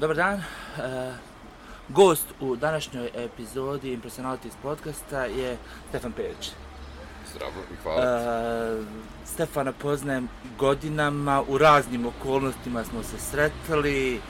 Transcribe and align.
Dobar 0.00 0.16
dan. 0.16 0.38
E, 0.38 0.42
gost 1.88 2.24
u 2.40 2.56
današnjoj 2.56 3.10
epizodi 3.14 3.92
Impersonalities 3.92 4.54
podcasta 4.62 5.24
je 5.24 5.56
Stefan 5.88 6.12
Perić. 6.12 6.50
Zdravo 7.32 7.52
i 7.72 7.76
hvala. 7.82 8.02
E, 8.02 8.82
Stefana 9.26 9.72
poznajem 9.72 10.28
godinama, 10.58 11.42
u 11.48 11.58
raznim 11.58 12.06
okolnostima 12.06 12.84
smo 12.84 13.02
se 13.02 13.18
sretali. 13.30 14.20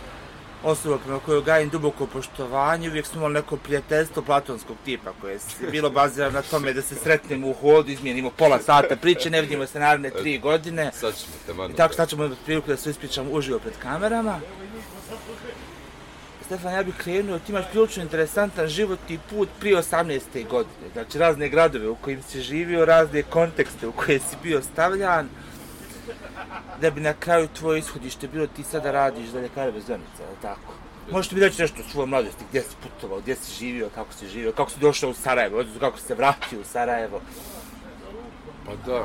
Osoba 0.65 0.99
prema 0.99 1.19
kojoj 1.19 1.43
gajim 1.43 1.69
duboko 1.69 2.07
poštovanje, 2.07 2.89
uvijek 2.89 3.07
smo 3.07 3.19
imali 3.19 3.35
neko 3.35 3.57
prijateljstvo 3.57 4.23
platonskog 4.23 4.77
tipa 4.85 5.11
koje 5.21 5.33
je 5.33 5.71
bilo 5.71 5.91
bazirano 5.91 6.33
na 6.33 6.43
tome 6.43 6.73
da 6.73 6.83
se 6.83 6.95
sretnemo 6.95 7.49
u 7.49 7.53
hodu, 7.53 7.91
izmijenimo 7.91 8.31
pola 8.31 8.59
sata 8.59 8.97
priče, 8.97 9.31
ne 9.31 9.41
vidimo 9.41 9.67
se 9.67 9.79
naravne 9.79 10.11
tri 10.11 10.39
godine. 10.39 10.91
Sad 10.95 11.15
ćemo 11.17 11.33
te 11.47 11.55
manu. 11.55 11.75
I 11.75 11.77
tako 11.77 11.95
sad 11.95 12.09
ćemo 12.09 12.25
imati 12.25 12.41
priliku 12.45 12.69
da 12.69 12.77
se 12.77 12.91
ispričamo 12.91 13.31
uživo 13.31 13.59
pred 13.59 13.75
kamerama. 13.83 14.41
Stefan, 16.51 16.73
ja 16.75 16.83
bih 16.83 16.95
krenuo, 16.99 17.39
ti 17.39 17.53
imaš 17.53 17.65
prilično 17.71 18.03
interesantan 18.03 18.69
životni 18.69 19.19
put 19.31 19.49
prije 19.61 19.77
18. 19.77 20.49
godine. 20.49 20.89
Znači, 20.93 21.19
razne 21.19 21.49
gradove 21.49 21.89
u 21.89 21.95
kojim 21.95 22.23
si 22.23 22.41
živio, 22.41 22.85
razne 22.85 23.23
kontekste 23.23 23.87
u 23.87 23.93
koje 23.93 24.19
si 24.19 24.37
bio 24.43 24.63
stavljan. 24.63 25.29
Da 26.81 26.91
bi 26.91 27.01
na 27.01 27.13
kraju 27.13 27.49
tvoje 27.49 27.79
ishodište 27.79 28.29
bilo 28.29 28.47
ti 28.47 28.63
sada 28.63 28.91
radiš 28.91 29.29
za 29.29 29.41
ljekare 29.41 29.73
bez 29.73 29.87
granica, 29.87 30.23
ali 30.29 30.37
tako? 30.43 30.73
Možete 31.11 31.35
mi 31.35 31.41
reći 31.41 31.63
nešto 31.63 31.83
o 31.83 31.91
svojoj 31.93 32.07
mladosti, 32.07 32.45
gdje 32.49 32.63
si 32.63 32.77
putovao, 32.83 33.21
gdje 33.21 33.37
si 33.37 33.59
živio, 33.59 33.89
kako 33.95 34.13
si 34.13 34.29
živio, 34.29 34.53
kako 34.53 34.71
si 34.71 34.81
došao 34.81 35.11
u 35.11 35.15
Sarajevo, 35.15 35.59
odnosno 35.59 35.81
kako 35.81 35.99
si 35.99 36.05
se 36.05 36.15
vratio 36.15 36.61
u 36.61 36.65
Sarajevo. 36.65 37.21
Pa 38.67 38.73
da. 38.87 39.05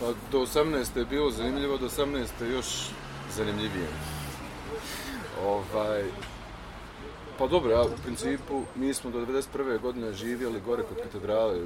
Pa 0.00 0.06
do 0.32 0.38
18. 0.38 0.98
je 0.98 1.04
bilo 1.04 1.30
zanimljivo, 1.30 1.78
do 1.78 1.88
18. 1.88 2.52
još 2.52 2.66
zanimljivije. 3.36 3.86
Ovaj, 5.44 6.04
pa 7.40 7.46
dobro, 7.46 7.70
ja, 7.70 7.82
u 7.82 8.02
principu, 8.04 8.62
mi 8.74 8.94
smo 8.94 9.10
do 9.10 9.18
91. 9.18 9.80
godine 9.80 10.12
živjeli 10.12 10.60
gore 10.60 10.82
kod 10.82 10.96
katedrale, 11.02 11.58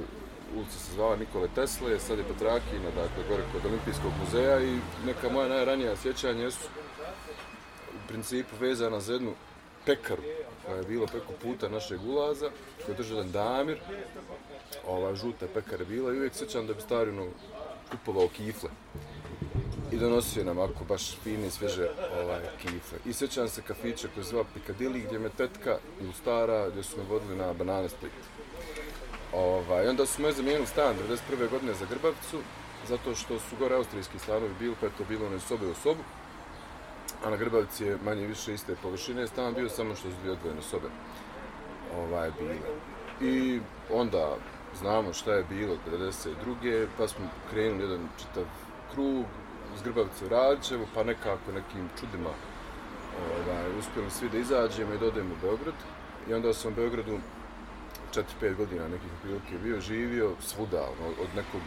ulica 0.55 0.79
se 0.79 0.93
zvala 0.93 1.15
Nikole 1.15 1.47
Tesle, 1.55 1.99
sad 1.99 2.17
je 2.17 2.23
Petrakina, 2.23 2.89
dakle, 2.95 3.23
gore 3.29 3.43
kod 3.51 3.65
Olimpijskog 3.65 4.11
muzeja 4.19 4.63
i 4.63 4.79
neka 5.05 5.29
moja 5.29 5.47
najranija 5.47 5.95
sjećanja 5.95 6.51
su 6.51 6.67
u 7.93 8.07
principu 8.07 8.55
vezana 8.59 8.99
za 8.99 9.13
jednu 9.13 9.31
pekaru 9.85 10.21
koja 10.65 10.77
je 10.77 10.83
bila 10.83 11.07
preko 11.07 11.33
puta 11.41 11.69
našeg 11.69 11.99
ulaza, 12.07 12.49
koja 12.85 12.93
je 12.93 12.97
držala 12.97 13.23
damir, 13.23 13.79
ova 14.87 15.15
žuta 15.15 15.45
pekara 15.53 15.81
je 15.81 15.85
bila 15.85 16.13
i 16.13 16.17
uvijek 16.17 16.33
sjećam 16.33 16.67
da 16.67 16.73
bi 16.73 16.81
starino 16.81 17.25
kupovao 17.91 18.27
kifle 18.27 18.69
i 19.91 19.97
donosio 19.97 20.43
nam 20.43 20.59
ako 20.59 20.83
baš 20.83 21.17
fine, 21.23 21.49
svježe 21.49 21.89
ovaj, 22.21 22.41
kifle. 22.61 22.97
I 23.05 23.13
sjećam 23.13 23.47
se 23.47 23.61
kafića 23.61 24.07
koji 24.13 24.23
zvao 24.23 24.43
zva 24.43 24.51
Piccadilly 24.55 25.05
gdje 25.05 25.19
me 25.19 25.29
tetka 25.29 25.77
u 26.09 26.13
stara 26.13 26.69
gdje 26.69 26.83
su 26.83 26.97
me 26.97 27.03
vodili 27.03 27.35
na 27.35 27.53
banane 27.53 27.89
split. 27.89 28.11
Ovaj, 29.33 29.87
onda 29.87 30.05
su 30.05 30.21
me 30.21 30.31
zamijenili 30.31 30.67
stan 30.67 30.95
91. 31.29 31.49
godine 31.49 31.73
za 31.73 31.85
Grbavcu, 31.85 32.39
zato 32.87 33.15
što 33.15 33.39
su 33.39 33.55
gore 33.59 33.75
austrijski 33.75 34.19
stanovi 34.19 34.53
bili, 34.59 34.75
pa 34.79 34.85
je 34.85 34.91
to 34.97 35.03
bilo 35.09 35.25
ono 35.25 35.35
na 35.35 35.39
sobe 35.39 35.67
u 35.67 35.73
sobu. 35.73 36.01
A 37.25 37.29
na 37.29 37.35
Grbavici 37.35 37.85
je 37.85 37.97
manje 38.03 38.27
više 38.27 38.53
iste 38.53 38.75
površine, 38.81 39.27
stan 39.27 39.53
bio 39.53 39.69
samo 39.69 39.95
što 39.95 40.09
su 40.09 40.15
dvije 40.21 40.31
odvojene 40.31 40.61
sobe 40.61 40.87
ovaj, 41.97 42.31
bile. 42.39 42.55
I 43.21 43.59
onda 43.91 44.37
znamo 44.79 45.13
šta 45.13 45.33
je 45.33 45.43
bilo 45.49 45.77
92. 45.91 46.87
pa 46.97 47.07
smo 47.07 47.25
krenuli 47.51 47.83
jedan 47.83 48.07
čitav 48.19 48.43
krug, 48.93 49.25
iz 49.75 49.81
Grbavca 49.81 50.25
u 50.25 50.29
Radićevo, 50.29 50.85
pa 50.93 51.03
nekako 51.03 51.51
nekim 51.51 51.89
čudima 51.99 52.29
ovaj, 53.19 53.79
uspjeli 53.79 54.11
svi 54.11 54.29
da 54.29 54.37
izađemo 54.37 54.93
i 54.93 54.97
da 54.97 55.05
odemo 55.05 55.33
u 55.33 55.41
Beograd. 55.41 55.75
I 56.29 56.33
onda 56.33 56.53
sam 56.53 56.71
u 56.71 56.75
Beogradu 56.75 57.17
4-5 58.41 58.55
godina 58.55 58.87
nekih 58.87 59.11
prilike 59.21 59.57
bio, 59.63 59.81
živio 59.81 60.31
svuda, 60.41 60.81
ono, 60.81 61.09
od 61.09 61.29
nekog 61.35 61.61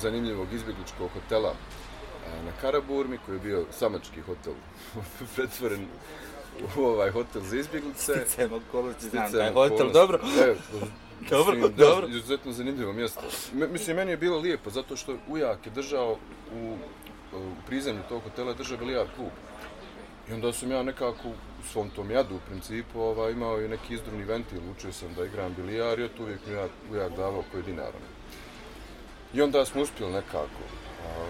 zanimljivog 0.00 0.52
izbjegličkog 0.52 1.10
hotela 1.14 1.50
a, 1.50 2.42
na 2.42 2.52
Karaburmi, 2.60 3.18
koji 3.26 3.36
je 3.36 3.40
bio 3.40 3.64
samački 3.70 4.20
hotel, 4.20 4.52
pretvoren 5.36 5.86
u 6.76 6.82
ovaj 6.82 7.10
hotel 7.10 7.42
za 7.42 7.56
izbjeglice. 7.56 8.12
Sticajem 8.12 8.52
okolnosti, 8.52 9.08
znam 9.08 9.32
da 9.32 9.42
je 9.42 9.52
hotel, 9.52 9.92
dobro. 9.92 10.18
E, 10.40 10.54
Dobro, 11.30 11.54
mislim, 11.54 11.76
dobro. 11.76 12.06
Da, 12.06 12.16
izuzetno 12.16 12.52
zanimljivo 12.52 12.92
mjesto. 12.92 13.20
M 13.52 13.72
mislim, 13.72 13.96
meni 13.96 14.10
je 14.10 14.16
bilo 14.16 14.38
lijepo, 14.38 14.70
zato 14.70 14.96
što 14.96 15.16
ujak 15.28 15.66
je 15.66 15.72
držao 15.72 16.16
u, 16.54 16.76
u 17.32 17.52
prizemlju 17.66 18.02
tog 18.08 18.22
hotela, 18.22 18.54
drže 18.54 18.76
bilijar 18.76 19.06
klub. 19.16 19.30
I 20.28 20.32
onda 20.32 20.52
sam 20.52 20.70
ja 20.70 20.82
nekako 20.82 21.28
u 21.28 21.34
svom 21.72 21.90
tom 21.90 22.10
jadu, 22.10 22.36
u 22.36 22.46
principu, 22.48 23.00
ovaj, 23.00 23.32
imao 23.32 23.60
i 23.60 23.68
neki 23.68 23.94
izdruni 23.94 24.24
ventil, 24.24 24.60
učio 24.70 24.92
sam 24.92 25.14
da 25.14 25.24
igram 25.24 25.54
bilijar 25.56 25.98
i 25.98 26.08
to 26.08 26.22
uvijek 26.22 26.46
mi 26.46 26.52
ja, 26.52 26.66
ujak 26.90 27.16
davao 27.16 27.44
koji 27.52 27.62
dinara. 27.62 27.98
I 29.34 29.42
onda 29.42 29.64
smo 29.64 29.82
uspjeli 29.82 30.12
nekako 30.12 30.62
a, 31.06 31.26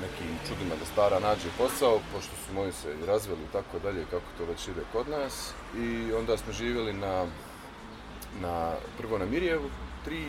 nekim 0.00 0.38
čudima 0.48 0.74
da 0.80 0.84
stara 0.84 1.20
nađe 1.20 1.48
posao, 1.58 2.00
pošto 2.14 2.32
su 2.46 2.54
moji 2.54 2.72
se 2.72 2.94
i 3.02 3.06
razveli 3.06 3.40
i 3.42 3.52
tako 3.52 3.78
dalje, 3.78 4.04
kako 4.10 4.26
to 4.38 4.44
već 4.44 4.68
ide 4.68 4.82
kod 4.92 5.08
nas. 5.08 5.52
I 5.76 6.12
onda 6.12 6.36
smo 6.36 6.52
živjeli 6.52 6.92
na 6.92 7.26
na, 8.40 8.72
prvo 8.98 9.18
na 9.18 9.24
Mirjevu, 9.24 9.70
tri, 10.04 10.24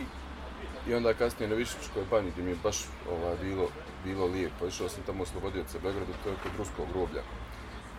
i 0.88 0.94
onda 0.94 1.14
kasnije 1.14 1.48
na 1.48 1.54
Višičkoj 1.54 2.04
banji, 2.10 2.30
gdje 2.30 2.44
mi 2.44 2.50
je 2.50 2.56
baš 2.62 2.84
ovaj, 3.10 3.36
bilo, 3.42 3.68
bilo 4.04 4.26
lijepo. 4.26 4.66
Išao 4.66 4.88
sam 4.88 5.02
tamo 5.02 5.22
u 5.22 5.26
Slobodioce 5.26 5.78
Beogradu, 5.78 6.12
to 6.24 6.28
je 6.28 6.36
kod 6.42 6.52
Ruskog 6.58 6.86
groblja, 6.92 7.22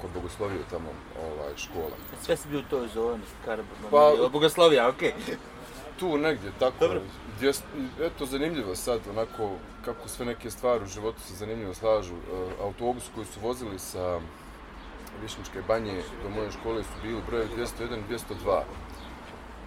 kod 0.01 0.09
Bogoslovije 0.11 0.61
tamo 0.69 0.89
ovaj, 1.21 1.53
škola. 1.57 1.95
Sve 2.23 2.37
si 2.37 2.47
bio 2.47 2.59
u 2.59 2.69
toj 2.69 2.87
zoni, 2.87 3.23
Karabor, 3.45 3.75
Pa- 3.81 3.89
pa, 4.21 4.29
Bogoslovija, 4.29 4.89
okej. 4.89 5.13
Tu 5.99 6.17
negdje, 6.17 6.51
tako, 6.59 6.75
Dobro. 6.79 7.01
gdje, 7.37 7.51
eto, 8.01 8.25
zanimljivo 8.25 8.75
sad, 8.75 8.99
onako, 9.09 9.51
kako 9.85 10.07
sve 10.07 10.25
neke 10.25 10.51
stvari 10.51 10.83
u 10.83 10.87
životu 10.87 11.21
se 11.21 11.33
zanimljivo 11.35 11.73
slažu. 11.73 12.13
E, 12.13 12.17
autobus 12.61 13.03
koji 13.15 13.25
su 13.25 13.39
vozili 13.39 13.79
sa 13.79 14.19
Višničke 15.21 15.61
banje 15.67 15.93
do 16.23 16.29
moje 16.29 16.51
škole 16.51 16.83
su 16.83 16.89
bili 17.03 17.21
broj 17.27 17.45
201 17.57 17.67
202. 18.09 18.61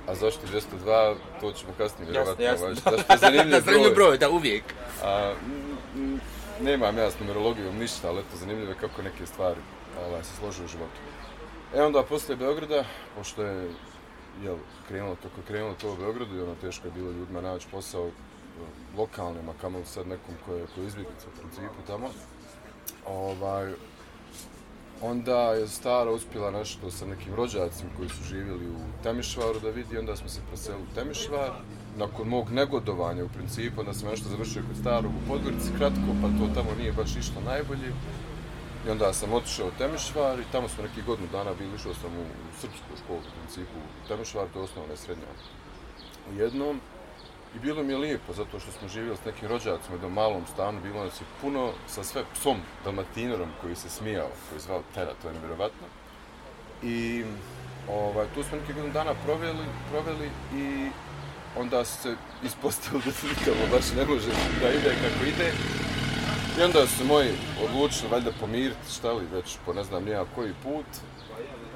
A 0.09 0.15
zašto 0.15 0.47
202, 0.47 1.15
to 1.41 1.53
ćemo 1.53 1.73
kasnije 1.79 2.09
Jasno, 2.09 2.35
vjerovatno. 2.35 2.45
jasno. 2.45 2.67
ovaj, 2.67 2.75
Zašto 2.97 3.13
je 3.13 3.19
zanimljiv 3.19 3.51
Da, 3.55 3.61
zanimljiv 3.61 3.95
broj. 3.95 4.07
broj, 4.07 4.19
da, 4.19 4.31
uvijek. 4.31 4.65
A, 5.05 5.33
Mm, 5.97 6.19
nemam 6.61 6.99
ja 6.99 7.11
s 7.11 7.21
numerologijom 7.21 7.77
ništa, 7.77 8.09
ali 8.09 8.21
eto, 8.21 8.37
zanimljivo 8.37 8.71
je 8.71 8.79
kako 8.81 9.03
neke 9.03 9.27
stvari 9.27 9.61
ovaj, 10.07 10.25
se 10.25 10.37
slože 10.37 10.65
u 10.65 10.69
životu. 10.69 11.01
E 11.75 11.83
onda, 11.83 12.03
posle 12.03 12.37
Beograda, 12.37 12.85
pošto 13.17 13.43
je 13.43 13.71
jel, 14.43 14.57
krenulo 14.89 15.17
kako 15.17 15.41
je 15.41 15.47
krenulo 15.47 15.75
to 15.75 15.93
u 15.93 15.97
Beogradu 15.97 16.37
i 16.37 16.41
ono 16.41 16.55
teško 16.55 16.87
je 16.87 16.93
bilo 16.93 17.11
ljudima 17.11 17.41
naći 17.41 17.67
posao 17.71 18.11
lokalnim, 18.97 19.49
a 19.49 19.53
kamo 19.61 19.85
sad 19.85 20.07
nekom 20.07 20.35
ko 20.47 20.55
je, 20.55 20.67
ko 20.75 20.81
je 20.81 20.87
izbjeglica 20.87 21.27
u 21.29 21.39
principu 21.39 21.83
tamo. 21.87 22.11
Ovaj, 23.07 23.73
onda 25.03 25.53
je 25.53 25.69
stara 25.69 26.11
uspjela 26.11 26.51
nešto 26.51 26.91
sa 26.91 27.07
nekim 27.07 27.35
rođacima 27.35 27.91
koji 27.97 28.09
su 28.09 28.25
živjeli 28.25 28.69
u 28.69 29.03
Temišvaru 29.03 29.61
da 29.61 29.71
vidi, 29.71 29.99
onda 29.99 30.17
smo 30.17 30.29
se 30.29 30.41
preselili 30.49 30.83
u 30.83 30.95
Temišvar. 30.95 31.51
Nakon 31.97 32.29
mog 32.29 32.51
negodovanja 32.51 33.25
u 33.25 33.29
principu, 33.29 33.81
onda 33.81 33.95
sam 33.95 34.09
nešto 34.09 34.29
završio 34.29 34.63
kod 34.69 34.77
starog 34.77 35.13
u 35.13 35.29
Podgorici 35.29 35.77
kratko, 35.79 36.11
pa 36.23 36.29
to 36.29 36.55
tamo 36.55 36.71
nije 36.79 36.93
baš 36.93 37.17
išlo 37.17 37.41
najbolje. 37.45 37.91
I 38.87 38.91
onda 38.91 39.13
sam 39.13 39.33
otišao 39.33 39.69
u 39.69 39.79
Temišvar 39.79 40.41
i 40.41 40.53
tamo 40.53 40.69
smo 40.69 40.83
neki 40.83 41.03
godinu 41.07 41.29
dana 41.33 41.55
bili, 41.59 41.75
išao 41.75 41.95
sam 41.95 42.11
u, 42.17 42.23
u 42.23 42.61
srpsku 42.61 42.93
školu 43.05 43.19
u 43.19 43.35
principu 43.39 43.79
u 43.79 44.09
Temišvar, 44.09 44.47
to 44.53 44.59
je 44.59 44.65
osnovna 44.65 44.95
i 44.95 44.97
srednja 44.97 45.27
u 46.31 46.41
jednom. 46.41 46.81
I 47.55 47.59
bilo 47.59 47.83
mi 47.83 47.93
je 47.93 47.99
lijepo, 47.99 48.33
zato 48.33 48.61
što 48.61 48.73
smo 48.73 48.89
živjeli 48.89 49.17
s 49.17 49.25
nekim 49.25 49.49
rođacima 49.49 49.91
u 49.91 49.95
jednom 49.95 50.13
malom 50.13 50.43
stanu, 50.53 50.81
bilo 50.83 51.05
nas 51.05 51.21
je 51.21 51.27
puno 51.41 51.73
sa 51.87 52.05
sve 52.05 52.23
psom 52.35 52.57
Dalmatinerom 52.85 53.49
koji 53.61 53.77
se 53.77 53.89
smijao, 53.89 54.29
koji 54.49 54.57
je 54.57 54.61
zvao 54.61 54.83
Tera, 54.95 55.13
to 55.23 55.29
je 55.29 55.35
nevjerovatno. 55.35 55.87
I 56.83 57.25
ovaj, 57.91 58.27
tu 58.35 58.43
smo 58.43 58.59
neki 58.59 58.73
godinu 58.73 58.93
dana 58.93 59.15
proveli, 59.25 59.67
proveli 59.91 60.31
i 60.55 60.89
onda 61.59 61.85
se 61.85 62.17
ispostavilo 62.45 63.03
da 63.05 63.13
se 63.13 63.27
nikamo 63.27 63.67
baš 63.71 63.93
ne 63.97 64.05
može 64.05 64.29
da 64.61 64.69
ide 64.69 64.95
kako 65.03 65.25
ide. 65.25 65.53
I 66.59 66.63
onda 66.63 66.87
su 66.87 66.99
se 66.99 67.05
moji 67.05 67.31
odlučili 67.65 68.11
valjda 68.11 68.31
pomiriti 68.41 68.93
šta 68.97 69.13
li 69.13 69.27
već 69.33 69.59
po 69.67 69.73
ne 69.73 69.85
znam 69.85 70.05
nija 70.05 70.25
koji 70.35 70.53
put. 70.63 70.87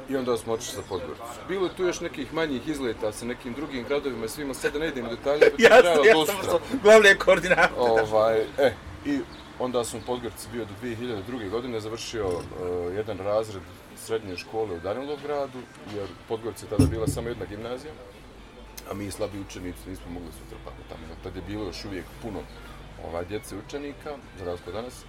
I 0.08 0.16
onda 0.16 0.36
smo 0.36 0.52
otišli 0.52 0.74
za 0.74 0.82
Podgoricu. 0.88 1.22
Bilo 1.48 1.66
je 1.66 1.74
tu 1.76 1.84
još 1.84 2.00
nekih 2.00 2.34
manjih 2.34 2.68
izleta 2.68 3.12
sa 3.12 3.24
nekim 3.24 3.52
drugim 3.52 3.84
gradovima 3.84 4.24
i 4.24 4.28
svima, 4.28 4.54
sada 4.54 4.78
ne 4.78 4.88
idem 4.88 5.06
u 5.06 5.08
detalje, 5.08 5.40
pa 5.50 5.56
trebalo 5.56 6.04
jasno, 6.04 6.12
dosta. 6.14 6.32
jasno. 6.36 6.60
Glavne 6.82 7.18
koordinate. 7.18 7.74
Ovaj, 7.78 8.40
e, 8.58 8.72
i 9.04 9.20
onda 9.58 9.84
sam 9.84 10.00
u 10.00 10.02
Podgorici 10.06 10.48
bio 10.52 10.64
do 10.64 10.74
2002. 10.82 11.50
godine, 11.50 11.80
završio 11.80 12.26
uh, 12.26 12.42
jedan 12.96 13.18
razred 13.18 13.62
srednje 13.96 14.36
škole 14.36 14.74
u 14.74 14.80
Danilovgradu, 14.80 15.58
jer 15.94 16.04
u 16.04 16.28
Podgorici 16.28 16.64
je 16.64 16.68
tada 16.68 16.86
bila 16.86 17.06
samo 17.06 17.28
jedna 17.28 17.44
gimnazija, 17.44 17.92
a 18.90 18.94
mi 18.94 19.10
slabi 19.10 19.40
učenici 19.40 19.90
nismo 19.90 20.10
mogli 20.10 20.32
se 20.32 20.38
utrpati 20.46 20.88
tamo. 20.88 21.02
Tad 21.22 21.36
je 21.36 21.42
bilo 21.46 21.64
još 21.64 21.84
uvijek 21.84 22.04
puno 22.22 22.40
ovaj, 23.08 23.24
djece 23.24 23.56
učenika, 23.66 24.16
za 24.38 24.44
razliku 24.44 24.72
danas. 24.72 25.04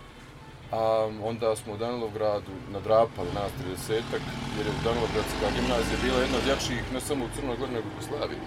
A 0.72 1.10
onda 1.24 1.56
smo 1.56 1.74
u 1.74 1.78
Danilovgradu 1.78 2.52
nadrapali 2.72 3.30
nas 3.34 3.52
30-ak, 3.52 4.22
jer 4.58 4.66
je 4.68 4.74
Danilovgradska 4.84 5.46
gimnazija 5.56 5.98
bila 6.04 6.20
jedna 6.22 6.38
od 6.38 6.48
jačih, 6.48 6.94
ne 6.94 7.02
samo 7.02 7.26
u 7.26 7.30
Crnoj 7.36 7.58
Gori, 7.58 7.72
nego 7.72 7.88
u 7.88 7.92
Jugoslaviji. 7.92 8.40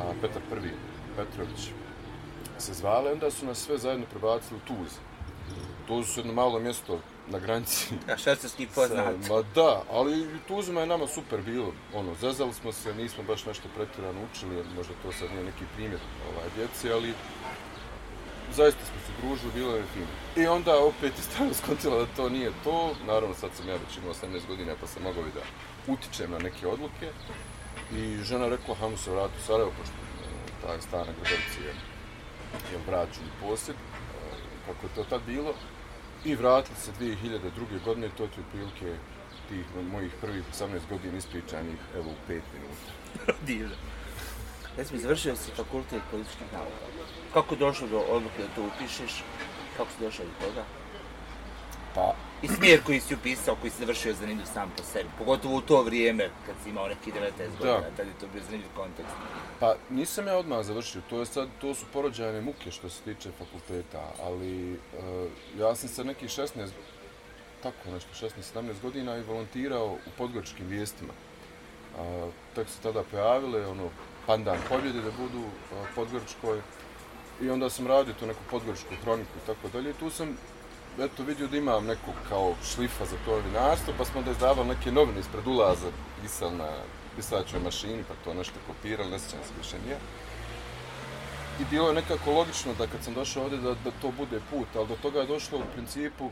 A 0.00 0.12
Petar 0.20 0.42
I, 0.64 0.70
Petrović, 1.16 1.70
se 2.58 2.74
zvale, 2.74 3.12
onda 3.12 3.30
su 3.30 3.46
nas 3.46 3.58
sve 3.58 3.78
zajedno 3.78 4.06
prebacili 4.06 4.60
u 4.60 4.66
Tuz. 4.68 4.92
To 5.88 6.04
su 6.04 6.20
jedno 6.20 6.32
malo 6.32 6.58
mjesto 6.58 6.98
na 7.28 7.38
granici. 7.38 7.94
A 8.12 8.16
šta 8.16 8.36
ste 8.36 8.48
s 8.48 8.58
njih 8.58 8.68
poznati? 8.74 9.30
Ma 9.30 9.42
da, 9.54 9.82
ali 9.90 10.26
Tuzuma 10.48 10.80
je 10.80 10.86
nama 10.86 11.06
super 11.06 11.42
bilo. 11.42 11.72
Ono, 11.94 12.14
zezali 12.20 12.52
smo 12.52 12.72
se, 12.72 12.94
nismo 12.94 13.22
baš 13.22 13.46
nešto 13.46 13.68
pretjerano 13.76 14.20
učili, 14.32 14.64
možda 14.76 14.94
to 15.02 15.12
sad 15.12 15.30
nije 15.30 15.44
neki 15.44 15.64
primjer 15.74 16.00
ovaj, 16.32 16.48
djeci, 16.56 16.92
ali 16.92 17.14
zaista 18.52 18.80
smo 18.84 18.98
se 19.06 19.12
družili, 19.20 19.52
bilo 19.54 19.76
je 19.76 19.84
fino. 19.94 20.06
I 20.36 20.46
onda 20.46 20.78
opet 20.78 21.12
je 21.18 21.22
stavno 21.22 21.54
skontila 21.54 21.98
da 21.98 22.06
to 22.16 22.28
nije 22.28 22.52
to. 22.64 22.94
Naravno, 23.06 23.34
sad 23.34 23.50
sam 23.56 23.68
ja 23.68 23.74
već 23.74 23.96
imao 23.96 24.14
18 24.14 24.46
godina, 24.48 24.74
pa 24.80 24.86
sam 24.86 25.02
mogao 25.02 25.22
da 25.22 25.40
utičem 25.92 26.30
na 26.30 26.38
neke 26.38 26.66
odluke. 26.66 27.12
I 27.96 28.16
žena 28.24 28.48
rekla, 28.48 28.74
hajmo 28.74 28.96
se 28.96 29.10
vrati 29.10 29.34
u 29.38 29.46
Sarajevo, 29.46 29.72
pošto 29.78 29.94
e, 29.94 30.66
taj 30.66 30.80
stan 30.80 31.06
na 31.06 31.12
Gradovci 31.12 31.60
je, 31.66 31.74
je 32.72 32.78
vraćen 32.86 33.28
posjed, 33.40 33.76
e, 33.76 33.80
kako 34.66 34.86
je 34.86 34.94
to 34.94 35.04
tad 35.04 35.20
bilo. 35.26 35.54
I 36.24 36.34
vratili 36.34 36.76
se 36.76 36.92
2002. 37.00 37.84
godine, 37.84 38.08
to 38.16 38.22
je 38.22 38.28
otprilike 38.28 38.96
tih 39.48 39.66
mojih 39.92 40.12
prvih 40.20 40.44
18 40.52 40.80
godina 40.90 41.18
ispričanih, 41.18 41.78
evo, 41.94 42.10
u 42.10 42.30
5 42.30 42.40
minuta. 42.54 43.32
Divno. 43.46 43.74
Ja 44.78 44.84
sam 44.84 44.98
završio 44.98 45.36
si 45.36 45.50
fakultet 45.56 46.02
političkih 46.10 46.52
nauka. 46.52 47.21
Kako 47.32 47.56
došlo 47.56 47.88
do 47.88 47.98
odluke 47.98 48.38
da 48.38 48.54
to 48.54 48.62
upišeš? 48.62 49.24
Kako 49.76 49.90
si 49.90 50.04
došao 50.04 50.26
do 50.26 50.46
toga? 50.46 50.64
Pa, 51.94 52.14
I 52.42 52.48
smjer 52.48 52.82
koji 52.82 53.00
si 53.00 53.14
upisao, 53.14 53.56
koji 53.60 53.70
si 53.70 53.78
završio 53.78 54.14
zanimljiv 54.14 54.44
sam 54.44 54.72
po 54.76 54.82
sebi. 54.82 55.08
Pogotovo 55.18 55.56
u 55.56 55.60
to 55.60 55.82
vrijeme, 55.82 56.30
kad 56.46 56.54
si 56.62 56.70
imao 56.70 56.88
neki 56.88 57.12
19 57.12 57.58
godina, 57.58 57.96
tad 57.96 58.06
je 58.06 58.12
to 58.20 58.26
bio 58.32 58.42
zanimljiv 58.42 58.68
kontekst. 58.76 59.12
Pa 59.60 59.74
nisam 59.90 60.26
ja 60.26 60.36
odmah 60.36 60.64
završio, 60.64 61.02
to 61.10 61.18
je 61.18 61.26
sad, 61.26 61.48
to 61.60 61.74
su 61.74 61.86
porođajne 61.92 62.40
muke 62.40 62.70
što 62.70 62.88
se 62.88 63.02
tiče 63.02 63.30
fakulteta, 63.38 64.12
ali 64.22 64.72
uh, 64.72 64.78
ja 65.58 65.74
sam 65.74 65.88
sa 65.88 66.04
nekih 66.04 66.28
16, 66.28 66.68
tako 67.62 67.90
nešto, 67.90 68.26
16-17 68.54 68.82
godina 68.82 69.16
i 69.16 69.22
volontirao 69.22 69.86
u 69.86 70.10
podgoričkim 70.18 70.66
vijestima. 70.66 71.12
Uh, 71.12 72.32
tek 72.54 72.68
se 72.68 72.82
tada 72.82 73.02
pojavile, 73.10 73.66
ono, 73.66 73.90
pandan 74.26 74.58
pobjede 74.68 75.00
da 75.00 75.10
budu 75.10 75.38
uh, 75.38 75.86
podgoričkoj 75.94 76.60
i 77.40 77.50
onda 77.50 77.70
sam 77.70 77.86
radio 77.86 78.14
tu 78.14 78.26
neku 78.26 78.40
podgoričku 78.50 78.94
hroniku 79.02 79.30
i 79.36 79.46
tako 79.46 79.68
dalje 79.68 79.90
i 79.90 79.94
tu 80.00 80.10
sam 80.10 80.36
eto 80.98 81.22
vidio 81.22 81.46
da 81.46 81.56
imam 81.56 81.86
nekog 81.86 82.14
kao 82.28 82.54
šlifa 82.64 83.04
za 83.04 83.16
to 83.24 83.30
novinarstvo, 83.30 83.94
pa 83.98 84.04
smo 84.04 84.22
da 84.22 84.30
izdavali 84.30 84.68
neke 84.68 84.92
novine 84.92 85.20
ispred 85.20 85.46
ulaza, 85.46 85.86
pisali 86.22 86.56
na 86.56 86.68
pisačoj 87.16 87.60
mašini, 87.60 88.04
pa 88.08 88.14
to 88.24 88.34
nešto 88.34 88.54
kopirali, 88.66 89.10
ne 89.10 89.18
sjećam 89.18 89.40
se 89.44 89.52
više 89.58 89.76
nije. 89.84 89.98
I 91.60 91.64
bilo 91.70 91.88
je 91.88 91.94
nekako 91.94 92.32
logično 92.32 92.74
da 92.78 92.86
kad 92.86 93.04
sam 93.04 93.14
došao 93.14 93.42
ovdje 93.42 93.58
da, 93.58 93.74
da 93.74 93.90
to 94.02 94.10
bude 94.18 94.40
put, 94.50 94.68
ali 94.76 94.88
do 94.88 94.96
toga 95.02 95.20
je 95.20 95.26
došlo 95.26 95.58
u 95.58 95.72
principu 95.74 96.30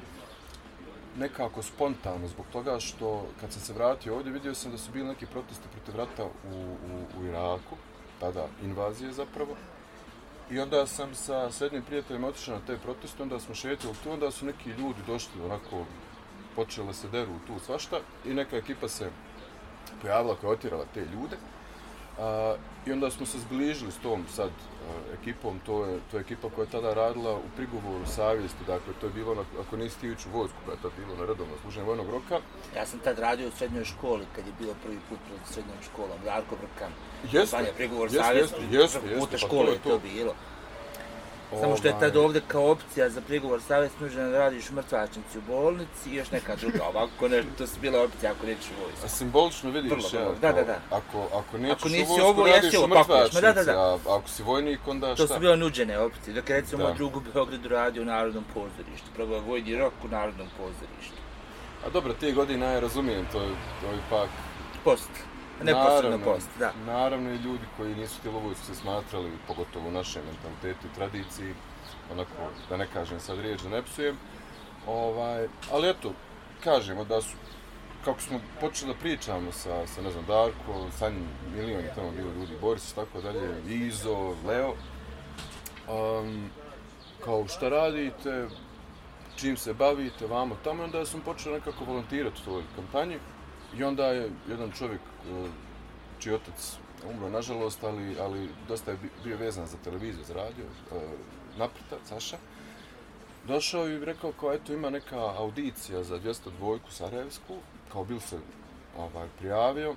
nekako 1.19 1.63
spontano, 1.63 2.29
zbog 2.29 2.47
toga 2.53 2.81
što 2.81 3.27
kad 3.41 3.53
sam 3.53 3.63
se 3.63 3.73
vratio 3.73 4.15
ovdje 4.15 4.33
vidio 4.33 4.55
sam 4.55 4.73
da 4.73 4.79
su 4.79 4.93
bili 4.93 5.09
neki 5.09 5.27
protesti 5.27 5.69
protiv 5.73 5.97
rata 5.97 6.25
u, 6.25 6.57
u, 6.57 7.21
u 7.21 7.25
Iraku, 7.25 7.77
tada 8.21 8.47
invazije 8.63 9.13
zapravo, 9.13 9.57
I 10.51 10.61
onda 10.61 10.87
sam 10.87 11.15
sa 11.15 11.51
srednjim 11.51 11.83
prijateljima 11.83 12.29
otišao 12.29 12.55
na 12.55 12.61
te 12.67 12.77
proteste, 12.77 13.23
onda 13.23 13.41
smo 13.41 13.55
šetili 13.55 13.95
tu, 14.05 14.11
onda 14.11 14.31
su 14.31 14.47
neki 14.47 14.71
ljudi 14.71 14.99
došli 15.07 15.43
onako, 15.45 15.85
počele 16.57 16.95
se 16.95 17.09
deru 17.09 17.33
tu 17.47 17.59
svašta 17.67 18.01
i 18.25 18.35
neka 18.35 18.57
ekipa 18.57 18.89
se 18.89 19.11
pojavila 20.03 20.37
koja 20.41 20.53
je 20.53 20.85
te 20.95 21.01
ljude. 21.01 21.37
A, 22.19 22.55
I 22.87 22.93
onda 22.93 23.11
smo 23.11 23.27
se 23.27 23.39
zbližili 23.39 23.93
s 23.93 23.97
tom 24.03 24.25
sad 24.35 24.51
ekipom, 25.21 25.61
to 25.67 25.85
je, 25.87 25.99
to 26.11 26.17
je 26.17 26.21
ekipa 26.21 26.49
koja 26.51 26.65
je 26.65 26.71
tada 26.71 26.95
radila 26.95 27.35
u 27.35 27.49
prigovoru 27.57 28.07
savjesti, 28.07 28.65
dakle 28.67 28.93
to 29.01 29.07
je 29.07 29.13
bilo, 29.13 29.35
na, 29.35 29.45
ako 29.61 29.77
nisi 29.77 30.01
ti 30.01 30.11
u 30.11 30.15
vojsku, 30.33 30.57
koja 30.65 30.75
je 30.75 30.83
tad 30.83 30.91
bilo 30.97 31.17
na 31.19 31.27
redovno 31.27 31.55
služenje 31.63 31.87
vojnog 31.87 32.11
roka. 32.11 32.41
Ja 32.77 32.87
sam 32.87 32.99
tad 32.99 33.19
radio 33.19 33.49
u 33.49 33.51
srednjoj 33.51 33.85
školi, 33.85 34.25
kad 34.37 34.47
je 34.47 34.53
bilo 34.59 34.75
prvi 34.83 34.99
put 35.09 35.19
pred 35.29 35.41
srednjom 35.45 35.77
školom, 35.93 36.19
Darko 36.25 36.57
Brkan. 36.57 36.93
Jeste, 37.33 37.73
prigovor 37.77 38.09
jeste, 38.09 38.23
savjesti, 38.23 38.57
jeste, 38.71 38.99
prvi 38.99 39.13
jeste, 39.13 39.21
puta 39.21 39.31
pa 39.31 39.39
škole 39.39 39.65
to 39.65 39.71
je 39.71 39.75
je 39.75 39.83
to 39.83 39.91
to. 39.91 39.99
bilo. 39.99 40.35
Samo 41.51 41.77
što 41.77 41.89
je 41.89 41.99
tad 42.01 42.17
Ovaj, 42.17 42.25
ovdje 42.27 42.43
kao 42.49 42.71
opcija 42.71 43.11
za 43.11 43.21
prigovor 43.21 43.61
savjesti 43.63 44.05
nužno 44.05 44.23
da 44.23 44.39
radiš 44.39 44.71
u 44.71 44.75
mrtvačnici 44.75 45.39
u 45.39 45.43
bolnici 45.43 46.11
i 46.11 46.15
još 46.15 46.31
neka 46.31 46.57
druga, 46.57 46.85
ovako 46.85 47.29
ne, 47.29 47.43
to 47.59 47.67
su 47.67 47.81
bila 47.81 48.03
opcija 48.03 48.33
ako 48.33 48.47
nećeš 48.47 48.67
u 48.71 48.83
vojsku. 48.85 49.05
A 49.05 49.09
simbolično 49.09 49.71
vidiš, 49.71 49.91
Vrlo, 50.13 50.25
ja, 50.25 50.33
da, 50.41 50.53
da, 50.53 50.63
da. 50.63 50.79
Ako, 50.91 51.39
ako 51.39 51.59
nećeš 51.59 51.77
Ako 51.79 51.89
u 51.89 51.91
nisi 51.91 52.11
vojsku, 52.11 52.27
ovo, 52.29 52.47
radiš 52.47 52.65
jesi 52.65 52.79
u 52.79 52.87
mrtvačnici, 52.89 53.43
da, 53.43 53.53
da, 53.53 53.65
da. 53.65 53.81
a 53.81 53.99
ako 54.09 54.29
si 54.29 54.43
vojnik, 54.43 54.81
onda 54.89 55.15
To 55.15 55.25
šta? 55.27 55.35
su 55.35 55.41
bile 55.41 55.57
nuđene 55.57 55.99
opcije, 55.99 56.35
dok 56.35 56.51
je 56.51 56.61
recimo 56.61 56.83
Da. 56.83 56.89
moj 56.89 56.97
drug 56.97 57.17
u 57.17 57.21
Beogradu 57.35 57.69
radio 57.69 58.03
u 58.03 58.07
Narodnom 58.07 58.45
pozorištu, 58.55 59.07
probao 59.15 59.41
vojni 59.41 59.77
rok 59.77 59.93
u 60.05 60.09
Narodnom 60.09 60.47
pozorištu. 60.57 61.17
A 61.87 61.91
dobro, 61.91 62.13
te 62.21 62.33
godine 62.33 62.67
ja 62.67 62.81
razumijem, 62.81 63.27
to, 63.33 63.41
je- 63.43 63.49
to 63.81 63.87
je 63.87 63.99
ipak... 64.07 64.29
Post, 64.85 65.11
neposredno 65.65 66.19
post, 66.25 66.49
da. 66.59 66.73
Naravno 66.87 67.31
i 67.31 67.37
ljudi 67.37 67.65
koji 67.77 67.95
nisu 67.95 68.31
vojsku 68.31 68.67
se 68.67 68.75
smatrali, 68.75 69.31
pogotovo 69.47 69.89
u 69.89 69.93
našem 69.93 70.23
mentalitetu 70.25 70.87
i 70.87 70.95
tradiciji, 70.95 71.55
onako, 72.13 72.33
da 72.69 72.77
ne 72.77 72.87
kažem 72.93 73.21
sad 73.21 73.39
riječ, 73.39 73.63
da 73.63 73.69
ne 73.69 73.83
psujem. 73.83 74.17
Ovaj, 74.87 75.49
ali 75.73 75.91
eto, 75.91 76.13
kažemo 76.65 77.05
da 77.05 77.21
su, 77.21 77.37
kako 78.05 78.21
smo 78.21 78.41
počeli 78.61 78.93
da 78.93 78.99
pričamo 78.99 79.53
sa, 79.53 79.87
sa 79.87 80.03
ne 80.03 80.11
znam, 80.11 80.25
Darko, 80.27 80.91
Sanjim, 80.99 81.29
milion 81.57 81.81
je 81.81 81.95
tamo 81.95 82.11
bilo 82.11 82.33
ljudi, 82.33 82.53
Boris 82.61 82.93
tako 82.93 83.21
dalje, 83.21 83.63
Izo, 83.69 84.35
Leo, 84.47 84.75
um, 85.89 86.51
kao 87.25 87.49
šta 87.49 87.69
radite, 87.69 88.49
čim 89.37 89.57
se 89.57 89.75
bavite, 89.75 90.27
vamo 90.27 90.57
tamo, 90.65 90.85
onda 90.85 91.07
sam 91.07 91.21
počeo 91.21 91.53
nekako 91.53 91.85
volontirati 91.85 92.41
u 92.47 92.51
toj 92.51 92.63
kampanji 92.77 93.19
i 93.79 93.85
onda 93.85 94.07
je 94.07 94.31
jedan 94.49 94.73
čovjek 94.79 95.01
čiji 96.19 96.35
otac 96.35 96.77
umro, 97.11 97.31
nažalost, 97.31 97.85
ali, 97.85 98.17
ali 98.21 98.49
dosta 98.69 98.91
je 98.91 98.99
bio 99.25 99.37
vezan 99.37 99.67
za 99.67 99.77
televiziju, 99.85 100.25
za 100.25 100.35
radio, 100.35 100.65
e, 101.59 101.69
Saša, 102.05 102.37
došao 103.47 103.89
i 103.89 104.05
rekao 104.05 104.33
kao, 104.33 104.53
eto, 104.53 104.73
ima 104.73 104.91
neka 104.91 105.19
audicija 105.19 106.03
za 106.03 106.19
202-ku 106.19 106.91
Sarajevsku, 106.91 107.57
kao 107.93 108.05
bil 108.05 108.21
se 108.21 108.39
ovaj, 108.99 109.29
prijavio, 109.39 109.95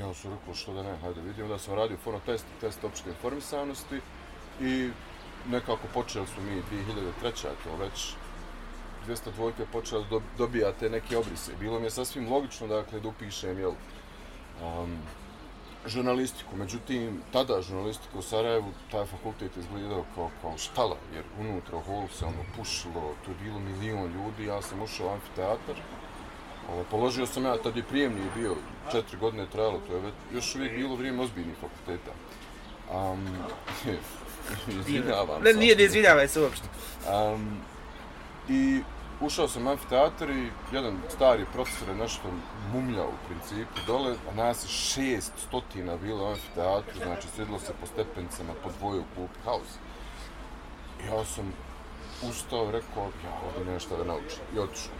ja 0.00 0.14
sam 0.14 0.32
rekao, 0.32 0.54
što 0.54 0.74
da 0.74 0.82
ne, 0.82 0.96
hajde 0.96 1.20
vidim, 1.20 1.48
da 1.48 1.58
sam 1.58 1.74
radio 1.74 1.96
fono 2.04 2.20
test 2.26 2.46
test 2.60 2.84
opšte 2.84 3.10
informisanosti 3.10 4.00
i 4.60 4.90
nekako 5.50 5.86
počeli 5.94 6.26
su 6.26 6.40
mi 6.40 6.62
2003. 7.22 7.46
je 7.46 7.54
to 7.64 7.76
već 7.76 8.14
202 9.06 9.60
je 9.60 9.66
počela 9.72 10.04
da 10.10 10.20
dobija 10.38 10.72
te 10.72 10.90
neke 10.90 11.16
obrise. 11.16 11.52
Bilo 11.60 11.78
mi 11.78 11.86
je 11.86 11.90
sasvim 11.90 12.32
logično 12.32 12.66
dakle, 12.66 13.00
da 13.00 13.08
upišem 13.08 13.58
jel, 13.58 13.72
um, 14.62 14.96
žurnalistiku. 15.86 16.56
Međutim, 16.56 17.22
tada 17.32 17.62
žurnalistika 17.62 18.18
u 18.18 18.22
Sarajevu, 18.22 18.72
taj 18.90 19.06
fakultet 19.06 19.56
izgledao 19.56 20.04
kao, 20.14 20.30
kao 20.42 20.58
štala, 20.58 20.96
jer 21.14 21.24
unutra 21.40 21.76
u 21.76 21.80
holu 21.80 22.08
se 22.08 22.24
ono 22.24 22.44
pušilo, 22.56 23.14
tu 23.24 23.30
je 23.30 23.36
bilo 23.42 23.58
milion 23.58 24.12
ljudi, 24.12 24.44
ja 24.44 24.62
sam 24.62 24.82
ušao 24.82 25.06
u 25.06 25.10
amfiteatar. 25.10 25.76
Ovo, 26.72 26.84
položio 26.90 27.26
sam 27.26 27.44
ja, 27.44 27.56
tad 27.56 27.76
je 27.76 27.82
prijemni 27.82 28.20
bio, 28.36 28.56
četiri 28.92 29.18
godine 29.18 29.42
je 29.42 29.50
trajalo, 29.50 29.80
to 29.86 29.94
je 29.94 30.00
već, 30.00 30.14
još 30.34 30.54
uvijek 30.54 30.76
bilo 30.76 30.94
vrijeme 30.96 31.22
ozbiljnih 31.22 31.54
fakulteta. 31.60 32.10
Um, 32.94 33.28
izvinjavam 34.80 35.42
Ne, 35.42 35.52
se. 35.52 35.58
nije, 35.58 35.76
ne 35.76 35.84
izvinjavaj 35.84 36.28
se 36.28 36.40
uopšte. 36.40 36.68
Um, 37.12 37.60
I 38.48 38.80
ušao 39.22 39.48
sam 39.48 39.66
u 39.66 39.70
amfiteatar 39.70 40.30
i 40.30 40.50
jedan 40.72 40.96
stari 41.08 41.46
profesor 41.52 41.88
je 41.88 41.94
nešto 41.94 42.22
mumljao 42.72 43.08
u 43.08 43.26
principu 43.26 43.80
dole, 43.86 44.14
a 44.30 44.34
nas 44.34 44.64
je 44.64 44.68
šest 44.68 45.32
stotina 45.48 45.96
bilo 45.96 46.24
u 46.24 46.28
amfiteatru, 46.28 46.94
znači 47.02 47.28
sjedilo 47.34 47.58
se 47.58 47.72
po 47.80 47.86
stepencama 47.86 48.52
po 48.62 48.70
dvoje 48.78 49.00
u 49.00 49.14
klupi 49.14 49.38
haos. 49.44 49.70
Ja 51.08 51.24
sam 51.24 51.52
ustao 52.28 52.70
rekao, 52.70 53.04
ja 53.24 53.34
ovdje 53.46 53.72
nešto 53.72 53.96
da 53.96 54.04
naučim. 54.04 54.42
I 54.54 54.58
otišao. 54.58 54.94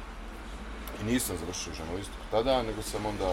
I 1.00 1.12
nisam 1.12 1.36
završio 1.36 1.74
žurnalistiku 1.74 2.24
tada, 2.30 2.62
nego 2.62 2.82
sam 2.82 3.06
onda 3.06 3.30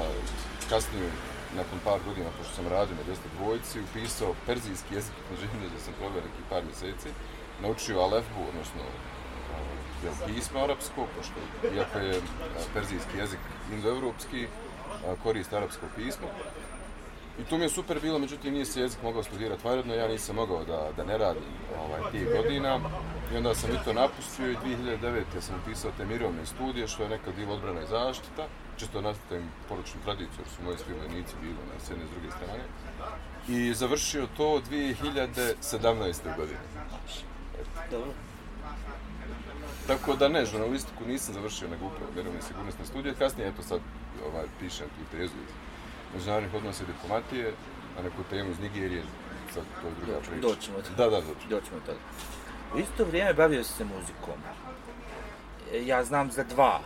kasnije, 0.69 1.09
nakon 1.55 1.79
par 1.83 1.99
godina, 2.07 2.29
pošto 2.37 2.53
sam 2.55 2.67
radio 2.67 2.95
na 2.95 3.03
202 3.43 3.83
upisao 3.83 4.35
perzijski 4.45 4.95
jezik 4.95 5.13
i 5.17 5.27
književnost, 5.27 5.69
gdje 5.71 5.81
sam 5.85 5.93
proveo 5.99 6.21
neki 6.21 6.43
par 6.49 6.63
mjeseci, 6.63 7.09
naučio 7.61 7.99
alefbu, 7.99 8.41
odnosno 8.49 8.81
ovaj, 9.59 9.78
jel, 10.03 10.13
pismo 10.27 10.59
arapsko, 10.59 11.07
pošto 11.17 11.39
iako 11.75 11.99
je 11.99 12.21
perzijski 12.73 13.17
jezik 13.17 13.39
indoevropski, 13.73 14.47
koriste 15.23 15.57
arapsko 15.57 15.85
pismo. 15.95 16.27
I 17.39 17.43
to 17.43 17.57
mi 17.57 17.63
je 17.63 17.69
super 17.69 17.99
bilo, 18.01 18.19
međutim 18.19 18.53
nije 18.53 18.65
se 18.65 18.81
jezik 18.81 19.03
mogao 19.03 19.23
studirati 19.23 19.67
vanredno, 19.67 19.93
ja 19.93 20.07
nisam 20.07 20.35
mogao 20.35 20.65
da, 20.65 20.89
da 20.97 21.03
ne 21.03 21.17
radim 21.17 21.43
ovaj, 21.79 22.11
tih 22.11 22.27
godina. 22.37 22.79
I 23.33 23.37
onda 23.37 23.55
sam 23.55 23.71
i 23.71 23.83
to 23.85 23.93
napustio 23.93 24.51
i 24.51 24.55
2009. 24.55 25.23
sam 25.41 25.55
upisao 25.63 25.91
te 25.97 26.05
mirovne 26.05 26.45
studije, 26.45 26.87
što 26.87 27.03
je 27.03 27.09
nekad 27.09 27.35
bilo 27.35 27.53
odbrana 27.53 27.81
i 27.81 27.87
zaštita. 27.87 28.47
Čisto 28.77 29.01
nastavim 29.01 29.49
poručnu 29.69 30.01
tradiciju, 30.03 30.39
jer 30.39 30.47
su 30.47 30.63
moji 30.63 30.77
svi 30.77 30.93
vojnici 30.93 31.33
bili 31.41 31.53
na 31.53 31.85
s 31.85 31.89
jedne 31.89 32.05
s 32.05 32.11
druge 32.11 32.31
strane. 32.31 32.63
I 33.47 33.73
završio 33.73 34.27
to 34.37 34.61
2017. 34.71 36.37
godine. 36.37 36.59
Dobro. 37.91 38.28
Tako 39.89 40.15
da 40.15 40.27
ne, 40.29 40.45
žurnalistiku 40.45 41.05
nisam 41.07 41.33
završio, 41.33 41.67
nego 41.67 41.85
upravo 41.85 42.11
mirovne 42.15 42.41
sigurnosne 42.41 42.85
studije. 42.85 43.15
Kasnije, 43.15 43.49
eto 43.49 43.61
sad, 43.63 43.79
ovaj, 44.27 44.45
pišem 44.59 44.87
tu 44.87 45.17
tezu 45.17 45.33
iz 45.47 45.53
međunarodnih 46.15 46.53
odnosa 46.53 46.83
i 46.83 46.87
diplomatije, 46.87 47.53
na 47.97 48.03
neku 48.03 48.23
temu 48.29 48.51
iz 48.51 48.59
Nigerije, 48.59 49.03
sad 49.53 49.63
to 49.81 49.87
je 49.87 49.93
druga 50.01 50.19
priča. 50.19 50.47
Doćemo 50.47 50.77
do 50.77 50.89
Da, 50.97 51.09
da, 51.09 51.17
doćemo. 51.17 51.49
Doćemo 51.49 51.79
do 51.79 51.85
toga. 51.85 51.99
U 52.75 52.79
isto 52.79 53.05
vrijeme 53.05 53.33
bavio 53.33 53.63
se 53.63 53.83
muzikom. 53.85 54.39
E, 55.73 55.85
Ja 55.85 56.03
znam 56.03 56.31
za 56.31 56.43
dva 56.43 56.79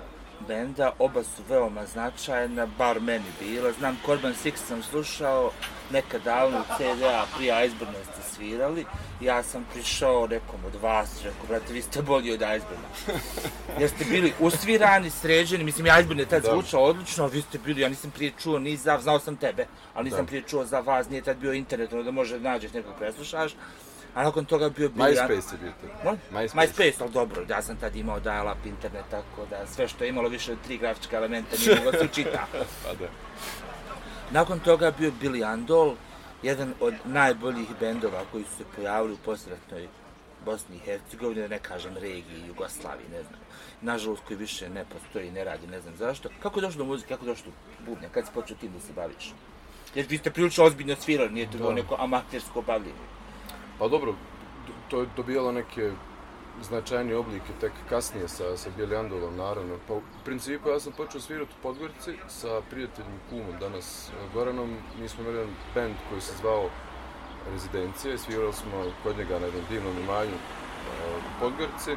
benda, 0.47 0.91
oba 0.99 1.23
su 1.23 1.43
veoma 1.49 1.85
značajna, 1.85 2.67
bar 2.77 2.99
meni 3.01 3.25
bila. 3.39 3.71
Znam, 3.71 3.97
Corban 4.05 4.33
Six 4.43 4.55
sam 4.67 4.83
slušao 4.83 5.51
nekad 5.91 6.23
davno 6.23 6.59
u 6.59 6.63
CDA, 6.77 7.25
prije 7.37 7.65
Iceburna 7.65 7.93
ste 8.03 8.35
svirali. 8.35 8.85
Ja 9.21 9.43
sam 9.43 9.65
prišao 9.73 10.27
nekom 10.27 10.59
od 10.65 10.81
vas, 10.81 11.23
rekao, 11.23 11.45
brate, 11.47 11.73
vi 11.73 11.81
ste 11.81 12.01
bolji 12.01 12.31
od 12.31 12.41
Iceburna. 12.41 12.87
Jer 13.79 13.89
ste 13.89 14.05
bili 14.05 14.33
usvirani, 14.39 15.09
sređeni, 15.09 15.63
mislim, 15.63 15.87
Iceburn 15.99 16.19
je 16.19 16.25
tad 16.25 16.43
zvučao 16.43 16.83
odlično, 16.83 17.23
a 17.23 17.27
vi 17.27 17.41
ste 17.41 17.57
bili, 17.65 17.81
ja 17.81 17.89
nisam 17.89 18.11
prije 18.11 18.31
čuo 18.43 18.59
ni 18.59 18.77
za, 18.77 18.99
znao 19.01 19.19
sam 19.19 19.35
tebe, 19.35 19.65
ali 19.93 20.03
nisam 20.03 20.25
Da. 20.25 20.25
prije 20.25 20.43
čuo 20.47 20.65
za 20.65 20.79
vas, 20.79 21.09
nije 21.09 21.21
tad 21.21 21.37
bio 21.37 21.53
internet, 21.53 21.93
ono 21.93 22.03
da 22.03 22.11
može 22.11 22.39
da 22.39 22.49
nađeš 22.49 22.73
nekog 22.73 22.93
preslušaš. 22.99 23.51
A 24.15 24.23
nakon 24.23 24.45
toga 24.45 24.69
bio 24.69 24.89
Billy 24.89 25.15
MySpace 25.15 25.51
je 25.53 25.57
bio 25.61 25.71
to. 25.81 26.17
MySpace. 26.31 26.55
MySpace, 26.55 26.93
ali 27.01 27.11
dobro, 27.11 27.45
ja 27.49 27.61
sam 27.61 27.77
tad 27.77 27.95
imao 27.95 28.19
dial-up 28.19 28.65
internet, 28.65 29.05
tako 29.11 29.45
da 29.49 29.67
sve 29.67 29.87
što 29.87 30.03
je 30.03 30.09
imalo 30.09 30.29
više 30.29 30.51
od 30.51 30.57
tri 30.65 30.77
grafička 30.77 31.17
elementa 31.17 31.55
nije 31.59 31.75
moglo 31.75 31.91
se 31.91 32.07
čita. 32.13 32.47
Pa 32.83 32.93
da. 32.93 33.07
Nakon 34.31 34.59
toga 34.59 34.91
bio 34.99 35.11
Billy 35.21 35.53
Andol, 35.53 35.95
jedan 36.43 36.73
od 36.79 36.93
najboljih 37.05 37.67
bendova 37.79 38.21
koji 38.31 38.43
su 38.43 38.55
se 38.57 38.63
pojavili 38.75 39.13
u 39.13 39.17
posretnoj 39.17 39.87
Bosni 40.45 40.75
i 40.75 40.79
Hercegovini, 40.79 41.41
da 41.41 41.47
ne 41.47 41.59
kažem 41.59 41.93
regiji, 41.97 42.47
Jugoslaviji, 42.47 43.07
ne 43.11 43.23
znam. 43.23 43.39
Nažalost, 43.81 44.21
koji 44.27 44.37
više 44.37 44.69
ne 44.69 44.85
postoji, 44.85 45.31
ne 45.31 45.43
radi, 45.43 45.67
ne 45.67 45.81
znam 45.81 45.95
zašto. 45.95 46.29
Kako 46.39 46.59
je 46.59 46.61
došlo 46.61 46.77
do 46.77 46.85
muzike, 46.85 47.09
kako 47.09 47.25
je 47.25 47.29
došlo 47.29 47.45
do 47.51 47.85
bubnja, 47.91 48.09
kad 48.09 48.25
si 48.25 48.31
počeo 48.33 48.57
tim 48.57 48.71
da 48.73 48.79
se 48.79 48.93
baviš? 48.93 49.33
Jer 49.95 50.05
vi 50.09 50.17
ste 50.17 50.31
prilično 50.31 50.63
ozbiljno 50.63 50.95
svirali, 50.95 51.31
nije 51.31 51.51
to 51.51 51.57
Da. 51.57 51.73
neko 51.73 51.95
amatersko 51.99 52.61
bavljenje. 52.61 53.05
Pa 53.79 53.87
dobro, 53.87 54.15
to 54.89 54.99
je 54.99 55.07
dobijalo 55.15 55.51
neke 55.51 55.91
značajne 56.61 57.15
oblike 57.15 57.53
tek 57.61 57.71
kasnije 57.89 58.27
sa, 58.27 58.57
sa 58.57 58.69
Bjeljandolom, 58.77 59.35
naravno. 59.35 59.77
Pa 59.87 59.93
u 59.93 60.01
principu 60.25 60.69
ja 60.69 60.79
sam 60.79 60.93
počeo 60.97 61.21
svirati 61.21 61.51
u 61.59 61.63
Podgorici 61.63 62.11
sa 62.27 62.61
prijateljim 62.69 63.19
kumom 63.29 63.59
danas 63.59 64.09
eh, 64.09 64.33
Goranom. 64.33 64.77
Mi 64.99 65.09
smo 65.09 65.23
imali 65.23 65.37
jedan 65.37 65.53
band 65.75 65.95
koji 66.09 66.21
se 66.21 66.33
zvao 66.41 66.69
Rezidencija 67.51 68.13
i 68.13 68.17
svirali 68.17 68.53
smo 68.53 68.83
kod 69.03 69.17
njega 69.17 69.39
na 69.39 69.45
jednom 69.45 69.63
divnom 69.69 69.97
imanju 69.97 70.35
eh, 70.35 71.17
u 71.17 71.39
Podgorici. 71.39 71.91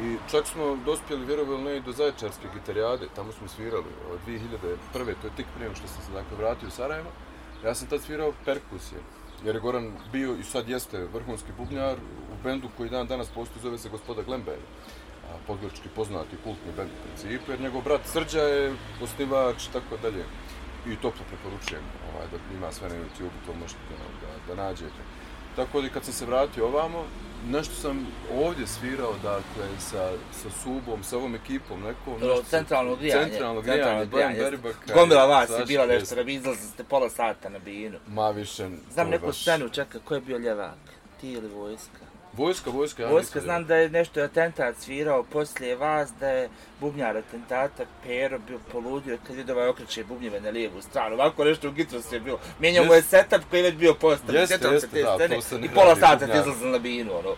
I 0.00 0.16
čak 0.30 0.46
smo 0.46 0.76
dospjeli, 0.84 1.26
vjerovali 1.26 1.62
ne, 1.62 1.76
i 1.76 1.80
do 1.80 1.92
Zaječarske 1.92 2.48
gitarijade, 2.54 3.08
tamo 3.16 3.32
smo 3.32 3.48
svirali 3.48 3.84
eh, 3.84 4.12
od 4.12 4.18
2001. 4.26 4.78
To 4.92 5.26
je 5.26 5.36
tik 5.36 5.46
prije 5.54 5.68
nego 5.68 5.74
što 5.74 5.88
sam 5.88 6.02
se 6.02 6.12
dakle 6.12 6.36
vratio 6.36 6.68
u 6.68 6.70
Sarajevo. 6.70 7.10
Ja 7.64 7.74
sam 7.74 7.88
tad 7.88 8.00
svirao 8.00 8.32
perkusije, 8.44 9.00
jer 9.44 9.54
je 9.54 9.60
Goran 9.60 9.92
bio 10.12 10.36
i 10.40 10.42
sad 10.42 10.68
jeste 10.68 11.06
vrhunski 11.14 11.52
bubnjar 11.58 11.96
u 12.32 12.42
bendu 12.44 12.68
koji 12.76 12.90
dan 12.90 13.06
danas 13.06 13.28
postoji, 13.28 13.62
zove 13.62 13.78
se 13.78 13.88
Gospoda 13.88 14.22
Glember. 14.22 14.58
Podgorički 15.46 15.88
poznati 15.96 16.36
kultni 16.44 16.72
bend 16.76 16.90
u 16.90 17.02
principu, 17.06 17.50
jer 17.50 17.60
njegov 17.60 17.82
brat 17.82 18.00
Srđa 18.04 18.40
je 18.40 18.74
osnivač 19.02 19.66
i 19.66 19.72
tako 19.72 19.96
dalje. 20.02 20.24
I 20.86 20.96
toplo 20.96 21.24
preporučujem 21.28 21.84
ovaj, 22.12 22.26
da 22.32 22.56
ima 22.56 22.72
sve 22.72 22.88
na 22.88 22.94
YouTube, 22.94 23.36
to 23.46 23.52
možete 23.60 23.80
da, 23.90 24.26
da, 24.26 24.54
da 24.54 24.62
nađete. 24.62 25.02
Tako 25.56 25.80
da 25.80 25.88
kad 25.88 26.04
sam 26.04 26.14
se 26.14 26.26
vratio 26.26 26.66
ovamo, 26.66 27.04
nešto 27.50 27.74
sam 27.74 28.06
ovdje 28.34 28.66
svirao, 28.66 29.12
dakle, 29.12 29.78
sa, 29.78 30.10
sa 30.42 30.50
Subom, 30.62 31.02
sa 31.02 31.16
ovom 31.16 31.34
ekipom 31.34 31.82
nekom. 31.82 32.20
To 32.20 32.28
nešto 32.28 32.42
centralno 32.50 32.96
grijanje. 32.96 33.30
Centralno 33.30 33.60
grijanje, 33.60 34.06
Bojan 34.06 34.32
jeste. 34.32 34.50
Berbaka. 34.50 34.94
Gomila 34.94 35.26
vas 35.26 35.50
je 35.50 35.64
bila 35.66 35.86
nešto, 35.86 36.14
da 36.14 36.24
bi 36.24 36.34
izlazili 36.34 36.68
ste 36.68 36.84
pola 36.84 37.10
sata 37.10 37.48
na 37.48 37.58
binu. 37.58 37.98
Ma 38.08 38.30
više... 38.30 38.68
Znam 38.92 39.08
neku 39.08 39.26
baš- 39.26 39.40
scenu, 39.40 39.68
čekaj, 39.68 40.00
ko 40.04 40.14
je 40.14 40.20
bio 40.20 40.38
ljevak? 40.38 40.78
Ti 41.20 41.32
ili 41.32 41.48
vojska? 41.48 42.04
Vojska, 42.36 42.70
vojska, 42.70 43.02
ja 43.02 43.08
Vojska, 43.08 43.40
znam 43.40 43.64
da 43.64 43.76
je 43.76 43.88
nešto 43.88 44.22
atentat 44.22 44.76
svirao 44.76 45.22
poslije 45.22 45.76
vas, 45.76 46.10
da 46.20 46.28
je 46.28 46.48
bubnjar 46.80 47.16
atentata 47.16 47.84
Pero 48.04 48.38
bio 48.38 48.58
poludio 48.72 49.18
kad 49.26 49.36
vidio 49.36 49.54
ovaj 49.54 49.68
okreće 49.68 50.04
bubnjeve 50.04 50.40
na 50.40 50.50
lijevu 50.50 50.82
stranu. 50.82 51.14
Ovako 51.14 51.44
nešto 51.44 51.68
u 51.68 51.72
Gitrosu 51.72 52.14
je 52.14 52.20
bilo. 52.20 52.38
Mijenjao 52.58 52.84
mu 52.84 52.94
je 52.94 53.02
setup 53.02 53.42
koji 53.50 53.60
je 53.60 53.62
već 53.62 53.74
bio 53.74 53.94
postavljen. 53.94 54.40
Jeste, 54.40 54.58
Sjećam 54.58 54.80
se 54.80 54.88
te 54.88 55.02
da, 55.02 55.14
scene 55.14 55.36
to 55.36 55.42
se 55.42 55.58
ne 55.58 55.66
I 55.66 55.68
pola 55.68 55.96
sata 55.96 56.26
ti 56.26 56.38
izlazili 56.38 56.70
na 56.70 56.78
binu, 56.78 57.12
ono. 57.18 57.34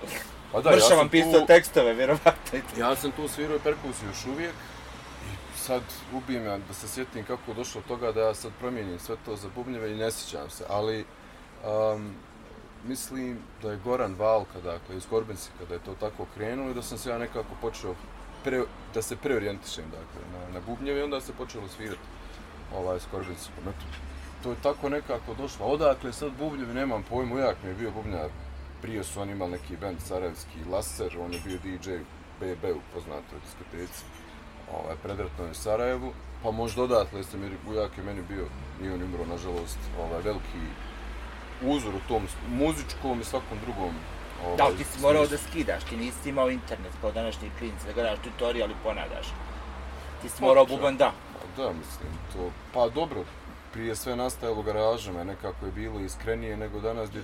Pa 0.52 0.60
da, 0.60 0.70
ja 0.70 0.76
Mršavam 0.76 0.98
sam 0.98 1.08
pisao 1.08 1.40
tu, 1.40 1.46
tekstove, 1.46 1.94
vjerovatno. 1.94 2.58
ja 2.78 2.96
sam 2.96 3.12
tu 3.12 3.28
svirao 3.28 3.58
perkusiju 3.58 4.08
još 4.08 4.26
uvijek. 4.26 4.52
I 5.24 5.58
sad 5.58 5.82
ubijem 6.12 6.44
ja 6.44 6.58
da 6.58 6.74
se 6.74 6.88
sjetim 6.88 7.24
kako 7.24 7.54
došlo 7.54 7.80
do 7.80 7.88
toga 7.88 8.12
da 8.12 8.20
ja 8.20 8.34
sad 8.34 8.50
promijenim 8.60 8.98
sve 8.98 9.16
to 9.24 9.36
za 9.36 9.48
bubnjeve 9.54 9.92
i 9.92 9.96
ne 9.96 10.10
sjećam 10.10 10.50
se. 10.50 10.64
Ali 10.68 11.04
um, 11.94 12.14
mislim 12.84 13.38
da 13.62 13.70
je 13.70 13.80
Goran 13.84 14.14
Valka, 14.18 14.60
dakle, 14.60 14.96
iz 14.96 15.06
Gorbenci, 15.10 15.50
kada 15.58 15.74
je 15.74 15.80
to 15.80 15.94
tako 15.94 16.26
krenulo 16.34 16.70
i 16.70 16.74
da 16.74 16.82
sam 16.82 16.98
se 16.98 17.10
ja 17.10 17.18
nekako 17.18 17.54
počeo 17.60 17.94
pre, 18.44 18.62
da 18.94 19.02
se 19.02 19.16
preorijentišem, 19.16 19.84
dakle, 19.84 20.20
na, 20.32 20.54
na 20.54 20.60
bubnjeve 20.66 21.00
i 21.00 21.02
onda 21.02 21.20
se 21.20 21.32
počelo 21.32 21.68
svirati 21.68 22.08
ovaj, 22.74 23.00
s 23.00 23.06
Korbensikom. 23.10 23.68
Eto, 23.68 23.86
to 24.42 24.50
je 24.50 24.56
tako 24.62 24.88
nekako 24.88 25.34
došlo. 25.34 25.66
Odakle 25.66 26.12
sad 26.12 26.30
bubnjevi, 26.38 26.74
nemam 26.74 27.02
pojma, 27.02 27.34
ujak 27.34 27.56
mi 27.62 27.68
je 27.68 27.74
bio 27.74 27.90
bubnjar. 27.90 28.28
Prije 28.82 29.04
su 29.04 29.20
oni 29.20 29.32
imali 29.32 29.50
neki 29.50 29.76
band 29.76 30.00
sarajevski 30.00 30.64
Laser, 30.70 31.18
on 31.18 31.32
je 31.32 31.40
bio 31.44 31.58
DJ 31.58 31.90
BB 32.40 32.64
u 32.64 32.80
poznatoj 32.94 33.38
diskoteci. 33.44 34.04
Ovaj, 34.72 34.96
predratno 35.02 35.44
je 35.44 35.50
u 35.50 35.54
Sarajevu, 35.54 36.12
pa 36.42 36.50
možda 36.50 36.82
odatle 36.82 37.24
ste 37.24 37.36
mi 37.36 37.50
ujak 37.68 37.98
je 37.98 38.04
meni 38.04 38.22
bio, 38.28 38.46
nije 38.80 38.94
on 38.94 39.02
umro, 39.02 39.24
nažalost, 39.26 39.78
ovaj, 40.00 40.22
veliki 40.22 40.62
uzor 41.62 41.94
u 41.94 42.08
tom 42.08 42.28
muzičkom 42.50 43.20
i 43.20 43.24
svakom 43.24 43.58
drugom 43.64 43.94
ovaj, 44.44 44.56
Da, 44.56 44.76
ti 44.78 44.84
si 44.84 45.00
morao 45.00 45.26
da 45.26 45.38
skidaš, 45.38 45.84
ti 45.84 45.96
nisi 45.96 46.28
imao 46.28 46.50
internet 46.50 46.92
kao 47.00 47.12
današnji 47.12 47.50
klinci, 47.58 47.86
da 47.86 47.92
gledaš 47.92 48.18
tutorial 48.24 48.70
i 48.70 48.74
ponadaš. 48.82 49.26
Ti 50.22 50.28
si 50.28 50.40
Pa, 50.40 50.46
morao 50.46 50.66
buban 50.66 50.96
da. 50.96 51.12
Pa 51.32 51.62
da, 51.62 51.68
mislim, 51.68 52.12
to, 52.32 52.50
pa 52.74 52.88
dobro, 52.88 53.24
prije 53.72 53.96
sve 53.96 54.16
nastajalo 54.16 54.62
garažama, 54.62 55.24
nekako 55.24 55.66
je 55.66 55.72
bilo 55.72 56.00
iskrenije 56.00 56.56
nego 56.56 56.80
danas 56.80 57.08
gdje 57.10 57.22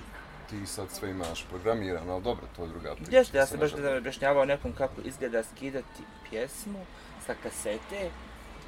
ti 0.49 0.65
sad 0.65 0.91
sve 0.91 1.09
imaš 1.09 1.45
programirano, 1.49 2.13
ali 2.13 2.23
dobro, 2.23 2.45
to 2.55 2.63
je 2.63 2.67
druga 2.69 2.95
priča. 2.95 3.17
Jeste, 3.17 3.37
ja 3.37 3.45
sam 3.45 3.59
baš 3.59 3.71
da 3.71 3.97
objašnjavao 3.97 4.45
nekom 4.45 4.71
kako 4.71 5.01
izgleda 5.05 5.43
skidati 5.43 6.03
pjesmu 6.29 6.85
sa 7.25 7.33
kasete 7.43 8.09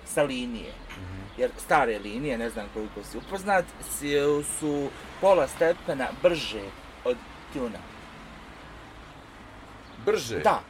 sa 0.06 0.24
linije. 0.24 0.74
Mhm. 0.92 1.22
Jer 1.38 1.52
stare 1.58 2.00
linije, 2.00 2.38
ne 2.38 2.50
znam 2.50 2.66
koliko 2.74 3.04
si 3.04 3.18
upoznat, 3.18 3.66
su 4.60 4.90
pola 5.22 5.48
stepena 5.48 6.08
brže 6.24 6.64
od 7.06 7.18
tuna. 7.54 7.80
Brže? 10.06 10.40
Da. 10.40 10.62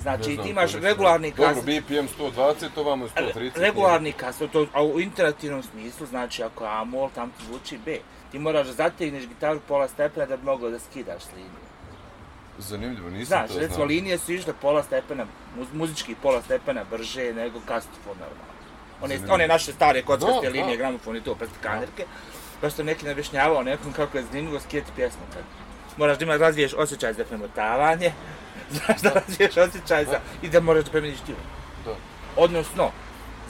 Znači, 0.00 0.34
znam 0.34 0.44
ti 0.44 0.50
imaš 0.50 0.72
regularni 0.72 1.30
Dobro, 1.30 1.54
kaset. 1.54 1.64
BPM 1.64 2.22
120, 2.22 2.68
ovamo 2.76 3.04
je 3.04 3.10
130. 3.10 3.50
Regularni 3.58 4.12
kaset, 4.12 4.50
to, 4.52 4.66
a 4.72 4.82
u 4.82 5.00
interativnom 5.00 5.62
smislu, 5.62 6.06
znači 6.06 6.42
ako 6.42 6.64
je 6.64 6.70
A-mol, 6.70 7.10
tam 7.14 7.30
ti 7.30 7.44
zvuči 7.44 7.78
B. 7.84 7.98
Ti 8.32 8.38
moraš 8.38 8.66
da 8.66 8.72
zategneš 8.72 9.26
gitaru 9.28 9.60
pola 9.68 9.88
stepena 9.88 10.26
da 10.26 10.36
bi 10.36 10.44
mogao 10.44 10.70
da 10.70 10.78
skidaš 10.78 11.22
s 11.22 11.32
linije. 11.32 11.66
Zanimljivo, 12.58 13.10
nisam 13.10 13.26
Znaš, 13.26 13.50
to 13.50 13.58
recimo 13.58 13.74
znao. 13.74 13.86
linije 13.86 14.18
su 14.18 14.32
išle 14.32 14.52
pola 14.62 14.82
stepena, 14.82 15.26
muz, 15.56 15.66
muzički 15.72 16.14
pola 16.22 16.42
stepena 16.42 16.84
brže 16.90 17.32
nego 17.34 17.60
kastofon 17.68 18.16
normalno. 18.18 18.55
One, 19.02 19.18
one 19.28 19.48
naše 19.48 19.72
stare 19.72 20.02
kockaste 20.02 20.40
Da, 20.42 20.48
linije, 20.48 20.70
da. 20.70 20.76
gramofon 20.76 21.16
i 21.16 21.20
to, 21.20 21.34
prestikanerke. 21.34 22.04
Baš 22.62 22.72
sam 22.72 22.86
neki 22.86 23.10
objašnjavao 23.10 23.62
nekom 23.62 23.92
kako 23.92 24.18
je 24.18 24.24
zanimljivo 24.24 24.60
skijeti 24.60 24.90
pjesmu 24.96 25.22
kad 25.34 25.42
moraš 25.96 26.18
da 26.18 26.24
imaš 26.24 26.38
razviješ 26.38 26.74
osjećaj 26.74 27.12
za 27.12 27.24
premotavanje, 27.24 28.12
znaš 28.76 29.00
da 29.00 29.10
razviješ 29.10 29.56
osjećaj 29.56 30.04
za, 30.04 30.20
i 30.42 30.48
da 30.48 30.60
moraš 30.60 30.84
da 30.84 30.90
promijeniš 30.90 31.20
tiju. 31.20 31.36
Da. 31.84 31.94
Odnosno, 32.36 32.90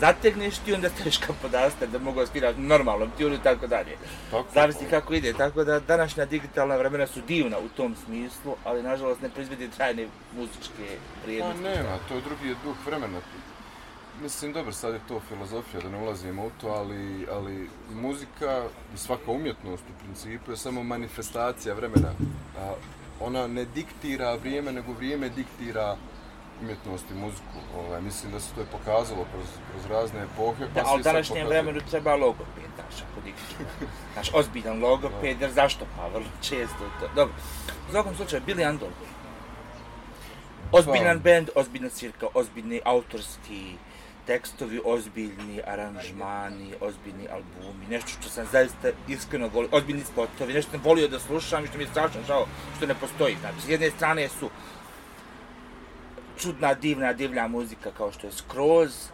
zategneš 0.00 0.58
ti 0.58 0.74
onda 0.74 0.88
staviš 0.88 1.18
kao 1.18 1.34
podaste 1.42 1.86
da 1.86 1.98
mogu 1.98 2.26
skidati 2.26 2.60
normalnom 2.60 3.10
tijunu 3.16 3.34
i 3.34 3.42
tako 3.42 3.66
dalje. 3.66 3.96
Tako, 4.30 4.48
Zavisi 4.54 4.84
kako 4.90 5.14
ide, 5.14 5.32
tako 5.32 5.64
da 5.64 5.80
današnja 5.80 6.24
digitalna 6.24 6.76
vremena 6.76 7.06
su 7.06 7.20
divna 7.20 7.58
u 7.58 7.68
tom 7.68 7.96
smislu, 8.04 8.56
ali 8.64 8.82
nažalost 8.82 9.22
ne 9.22 9.28
proizvedi 9.28 9.70
trajne 9.70 10.06
muzičke 10.36 10.86
Pa 10.86 11.26
vrijednosti. 11.26 11.62
nema, 11.62 11.98
to 12.08 12.14
je 12.14 12.20
drugi 12.20 12.56
duh 12.64 12.76
vremena. 12.86 13.18
Mislim, 14.22 14.52
dobro, 14.52 14.72
sad 14.72 14.94
je 14.94 15.00
to 15.08 15.20
filozofija, 15.28 15.82
da 15.82 15.88
ne 15.88 15.98
ulazimo 15.98 16.46
u 16.46 16.50
to, 16.60 16.68
ali, 16.68 17.26
ali 17.32 17.68
muzika 17.94 18.64
i 18.94 18.98
svaka 18.98 19.30
umjetnost 19.30 19.82
u 19.82 20.04
principu 20.04 20.50
je 20.50 20.56
samo 20.56 20.82
manifestacija 20.82 21.74
vremena. 21.74 22.12
A, 22.58 22.72
ona 23.20 23.46
ne 23.46 23.64
diktira 23.64 24.34
vrijeme, 24.34 24.72
nego 24.72 24.92
vrijeme 24.92 25.28
diktira 25.28 25.96
umjetnost 26.62 27.04
i 27.10 27.14
muziku. 27.14 27.58
Ovaj, 27.78 28.00
mislim 28.00 28.32
da 28.32 28.40
se 28.40 28.54
to 28.54 28.60
je 28.60 28.66
pokazalo 28.66 29.26
kroz, 29.32 29.46
kroz 29.70 29.86
razne 29.86 30.22
epohe. 30.22 30.66
Pa 30.74 30.80
da, 30.80 30.86
ali 30.86 31.00
u 31.00 31.02
današnjem 31.02 31.46
vremenu 31.46 31.80
treba 31.90 32.14
logoped, 32.14 32.70
znaš, 32.74 33.02
ako 33.10 33.20
diktira. 33.24 33.70
Znaš, 34.12 34.30
ozbiljan 34.34 34.80
logoped, 34.82 35.40
jer 35.40 35.52
zašto? 35.52 35.84
Pa 35.96 36.08
vrlo 36.08 36.26
često 36.42 36.90
to. 37.00 37.08
Dobro, 37.14 37.34
u 37.88 37.92
svakom 37.92 38.16
slučaju, 38.16 38.42
Billy 38.46 38.68
Andol. 38.68 38.88
Ozbiljan 40.72 41.22
pa. 41.22 41.30
band, 41.30 41.50
ozbiljna 41.54 41.90
svirka, 41.90 42.26
ozbiljni 42.34 42.80
autorski 42.84 43.76
tekstovi, 44.26 44.80
ozbiljni 44.84 45.60
aranžmani, 45.66 46.74
ozbiljni 46.80 47.28
albumi, 47.28 47.86
nešto 47.90 48.08
što 48.08 48.28
sam 48.28 48.46
zaista 48.52 48.88
iskreno 49.08 49.48
volio, 49.48 49.68
ozbiljni 49.72 50.04
spotovi, 50.04 50.52
nešto 50.52 50.70
sam 50.70 50.80
volio 50.84 51.08
da 51.08 51.18
slušam 51.18 51.64
i 51.64 51.66
što 51.66 51.78
mi 51.78 51.84
je 51.84 51.90
strašno 51.90 52.20
žao 52.26 52.46
što 52.76 52.86
ne 52.86 52.94
postoji. 52.94 53.36
Znači, 53.40 53.60
s 53.66 53.68
jedne 53.68 53.90
strane 53.90 54.28
su 54.28 54.50
čudna, 56.38 56.74
divna, 56.74 57.12
divlja 57.12 57.48
muzika 57.48 57.90
kao 57.96 58.12
što 58.12 58.26
je 58.26 58.32
Skroz, 58.32 59.10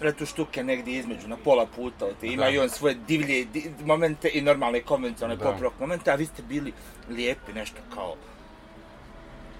Retu 0.00 0.26
štuke 0.26 0.62
negdje 0.64 0.98
između, 0.98 1.28
na 1.28 1.36
pola 1.36 1.66
puta, 1.66 2.06
te 2.20 2.26
ima 2.26 2.48
i 2.48 2.58
on 2.58 2.68
svoje 2.68 2.94
divlje 2.94 3.44
di, 3.44 3.70
momente 3.84 4.30
i 4.34 4.40
normalne 4.40 4.80
konvencionalne 4.80 5.42
pop 5.42 5.60
rock 5.60 5.80
momente, 5.80 6.10
a 6.10 6.14
vi 6.14 6.26
ste 6.26 6.42
bili 6.42 6.72
lijepi, 7.08 7.52
nešto 7.52 7.76
kao 7.94 8.16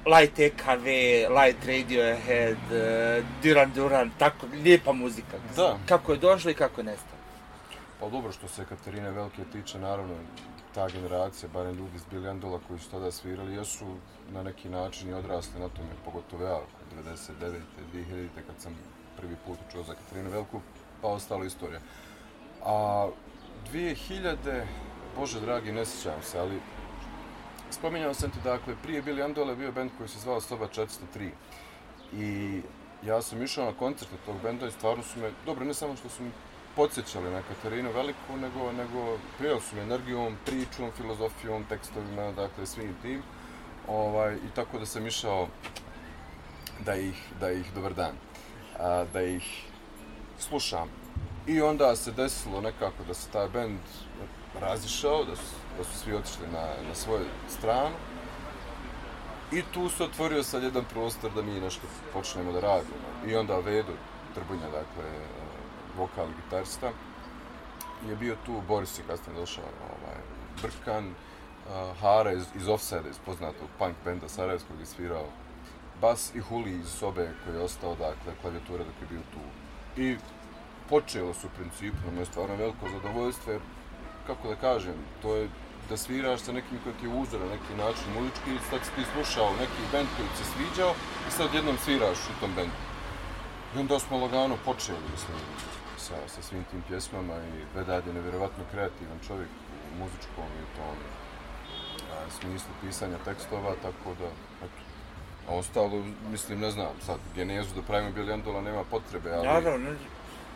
Light 0.07 0.39
EKV, 0.39 0.87
Light 1.29 1.67
Radiohead, 1.67 2.57
uh, 2.71 3.25
Duran 3.43 3.73
Duran, 3.75 4.11
tako, 4.19 4.47
lijepa 4.65 4.93
muzika. 4.93 5.37
Da. 5.57 5.79
Kako 5.89 6.13
je 6.13 6.19
došlo 6.19 6.51
i 6.51 6.55
kako 6.55 6.81
je 6.81 6.85
nestalo. 6.85 7.21
Pa 8.01 8.09
dobro 8.09 8.33
što 8.33 8.49
se 8.49 8.65
Katarine 8.65 9.11
Velike 9.11 9.43
tiče, 9.53 9.79
naravno, 9.79 10.15
ta 10.75 10.89
generacija, 10.89 11.49
barem 11.55 11.77
ljudi 11.77 11.97
iz 11.97 12.03
Billy 12.13 12.31
Andola 12.31 12.61
koji 12.69 12.81
su 12.81 12.91
tada 12.91 13.11
svirali, 13.13 13.55
jesu 13.55 13.85
na 14.33 14.43
neki 14.43 14.69
način 14.69 15.11
i 15.11 15.15
odrasli 15.15 15.61
na 15.61 15.69
tome, 15.69 15.89
pogotovo 16.05 16.45
ja, 16.45 16.61
99. 17.05 17.61
2000. 17.95 18.29
kad 18.47 18.55
sam 18.59 18.77
prvi 19.17 19.37
put 19.47 19.59
učeo 19.69 19.83
za 19.83 19.95
Katarinu 19.95 20.31
Velku, 20.31 20.61
pa 21.03 21.09
ostalo 21.09 21.45
istorija. 21.45 21.81
A 22.65 23.09
2000. 23.73 24.65
Bože 25.17 25.41
dragi, 25.41 25.73
ne 25.73 25.87
sjećam 25.87 26.23
se, 26.23 26.39
ali 26.39 26.61
spominjao 27.71 28.15
sam 28.15 28.31
ti, 28.31 28.39
dakle, 28.45 28.75
prije 28.83 29.03
Billy 29.03 29.25
Andola 29.25 29.55
bio 29.55 29.73
band 29.73 29.91
koji 29.99 30.09
se 30.09 30.19
zvao 30.19 30.41
Soba 30.41 30.69
403. 30.69 31.31
I 32.13 32.61
ja 33.07 33.23
sam 33.23 33.43
išao 33.43 33.65
na 33.65 33.79
koncert 33.79 34.11
tog 34.27 34.37
benda 34.43 34.67
i 34.67 34.71
stvarno 34.71 35.03
su 35.03 35.21
me, 35.21 35.31
dobro, 35.47 35.65
ne 35.65 35.75
samo 35.75 35.97
što 35.97 36.09
su 36.09 36.23
mi 36.23 36.31
podsjećali 36.77 37.31
na 37.31 37.43
Katarinu 37.43 37.93
Veliku, 37.93 38.37
nego, 38.41 38.73
nego 38.73 39.19
prijeli 39.39 39.61
su 39.61 39.77
me 39.77 39.83
energijom, 39.83 40.37
pričom, 40.47 40.91
filozofijom, 40.97 41.65
tekstovima, 41.65 42.33
dakle, 42.33 42.67
svim 42.67 42.95
tim. 43.03 43.23
Ovaj, 43.89 44.35
I 44.35 44.55
tako 44.55 44.79
da 44.79 44.87
sam 44.87 45.07
išao 45.07 45.49
da 46.85 46.95
ih, 46.95 47.23
da 47.41 47.51
ih 47.51 47.73
dobar 47.75 47.95
dan, 47.95 48.15
a, 48.79 49.05
da 49.13 49.23
ih 49.23 49.65
slušam. 50.39 50.89
I 51.47 51.61
onda 51.61 51.97
se 51.97 52.13
desilo 52.13 52.61
nekako 52.61 53.05
da 53.09 53.15
se 53.15 53.31
taj 53.31 53.49
bend 53.49 53.81
razišao, 54.61 55.25
da 55.25 55.37
su, 55.37 55.60
da 55.79 55.85
su 55.85 55.99
svi 55.99 56.15
otišli 56.15 56.47
na, 56.53 56.89
na 56.89 56.95
svoju 56.95 57.25
stranu. 57.49 57.97
I 59.53 59.63
tu 59.75 59.89
se 59.89 60.05
otvorio 60.05 60.43
sad 60.43 60.63
jedan 60.63 60.85
prostor 60.85 61.31
da 61.35 61.43
mi 61.43 61.61
nešto 61.61 61.87
počnemo 62.13 62.53
da 62.53 62.61
radimo. 62.61 62.97
I 63.27 63.37
onda 63.37 63.59
Vedo 63.59 63.93
Trbunja, 64.35 64.67
dakle, 64.67 65.05
vokal 65.97 66.29
i 66.29 66.43
gitarista, 66.43 66.91
je 68.09 68.17
bio 68.17 68.37
tu, 68.47 68.63
Boris 68.69 68.99
je 68.99 69.05
kasnije 69.09 69.41
došao, 69.41 69.65
ovaj, 69.65 70.19
Brkan, 70.63 71.07
uh, 71.09 72.01
Hara 72.01 72.33
iz, 72.33 72.45
iz 72.55 72.69
Offside, 72.69 73.11
iz 73.11 73.19
poznatog 73.27 73.69
punk 73.79 73.97
benda 74.05 74.29
Sarajevskog 74.29 74.81
je 74.81 74.87
svirao 74.87 75.27
bas 76.01 76.35
i 76.35 76.41
Huli 76.41 76.71
iz 76.71 76.89
sobe 76.89 77.31
koji 77.45 77.55
je 77.55 77.63
ostao, 77.63 77.91
dakle, 77.91 78.33
klavijatura 78.41 78.85
dok 78.85 78.95
je 79.01 79.07
bio 79.11 79.21
tu. 79.33 79.41
I 80.01 80.17
počelo 80.89 81.35
su 81.35 81.47
u 81.47 81.51
principu, 81.51 81.97
ono 82.03 82.11
na 82.11 82.15
moje 82.15 82.27
stvarno 82.27 82.57
veliko 82.57 82.89
zadovoljstvo, 82.89 83.53
jer, 83.53 83.61
kako 84.31 84.49
da 84.49 84.57
kažem, 84.57 84.95
to 85.23 85.37
je 85.37 85.49
da 85.89 85.97
sviraš 85.97 86.41
sa 86.41 86.53
nekim 86.53 86.79
koji 86.83 86.95
ti 86.95 87.07
je 87.07 87.15
uzor 87.23 87.41
na 87.41 87.51
neki 87.57 87.73
način 87.85 88.07
muzički, 88.17 88.53
sad 88.71 88.81
si 88.85 88.91
ti 88.97 89.03
slušao 89.13 89.59
neki 89.65 89.83
band 89.93 90.09
koji 90.17 90.29
ti 90.29 90.37
se 90.41 90.45
sviđao 90.53 90.93
i 91.29 91.31
sad 91.31 91.55
jednom 91.55 91.77
sviraš 91.85 92.19
u 92.31 92.41
tom 92.41 92.51
bendu. 92.57 92.79
I 93.75 93.79
onda 93.79 93.99
smo 93.99 94.19
lagano 94.19 94.57
počeli, 94.65 95.05
mislim, 95.15 95.37
sa, 95.99 96.17
sa 96.35 96.43
svim 96.43 96.65
tim 96.71 96.83
pjesmama 96.89 97.37
i 97.37 97.77
Vedad 97.77 98.07
je 98.07 98.13
nevjerovatno 98.13 98.65
kreativan 98.73 99.19
čovjek 99.27 99.49
u 99.87 99.99
muzičkom 99.99 100.49
i 100.59 100.63
u 100.67 100.71
tom 100.77 100.97
a, 102.13 102.31
smislu 102.41 102.73
pisanja 102.83 103.19
tekstova, 103.25 103.75
tako 103.83 104.09
da, 104.21 104.29
eto, 104.65 104.81
a 105.49 105.55
ostalo, 105.55 106.05
mislim, 106.31 106.61
ne 106.61 106.71
znam, 106.71 106.93
sad, 107.07 107.19
genezu 107.35 107.75
da 107.75 107.83
pravimo 107.83 108.11
Billy 108.17 108.33
Andola 108.33 108.61
nema 108.61 108.85
potrebe, 108.85 109.31
ali... 109.33 109.47
Naravno, 109.47 109.91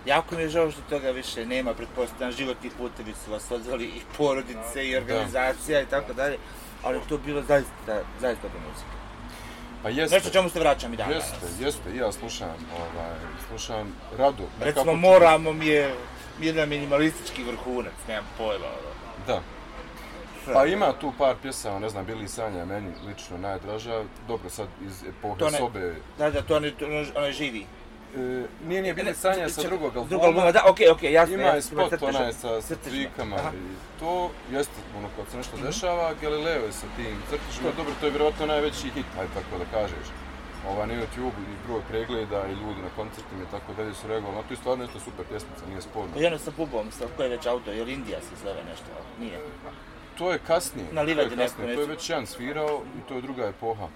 jako 0.07 0.35
mi 0.35 0.43
je 0.43 0.49
žao 0.49 0.71
što 0.71 0.81
toga 0.91 1.11
više 1.11 1.47
nema, 1.47 1.75
pretpostavljam, 1.75 2.33
životni 2.33 2.71
putevi 2.79 3.15
su 3.25 3.33
vas 3.33 3.51
odvali 3.51 3.85
i 3.85 4.01
porodice 4.17 4.89
i 4.89 4.97
organizacija 4.97 5.79
da. 5.79 5.83
i 5.83 5.87
tako 5.87 6.13
dalje, 6.13 6.39
ali 6.83 7.01
to 7.09 7.19
bilo 7.19 7.43
zaista, 7.43 8.03
zaista 8.21 8.43
dobra 8.43 8.61
muzika. 8.71 8.95
Pa 9.83 9.89
jeste. 9.89 10.17
Nešto 10.17 10.31
čemu 10.31 10.49
se 10.51 10.61
vraćam 10.61 10.95
i 10.95 10.97
dan 10.97 11.11
Jeste, 11.11 11.37
danas. 11.41 11.61
jeste, 11.61 11.97
ja 11.97 12.13
slušam, 12.13 12.49
ovaj, 12.73 13.15
slušam 13.49 13.95
rado. 14.19 14.45
Recimo, 14.61 14.85
nekako... 14.85 14.97
moramo 14.97 15.53
mi 15.53 15.67
je 15.67 15.95
jedan 16.41 16.69
minimalistički 16.69 17.45
vrhunac, 17.45 17.93
nemam 18.09 18.25
pojma. 18.39 18.67
Ono. 18.67 18.95
Da. 19.27 19.41
Pa 20.53 20.67
ima 20.67 20.93
tu 20.93 21.13
par 21.19 21.37
pjesama, 21.43 21.79
ne 21.79 21.89
znam, 21.89 22.07
bili 22.07 22.29
Sanja, 22.29 22.65
meni 22.65 22.93
lično 23.07 23.39
najdraža. 23.39 24.03
Dobro, 24.29 24.51
sad 24.51 24.67
iz 24.87 25.05
epohe 25.05 25.45
ne, 25.45 25.59
sobe... 25.59 25.95
Da, 26.19 26.31
da, 26.31 26.43
to 26.43 26.61
ne, 26.61 26.71
to 26.71 26.87
ne, 26.87 27.07
ne 27.21 27.33
živi. 27.33 27.67
E, 28.17 28.47
nije, 28.69 28.83
nije 28.83 28.95
bilo 28.95 29.15
sanja 29.15 29.49
sa 29.49 29.63
drugog 29.63 29.97
albuma. 29.97 30.09
Drugog 30.09 30.27
albuma, 30.27 30.53
da, 30.53 30.63
okej, 30.69 30.87
okay, 30.87 30.93
okej, 30.93 31.11
okay, 31.11 31.13
jasno. 31.13 31.35
Ima 31.35 31.49
je 31.49 31.63
spot 31.63 32.03
onaj 32.03 32.33
sa, 32.33 32.63
sa 32.63 32.75
trikama 32.85 33.37
i 33.37 33.99
to 34.01 34.31
jeste 34.53 34.79
ono 34.99 35.09
kad 35.17 35.25
se 35.31 35.37
nešto 35.37 35.57
mm 35.57 35.61
-hmm. 35.61 35.67
dešava, 35.67 36.15
Galileo 36.23 36.65
je 36.67 36.73
sa 36.73 36.87
tim 36.97 37.17
crtišima, 37.31 37.69
dobro, 37.77 37.93
to 38.01 38.07
je 38.07 38.11
vjerojatno 38.11 38.47
najveći 38.47 38.91
hit, 38.95 39.07
aj 39.21 39.27
tako 39.35 39.59
da 39.59 39.79
kažeš. 39.79 40.07
Ova 40.71 40.87
na 40.87 40.95
YouTube 40.95 41.39
i 41.53 41.55
broj 41.67 41.81
pregleda 41.89 42.47
i 42.47 42.53
ljudi 42.53 42.81
na 42.83 42.91
koncertima 42.97 43.43
i 43.43 43.51
tako 43.51 43.73
dalje 43.73 43.95
su 43.95 44.09
reagovali, 44.09 44.37
no 44.37 44.43
to 44.43 44.53
je 44.55 44.57
stvarno 44.57 44.85
nešto 44.85 45.01
super 45.01 45.25
pjesmica, 45.31 45.67
nije 45.69 45.83
sporno. 45.83 46.13
Jedno 46.17 46.39
sa 46.39 46.51
bubom, 46.57 46.91
sa 46.91 47.05
koje 47.17 47.27
je 47.27 47.37
već 47.37 47.47
auto, 47.47 47.71
je 47.71 47.93
Indija 47.93 48.21
se 48.21 48.35
zove 48.45 48.63
nešto, 48.71 48.91
nije? 49.21 49.39
To 50.19 50.33
je 50.33 50.39
kasnije. 50.39 50.89
Na 50.93 51.03
livadi 51.03 51.37
neko, 51.37 51.63
To 51.75 51.81
je 51.81 51.87
već 51.87 52.11
jedan 52.11 52.27
svirao 52.27 52.83
i 52.99 53.09
to 53.09 53.15
je 53.15 53.23
druga 53.23 53.45
epoha 53.47 53.89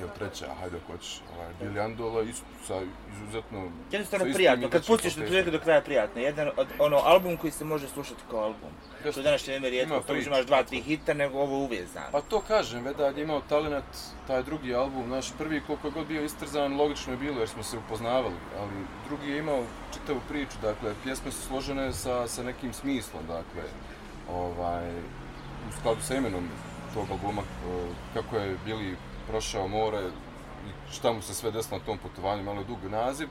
ili 0.00 0.10
treća, 0.18 0.46
hajde 0.60 0.76
ako 0.76 0.92
hoćeš, 0.92 1.20
ovaj, 1.36 1.52
Billy 1.62 1.84
Andola 1.84 2.22
isto 2.22 2.46
sa 2.66 2.80
izuzetno... 3.12 3.70
Jednostavno 3.92 4.26
prijatno, 4.34 4.70
kad 4.70 4.86
pustiš 4.86 5.16
na 5.16 5.26
čovjeka 5.26 5.50
do 5.50 5.60
kraja 5.60 5.80
prijatno. 5.80 6.20
Jedan 6.20 6.50
od, 6.56 6.66
ono, 6.78 6.96
album 6.96 7.36
koji 7.36 7.50
se 7.50 7.64
može 7.64 7.88
slušati 7.88 8.20
kao 8.30 8.40
album. 8.40 8.70
Što 9.00 9.12
Što 9.12 9.22
danas 9.22 9.40
će 9.40 9.60
ne 9.60 9.70
rijetko, 9.70 10.00
to 10.06 10.14
imaš 10.16 10.46
dva, 10.46 10.62
tri 10.62 10.80
hita, 10.80 11.14
nego 11.14 11.38
ovo 11.38 11.58
uvezano. 11.58 12.06
Pa 12.12 12.20
to 12.20 12.40
kažem, 12.40 12.84
Vedad 12.84 13.16
je 13.16 13.22
imao 13.24 13.40
talent, 13.48 13.84
taj 14.26 14.42
drugi 14.42 14.74
album, 14.74 15.08
naš 15.08 15.32
prvi 15.38 15.60
koliko 15.66 15.90
god 15.90 16.06
bio 16.06 16.24
istrzan, 16.24 16.76
logično 16.76 17.12
je 17.12 17.16
bilo 17.16 17.38
jer 17.38 17.48
smo 17.48 17.62
se 17.62 17.78
upoznavali, 17.78 18.34
ali 18.58 18.72
drugi 19.08 19.30
je 19.30 19.38
imao 19.38 19.64
čitavu 19.94 20.20
priču, 20.28 20.56
dakle, 20.62 20.94
pjesme 21.04 21.32
su 21.32 21.42
složene 21.42 21.92
sa, 21.92 22.28
sa 22.28 22.42
nekim 22.42 22.72
smislom, 22.72 23.22
dakle, 23.26 23.62
ovaj, 24.32 24.90
u 25.68 25.72
skladu 25.80 26.00
sa 26.02 26.14
imenom 26.14 26.48
tog 26.94 27.06
albuma, 27.10 27.42
kako 28.14 28.36
je 28.36 28.56
bili 28.64 28.96
prošao 29.28 29.68
more 29.68 30.00
i 30.66 30.92
šta 30.92 31.12
mu 31.12 31.22
se 31.22 31.34
sve 31.34 31.50
desilo 31.50 31.78
na 31.78 31.84
tom 31.84 31.98
putovanju, 31.98 32.42
malo 32.42 32.60
je 32.60 32.64
dug 32.64 32.78
naziv. 32.90 33.28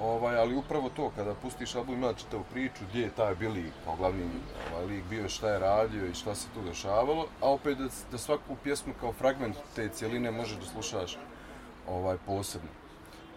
Ovaj, 0.00 0.36
ali 0.38 0.54
upravo 0.54 0.88
to, 0.88 1.10
kada 1.16 1.34
pustiš 1.34 1.74
album, 1.74 1.94
ima 1.94 2.14
čitavu 2.14 2.44
priču 2.52 2.84
gdje 2.90 3.02
je 3.02 3.10
taj 3.10 3.34
bili 3.34 3.72
kao 3.84 3.96
glavni 3.96 4.24
ovaj, 4.72 4.86
lik 4.86 5.04
bio, 5.04 5.28
šta 5.28 5.50
je 5.50 5.58
radio 5.58 6.06
i 6.06 6.14
šta 6.14 6.34
se 6.34 6.48
tu 6.54 6.62
dešavalo, 6.62 7.26
a 7.40 7.50
opet 7.50 7.78
da, 7.78 7.88
da 8.10 8.18
svaku 8.18 8.56
pjesmu 8.62 8.94
kao 9.00 9.12
fragment 9.12 9.56
te 9.76 9.88
cijeline 9.88 10.30
možeš 10.30 10.56
da 10.56 10.66
slušaš 10.66 11.18
ovaj, 11.88 12.16
posebno. 12.26 12.68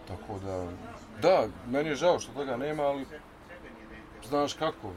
Tako 0.08 0.40
da, 0.40 0.68
da, 1.22 1.48
meni 1.68 1.90
je 1.90 1.96
žao 1.96 2.20
što 2.20 2.32
toga 2.32 2.58
nema, 2.58 2.84
ali 2.84 3.06
znaš 4.30 4.54
kako, 4.54 4.92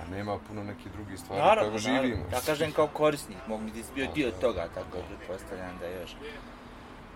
a 0.00 0.10
nema 0.10 0.38
puno 0.48 0.64
nekih 0.64 0.92
drugih 0.92 1.18
stvari 1.20 1.42
naravno, 1.42 1.70
kako 1.70 1.78
živimo. 1.78 2.16
Naravno. 2.16 2.36
Ja 2.36 2.40
kažem 2.46 2.72
kao 2.72 2.86
korisnik, 2.86 3.38
mogu 3.46 3.62
mi 3.62 3.72
ti 3.72 3.84
bio 3.94 4.06
dio 4.14 4.30
toga, 4.30 4.68
tako 4.74 4.96
da 4.96 5.16
pretpostavljam 5.16 5.78
da 5.80 5.86
još. 5.86 6.10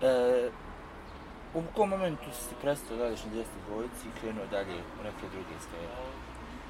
E, 0.01 0.49
u 1.53 1.61
kom 1.75 1.89
momentu 1.89 2.25
si 2.31 2.55
prestao 2.61 2.97
da 2.97 3.03
na 3.03 3.09
djestu 3.09 3.57
dvojici 3.67 4.07
i 4.07 4.19
krenuo 4.19 4.45
dalje 4.51 4.75
u 4.99 5.03
neke 5.03 5.25
druge 5.31 5.55
sfere? 5.59 6.21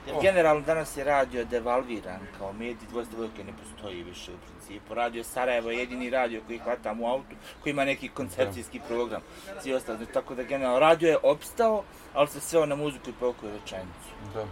Jer 0.05 0.15
Oh. 0.15 0.21
generalno 0.21 0.61
danas 0.61 0.97
je 0.97 1.03
radio 1.03 1.45
devalviran 1.45 2.19
kao 2.37 2.53
medij, 2.53 2.87
dvojstvo 2.89 3.17
dvojke 3.17 3.43
ne 3.43 3.53
postoji 3.63 4.03
više 4.03 4.31
u 4.31 4.37
principu. 4.37 4.93
Radio 4.93 5.23
Sarajevo 5.23 5.71
je 5.71 5.77
jedini 5.77 6.09
radio 6.09 6.41
koji 6.47 6.59
hvatam 6.59 7.01
u 7.01 7.07
autu, 7.07 7.35
koji 7.63 7.71
ima 7.71 7.85
neki 7.85 8.09
koncepcijski 8.09 8.79
program. 8.87 9.21
Svi 9.61 9.73
ostali, 9.73 9.97
znači, 9.97 10.13
tako 10.13 10.35
da 10.35 10.43
generalno 10.43 10.79
radio 10.79 11.09
je 11.09 11.17
opstao, 11.23 11.83
ali 12.13 12.27
se 12.27 12.39
sveo 12.39 12.65
na 12.65 12.75
muziku 12.75 13.09
i 13.09 13.13
pokoju 13.19 13.51
rečenicu. 13.51 14.09
Da. 14.33 14.45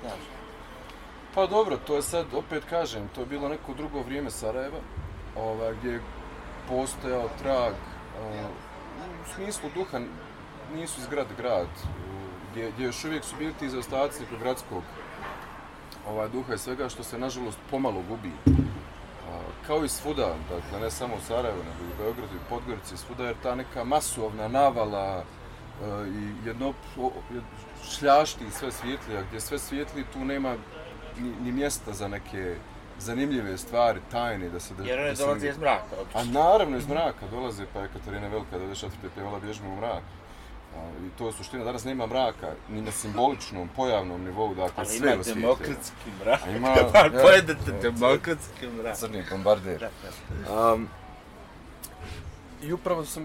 Znaš, 0.00 0.20
Pa 1.36 1.46
dobro, 1.46 1.76
to 1.76 1.96
je 1.96 2.02
sad, 2.02 2.26
opet 2.34 2.64
kažem, 2.70 3.08
to 3.14 3.20
je 3.20 3.26
bilo 3.26 3.48
neko 3.48 3.74
drugo 3.74 4.02
vrijeme 4.02 4.30
Sarajeva, 4.30 4.78
ovaj, 5.36 5.74
gdje 5.74 5.90
je 5.90 6.00
postojao 6.68 7.28
trag, 7.42 7.72
uh, 7.72 8.50
u 9.22 9.34
smislu 9.34 9.70
duha, 9.74 9.98
nisu 10.74 11.00
zgrad 11.02 11.26
grad 11.36 11.66
gdje, 12.50 12.70
gdje 12.70 12.84
još 12.84 13.04
uvijek 13.04 13.24
su 13.24 13.36
bili 13.38 13.52
ti 13.52 13.68
zaostaci 13.70 14.22
gradskog 14.40 14.82
ovaj, 16.08 16.28
duha 16.28 16.54
i 16.54 16.58
svega 16.58 16.88
što 16.88 17.04
se 17.04 17.18
nažalost 17.18 17.58
pomalo 17.70 18.02
gubi. 18.08 18.32
A, 18.46 19.38
kao 19.66 19.84
i 19.84 19.88
svuda, 19.88 20.34
dakle 20.50 20.80
ne 20.80 20.90
samo 20.90 21.14
u 21.14 21.20
Sarajevu, 21.26 21.58
nego 21.58 21.84
i 21.84 21.92
u 21.92 22.02
Beogradu 22.02 22.34
i 22.36 22.48
Podgorici, 22.48 22.96
svuda 22.96 23.24
jer 23.26 23.36
ta 23.42 23.54
neka 23.54 23.84
masovna 23.84 24.48
navala 24.48 25.22
a, 25.82 26.04
i 26.06 26.48
jedno 26.48 26.72
o- 26.98 27.12
šljašti 27.90 28.50
sve 28.50 28.72
svijetlija, 28.72 29.22
gdje 29.28 29.40
sve 29.40 29.58
svijetli 29.58 30.04
tu 30.12 30.24
nema 30.24 30.54
ni, 31.18 31.32
ni 31.42 31.52
mjesta 31.52 31.92
za 31.92 32.08
neke 32.08 32.54
zanimljive 32.98 33.58
stvari, 33.58 34.00
tajne, 34.10 34.48
da 34.48 34.60
se... 34.60 34.74
Da, 34.74 34.84
jer 34.84 34.98
one 35.00 35.08
da 35.08 35.16
dolaze 35.16 35.48
iz 35.48 35.58
mraka, 35.58 35.84
a 35.92 36.00
obično. 36.00 36.40
naravno 36.42 36.76
iz 36.76 36.88
mraka 36.88 37.26
dolaze, 37.30 37.66
pa 37.72 37.80
je 37.80 37.88
Katarina 37.88 38.28
Velika 38.28 38.58
94. 38.58 38.88
pevala 39.14 39.38
Bježmo 39.40 39.68
u 39.68 39.76
mrak. 39.76 40.02
A, 40.76 40.78
I 41.06 41.18
to 41.18 41.26
je 41.26 41.32
suština, 41.32 41.64
danas 41.64 41.84
nema 41.84 42.06
mraka, 42.06 42.46
ni 42.68 42.82
na 42.82 42.90
simboličnom, 42.90 43.68
pojavnom 43.68 44.24
nivou, 44.24 44.48
dakle 44.50 44.72
Ali 44.76 44.86
sve 44.88 44.96
ima 44.98 45.08
je 45.08 45.18
osvijetljeno. 45.20 45.48
demokratski 45.48 45.94
mrak. 46.20 46.40
A 46.46 46.50
ima- 46.50 46.74
Pa 46.92 46.98
ja. 46.98 47.22
pojedete 47.22 47.72
demokratski 47.72 48.66
mrak. 48.68 48.96
Crni 48.96 49.24
bombarder. 49.30 49.88
Um, 50.74 50.88
I 52.62 52.72
upravo 52.72 53.04
sam 53.04 53.24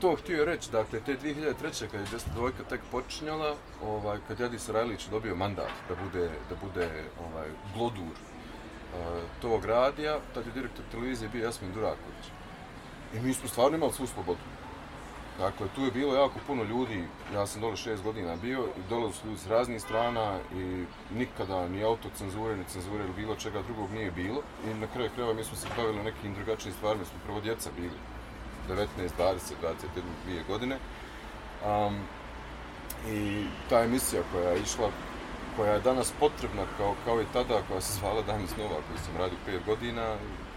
to 0.00 0.16
htio 0.16 0.44
reći, 0.44 0.72
dakle, 0.72 1.00
te 1.00 1.16
2003. 1.16 1.88
kad 1.90 2.00
je 2.00 2.06
202 2.36 2.50
tek 2.68 2.80
počinjala, 2.90 3.56
ovaj, 3.82 4.18
kad 4.28 4.40
Jadis 4.40 4.68
Rajlić 4.68 5.06
dobio 5.06 5.36
mandat 5.36 5.70
da 5.88 5.94
bude, 6.04 6.30
da 6.48 6.56
bude 6.66 6.88
ovaj, 7.28 7.48
glodur 7.74 8.02
uh, 8.02 9.22
tog 9.40 9.64
radija, 9.64 10.18
tad 10.34 10.46
je 10.46 10.52
direktor 10.52 10.84
televizije 10.90 11.28
bio 11.28 11.44
Jasmin 11.44 11.72
Duraković. 11.72 12.24
I 13.14 13.20
mi 13.20 13.34
smo 13.34 13.48
stvarno 13.48 13.76
imali 13.76 13.92
svu 13.92 14.06
slobodu. 14.06 14.40
Dakle, 15.38 15.66
tu 15.74 15.84
je 15.84 15.90
bilo 15.90 16.14
jako 16.14 16.34
puno 16.46 16.64
ljudi, 16.64 17.04
ja 17.34 17.46
sam 17.46 17.60
dole 17.60 17.76
šest 17.76 18.02
godina 18.02 18.36
bio 18.36 18.64
i 18.64 18.88
dole 18.90 19.12
su 19.12 19.26
ljudi 19.26 19.40
s 19.40 19.46
raznih 19.46 19.82
strana 19.82 20.38
i 20.54 20.84
nikada 21.14 21.68
ni 21.68 21.84
autocenzure, 21.84 22.56
ni 22.56 22.64
cenzure 22.64 23.04
ili 23.04 23.12
bilo 23.16 23.36
čega 23.36 23.62
drugog 23.62 23.90
nije 23.90 24.10
bilo. 24.10 24.42
I 24.66 24.74
na 24.74 24.86
kraju 24.86 25.10
krajeva 25.14 25.34
mi 25.34 25.44
smo 25.44 25.56
se 25.56 25.68
bavili 25.76 26.02
nekim 26.02 26.34
drugačijim 26.34 26.74
stvarima, 26.74 27.00
mi 27.00 27.06
smo 27.06 27.18
prvo 27.26 27.40
djeca 27.40 27.70
bili, 27.76 27.98
19, 28.68 28.86
20, 29.18 29.54
21 29.62 30.46
godine. 30.48 30.78
Um, 31.66 31.96
I 33.10 33.44
ta 33.68 33.80
emisija 33.80 34.22
koja 34.32 34.50
je 34.50 34.60
išla, 34.62 34.90
koja 35.56 35.72
je 35.72 35.80
danas 35.80 36.12
potrebna 36.20 36.62
kao, 36.76 36.94
kao 37.04 37.22
i 37.22 37.24
tada, 37.32 37.62
koja 37.68 37.80
se 37.80 37.98
zvala 37.98 38.22
Danis 38.22 38.56
Nova, 38.56 38.74
koju 38.74 38.98
sam 39.04 39.16
radio 39.16 39.38
5 39.46 39.66
godina, 39.66 40.16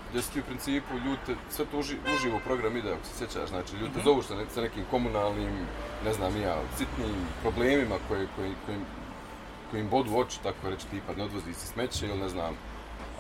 gdje 0.10 0.22
si 0.22 0.34
ti 0.34 0.40
u 0.40 0.44
principu 0.44 0.94
ljudi 1.06 1.20
te, 1.26 1.36
sve 1.50 1.66
to 1.66 1.80
uži, 1.80 1.98
uživo 2.16 2.40
program 2.46 2.78
ide, 2.78 2.90
ako 2.94 3.06
se 3.06 3.18
sjećaš, 3.18 3.50
znači 3.50 3.76
ljudi 3.76 3.94
te 3.94 4.02
zovu 4.04 4.22
sa, 4.22 4.36
ne, 4.36 4.46
sa 4.54 4.62
nekim 4.62 4.84
komunalnim, 4.92 5.52
ne 6.06 6.14
znam 6.14 6.42
ja, 6.42 6.56
sitnim 6.78 7.16
problemima 7.42 7.96
koje, 8.08 8.28
koje, 8.36 8.52
kojim, 8.66 8.86
kojim 9.72 9.90
bodu 9.90 10.18
oči, 10.18 10.44
tako 10.44 10.70
reći, 10.70 10.88
tipa 10.88 11.14
ne 11.18 11.24
odvozi 11.24 11.54
se 11.54 11.68
smeće 11.68 12.06
ili 12.06 12.18
ne 12.18 12.30
znam, 12.30 12.54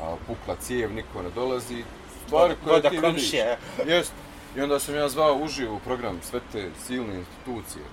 a, 0.01 0.15
pukla 0.27 0.55
cijev, 0.55 0.93
niko 0.93 1.21
ne 1.21 1.29
dolazi, 1.29 1.83
stvari 2.25 2.55
koje 2.63 2.75
Voda 2.75 2.89
ti 2.89 2.97
vidiš. 2.97 3.33
Jest. 3.85 4.13
I 4.57 4.61
onda 4.61 4.79
sam 4.79 4.95
ja 4.95 5.09
zvao 5.09 5.35
uživo 5.35 5.75
u 5.75 5.79
program 5.79 6.19
sve 6.21 6.39
te 6.51 6.69
silne 6.85 7.19
institucije 7.19 7.85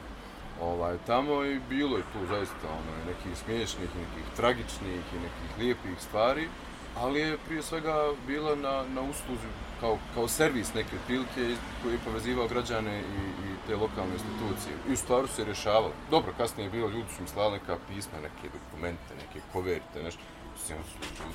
ovaj, 0.61 0.97
tamo 1.07 1.44
i 1.44 1.61
bilo 1.68 1.97
je 1.97 2.03
tu 2.12 2.27
zaista 2.29 2.66
ono, 2.66 3.03
i 3.03 3.07
nekih 3.09 3.38
smiješnih, 3.44 3.88
nekih 3.88 4.25
tragičnih 4.37 5.03
i 5.12 5.16
nekih 5.16 5.59
lijepih 5.59 6.01
stvari, 6.01 6.49
ali 6.97 7.21
je 7.21 7.38
prije 7.47 7.62
svega 7.62 8.11
bila 8.27 8.57
na, 8.57 8.85
na 8.94 9.01
usluzi 9.01 9.49
kao, 9.81 9.99
kao 10.14 10.29
servis 10.29 10.75
neke 10.75 10.97
pilke 11.07 11.57
koji 11.83 11.92
je 11.92 12.05
povezivao 12.05 12.49
građane 12.49 13.01
i, 13.01 13.23
i 13.47 13.66
te 13.66 13.77
lokalne 13.77 14.12
institucije. 14.12 14.75
I 14.88 14.92
u 14.92 14.97
stvaru 14.97 15.27
se 15.27 15.44
rješavalo. 15.44 15.92
Dobro, 16.11 16.33
kasnije 16.37 16.66
je 16.66 16.71
bilo, 16.71 16.88
ljudi 16.88 17.09
su 17.16 17.23
mi 17.23 17.29
slali 17.29 17.53
neka 17.53 17.77
pisma, 17.88 18.18
neke 18.23 18.49
dokumente, 18.57 19.14
neke 19.14 19.40
koverte, 19.53 20.03
nešto. 20.03 20.21
Mislim, 20.68 20.78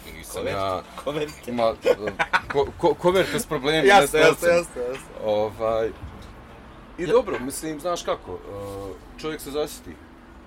ljudi, 0.06 0.18
nisam 0.18 0.48
ja... 0.48 0.82
Koverte. 1.04 1.52
Ma, 1.52 1.74
ko, 2.52 2.68
ko, 2.78 2.94
koverte 2.94 3.40
s 3.40 3.46
problemima, 3.46 3.88
Jasno, 3.88 4.20
jasno, 4.20 4.48
jasno, 4.48 4.82
jasno. 4.82 5.08
Ovaj, 5.26 5.92
I 6.98 7.06
dobro, 7.08 7.40
mislim, 7.40 7.80
znaš 7.80 8.04
kako, 8.04 8.34
uh, 8.34 8.40
čovjek 9.18 9.42
se 9.42 9.52
zasjeti 9.52 9.96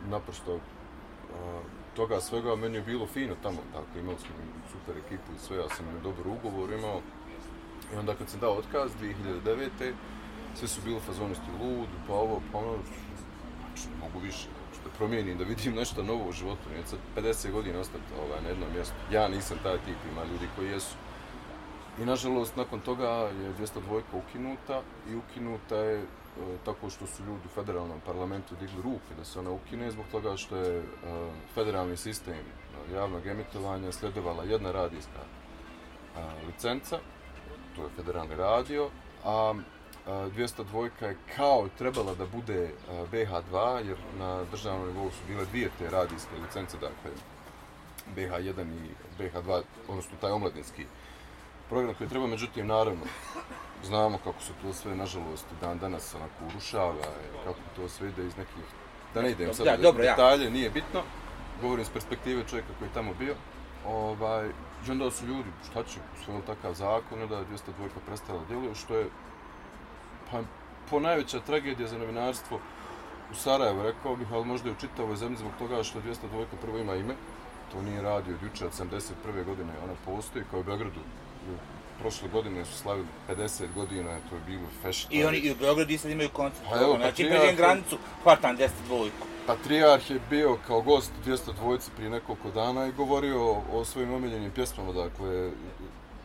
naprosto 0.08 0.54
uh, 0.54 0.60
toga 1.96 2.20
svega, 2.20 2.56
meni 2.56 2.76
je 2.76 2.82
bilo 2.82 3.06
fino 3.06 3.34
tamo, 3.42 3.58
dakle, 3.72 4.00
imali 4.00 4.18
smo 4.18 4.28
super 4.72 4.96
ekipu 5.06 5.32
i 5.36 5.46
sve, 5.46 5.56
ja 5.56 5.68
sam 5.76 5.86
im 5.88 6.02
dobar 6.02 6.26
ugovor 6.26 6.72
imao. 6.72 7.00
I 7.94 7.96
onda 7.96 8.14
kad 8.14 8.28
sam 8.28 8.40
dao 8.40 8.52
otkaz 8.52 8.90
2009. 9.44 9.92
Svi 10.54 10.68
su 10.68 10.80
bili 10.84 11.00
fazonisti 11.00 11.50
lud, 11.60 11.88
pa 12.08 12.12
ovo, 12.14 12.42
pa 12.52 12.58
ono, 12.58 12.76
znači, 13.60 13.88
mogu 14.00 14.18
više, 14.18 14.48
da 14.86 14.92
promijenim, 14.98 15.38
da 15.38 15.44
vidim 15.44 15.74
nešto 15.74 16.02
novo 16.02 16.28
u 16.28 16.32
životu, 16.32 16.68
neće 16.76 16.88
sad 16.88 16.98
50 17.16 17.50
godina 17.52 17.80
ostati 17.80 18.04
ovaj, 18.26 18.42
na 18.42 18.48
jednom 18.48 18.68
mjestu. 18.74 18.94
Ja 19.12 19.28
nisam 19.28 19.58
taj 19.62 19.78
tip, 19.78 19.96
ima 20.12 20.24
ljudi 20.24 20.48
koji 20.56 20.68
jesu. 20.68 20.96
I 22.00 22.04
nažalost, 22.04 22.56
nakon 22.56 22.80
toga 22.80 23.08
je 23.08 23.54
202 23.58 24.02
ukinuta 24.12 24.82
i 25.10 25.14
ukinuta 25.14 25.76
je 25.76 25.98
e, 25.98 26.04
tako 26.64 26.90
što 26.90 27.06
su 27.06 27.24
ljudi 27.24 27.42
u 27.44 27.54
federalnom 27.54 28.00
parlamentu 28.06 28.54
digli 28.60 28.82
ruke 28.82 29.14
da 29.18 29.24
se 29.24 29.38
ona 29.38 29.50
ukine 29.50 29.90
zbog 29.90 30.04
toga 30.10 30.36
što 30.36 30.56
je 30.56 30.78
e, 30.78 30.82
federalni 31.54 31.96
sistem 31.96 32.34
e, 32.34 32.94
javnog 32.94 33.26
emitovanja 33.26 33.92
sljedovala 33.92 34.44
jedna 34.44 34.72
radijska 34.72 35.20
e, 35.20 36.46
licenca, 36.46 36.98
to 37.76 37.82
je 37.82 37.88
federalni 37.96 38.36
radio, 38.36 38.90
a 39.24 39.54
202 40.06 41.04
je 41.04 41.16
kao 41.36 41.68
trebala 41.78 42.14
da 42.14 42.26
bude 42.26 42.64
e, 42.64 42.70
BH2 43.12 43.86
jer 43.88 43.96
na 44.18 44.44
državnom 44.44 44.88
nivou 44.88 45.10
su 45.10 45.18
bile 45.28 45.44
dvije 45.44 45.70
te 45.78 45.90
radijske 45.90 46.36
licence, 46.42 46.76
dakle 46.76 47.10
BH1 48.16 48.66
i 48.72 49.22
BH2, 49.22 49.62
odnosno 49.88 50.16
taj 50.20 50.30
omladinski 50.30 50.86
program 51.68 51.94
koji 51.94 52.10
treba, 52.10 52.26
međutim, 52.26 52.66
naravno, 52.66 53.04
znamo 53.84 54.18
kako 54.24 54.40
se 54.40 54.52
to 54.62 54.72
sve, 54.72 54.96
nažalost, 54.96 55.46
dan 55.60 55.78
danas 55.78 56.14
onako 56.14 56.46
urušava, 56.46 56.94
i 56.94 57.44
kako 57.44 57.58
to 57.76 57.88
sve 57.88 58.08
ide 58.08 58.26
iz 58.26 58.36
nekih, 58.36 58.64
da 59.14 59.22
ne 59.22 59.30
idem 59.30 59.54
sad 59.54 59.66
Da, 59.66 59.76
dobro, 59.76 60.04
ja. 60.04 60.10
detalje, 60.10 60.50
nije 60.50 60.70
bitno, 60.70 61.02
govorim 61.60 61.84
s 61.84 61.88
perspektive 61.88 62.42
čovjeka 62.50 62.68
koji 62.78 62.88
je 62.88 62.94
tamo 62.94 63.14
bio, 63.14 63.34
ovaj, 63.86 64.48
i 64.88 64.90
onda 64.90 65.10
su 65.10 65.26
ljudi, 65.26 65.48
šta 65.70 65.84
će, 65.84 65.98
usvojili 66.20 66.46
takav 66.46 66.74
zakon, 66.74 67.22
onda 67.22 67.36
je 67.36 67.44
202 67.44 67.88
prestala 68.06 68.38
da 68.40 68.46
djeluje, 68.46 68.74
što 68.74 68.96
je, 68.96 69.06
pa, 70.30 70.40
po 70.90 71.00
najveća 71.00 71.40
tragedija 71.40 71.88
za 71.88 71.98
novinarstvo 71.98 72.60
u 73.32 73.34
Sarajevu, 73.34 73.82
rekao 73.82 74.16
bih, 74.16 74.32
ali 74.32 74.44
možda 74.44 74.68
i 74.68 74.72
u 74.72 74.80
čitavoj 74.80 75.16
zemlji 75.16 75.38
zbog 75.38 75.52
toga 75.58 75.82
što 75.82 76.00
202 76.00 76.44
prvo 76.62 76.78
ima 76.78 76.94
ime, 76.94 77.14
to 77.72 77.82
nije 77.82 78.02
radio 78.02 78.34
od 78.34 78.42
juče 78.42 78.66
od 78.66 78.72
71. 78.72 79.44
godine, 79.44 79.72
ona 79.84 79.92
postoji 80.04 80.44
kao 80.50 80.58
i 80.58 80.60
u 80.60 80.64
Beogradu. 80.64 81.00
Prošle 82.00 82.28
godine 82.28 82.64
su 82.64 82.72
slavili 82.72 83.06
50 83.28 83.66
godina, 83.74 84.10
to 84.30 84.34
je 84.34 84.42
bilo 84.46 84.68
fešta. 84.82 85.08
I 85.10 85.24
oni 85.24 85.38
i 85.38 85.52
u 85.52 85.54
Beogradu 85.54 85.92
i 85.92 85.98
sad 85.98 86.10
imaju 86.10 86.28
koncert. 86.28 86.68
Pa 86.70 86.80
evo, 86.80 86.96
znači, 86.96 87.24
pređem 87.24 87.56
granicu, 87.56 87.98
hvatam 88.22 88.56
10 88.56 88.68
dvojku. 88.86 89.26
Patrijarh 89.46 90.10
je 90.10 90.20
bio 90.30 90.58
kao 90.66 90.80
gost 90.80 91.12
202 91.26 91.78
prije 91.96 92.10
nekoliko 92.10 92.50
dana 92.50 92.86
i 92.86 92.92
govorio 92.92 93.42
o, 93.42 93.62
o 93.72 93.84
svojim 93.84 94.12
omiljenim 94.12 94.50
pjesmama, 94.50 94.92
dakle, 94.92 95.50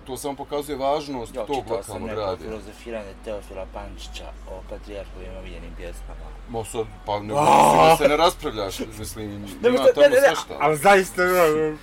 to 0.06 0.18
samo 0.18 0.36
pokazuje 0.36 0.78
važnost 0.78 1.36
Ja, 1.36 1.46
tog 1.46 1.56
čitao 1.56 1.84
sam 1.84 1.94
lokalnog 1.94 2.10
neko 2.10 2.22
radija. 2.22 2.50
filozofiranje 2.50 3.14
Teofila 3.24 3.66
Pančića 3.74 4.26
o 4.50 4.62
patrijarhovim 4.70 5.30
omiljenim 5.40 5.72
pjesmama. 5.78 6.28
Mo 6.50 6.66
sad, 6.66 6.86
pa 7.06 7.20
ne, 7.20 7.34
mislim, 7.34 7.98
se 7.98 8.08
ne 8.08 8.18
raspravljaš, 8.18 8.80
mislim, 9.00 9.32
ima 9.32 9.48
Ne, 9.62 9.70
tamo 9.96 10.08
sve 10.10 10.36
šta. 10.36 10.58
ali 10.60 10.78
zaista, 10.78 11.24
ono, 11.24 11.78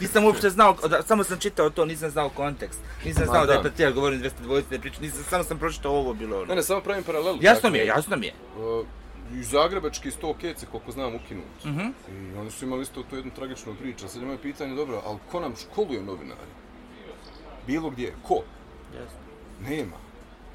nisam 0.00 0.24
uopšte 0.24 0.50
znao, 0.50 0.72
da, 0.88 1.02
samo 1.02 1.24
sam 1.24 1.38
čitao 1.38 1.70
to, 1.70 1.84
nisam 1.84 2.10
znao 2.10 2.28
kontekst. 2.28 2.80
Nisam 3.04 3.22
Ma 3.22 3.30
znao 3.32 3.46
da, 3.46 3.52
da. 3.52 3.52
je 3.52 3.62
Patrijarh 3.62 3.94
govorim 3.94 4.22
220 4.22 4.62
ne 4.70 4.78
priča, 4.78 5.00
nisam, 5.00 5.24
samo 5.24 5.44
sam 5.44 5.58
pročitao 5.58 5.92
ovo 5.92 6.14
bilo 6.14 6.36
ono. 6.36 6.46
Ne, 6.46 6.54
ne, 6.54 6.62
samo 6.62 6.80
pravim 6.80 7.04
paralelu. 7.04 7.38
Jasno 7.40 7.70
mi 7.70 7.78
je, 7.78 7.84
dakle, 7.86 7.98
jasno 7.98 8.16
mi 8.16 8.26
je. 8.26 8.32
Uh, 8.58 8.86
i 9.34 9.42
Zagrebački 9.42 10.10
sto 10.10 10.34
kece, 10.34 10.66
koliko 10.66 10.92
znam, 10.92 11.14
ukinut. 11.14 11.64
Mhm. 11.64 11.86
I 12.10 12.38
oni 12.38 12.50
su 12.50 12.64
imali 12.64 12.82
isto 12.82 13.02
tu 13.02 13.16
jednu 13.16 13.30
tragičnu 13.30 13.74
priču. 13.74 14.08
Sad 14.08 14.22
imaju 14.22 14.38
pitanje, 14.38 14.74
dobro, 14.74 15.02
ali 15.06 15.18
ko 15.30 15.40
nam 15.40 15.54
školuje 15.56 16.02
novinari? 16.02 16.50
Bilo 17.70 17.90
gdje, 17.90 18.14
ko? 18.28 18.42
Jasno. 18.94 19.18
Nema. 19.68 19.96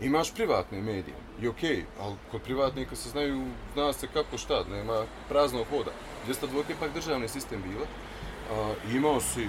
Imaš 0.01 0.33
privatne 0.33 0.81
medije, 0.81 1.15
i 1.41 1.47
okej, 1.47 1.77
okay, 1.77 1.83
ali 1.99 2.15
kod 2.31 2.41
privatnika 2.41 2.95
se 2.95 3.09
znaju, 3.09 3.45
zna 3.73 3.93
se 3.93 4.07
kako 4.13 4.37
šta, 4.37 4.63
nema 4.69 5.05
praznog 5.29 5.65
hoda. 5.69 5.91
202 6.27 6.69
je 6.69 6.75
pak 6.79 6.93
državni 6.93 7.27
sistem 7.27 7.61
bila 7.61 7.85
a, 8.51 8.73
imao 8.93 9.19
si 9.19 9.47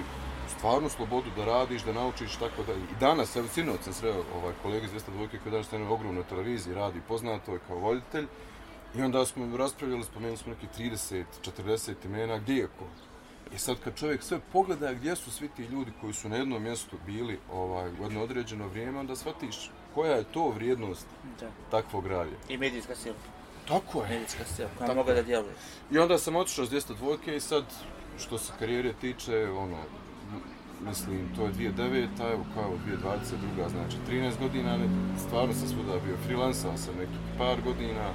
stvarnu 0.57 0.88
slobodu 0.88 1.31
da 1.37 1.44
radiš, 1.44 1.83
da 1.83 1.92
naučiš 1.92 2.37
tako 2.37 2.62
da... 2.66 2.72
I 2.72 3.00
danas, 3.00 3.37
evo 3.37 3.48
sinoć 3.48 3.81
sam 3.85 3.92
sreo 3.92 4.22
ovaj, 4.37 4.55
kolega 4.62 4.87
iz 4.87 4.92
202 4.92 5.29
koji 5.29 5.52
danas 5.52 5.72
na 5.72 5.90
ogromnoj 5.90 6.24
televiziji 6.24 6.74
radi, 6.74 7.00
poznato 7.09 7.52
je 7.52 7.61
kao 7.66 7.79
voditelj. 7.79 8.26
I 8.94 9.02
onda 9.02 9.26
smo 9.26 9.57
raspravljali, 9.57 10.05
spomenuli 10.05 10.37
smo 10.37 10.55
neki 10.55 10.83
30, 10.83 11.24
40 11.66 11.94
imena, 12.05 12.38
gdje 12.38 12.55
je 12.55 12.66
ko? 12.79 12.85
I 13.54 13.59
sad 13.59 13.76
kad 13.85 13.94
čovjek 13.98 14.22
sve 14.22 14.40
pogleda 14.52 14.92
gdje 14.92 15.16
su 15.16 15.30
svi 15.30 15.48
ti 15.48 15.62
ljudi 15.64 15.92
koji 16.00 16.12
su 16.12 16.28
na 16.28 16.37
jednom 16.37 16.62
mjestu 16.62 16.96
bili 17.06 17.38
ovaj, 17.52 17.90
u 17.90 18.02
jedno 18.02 18.22
određeno 18.22 18.68
vrijeme, 18.68 18.98
onda 19.00 19.16
shvatiš 19.16 19.70
koja 19.94 20.12
je 20.12 20.24
to 20.24 20.48
vrijednost 20.48 21.06
Da. 21.40 21.50
takvog 21.70 22.06
radja. 22.06 22.37
I 22.48 22.56
medijska 22.59 22.94
sila. 22.96 23.14
Tako 23.68 24.02
je. 24.02 24.09
Medijska 24.09 24.44
sila 24.44 24.68
koja 24.78 24.87
Tako 24.87 24.96
mogu 24.98 25.11
je. 25.11 25.14
da 25.14 25.22
djeluje. 25.22 25.54
I 25.90 25.98
onda 25.98 26.18
sam 26.18 26.37
otišao 26.37 26.66
s 26.66 26.70
202 26.70 27.32
i 27.37 27.40
sad, 27.40 27.64
što 28.18 28.38
se 28.38 28.52
karijere 28.59 28.92
tiče, 28.92 29.48
ono, 29.50 29.76
mislim, 30.80 31.28
to 31.37 31.42
je 31.42 31.52
2009, 31.52 32.32
evo 32.32 32.44
kao 32.54 32.70
2022, 32.87 33.68
znači 33.70 33.96
13 34.11 34.38
godina, 34.40 34.76
ne, 34.76 34.88
stvarno 35.26 35.54
sam 35.54 35.68
svuda 35.68 35.98
bio 36.06 36.16
freelancao 36.26 36.76
sam 36.76 36.94
nekih 36.98 37.18
par 37.38 37.61
godina, 37.64 38.11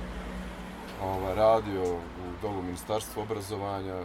ovaj, 1.04 1.36
radio 1.36 1.94
u 1.96 2.00
dolu 2.41 2.62
ministarstvu 2.62 3.22
obrazovanja, 3.22 4.04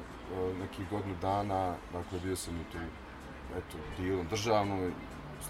nekih 0.60 0.90
godinu 0.90 1.14
dana, 1.22 1.74
dakle 1.92 2.20
bio 2.24 2.36
sam 2.36 2.54
u 2.54 2.72
tu, 2.72 2.78
eto, 3.56 3.78
dijelom 3.98 4.26
državnoj 4.28 4.92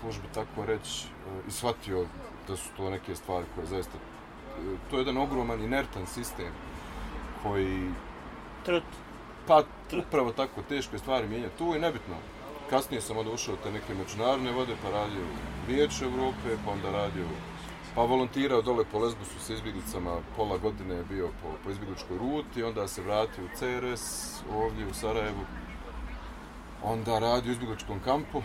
službi, 0.01 0.27
tako 0.35 0.67
reći, 0.67 1.07
e, 1.07 1.49
i 1.49 1.51
shvatio 1.51 2.07
da 2.49 2.57
su 2.57 2.69
to 2.77 2.91
neke 2.91 3.15
stvari 3.15 3.47
koje 3.55 3.67
zaista, 3.67 3.99
e, 3.99 4.77
to 4.91 4.97
je 4.97 5.01
jedan 5.01 5.17
ogroman 5.17 5.61
inertan 5.61 6.07
sistem 6.07 6.53
koji 7.43 7.91
Trut. 8.67 8.83
Pa, 9.47 9.63
upravo 10.09 10.33
tako, 10.33 10.63
teške 10.69 10.99
stvari 10.99 11.29
mijenjati. 11.29 11.59
Tu 11.59 11.75
je 11.75 11.81
nebitno. 11.81 12.15
Kasnije 12.71 13.01
sam 13.01 13.17
onda 13.17 13.31
ušao 13.31 13.57
te 13.57 13.71
neke 13.73 13.95
međunarodne 13.95 14.53
vode, 14.53 14.75
pa 14.83 14.91
radio 14.91 15.23
u 15.23 15.71
Vijeću 15.71 16.05
Evrope, 16.05 16.57
pa 16.65 16.71
onda 16.71 16.91
radio, 16.91 17.25
pa 17.97 18.03
volontirao 18.05 18.63
dole 18.63 18.85
po 18.93 18.99
Lesbosu 18.99 19.41
s 19.41 19.51
izbjeglicama, 19.51 20.21
pola 20.37 20.59
godine 20.59 20.95
je 20.95 21.05
bio 21.05 21.29
po, 21.43 21.49
po 21.65 21.71
izbjegličkoj 21.71 22.19
ruti, 22.19 22.63
onda 22.63 22.89
se 22.89 23.03
vratio 23.03 23.45
u 23.45 23.49
CRS 23.57 24.35
ovdje 24.53 24.87
u 24.87 24.95
Sarajevu, 24.95 25.45
onda 26.83 27.19
radio 27.19 27.51
u 27.51 27.53
izbjegličkom 27.53 28.01
kampu 28.01 28.43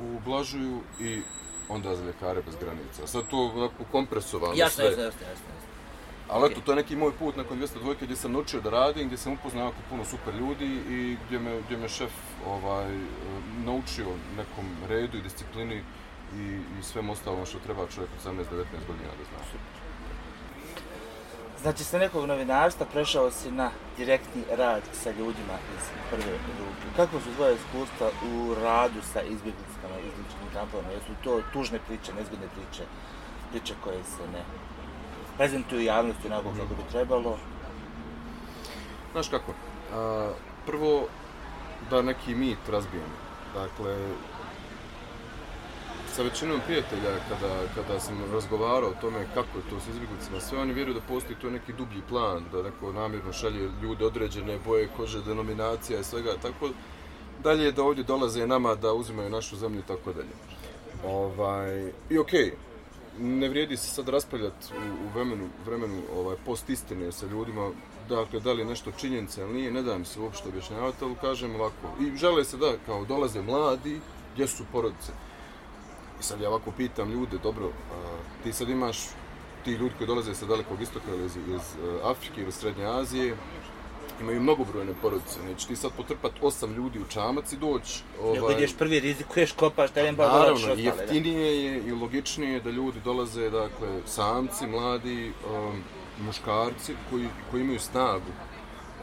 u 0.00 0.20
Blažuju 0.24 0.80
i 1.00 1.22
onda 1.68 1.96
za 1.96 2.04
ljekare 2.04 2.42
bez 2.42 2.56
granica. 2.60 3.06
Sad 3.06 3.28
to 3.30 3.52
onako 3.56 3.84
kompresovano 3.92 4.54
Jasno, 4.56 4.76
sve. 4.76 4.84
jasno, 4.84 5.02
jasno, 5.02 5.26
jasno. 5.26 5.48
Ali 6.28 6.50
eto, 6.50 6.60
to 6.60 6.72
je 6.72 6.76
neki 6.76 6.96
moj 6.96 7.12
put 7.18 7.36
nakon 7.36 7.58
202 7.58 7.94
gdje 8.00 8.16
sam 8.16 8.32
naučio 8.32 8.60
da 8.60 8.70
radim, 8.70 9.06
gdje 9.06 9.18
sam 9.18 9.32
upoznao 9.32 9.64
jako 9.64 9.76
puno 9.90 10.04
super 10.04 10.34
ljudi 10.34 10.80
i 10.88 11.16
gdje 11.26 11.38
me, 11.38 11.60
gdje 11.66 11.76
me 11.76 11.88
šef 11.88 12.12
ovaj, 12.46 12.98
naučio 13.64 14.06
nekom 14.36 14.66
redu 14.88 15.18
i 15.18 15.22
disciplini 15.22 15.82
i, 16.36 16.60
i 16.80 16.82
svem 16.82 17.10
ostalom 17.10 17.46
što 17.46 17.58
treba 17.58 17.86
čovjek 17.94 18.10
od 18.12 18.32
18-19 18.32 18.86
godina 18.86 19.10
da 19.18 19.24
zna. 19.24 19.60
Znači, 21.62 21.84
sa 21.84 21.98
nekog 21.98 22.26
novinarstva 22.26 22.86
prešao 22.86 23.30
si 23.30 23.50
na 23.50 23.70
direktni 23.96 24.42
rad 24.56 24.82
sa 24.92 25.10
ljudima 25.10 25.56
iz 25.76 25.84
prve 26.10 26.32
ruke. 26.32 26.86
Kako 26.96 27.20
su 27.20 27.34
tvoje 27.36 27.54
iskustva 27.54 28.10
u 28.32 28.54
radu 28.54 29.00
sa 29.12 29.22
izbjeglicama, 29.22 29.96
izbjegličkim 29.98 30.48
kampovima? 30.52 30.90
Jesu 30.90 31.12
to 31.24 31.40
tužne 31.52 31.78
priče, 31.86 32.12
nezgodne 32.14 32.46
priče, 32.56 32.84
priče 33.50 33.74
koje 33.84 34.04
se 34.04 34.22
ne 34.32 34.42
prezentuju 35.36 35.82
javnosti 35.82 36.26
onako 36.26 36.48
kako 36.50 36.74
bi 36.74 36.90
trebalo? 36.90 37.38
Znaš 39.12 39.28
kako, 39.28 39.52
a, 39.94 40.32
prvo 40.66 41.06
da 41.90 42.02
neki 42.02 42.34
mit 42.34 42.58
razbijemo. 42.68 43.16
Dakle, 43.54 43.96
sa 46.18 46.24
većinom 46.24 46.60
prijatelja 46.66 47.12
kada, 47.28 47.52
kada 47.74 48.00
sam 48.00 48.16
razgovarao 48.32 48.90
o 48.90 49.00
tome 49.00 49.26
kako 49.34 49.58
je 49.58 49.70
to 49.70 49.80
s 49.80 49.88
izbjeglicama, 49.88 50.40
sve 50.40 50.58
oni 50.58 50.72
vjeruju 50.72 50.94
da 50.94 51.00
postoji 51.00 51.38
to 51.40 51.50
neki 51.50 51.72
dublji 51.72 52.02
plan, 52.08 52.44
da 52.52 52.62
neko 52.62 52.92
namjerno 52.92 53.32
šalje 53.32 53.70
ljude 53.82 54.06
određene 54.06 54.58
boje 54.66 54.88
kože, 54.96 55.22
denominacija 55.22 56.00
i 56.00 56.04
svega, 56.04 56.34
tako 56.42 56.70
dalje 57.42 57.72
da 57.72 57.82
ovdje 57.82 58.04
dolaze 58.04 58.46
nama 58.46 58.74
da 58.74 58.92
uzimaju 58.92 59.30
našu 59.30 59.56
zemlju 59.56 59.80
i 59.80 59.86
tako 59.86 60.12
dalje. 60.12 60.34
Ovaj, 61.06 61.92
I 62.10 62.18
okej, 62.18 62.52
ne 63.18 63.48
vrijedi 63.48 63.76
se 63.76 63.90
sad 63.90 64.08
raspravljati 64.08 64.66
u, 64.74 65.06
u 65.06 65.08
vremenu, 65.14 65.48
vremenu 65.66 66.02
ovaj, 66.16 66.36
post 66.46 66.70
istine 66.70 67.12
sa 67.12 67.26
ljudima, 67.26 67.70
dakle, 68.08 68.40
da 68.40 68.52
li 68.52 68.62
je 68.62 68.72
nešto 68.72 68.92
činjenica 69.00 69.42
ili 69.42 69.52
nije, 69.52 69.70
ne 69.70 69.82
dam 69.82 70.04
se 70.04 70.20
uopšte 70.20 70.48
objašnjavati, 70.48 71.04
ali 71.04 71.14
kažem 71.20 71.54
ovako. 71.54 71.94
I 72.00 72.16
žele 72.16 72.44
se 72.44 72.56
da, 72.56 72.72
kao 72.86 73.04
dolaze 73.04 73.42
mladi, 73.42 74.00
gdje 74.34 74.46
su 74.46 74.64
porodice. 74.72 75.12
I 76.20 76.22
sad 76.22 76.40
ja 76.40 76.48
ovako 76.48 76.70
pitam 76.70 77.10
ljude, 77.10 77.38
dobro, 77.42 77.66
a, 77.66 77.72
ti 78.42 78.52
sad 78.52 78.68
imaš 78.68 78.98
ti 79.64 79.70
ljudi 79.70 79.94
koji 79.98 80.06
dolaze 80.06 80.34
sa 80.34 80.46
dalekog 80.46 80.82
istoka 80.82 81.06
ili 81.14 81.26
iz, 81.26 81.36
iz 81.36 81.60
e, 81.60 82.00
Afrike 82.04 82.42
ili 82.42 82.52
Srednje 82.52 82.84
Azije, 82.84 83.36
imaju 84.20 84.40
mnogobrojne 84.40 84.92
porodice. 85.02 85.40
Neće 85.48 85.66
ti 85.66 85.76
sad 85.76 85.90
potrpat 85.96 86.32
osam 86.42 86.74
ljudi 86.74 86.98
u 86.98 87.04
čamac 87.08 87.52
i 87.52 87.56
doći. 87.56 88.02
Ovaj... 88.22 88.34
Nego 88.34 88.50
ideš 88.50 88.76
prvi 88.76 89.00
rizikuješ, 89.00 89.52
kopaš 89.52 89.90
teren, 89.90 90.16
pa 90.16 90.22
Naravno, 90.22 90.44
dolaziš 90.44 90.84
i 90.84 90.88
ostale, 90.88 90.96
da? 90.96 91.02
jeftinije 91.02 91.64
je 91.64 91.82
i 91.82 91.92
logičnije 91.92 92.52
je 92.52 92.60
da 92.60 92.70
ljudi 92.70 93.00
dolaze, 93.04 93.50
dakle, 93.50 93.88
samci, 94.06 94.66
mladi, 94.66 95.32
um, 95.50 95.82
muškarci 96.26 96.94
koji, 97.10 97.28
koji 97.50 97.62
imaju 97.62 97.80
snagu 97.80 98.32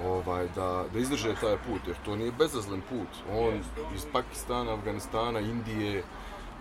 ovaj, 0.03 0.47
da, 0.55 0.85
da 0.93 0.99
izdrže 0.99 1.35
taj 1.41 1.57
put, 1.57 1.87
jer 1.87 1.95
to 2.05 2.15
nije 2.15 2.31
bezazlen 2.31 2.81
put. 2.89 3.07
On 3.31 3.53
iz 3.95 4.05
Pakistana, 4.11 4.73
Afganistana, 4.73 5.39
Indije, 5.39 6.03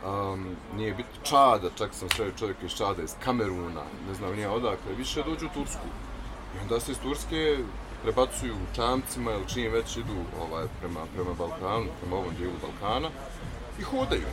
um, 0.07 0.57
nije 0.77 0.95
bit 0.95 1.07
Čada, 1.23 1.71
čak 1.79 1.95
sam 1.95 2.09
sreo 2.11 2.31
čovjeka 2.39 2.67
iz 2.67 2.73
Čada, 2.73 3.03
iz 3.03 3.15
Kameruna, 3.25 3.83
ne 4.09 4.15
znam 4.15 4.35
nije 4.37 4.49
odakle, 4.49 4.95
više 4.97 5.23
dođu 5.23 5.47
u 5.47 5.55
Tursku. 5.55 5.87
I 6.57 6.59
onda 6.63 6.81
se 6.81 6.93
iz 6.93 6.99
Turske 6.99 7.59
prebacuju 8.03 8.55
čamcima 8.77 9.33
ili 9.33 9.49
čim 9.49 9.73
već 9.73 9.97
idu 9.97 10.17
ovaj, 10.41 10.67
prema, 10.81 11.01
prema 11.15 11.35
Balkanu, 11.35 11.87
prema 12.01 12.17
ovom 12.17 12.35
dijelu 12.35 12.55
Balkana 12.63 13.09
i 13.79 13.83
hodaju. 13.83 14.27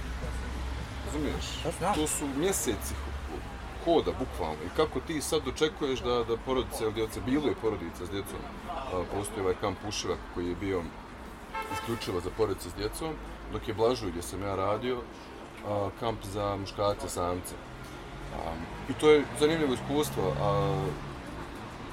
Razumiješ? 1.05 1.45
To 1.95 2.07
su 2.07 2.25
mjeseci 2.37 2.93
ho- 2.93 3.11
hoda, 3.85 4.11
bukvalno. 4.19 4.63
I 4.65 4.75
kako 4.75 4.99
ti 4.99 5.21
sad 5.21 5.43
dočekuješ 5.45 5.99
da, 5.99 6.23
da 6.23 6.37
porodice 6.45 6.83
ili 6.83 6.93
djece, 6.93 7.21
bilo 7.25 7.47
je 7.47 7.55
porodica 7.61 8.05
s 8.05 8.09
djecom, 8.09 8.39
a, 8.69 9.03
postoji 9.15 9.41
ovaj 9.41 9.55
kamp 9.61 9.77
Puševak 9.85 10.19
koji 10.33 10.47
je 10.49 10.55
bio 10.55 10.83
isključivo 11.73 12.21
za 12.21 12.29
porodice 12.37 12.69
s 12.69 12.73
djecom, 12.73 13.13
dok 13.53 13.67
je 13.67 13.73
Blažuj 13.73 14.09
gdje 14.09 14.21
sam 14.21 14.41
ja 14.41 14.55
radio, 14.55 15.01
a, 15.67 15.89
kamp 15.99 16.19
za 16.23 16.55
muškarce, 16.55 17.09
samce. 17.09 17.55
A, 18.35 18.51
I 18.89 18.93
to 18.93 19.11
je 19.11 19.23
zanimljivo 19.39 19.73
iskustvo, 19.73 20.33
a 20.41 20.81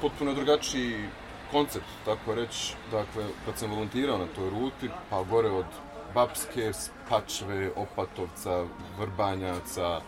potpuno 0.01 0.35
drugačiji 0.35 1.09
koncept, 1.51 1.87
tako 2.05 2.35
reći. 2.35 2.75
Dakle, 2.91 3.25
kad 3.45 3.59
sam 3.59 3.71
volontirao 3.71 4.19
na 4.19 4.27
toj 4.27 4.51
ruti, 4.51 4.91
pa 5.11 5.23
gore 5.23 5.51
od 5.51 5.67
Bapske, 6.15 6.73
Spačve, 6.73 7.71
Opatovca, 7.77 8.65
Vrbanjaca, 8.99 10.01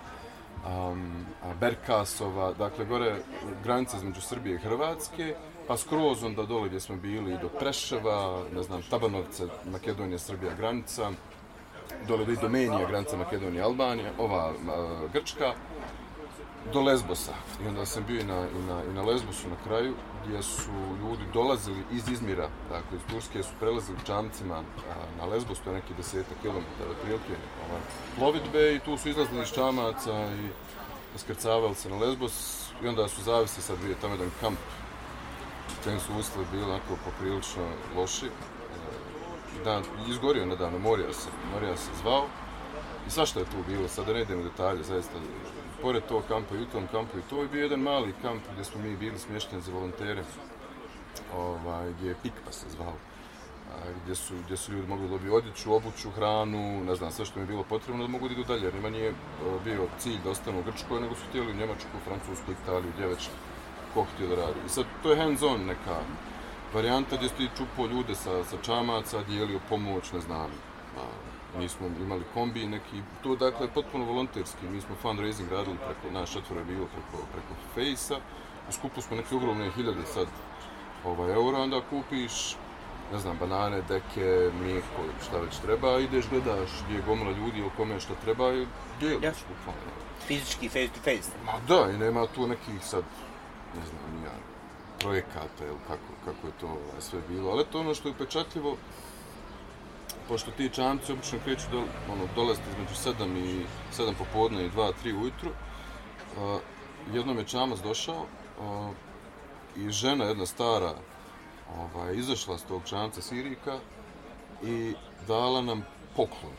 um, 0.66 1.26
Berkasova, 1.60 2.52
dakle 2.52 2.84
gore 2.84 3.16
granice 3.62 3.96
između 3.96 4.20
Srbije 4.20 4.54
i 4.54 4.58
Hrvatske, 4.58 5.34
pa 5.68 5.76
skroz 5.76 6.24
onda 6.24 6.42
dole 6.42 6.68
gdje 6.68 6.80
smo 6.80 6.96
bili 6.96 7.38
do 7.42 7.48
Preševa, 7.48 8.42
ne 8.54 8.62
znam, 8.62 8.82
Tabanovce, 8.90 9.46
Makedonija, 9.64 10.18
Srbija 10.18 10.54
granica, 10.54 11.10
dole 12.08 12.24
do 12.24 12.32
Idomenija, 12.32 12.86
granica 12.88 13.16
Makedonije 13.16 13.60
i 13.60 13.62
Albanije, 13.62 14.12
ova 14.18 14.50
uh, 14.50 15.12
Grčka, 15.12 15.52
do 16.72 16.80
Lesbosa. 16.80 17.32
I 17.64 17.68
onda 17.68 17.86
sam 17.86 18.04
bio 18.06 18.20
i 18.20 18.24
na, 18.24 18.46
i 18.58 18.62
na, 18.68 18.82
i 18.90 18.94
na 18.94 19.02
Lesbosu 19.02 19.48
na 19.48 19.56
kraju, 19.64 19.94
gdje 20.26 20.42
su 20.42 20.70
ljudi 21.00 21.22
dolazili 21.32 21.82
iz 21.92 22.08
Izmira, 22.08 22.48
dakle 22.68 22.96
iz 22.96 23.02
Turske 23.10 23.42
su 23.42 23.50
prelazili 23.60 23.98
čamcima 24.06 24.54
a, 24.56 24.62
na 25.18 25.26
Lesbos, 25.26 25.58
to 25.58 25.70
je 25.70 25.76
neki 25.76 25.94
deseta 25.94 26.34
kilometara 26.42 26.94
prilike 27.02 27.34
ovaj, 27.68 27.80
plovidbe 28.18 28.74
i 28.74 28.80
tu 28.80 28.96
su 28.96 29.08
izlazili 29.08 29.42
iz 29.42 29.52
čamaca 29.52 30.28
i 31.14 31.18
skrcavali 31.18 31.74
se 31.74 31.90
na 31.90 31.96
Lesbos 31.96 32.66
i 32.82 32.88
onda 32.88 33.08
su 33.08 33.22
zavisi 33.22 33.62
sad 33.62 33.78
bio 33.84 33.94
tamo 34.00 34.14
jedan 34.14 34.30
kamp 34.40 34.58
u 35.80 35.84
kojem 35.84 36.00
su 36.00 36.12
uslovi 36.18 36.46
bili 36.52 36.64
onako 36.64 36.96
poprilično 37.04 37.62
loši. 37.96 38.26
Dan, 39.64 39.82
izgorio 40.08 40.46
nedavno, 40.46 40.78
Morija 40.78 41.12
se, 41.12 41.28
Morija 41.52 41.76
se 41.76 41.90
zvao. 42.02 42.24
I 43.06 43.10
svašta 43.10 43.40
je 43.40 43.44
tu 43.44 43.56
bilo, 43.68 43.88
sad 43.88 44.06
da 44.06 44.12
ne 44.12 44.22
idem 44.22 44.40
u 44.40 44.42
detalje, 44.42 44.82
zaista. 44.82 45.18
Pored 45.82 46.02
tog 46.08 46.22
kampa 46.28 46.54
i 46.54 46.62
u 46.62 46.66
tom 46.66 46.86
kampu 46.92 47.18
i 47.18 47.22
to 47.30 47.42
je 47.42 47.48
bio 47.48 47.62
jedan 47.62 47.80
mali 47.80 48.14
kamp 48.22 48.42
gdje 48.52 48.64
smo 48.64 48.80
mi 48.80 48.96
bili 48.96 49.18
smješteni 49.18 49.62
za 49.62 49.72
volontere, 49.72 50.24
ovaj, 51.36 51.92
gdje 51.92 52.08
je 52.08 52.16
Pikpa 52.22 52.52
se 52.52 52.66
zvao 52.70 52.94
a, 53.70 53.92
gdje 54.04 54.14
su, 54.14 54.34
gdje 54.44 54.56
su 54.56 54.72
ljudi 54.72 54.88
mogli 54.88 55.08
dobiti 55.08 55.30
odjeću, 55.30 55.74
obuću, 55.74 56.10
hranu, 56.10 56.84
ne 56.84 56.94
znam, 56.94 57.10
sve 57.12 57.24
što 57.24 57.38
mi 57.38 57.42
je 57.42 57.46
bilo 57.46 57.62
potrebno 57.62 58.02
da 58.02 58.08
mogu 58.08 58.28
da 58.28 58.34
idu 58.34 58.44
dalje, 58.44 58.64
jer 58.64 58.74
njima 58.74 58.90
nije 58.90 59.08
e, 59.08 59.14
bio 59.64 59.86
cilj 59.98 60.18
da 60.24 60.30
ostanu 60.30 60.60
u 60.60 60.62
Grčkoj, 60.62 61.00
nego 61.00 61.14
su 61.14 61.22
htjeli 61.28 61.52
u 61.52 61.54
Njemačku, 61.54 62.04
Francusku, 62.04 62.52
Italiju, 62.52 62.92
gdje 62.94 63.06
već 63.06 63.28
ko 63.94 64.06
htio 64.14 64.28
da 64.28 64.34
radi. 64.34 64.60
I 64.66 64.68
sad, 64.68 64.84
to 65.02 65.10
je 65.10 65.16
hands-on 65.16 65.66
neka, 65.66 66.00
varijanta 66.74 67.16
gdje 67.16 67.28
si 67.28 67.34
ti 67.34 67.48
čupo 67.56 67.86
ljude 67.86 68.14
sa, 68.14 68.44
sa 68.44 68.56
čamaca, 68.62 69.22
dijelio 69.22 69.60
pomoć, 69.68 70.12
ne 70.12 70.20
znam, 70.20 70.50
a, 70.96 71.02
mi 71.58 71.68
smo 71.68 71.86
imali 71.86 72.24
kombi 72.34 72.66
neki, 72.66 73.02
to 73.22 73.36
dakle 73.36 73.68
potpuno 73.68 74.04
volonterski, 74.04 74.66
mi 74.72 74.80
smo 74.80 74.94
fundraising 75.02 75.52
radili 75.52 75.76
preko, 75.76 76.14
naš 76.18 76.32
četvore 76.32 76.60
je 76.60 76.64
bilo 76.64 76.86
preko, 76.86 77.24
preko 77.32 77.54
Fejsa, 77.74 78.16
u 78.68 78.72
skupu 78.72 79.00
smo 79.00 79.16
neke 79.16 79.34
ogromne 79.34 79.70
hiljade 79.70 80.06
sad 80.14 80.26
ovaj, 81.04 81.32
eura, 81.32 81.58
onda 81.58 81.80
kupiš, 81.90 82.56
ne 83.12 83.18
znam, 83.18 83.36
banane, 83.38 83.82
deke, 83.88 84.50
mlijeko, 84.60 85.02
šta 85.26 85.38
već 85.38 85.56
treba, 85.56 85.98
ideš, 85.98 86.24
gledaš 86.30 86.70
gdje 86.84 86.96
je 86.96 87.02
gomila 87.06 87.30
ljudi 87.30 87.62
o 87.62 87.70
kome 87.76 88.00
šta 88.00 88.14
treba 88.24 88.52
i 88.52 88.66
dijeliš, 89.00 89.22
Jasno. 89.22 89.46
bukvalno. 89.48 89.92
Fizički, 90.26 90.68
face 90.68 90.88
to 90.88 91.00
face. 91.00 91.30
Ma 91.44 91.52
da, 91.68 91.90
i 91.90 91.98
nema 91.98 92.26
tu 92.26 92.46
nekih 92.46 92.84
sad, 92.84 93.04
ne 93.76 93.86
znam, 93.86 94.20
nija, 94.20 94.32
projekata 94.98 95.64
ili 95.64 95.78
kako, 95.88 96.12
kako 96.24 96.46
je 96.46 96.52
to 96.60 96.66
ovaj, 96.66 97.00
sve 97.00 97.20
bilo, 97.28 97.50
ali 97.50 97.64
to 97.72 97.80
ono 97.80 97.94
što 97.94 98.08
je 98.08 98.14
upečatljivo, 98.14 98.76
pošto 100.28 100.50
ti 100.50 100.70
čamci 100.72 101.12
obično 101.12 101.38
kreću 101.44 101.66
do, 101.72 101.78
ono, 102.12 102.24
dolaziti 102.34 102.66
između 102.70 102.94
7 103.24 103.38
i 103.38 103.64
7 103.92 104.12
popodne 104.18 104.66
i 104.66 104.70
2, 104.70 104.92
3 105.04 105.22
ujutru, 105.22 105.50
uh, 105.50 106.60
jednom 107.14 107.38
je 107.38 107.44
čamac 107.44 107.78
došao 107.78 108.20
uh, 108.22 108.90
i 109.76 109.90
žena 109.90 110.24
jedna 110.24 110.46
stara 110.46 110.94
ovaj, 111.78 112.14
izašla 112.14 112.58
s 112.58 112.62
tog 112.62 112.82
čamca 112.84 113.22
Sirika 113.22 113.78
i 114.62 114.94
dala 115.28 115.60
nam 115.60 115.86
poklon, 116.16 116.54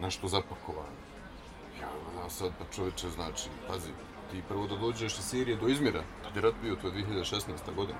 nešto 0.00 0.28
zapakovano. 0.28 1.02
Ja 1.80 1.88
ja 2.22 2.30
sad, 2.30 2.52
pa 2.58 2.64
čovječe, 2.74 3.08
znači, 3.08 3.48
pazi, 3.68 3.90
ti 4.30 4.42
prvo 4.48 4.66
da 4.66 4.76
dođeš 4.76 5.18
iz 5.18 5.24
Sirije 5.24 5.56
do 5.56 5.68
Izmira, 5.68 6.02
tad 6.22 6.36
je 6.36 6.42
rat 6.42 6.54
bio, 6.62 6.76
to 6.76 6.88
je 6.88 6.92
2016. 6.92 7.74
godina, 7.76 7.98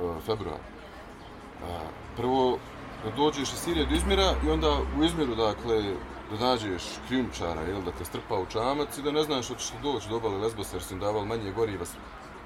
E, 0.00 0.20
februar. 0.26 0.56
E, 0.56 1.78
prvo 2.16 2.58
da 3.04 3.10
dođeš 3.10 3.52
iz 3.52 3.58
Sirije 3.58 3.86
do 3.86 3.94
Izmira 3.94 4.34
i 4.46 4.50
onda 4.50 4.78
u 4.98 5.04
Izmiru, 5.04 5.34
dakle, 5.34 5.82
da 6.30 6.46
nađeš 6.46 6.82
krijumčara, 7.08 7.60
jel, 7.60 7.82
da 7.82 7.92
te 7.92 8.04
strpa 8.04 8.38
u 8.38 8.46
čamac 8.46 8.98
i 8.98 9.02
da 9.02 9.10
ne 9.10 9.22
znaš 9.22 9.48
hoćeš 9.48 9.72
li 9.72 9.78
doći 9.82 10.08
do 10.08 10.16
obale 10.16 10.38
Lesbosa 10.38 10.76
jer 10.76 10.82
su 10.82 10.94
im 10.94 11.00
davali 11.00 11.26
manje 11.26 11.52
goriva, 11.52 11.84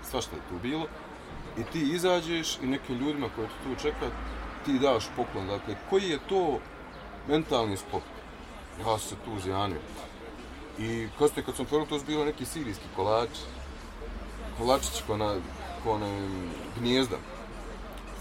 svašta 0.03 0.37
je 0.37 0.43
tu 0.49 0.55
bilo. 0.63 0.87
I 1.59 1.65
ti 1.65 1.81
izađeš 1.81 2.59
i 2.63 2.67
nekim 2.67 2.99
ljudima 2.99 3.29
koji 3.37 3.49
te 3.49 3.55
tu 3.65 3.83
čeka, 3.83 4.07
ti 4.65 4.79
daš 4.79 5.05
poklon. 5.17 5.47
Dakle, 5.47 5.77
koji 5.91 6.03
je 6.03 6.19
to 6.29 6.59
mentalni 7.29 7.77
sklop? 7.77 8.03
Ja 8.87 8.99
se 8.99 9.15
tu 9.25 9.41
zjanio. 9.45 9.81
I 10.79 11.09
kasnije 11.19 11.45
kad 11.45 11.57
sam 11.57 11.65
otvorio, 11.65 11.87
to 11.87 11.99
su 11.99 12.05
bilo 12.07 12.25
neki 12.25 12.45
sirijski 12.45 12.85
kolač, 12.97 13.29
Kolačići 14.59 15.03
ko 15.07 15.17
na, 15.17 15.35
ko 15.85 15.99
na 15.99 16.29
gnijezda. 16.79 17.17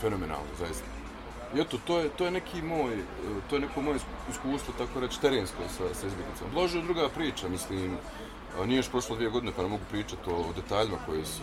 Fenomenalno, 0.03 0.51
zaista. 0.59 0.85
I 1.55 1.61
eto, 1.61 1.77
to 1.87 1.99
je, 1.99 2.09
to 2.09 2.25
je 2.25 2.31
neki 2.31 2.61
moj, 2.61 2.93
e, 2.93 3.03
to 3.49 3.55
je 3.55 3.59
neko 3.59 3.81
moje 3.81 3.99
iskustvo, 4.29 4.73
tako 4.77 4.99
reći, 4.99 5.21
terensko 5.21 5.63
sa, 5.77 5.83
sa 5.93 6.07
izbjeglicama. 6.07 6.49
Ložo 6.55 6.81
druga 6.81 7.09
priča, 7.09 7.49
mislim, 7.49 7.97
nije 8.65 8.77
još 8.77 8.89
prošlo 8.89 9.15
dvije 9.15 9.29
godine, 9.29 9.51
pa 9.55 9.61
ne 9.61 9.67
mogu 9.67 9.83
pričati 9.91 10.29
o, 10.29 10.33
o 10.33 10.53
detaljima 10.55 10.97
koje 11.05 11.25
su, 11.25 11.41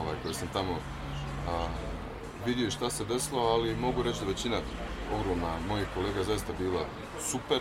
ovaj, 0.00 0.16
koje 0.22 0.34
sam 0.34 0.48
tamo 0.52 0.78
a, 1.48 1.66
vidio 2.46 2.66
i 2.66 2.70
šta 2.70 2.90
se 2.90 3.04
desilo, 3.04 3.42
ali 3.42 3.76
mogu 3.76 4.02
reći 4.02 4.20
da 4.20 4.30
većina 4.30 4.56
ogromna 5.20 5.52
mojih 5.68 5.86
kolega 5.94 6.24
zaista 6.24 6.52
bila 6.58 6.84
super, 7.20 7.60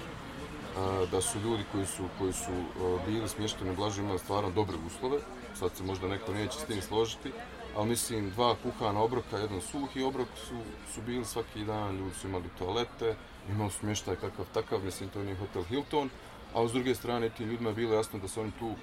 a, 0.77 1.05
da 1.11 1.21
su 1.21 1.39
ljudi 1.39 1.63
koji 1.71 1.85
su, 1.85 2.03
koji 2.19 2.33
su 2.33 2.51
a, 2.51 2.97
bili 3.07 3.29
smješteni 3.29 3.71
u 3.71 3.75
Blažu 3.75 4.01
imali 4.01 4.19
stvarno 4.19 4.49
dobre 4.49 4.77
uslove, 4.87 5.19
sad 5.59 5.71
se 5.75 5.83
možda 5.83 6.07
neko 6.07 6.33
neće 6.33 6.59
s 6.59 6.65
tim 6.65 6.81
složiti, 6.81 7.31
ali 7.79 7.89
mislim 7.89 8.29
dva 8.29 8.55
kuhana 8.63 9.01
obroka, 9.01 9.37
jedan 9.37 9.61
suhi 9.61 10.03
obrok 10.03 10.27
su, 10.35 10.55
su 10.93 11.01
bili 11.01 11.25
svaki 11.25 11.63
dan, 11.65 11.97
ljudi 11.97 12.15
su 12.15 12.27
imali 12.27 12.49
toalete, 12.59 13.15
imali 13.49 13.71
smještaj 13.71 14.15
kakav 14.15 14.45
takav, 14.53 14.83
mislim 14.83 15.09
to 15.09 15.23
nije 15.23 15.35
hotel 15.35 15.63
Hilton, 15.63 16.09
a 16.53 16.67
s 16.67 16.71
druge 16.71 16.95
strane 16.95 17.29
tim 17.29 17.47
ljudima 17.49 17.69
je 17.69 17.75
bilo 17.75 17.95
jasno 17.95 18.19
da 18.19 18.27
su 18.27 18.41
oni 18.41 18.51
tu 18.59 18.73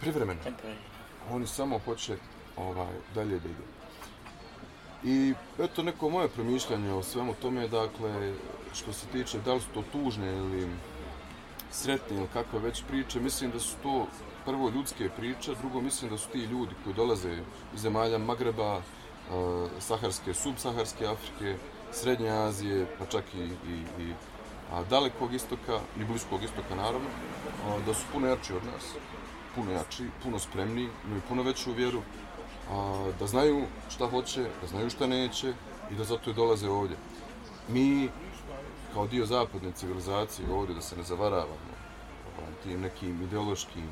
privremeno. 0.00 0.40
Oni 1.30 1.46
samo 1.46 1.78
hoće 1.78 2.16
ovaj, 2.56 2.94
dalje 3.14 3.38
da 3.38 3.48
idu. 3.48 3.62
I 5.04 5.34
eto 5.58 5.82
neko 5.82 6.10
moje 6.10 6.28
promišljanje 6.28 6.92
o 6.92 7.02
svemu 7.02 7.34
tome, 7.34 7.68
dakle, 7.68 8.34
što 8.74 8.92
se 8.92 9.06
tiče 9.06 9.38
da 9.38 9.54
li 9.54 9.60
su 9.60 9.68
to 9.74 9.84
tužne 9.92 10.36
ili 10.36 10.68
sretne 11.70 12.16
ili 12.16 12.26
kakve 12.32 12.58
već 12.58 12.82
priče, 12.88 13.20
mislim 13.20 13.50
da 13.50 13.60
su 13.60 13.76
to 13.82 14.06
prvo 14.44 14.70
ljudske 14.70 15.08
priče, 15.16 15.54
drugo 15.60 15.80
mislim 15.80 16.10
da 16.10 16.18
su 16.18 16.28
ti 16.28 16.38
ljudi 16.38 16.74
koji 16.84 16.94
dolaze 16.94 17.32
iz 17.74 17.80
zemalja 17.80 18.18
Magreba, 18.18 18.76
e, 18.76 18.82
Saharske, 19.80 20.34
subsaharske 20.34 21.06
Afrike, 21.06 21.56
Srednje 21.92 22.30
Azije, 22.30 22.86
pa 22.98 23.06
čak 23.06 23.24
i, 23.34 23.38
i, 23.42 24.02
i 24.02 24.12
a, 24.72 24.82
dalekog 24.90 25.34
istoka 25.34 25.80
i 26.00 26.04
bliskog 26.04 26.42
istoka 26.42 26.74
naravno, 26.74 27.08
a, 27.66 27.78
da 27.86 27.94
su 27.94 28.04
puno 28.12 28.26
jači 28.26 28.52
od 28.52 28.64
nas, 28.64 28.92
puno 29.54 29.72
jači, 29.72 30.04
puno 30.22 30.38
spremni, 30.38 30.88
imaju 31.06 31.22
puno 31.28 31.42
veću 31.42 31.72
vjeru, 31.72 32.02
a, 32.70 33.06
da 33.18 33.26
znaju 33.26 33.64
šta 33.90 34.06
hoće, 34.06 34.42
da 34.60 34.66
znaju 34.66 34.90
šta 34.90 35.06
neće 35.06 35.54
i 35.90 35.94
da 35.94 36.04
zato 36.04 36.30
i 36.30 36.34
dolaze 36.34 36.68
ovdje. 36.68 36.96
Mi, 37.68 38.08
kao 38.94 39.06
dio 39.06 39.26
zapadne 39.26 39.72
civilizacije 39.72 40.52
ovdje, 40.52 40.74
da 40.74 40.82
se 40.82 40.96
ne 40.96 41.02
zavaravamo 41.02 41.74
tim 42.64 42.80
nekim 42.80 43.22
ideološkim 43.22 43.88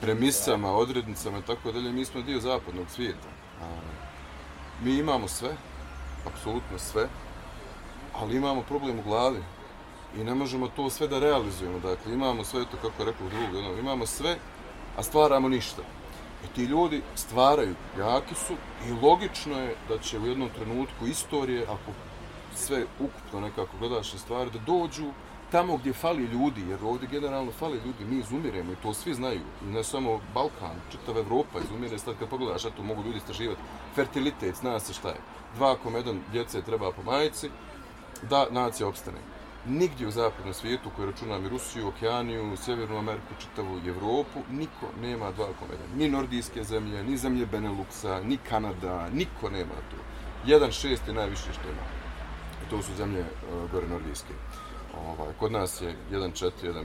premisama, 0.00 0.72
odrednicama 0.72 1.38
i 1.38 1.42
tako 1.42 1.72
dalje, 1.72 1.92
mi 1.92 2.04
smo 2.04 2.22
dio 2.22 2.40
zapadnog 2.40 2.86
svijeta. 2.90 3.28
A, 3.62 3.64
mi 4.84 4.94
imamo 4.94 5.28
sve, 5.28 5.56
apsolutno 6.26 6.78
sve, 6.78 7.08
ali 8.14 8.36
imamo 8.36 8.62
problem 8.62 8.98
u 8.98 9.02
glavi 9.02 9.42
i 10.16 10.24
ne 10.24 10.34
možemo 10.34 10.68
to 10.68 10.90
sve 10.90 11.08
da 11.08 11.18
realizujemo. 11.18 11.78
Dakle, 11.78 12.14
imamo 12.14 12.44
sve 12.44 12.64
to, 12.64 12.76
kako 12.76 13.02
je 13.02 13.06
rekao 13.06 13.28
drugi, 13.28 13.66
ono, 13.66 13.78
imamo 13.78 14.06
sve, 14.06 14.36
a 14.96 15.02
stvaramo 15.02 15.48
ništa. 15.48 15.82
I 16.44 16.54
ti 16.54 16.62
ljudi 16.62 17.02
stvaraju, 17.14 17.74
jaki 17.98 18.34
su 18.34 18.54
i 18.88 19.06
logično 19.06 19.58
je 19.58 19.76
da 19.88 19.98
će 19.98 20.18
u 20.18 20.26
jednom 20.26 20.48
trenutku 20.48 21.06
istorije, 21.06 21.62
ako 21.62 21.92
sve 22.54 22.84
ukupno 23.00 23.40
nekako 23.40 23.76
gledaš 23.78 24.12
na 24.12 24.18
stvari, 24.18 24.50
da 24.50 24.58
dođu 24.58 25.06
tamo 25.52 25.76
gdje 25.76 25.92
fali 25.92 26.24
ljudi, 26.24 26.62
jer 26.68 26.78
ovdje 26.84 27.08
generalno 27.08 27.52
fali 27.52 27.80
ljudi, 27.84 28.04
mi 28.04 28.18
izumiremo 28.18 28.72
i 28.72 28.76
to 28.82 28.94
svi 28.94 29.14
znaju. 29.14 29.40
I 29.62 29.66
ne 29.66 29.84
samo 29.84 30.20
Balkan, 30.34 30.76
čitava 30.92 31.20
Evropa 31.20 31.58
izumire, 31.64 31.98
sad 31.98 32.14
kad 32.18 32.28
pogledaš, 32.28 32.64
eto 32.64 32.82
mogu 32.82 33.02
ljudi 33.02 33.18
istraživati, 33.18 33.60
fertilitet, 33.94 34.56
zna 34.56 34.80
se 34.80 34.92
šta 34.92 35.08
je. 35.08 35.20
Dva 35.56 35.76
kom 35.76 35.94
jedan 35.94 36.20
djece 36.32 36.62
treba 36.62 36.92
po 36.92 37.02
majici, 37.02 37.50
da 38.30 38.46
nacija 38.50 38.88
opstane. 38.88 39.18
Nigdje 39.66 40.06
u 40.06 40.10
zapadnom 40.10 40.54
svijetu, 40.54 40.90
koji 40.96 41.06
računam 41.06 41.46
i 41.46 41.48
Rusiju, 41.48 41.88
Okeaniju, 41.88 42.56
Sjevernu 42.56 42.98
Ameriku, 42.98 43.34
čitavu 43.40 43.80
Evropu, 43.86 44.40
niko 44.50 44.86
nema 45.02 45.30
dva 45.30 45.46
kom 45.46 45.68
jedan. 45.70 45.98
Ni 45.98 46.08
nordijske 46.08 46.64
zemlje, 46.64 47.04
ni 47.04 47.16
zemlje 47.16 47.46
Beneluxa, 47.46 48.24
ni 48.24 48.38
Kanada, 48.48 49.08
niko 49.12 49.50
nema 49.50 49.74
to. 49.90 49.96
1,6 50.46 50.98
je 51.06 51.14
najviše 51.14 51.52
što 51.52 51.68
ima. 51.68 51.86
I 52.66 52.70
to 52.70 52.82
su 52.82 52.94
zemlje 52.94 53.20
uh, 53.20 53.70
gore 53.70 53.88
nordijske. 53.88 54.34
Ovaj, 54.94 55.32
kod 55.38 55.52
nas 55.52 55.80
je 55.80 55.96
1.4, 56.10 56.50
1.5. 56.62 56.84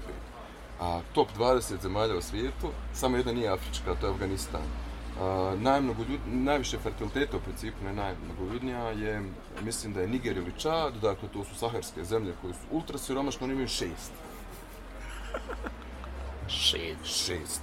A 0.80 1.02
top 1.14 1.28
20 1.38 1.82
zemalja 1.82 2.18
u 2.18 2.22
svijetu, 2.22 2.70
samo 2.94 3.18
jedna 3.18 3.32
nije 3.32 3.50
Afrička, 3.50 3.96
to 4.02 4.08
je 4.08 4.14
Afganistan. 4.14 4.62
Uh, 4.62 5.62
najmnogoljud, 5.62 6.20
najviše 6.28 6.78
fertiliteta 6.78 7.38
u 7.38 7.40
principu, 7.40 7.84
ne 7.84 7.94
najmnogoljudnija, 7.94 8.90
je, 8.90 9.22
mislim 9.62 9.94
da 9.94 10.02
je 10.02 10.08
Niger 10.08 10.38
ili 10.38 10.54
Čad, 10.58 10.94
dakle 11.02 11.30
to 11.34 11.44
su 11.44 11.56
saharske 11.56 12.04
zemlje 12.04 12.34
koje 12.42 12.54
su 12.54 12.60
ultra 12.72 12.98
siromašne, 12.98 13.44
oni 13.44 13.54
imaju 13.54 13.68
šest. 13.68 14.12
Šest. 16.48 17.06
Šest. 17.06 17.62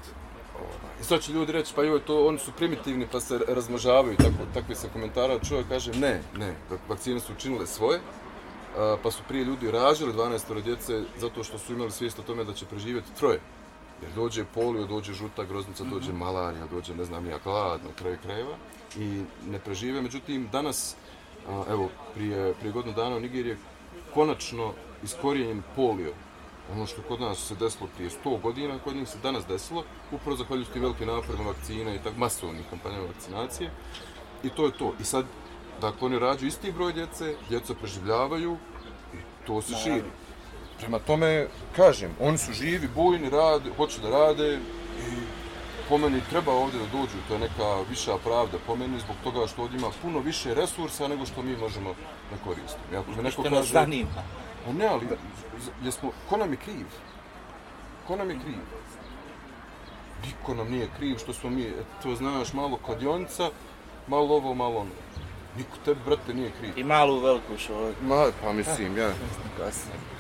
Ovaj. 0.55 0.95
I 1.01 1.05
sad 1.05 1.21
će 1.21 1.33
ljudi 1.33 1.53
reći, 1.53 1.73
pa 1.77 1.83
joj, 1.83 2.01
to, 2.01 2.27
oni 2.27 2.39
su 2.39 2.53
primitivni 2.53 3.07
pa 3.13 3.21
se 3.21 3.39
razmnožavaju, 3.49 4.17
tako, 4.17 4.45
takvi 4.55 4.75
se 4.75 4.89
komentara, 4.93 5.39
čovjek 5.49 5.69
kaže, 5.69 5.93
ne, 5.93 6.21
ne, 6.37 6.55
vakcine 6.89 7.21
su 7.21 7.33
učinile 7.33 7.67
svoje, 7.67 8.01
a, 8.77 8.97
pa 9.03 9.11
su 9.11 9.23
prije 9.29 9.45
ljudi 9.45 9.71
ražili 9.71 10.13
12 10.13 10.63
djece 10.63 11.03
zato 11.19 11.45
što 11.45 11.59
su 11.59 11.73
imali 11.73 11.91
svijest 11.91 12.19
o 12.19 12.23
tome 12.23 12.45
da 12.45 12.53
će 12.53 12.67
preživjeti 12.67 13.15
troje. 13.19 13.41
Jer 14.03 14.13
dođe 14.15 14.45
polio, 14.45 14.87
dođe 14.87 15.13
žuta 15.13 15.45
groznica, 15.45 15.85
dođe 15.85 16.09
Mhm. 16.09 16.19
malarija, 16.19 16.67
dođe 16.67 16.95
ne 16.95 17.05
znam 17.05 17.25
nija 17.25 17.39
glad 17.45 17.81
na 17.85 17.91
kraju 17.99 18.17
krajeva 18.23 18.57
i 18.97 19.23
ne 19.51 19.59
prežive. 19.59 20.03
Međutim, 20.03 20.49
danas, 20.53 20.97
a, 21.49 21.65
evo, 21.71 21.89
prije, 22.15 22.55
prije 22.55 22.73
godinu 22.73 22.95
dana 22.95 23.17
u 23.17 23.21
Nigeriji 23.21 23.51
je 23.51 23.59
konačno 24.15 24.73
iskorijenjen 25.03 25.63
polio. 25.77 26.13
Ono 26.73 26.87
što 26.87 27.03
kod 27.03 27.21
nas 27.21 27.39
se 27.49 27.55
desilo 27.55 27.89
prije 27.97 28.11
100 28.25 28.41
godina, 28.41 28.79
kod 28.79 28.97
njih 28.97 29.09
se 29.09 29.19
danas 29.23 29.47
desilo, 29.47 29.85
upravo 30.13 30.37
zahvaljujući 30.37 30.73
tim 30.73 30.83
velikim 30.83 31.07
naporima 31.07 31.45
vakcina 31.45 31.95
i 31.95 31.99
tako 31.99 32.19
masovnih 32.19 32.65
kampanjama 32.71 33.07
vakcinacije. 33.07 33.71
I 34.43 34.49
to 34.49 34.65
je 34.65 34.73
to. 34.73 34.93
I 35.01 35.05
sad, 35.05 35.25
dakle, 35.81 36.07
oni 36.07 36.19
rađu 36.19 36.47
isti 36.47 36.73
broj 36.73 36.93
djece, 36.93 37.35
djeca 37.49 37.75
preživljavaju 37.75 38.57
i 39.15 39.17
to 39.47 39.63
se 39.63 39.73
Naravno. 39.73 39.95
širi. 39.97 40.11
Prema 40.81 40.99
tome, 40.99 41.49
kažem, 41.77 42.11
oni 42.21 42.39
su 42.39 42.53
živi, 42.53 42.89
bujni, 42.95 43.31
rade, 43.31 43.71
hoće 43.77 44.01
da 44.01 44.11
rade 44.11 44.55
i 44.99 45.11
po 45.89 45.99
meni 45.99 46.21
treba 46.31 46.53
ovdje 46.53 46.81
da 46.81 46.87
dođu, 46.99 47.19
to 47.29 47.35
je 47.35 47.41
neka 47.41 47.81
viša 47.91 48.17
pravda 48.25 48.59
po 48.67 48.77
meni 48.77 48.99
zbog 49.01 49.17
toga 49.25 49.47
što 49.47 49.63
ovdje 49.63 49.79
ima 49.79 49.89
puno 50.03 50.19
više 50.19 50.55
resursa 50.55 51.09
nego 51.09 51.27
što 51.27 51.43
mi 51.43 51.57
možemo 51.57 51.95
da 52.31 52.37
koristimo. 52.45 52.99
Ako 52.99 53.11
me 53.11 53.23
neko 53.23 53.43
Što 53.43 53.51
kaže, 53.51 53.73
zanima. 53.73 54.23
"O 54.69 54.73
ne, 54.73 54.87
ali 54.87 55.07
jesmo, 55.85 56.11
ko 56.29 56.37
nam 56.37 56.51
je 56.51 56.57
kriv? 56.57 56.87
Ko 58.07 58.17
nam 58.17 58.31
je 58.31 58.39
kriv? 58.41 58.59
Niko 60.27 60.55
nam 60.55 60.71
nije 60.71 60.89
kriv 60.99 61.17
što 61.19 61.33
smo 61.33 61.51
mi, 61.51 61.73
to 62.03 62.15
znaš, 62.15 62.53
malo 62.53 62.77
kladionica, 62.77 63.51
malo 64.07 64.35
ovo, 64.35 64.55
malo 64.55 64.81
ono. 64.81 64.91
Niko 65.57 65.77
tebi, 65.85 66.01
brate, 66.07 66.35
nije 66.35 66.51
kriv. 66.61 66.79
I 66.79 66.85
malu 66.85 67.21
veliku 67.21 67.59
šovu. 67.59 67.93
Ma, 68.03 68.27
pa 68.43 68.53
mislim, 68.53 68.99
ja. 68.99 69.11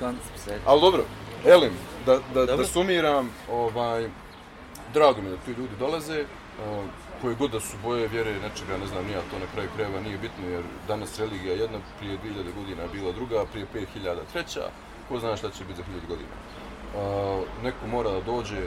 Konc 0.00 0.18
se. 0.36 0.58
Ali 0.66 0.80
dobro, 0.80 1.04
Elim, 1.46 1.72
da, 2.06 2.12
da, 2.34 2.46
Dobro. 2.46 2.56
da 2.56 2.64
sumiram, 2.64 3.30
ovaj, 3.50 4.08
drago 4.94 5.22
mi 5.22 5.30
da 5.30 5.36
tu 5.36 5.50
ljudi 5.50 5.76
dolaze, 5.78 6.20
uh, 6.22 6.84
koji 7.22 7.36
god 7.36 7.50
da 7.50 7.60
su 7.60 7.76
boje 7.82 8.08
vjere 8.08 8.32
nečega, 8.32 8.76
ne 8.80 8.86
znam, 8.86 9.06
nija 9.06 9.20
to 9.30 9.38
na 9.38 9.46
kraju 9.54 9.68
krajeva 9.76 10.00
nije 10.00 10.18
bitno, 10.18 10.48
jer 10.48 10.62
danas 10.88 11.18
religija 11.18 11.54
jedna, 11.54 11.78
prije 11.98 12.18
2000 12.24 12.54
godina 12.56 12.82
je 12.82 12.88
bila 12.88 13.12
druga, 13.12 13.44
prije 13.52 13.66
5000 13.74 14.16
treća, 14.32 14.60
ko 15.08 15.18
zna 15.18 15.36
šta 15.36 15.50
će 15.50 15.64
biti 15.64 15.76
za 15.76 15.82
1000 15.82 16.08
godina. 16.08 16.34
Uh, 16.94 17.62
neko 17.62 17.86
mora 17.86 18.10
da 18.10 18.20
dođe 18.20 18.60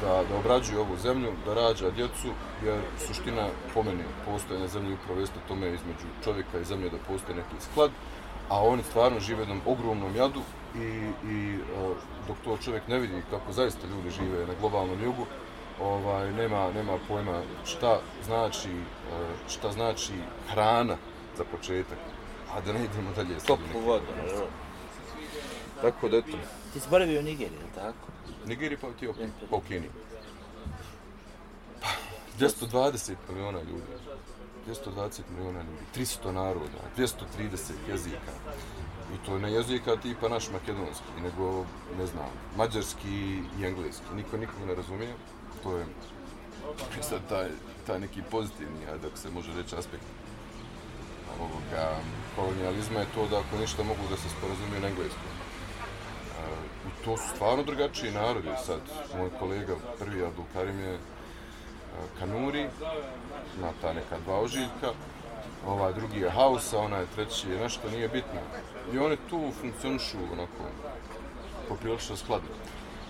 da, 0.00 0.22
da 0.28 0.36
obrađuje 0.38 0.80
ovu 0.80 0.96
zemlju, 0.96 1.32
da 1.46 1.54
rađa 1.54 1.90
djecu, 1.90 2.28
jer 2.64 2.80
suština 3.06 3.48
po 3.74 3.82
meni 3.82 4.02
postoje 4.24 4.60
na 4.60 4.68
zemlji 4.68 4.94
upravo 4.94 5.20
jeste 5.20 5.38
tome 5.48 5.66
između 5.66 6.06
čovjeka 6.24 6.58
i 6.58 6.64
zemlje 6.64 6.90
da 6.90 6.96
postoji 7.08 7.36
neki 7.36 7.64
sklad, 7.70 7.90
a 8.48 8.62
oni 8.62 8.82
stvarno 8.82 9.20
žive 9.20 9.38
u 9.38 9.42
jednom 9.42 9.60
ogromnom 9.66 10.16
jadu 10.16 10.40
i, 10.74 11.10
i 11.32 11.58
uh, 11.58 11.96
dok 12.28 12.36
to 12.44 12.56
čovjek 12.64 12.88
ne 12.88 12.98
vidi 12.98 13.22
kako 13.30 13.52
zaista 13.52 13.86
ljudi 13.86 14.10
žive 14.10 14.46
na 14.46 14.54
globalnom 14.60 15.04
jugu, 15.04 15.26
ovaj, 15.82 16.32
nema, 16.32 16.72
nema 16.72 16.98
pojma 17.08 17.42
šta 17.64 18.00
znači, 18.24 18.70
uh, 18.70 19.50
šta 19.50 19.72
znači 19.72 20.12
hrana 20.48 20.96
za 21.36 21.44
početak, 21.44 21.98
a 22.54 22.60
da 22.60 22.72
ne 22.72 22.84
idemo 22.84 23.10
dalje. 23.16 23.38
Toplu 23.46 23.80
vodu. 23.86 24.04
evo. 24.30 24.46
Tako 25.82 26.08
da 26.08 26.16
eto, 26.16 26.36
Ti 26.72 26.80
si 26.80 26.88
boravio 26.90 27.20
u 27.20 27.22
Nigeriji, 27.22 27.70
tako? 27.74 28.15
Nigerija 28.46 28.78
pa 28.80 28.88
Etiopiji, 28.88 29.28
pa 29.50 29.56
u 29.56 29.60
Keniji. 29.60 29.90
Pa, 31.80 31.88
220 32.38 33.14
miliona 33.28 33.58
ljudi. 33.58 33.92
220 34.66 35.20
miliona 35.36 35.62
ljudi, 35.62 36.06
300 36.06 36.32
naroda, 36.32 36.78
230 36.96 37.72
jezika. 37.88 38.32
I 39.14 39.26
to 39.26 39.38
ne 39.38 39.52
jezika 39.52 39.96
tipa 39.96 40.28
naš 40.28 40.50
makedonski, 40.50 41.20
nego, 41.22 41.66
ne 41.98 42.06
znam, 42.06 42.30
mađarski 42.56 43.42
i 43.60 43.64
engleski. 43.64 44.14
Niko 44.14 44.36
nikog 44.36 44.66
ne 44.66 44.74
razumije. 44.74 45.14
To 45.62 45.76
je 45.76 45.86
sad 47.02 47.28
taj, 47.28 47.48
taj 47.86 48.00
neki 48.00 48.22
pozitivni, 48.30 48.86
ajde 48.92 49.06
ako 49.06 49.16
se 49.16 49.30
može 49.30 49.52
reći, 49.54 49.76
aspekt 49.76 50.04
ovoga 51.40 52.00
kolonijalizma 52.36 53.00
je 53.00 53.06
to 53.14 53.28
da 53.28 53.38
ako 53.38 53.58
ništa 53.60 53.82
mogu 53.82 54.02
da 54.10 54.16
se 54.16 54.28
sporazumiju 54.28 54.80
na 54.80 54.88
engleskom. 54.88 55.35
To 57.06 57.16
su 57.16 57.28
stvarno 57.34 57.62
drugačiji 57.62 58.12
narodi. 58.12 58.48
Sad, 58.64 58.80
moj 59.18 59.30
kolega 59.38 59.74
prvi 59.98 60.24
Abdulkarim 60.24 60.80
je 60.80 60.94
e, 60.94 60.98
Kanuri, 62.18 62.66
na 63.60 63.70
ta 63.80 63.92
neka 63.92 64.18
dva 64.24 64.40
ožiljka, 64.40 64.90
ovaj 65.66 65.92
drugi 65.92 66.20
je 66.20 66.30
Hausa, 66.30 66.78
onaj 66.78 67.04
treći 67.14 67.50
je 67.50 67.60
nešto 67.60 67.90
nije 67.90 68.08
bitno. 68.08 68.40
I 68.92 68.98
oni 68.98 69.16
tu 69.30 69.52
funkcionišu 69.60 70.16
onako 70.32 70.62
poprilično 71.68 72.16
skladno. 72.16 72.48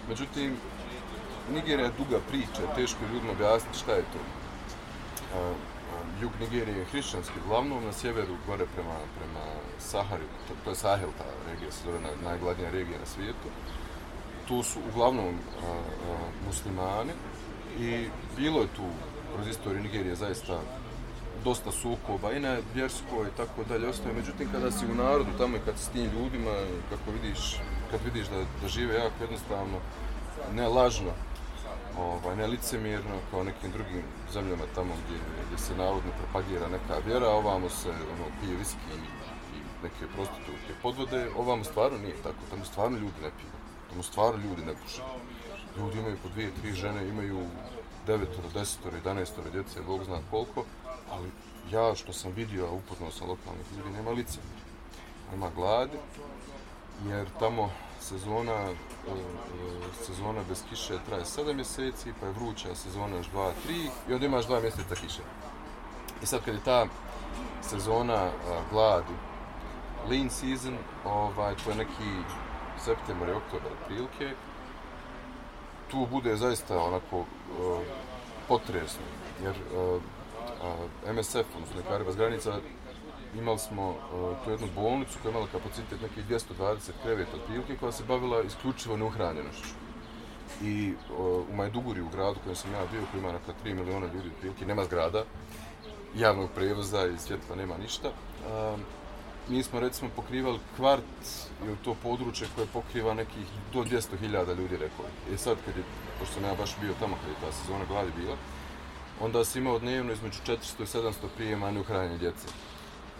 Međutim, 0.09 0.57
Nigerija 1.55 1.87
je 1.87 1.99
duga 1.99 2.21
priča, 2.29 2.75
teško 2.75 3.05
je 3.05 3.13
ljudima 3.13 3.33
objasniti 3.33 3.79
šta 3.79 3.93
je 3.93 4.03
to. 4.13 4.21
A, 5.39 5.55
jug 6.21 6.33
Nigerije 6.41 6.79
je 6.79 6.85
hrišćanski, 6.85 7.41
uglavnom 7.45 7.85
na 7.85 7.93
sjeveru, 7.93 8.37
gore 8.47 8.67
prema, 8.75 8.99
prema 9.19 9.45
Sahari, 9.79 10.25
to, 10.49 10.55
to 10.65 10.71
je 10.71 10.77
Sahel, 10.77 11.09
ta 11.19 11.25
regija 11.51 11.73
se 11.73 11.85
zove 11.85 11.99
najgladnija 12.25 12.71
regija 12.71 12.99
na 12.99 13.07
svijetu. 13.07 13.49
Tu 14.49 14.63
su 14.63 14.79
uglavnom 14.89 15.25
a, 15.27 15.67
a, 15.67 16.17
muslimani 16.47 17.13
i 17.79 18.09
bilo 18.37 18.61
je 18.61 18.67
tu 18.67 18.83
kroz 19.35 19.49
istoriju 19.49 19.83
Nigerije 19.83 20.17
zaista 20.17 20.61
dosta 21.45 21.71
sukoba 21.73 22.33
i 22.33 22.41
na 22.41 22.57
vjerskoj 22.75 23.27
i 23.29 23.37
tako 23.37 23.65
dalje 23.69 23.89
ostaje. 23.89 24.15
Međutim, 24.15 24.49
kada 24.53 24.71
si 24.71 24.87
u 24.87 24.95
narodu 24.95 25.31
tamo 25.39 25.57
i 25.57 25.65
kad 25.65 25.79
si 25.79 25.85
s 25.85 25.89
tim 25.89 26.05
ljudima, 26.05 26.55
kako 26.91 27.11
vidiš, 27.11 27.41
kad 27.91 28.01
vidiš 28.05 28.27
da, 28.29 28.39
da 28.63 28.69
žive 28.69 28.95
jako 28.95 29.19
jednostavno, 29.21 29.79
ne 30.55 30.69
lažno, 30.69 31.13
ovaj, 31.99 32.37
ne 32.37 32.47
licemirno 32.47 33.17
kao 33.31 33.45
nekim 33.45 33.71
drugim 33.71 34.03
zemljama 34.33 34.65
tamo 34.75 34.93
gdje, 35.03 35.19
gdje 35.47 35.59
se 35.59 35.77
navodno 35.77 36.11
propagira 36.19 36.69
neka 36.69 37.07
vjera, 37.07 37.29
ovamo 37.29 37.69
se 37.69 37.89
ono, 37.89 38.27
pije 38.41 38.57
viski 38.57 38.91
i, 38.95 39.07
i 39.57 39.59
neke 39.83 40.13
prostitutke 40.15 40.73
podvode, 40.83 41.29
ovamo 41.37 41.65
stvarno 41.65 41.99
nije 41.99 42.17
tako, 42.23 42.43
tamo 42.51 42.65
stvarno 42.65 42.99
ljudi 42.99 43.21
ne 43.23 43.31
piju, 43.39 43.56
u 43.99 44.03
stvari 44.03 44.39
ljudi 44.39 44.65
ne 44.67 44.75
puše. 44.83 45.03
Ljudi 45.77 45.99
imaju 45.99 46.17
po 46.23 46.29
dvije, 46.29 46.51
tri 46.61 46.73
žene, 46.73 47.09
imaju 47.09 47.47
devetoro, 48.07 48.49
desetoro, 48.55 48.97
jedanestoro 48.97 49.51
djece, 49.51 49.83
Bog 49.83 50.05
zna 50.05 50.19
koliko, 50.31 50.65
ali 51.11 51.31
ja 51.71 51.95
što 51.95 52.13
sam 52.13 52.33
vidio, 52.33 52.67
a 52.67 52.71
upoznao 52.71 53.11
sam 53.11 53.29
lokalnih 53.29 53.67
ljudi, 53.77 53.91
nema 53.91 54.11
lice. 54.11 54.39
Nema 55.31 55.51
gladi, 55.57 55.99
jer 57.09 57.27
tamo 57.39 57.71
sezona, 58.01 58.53
e, 58.53 58.73
e 58.73 60.05
sezona 60.07 60.41
bez 60.49 60.63
kiše 60.71 60.99
traje 61.07 61.25
7 61.25 61.55
mjeseci, 61.55 62.13
pa 62.21 62.27
je 62.27 62.33
vruća 62.33 62.75
sezona 62.75 63.17
još 63.17 63.27
2, 63.35 63.51
3 63.69 63.89
i 64.09 64.15
onda 64.15 64.27
imaš 64.27 64.47
2 64.47 64.63
mjeseca 64.63 64.95
kiše. 64.95 65.23
I 66.23 66.27
sad 66.27 66.45
kad 66.45 66.55
je 66.55 66.65
ta 66.65 66.87
sezona 67.63 68.15
a, 68.15 68.31
gladi, 68.71 69.15
lean 70.11 70.31
season, 70.31 70.79
ovaj, 71.05 71.55
to 71.65 71.71
je 71.71 71.77
neki 71.77 72.11
septembar 72.87 73.29
i 73.29 73.33
oktobar 73.33 73.73
prilike, 73.87 74.31
tu 75.91 76.07
bude 76.11 76.37
zaista 76.37 76.79
onako 76.79 77.19
uh, 77.19 77.27
potresno, 78.49 79.07
jer 79.43 79.55
e, 79.55 79.79
uh, 79.79 80.03
uh, 81.05 81.15
MSF, 81.15 81.55
odnosno 81.57 81.77
Lekari 81.77 82.05
bez 82.05 82.17
granica, 82.17 82.59
imali 83.39 83.59
smo 83.59 83.89
uh, 83.91 83.97
tu 84.45 84.51
jednu 84.51 84.69
bolnicu 84.75 85.19
koja 85.23 85.31
je 85.31 85.33
imala 85.33 85.47
kapacitet 85.53 86.03
nekih 86.03 86.25
220 86.29 86.91
kreveta 87.03 87.37
otprilike 87.37 87.77
koja 87.77 87.93
se 87.93 88.05
bavila 88.09 88.43
isključivo 88.43 88.97
neuhranjenošću. 88.97 89.75
I 90.63 90.95
uh, 91.11 91.19
u 91.51 91.57
Majduguri, 91.57 92.01
u 92.01 92.09
gradu 92.09 92.39
kojem 92.43 92.57
sam 92.57 92.73
ja 92.73 92.87
bio, 92.93 93.03
koji 93.11 93.21
ima 93.21 93.33
nekada 93.33 93.59
3 93.65 93.75
miliona 93.75 94.07
ljudi 94.07 94.29
otprilike, 94.35 94.67
nema 94.67 94.85
zgrada, 94.85 95.25
javnog 96.15 96.51
prevoza 96.55 97.07
i 97.07 97.19
svjetla 97.19 97.57
nema 97.57 97.77
ništa. 97.79 98.09
Uh, 98.09 98.81
mi 99.49 99.63
smo 99.63 99.81
recimo 99.81 100.11
pokrivali 100.17 100.59
kvart 100.77 101.05
ili 101.67 101.77
to 101.85 101.97
područje 102.03 102.49
koje 102.55 102.67
pokriva 102.67 103.15
nekih 103.15 103.47
do 103.73 103.85
200.000 103.85 104.57
ljudi 104.59 104.77
rekao. 104.77 105.05
I 105.31 105.35
e 105.35 105.39
sad 105.39 105.57
kad 105.65 105.77
je, 105.77 105.83
pošto 106.19 106.35
sam 106.35 106.45
ja 106.45 106.55
baš 106.55 106.77
bio 106.81 106.95
tamo 107.01 107.17
kad 107.17 107.29
je 107.29 107.41
ta 107.41 107.53
sezona 107.53 107.85
gladi 107.85 108.11
bila, 108.17 108.37
onda 109.21 109.45
si 109.45 109.59
imao 109.59 109.79
dnevno 109.79 110.13
između 110.13 110.39
400 110.47 110.57
i 110.83 110.87
700 110.87 111.13
prijema 111.37 111.71
neuhranjene 111.71 112.19
djece. 112.19 112.49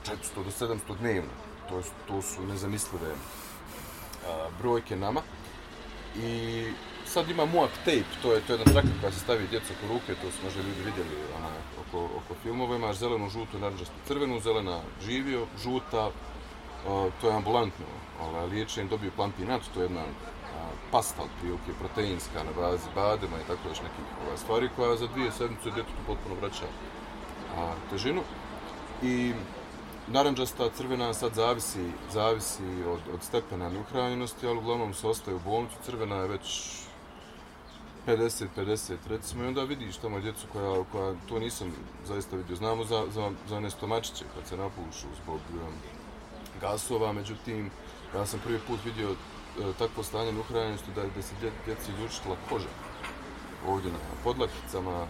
400 0.07 0.17
do 0.35 0.67
700 0.67 0.99
dnevno. 0.99 1.31
To, 1.69 1.77
je, 1.77 1.83
to 2.09 2.23
su 2.23 2.47
nezamislive 2.47 3.11
a, 4.29 4.49
brojke 4.59 4.97
nama. 4.97 5.21
I 6.17 6.65
sad 7.07 7.31
ima 7.31 7.45
Moab 7.45 7.71
tape, 7.85 8.13
to 8.23 8.33
je, 8.33 8.41
to 8.41 8.53
je 8.53 8.59
jedna 8.59 8.73
traka 8.73 8.89
koja 9.01 9.13
se 9.13 9.21
stavi 9.21 9.47
djecu 9.51 9.73
oko 9.73 9.93
ruke, 9.93 10.15
to 10.23 10.31
su 10.31 10.45
možda 10.45 10.61
ljudi 10.61 10.83
vidjeli 10.85 11.17
ona, 11.39 11.49
oko, 11.81 12.05
oko 12.05 12.35
filmova, 12.43 12.77
imaš 12.77 12.97
zelenu, 12.97 13.29
žutu, 13.29 13.59
naranđastu, 13.59 13.95
crvenu, 14.07 14.41
zelena 14.41 14.81
živio, 15.05 15.47
žuta, 15.63 16.11
a, 16.89 17.09
to 17.21 17.29
je 17.29 17.37
ambulantno 17.37 17.87
ali 18.21 18.51
liječenje, 18.51 18.89
dobiju 18.89 19.13
plampinat, 19.17 19.63
to 19.75 19.81
je 19.81 19.85
jedna 19.85 20.01
a, 20.01 20.07
pasta 20.91 21.23
otprilike, 21.23 21.79
proteinska 21.79 22.45
na 22.45 22.63
bazi 22.63 22.89
badema 22.95 23.37
i 23.37 23.47
tako 23.47 23.69
još 23.69 23.79
nekih 23.79 24.05
ovaj, 24.25 24.37
stvari 24.37 24.69
koja 24.77 24.97
za 24.97 25.07
dvije 25.07 25.33
sedmice 25.33 25.65
djetetu 25.65 26.03
potpuno 26.07 26.35
vraća 26.41 26.67
a, 27.57 27.73
težinu. 27.91 28.23
I 29.03 29.33
naranđasta, 30.07 30.71
crvena 30.77 31.15
sad 31.15 31.35
zavisi, 31.35 31.91
zavisi 32.13 32.63
od, 32.89 33.01
od 33.15 33.23
stepena 33.23 33.69
neuhranjenosti, 33.69 34.47
ali 34.47 34.59
uglavnom 34.59 34.95
se 34.95 35.07
ostaje 35.07 35.35
u 35.35 35.41
bolnicu. 35.41 35.77
Crvena 35.85 36.17
je 36.17 36.29
već 36.29 36.73
50-50 38.07 38.97
recimo 39.09 39.45
i 39.45 39.47
onda 39.47 39.63
vidiš 39.63 39.97
tamo 39.97 40.21
djecu 40.21 40.47
koja, 40.53 40.85
koja 40.93 41.15
to 41.29 41.39
nisam 41.39 41.73
zaista 42.07 42.37
vidio. 42.37 42.57
Znamo 42.57 42.85
za, 42.85 43.05
za, 43.15 43.31
za 43.49 43.57
one 43.57 43.71
stomačiće 43.71 44.25
kad 44.35 44.49
se 44.49 44.57
napušu 44.57 45.07
zbog 45.23 45.41
um, 45.53 45.75
gasova, 46.61 47.13
međutim 47.13 47.71
ja 48.15 48.27
sam 48.27 48.41
prvi 48.45 48.59
put 48.67 48.85
vidio 48.85 49.11
e, 49.11 49.15
takvo 49.79 50.03
stanje 50.03 50.33
neuhranjenosti 50.33 50.91
da, 50.95 51.03
da 51.17 51.23
se 51.23 51.35
dje, 51.41 51.53
djeci 51.67 51.93
izlučitila 51.93 52.37
koža 52.49 52.69
ovdje 53.69 53.93
na 53.93 53.99
podlakicama, 54.25 54.93
e, 55.03 55.07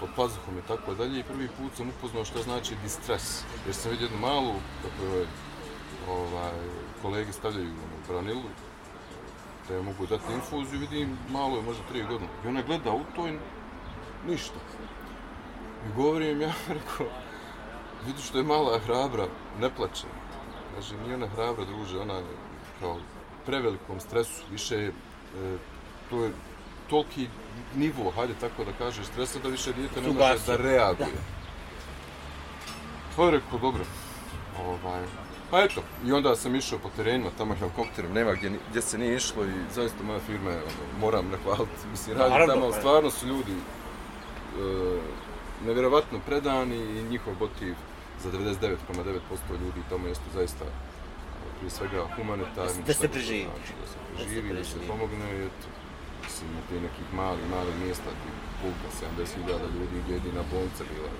pod 0.00 0.08
pazuhom 0.16 0.58
i 0.58 0.68
tako 0.68 0.94
dalje 0.94 1.20
i 1.20 1.24
prvi 1.24 1.48
put 1.48 1.76
sam 1.76 1.88
upoznao 1.88 2.24
što 2.24 2.42
znači 2.42 2.74
distres 2.82 3.42
jer 3.66 3.74
sam 3.74 3.90
vidio 3.90 4.04
jednu 4.04 4.18
malu, 4.18 4.54
kako 4.82 5.16
je 5.16 5.26
ovaj, 6.08 6.52
kolege 7.02 7.32
stavljaju 7.32 7.70
u 7.70 8.12
branilu, 8.12 8.42
da 9.68 9.74
je 9.74 9.82
mogu 9.82 10.06
dati 10.06 10.32
infuziju, 10.32 10.80
vidim, 10.80 11.18
malo 11.30 11.56
je, 11.56 11.62
možda 11.62 11.82
tri 11.88 12.02
godine. 12.02 12.30
I 12.44 12.48
ona 12.48 12.62
gleda 12.62 12.92
u 12.92 13.00
to 13.16 13.28
i 13.28 13.38
ništa. 14.28 14.58
I 15.86 15.96
govorim 15.96 16.40
ja, 16.40 16.52
rekao, 16.68 17.06
vidi 18.06 18.22
što 18.22 18.38
je 18.38 18.44
mala 18.44 18.78
hrabra, 18.78 19.26
ne 19.60 19.70
plače. 19.76 20.06
Kaže, 20.74 20.96
nije 20.96 21.14
ona 21.14 21.26
hrabra, 21.26 21.64
druže, 21.64 21.98
ona 21.98 22.14
je 22.14 22.24
kao 22.80 22.98
prevelikom 23.46 24.00
stresu, 24.00 24.42
više 24.50 24.74
je, 24.74 24.88
e, 24.88 24.92
to 26.10 26.24
je 26.24 26.30
toliki 26.90 27.28
nivo, 27.74 28.10
hajde 28.10 28.34
tako 28.40 28.64
da 28.64 28.72
kažeš, 28.72 29.06
stresa 29.06 29.38
da 29.38 29.48
više 29.48 29.72
dijete 29.72 30.00
ne 30.00 30.08
može 30.08 30.46
da 30.46 30.56
reaguje. 30.56 31.06
Da. 31.06 31.34
Pa 33.16 33.24
je 33.24 33.30
rekao, 33.30 33.58
dobro, 33.58 33.84
ovaj, 34.66 35.02
pa 35.54 35.60
eto, 35.60 35.82
i 36.06 36.12
onda 36.12 36.36
sam 36.36 36.54
išao 36.54 36.78
po 36.78 36.88
terenima, 36.96 37.30
tamo 37.38 37.54
helikopterom, 37.54 38.12
nema 38.12 38.32
gdje, 38.34 38.50
gdje 38.70 38.82
se 38.82 38.98
nije 38.98 39.16
išlo 39.16 39.44
i 39.44 39.54
zaista 39.74 40.02
moja 40.02 40.20
firma 40.20 40.50
je, 40.50 40.56
ono, 40.56 40.84
moram 41.00 41.30
nahvaliti, 41.30 41.86
mislim, 41.90 42.18
radi 42.18 42.46
tamo, 42.46 42.70
pa 42.70 42.76
stvarno 42.78 43.10
su 43.10 43.26
ljudi 43.26 43.52
e, 43.52 43.60
nevjerovatno 45.66 46.18
predani 46.26 46.76
i 46.76 47.02
njihov 47.10 47.34
motiv 47.40 47.74
za 48.22 48.30
99,9% 48.32 49.60
ljudi 49.62 49.80
tamo 49.88 50.08
jeste 50.08 50.24
zaista 50.34 50.64
prije 51.58 51.70
svega 51.70 52.06
humanitarni. 52.16 52.82
Da 52.86 52.92
se 52.92 53.08
preživi. 53.08 53.46
Znači, 53.54 53.72
da 53.80 53.86
se 53.92 53.98
preživi, 54.14 54.54
da 54.54 54.64
se, 54.64 54.76
pomogne. 54.88 55.46
Eto, 55.46 55.66
mislim, 56.24 56.50
na 56.56 56.60
tih 56.68 56.82
nekih 56.82 57.06
mali, 57.14 57.42
mali 57.50 57.72
mjesta, 57.84 58.10
ti 58.20 58.28
pulka, 58.60 58.88
70.000 59.22 59.78
ljudi, 59.78 60.02
gdje 60.02 60.14
jedina 60.14 60.42
bolnica 60.52 60.84
bila. 60.94 61.10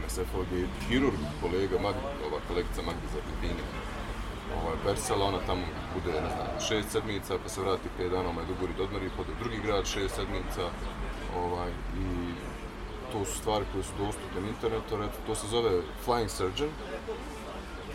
MSF 0.00 0.34
ovdje 0.34 0.60
je 0.60 0.68
hirurg, 0.88 1.18
kolega, 1.40 1.78
Mag, 1.78 1.94
ova 2.26 2.38
kolegica 2.48 2.82
Magda 2.82 3.06
za 3.12 3.18
Argentini. 3.18 3.64
Ovaj, 4.62 4.76
Persela, 4.84 5.24
ona 5.26 5.38
tamo 5.46 5.62
bude, 5.94 6.12
ne 6.20 6.30
znam, 6.34 6.48
šest 6.68 6.90
sedmica, 6.92 7.38
pa 7.42 7.48
se 7.48 7.60
vrati 7.60 7.88
pet 7.96 8.10
dana, 8.10 8.28
ovaj 8.28 8.46
Duguri 8.46 8.72
odmori, 8.82 9.10
pa 9.16 9.22
do 9.22 9.32
drugi 9.40 9.58
grad 9.66 9.86
šest 9.86 10.14
sedmica. 10.14 10.64
Ovaj, 11.36 11.70
I 11.70 12.06
to 13.12 13.24
su 13.24 13.38
stvari 13.38 13.64
koje 13.72 13.84
su 13.84 13.92
dostupne 13.98 14.40
na 14.40 14.48
internetu, 14.48 15.18
to 15.26 15.34
se 15.34 15.46
zove 15.46 15.70
Flying 16.06 16.28
Surgeon. 16.28 16.70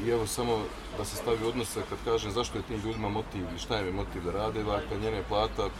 I 0.05 0.09
evo 0.09 0.27
samo 0.27 0.59
da 0.97 1.05
se 1.05 1.15
stavi 1.15 1.45
odnose 1.45 1.81
kad 1.89 1.97
kažem 2.05 2.31
zašto 2.31 2.57
je 2.57 2.63
tim 2.63 2.81
ljudima 2.85 3.09
motiv 3.09 3.45
i 3.55 3.59
šta 3.59 3.77
je 3.77 3.91
motiv 3.91 4.23
da 4.23 4.31
rade, 4.31 4.63
dakle 4.63 4.97
njene 4.97 5.23
plata 5.29 5.65
uh, 5.65 5.71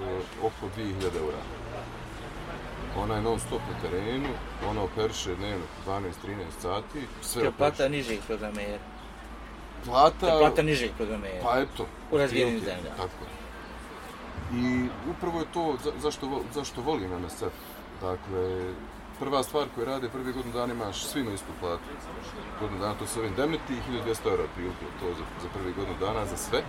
uh, 0.00 0.46
oko 0.46 0.66
2000 0.76 1.04
eura. 1.04 1.42
Ona 2.96 3.14
je 3.14 3.22
non 3.22 3.38
stop 3.38 3.60
na 3.70 3.80
terenu, 3.80 4.28
ona 4.68 4.82
operiše 4.82 5.34
dnevno 5.34 5.64
12-13 5.86 6.10
sati. 6.62 7.06
Sve 7.22 7.44
je 7.44 7.52
plata 7.52 7.88
nižih 7.88 8.20
programera. 8.26 8.78
Plata... 9.84 10.26
Je 10.26 10.38
plata 10.38 10.62
nižih 10.62 10.90
programera. 10.96 11.42
Pa 11.42 11.60
eto. 11.60 11.86
U 12.10 12.18
razvijenim 12.18 12.60
zemljama. 12.60 12.96
Tako. 12.96 13.24
I 14.54 14.88
upravo 15.10 15.40
je 15.40 15.46
to 15.52 15.76
za, 15.84 15.92
zašto, 16.02 16.42
zašto 16.54 16.82
volim 16.82 17.10
MSF. 17.24 17.54
Dakle, 18.00 18.72
prva 19.18 19.42
stvar 19.42 19.66
koju 19.74 19.86
rade 19.86 20.08
prvi 20.08 20.32
godinu 20.32 20.54
dana 20.54 20.72
imaš 20.74 21.04
svima 21.04 21.32
istu 21.32 21.52
platu. 21.60 21.82
Godinu 22.60 22.80
dana 22.80 22.94
to 22.94 23.06
su 23.06 23.20
ovim 23.20 23.34
demeti 23.36 23.74
1200 24.06 24.30
eura 24.30 24.44
prilike, 24.54 24.86
to 25.00 25.06
za, 25.08 25.24
za 25.42 25.48
prvi 25.54 25.72
godinu 25.72 25.96
dana 26.00 26.26
za 26.26 26.36
sve. 26.36 26.62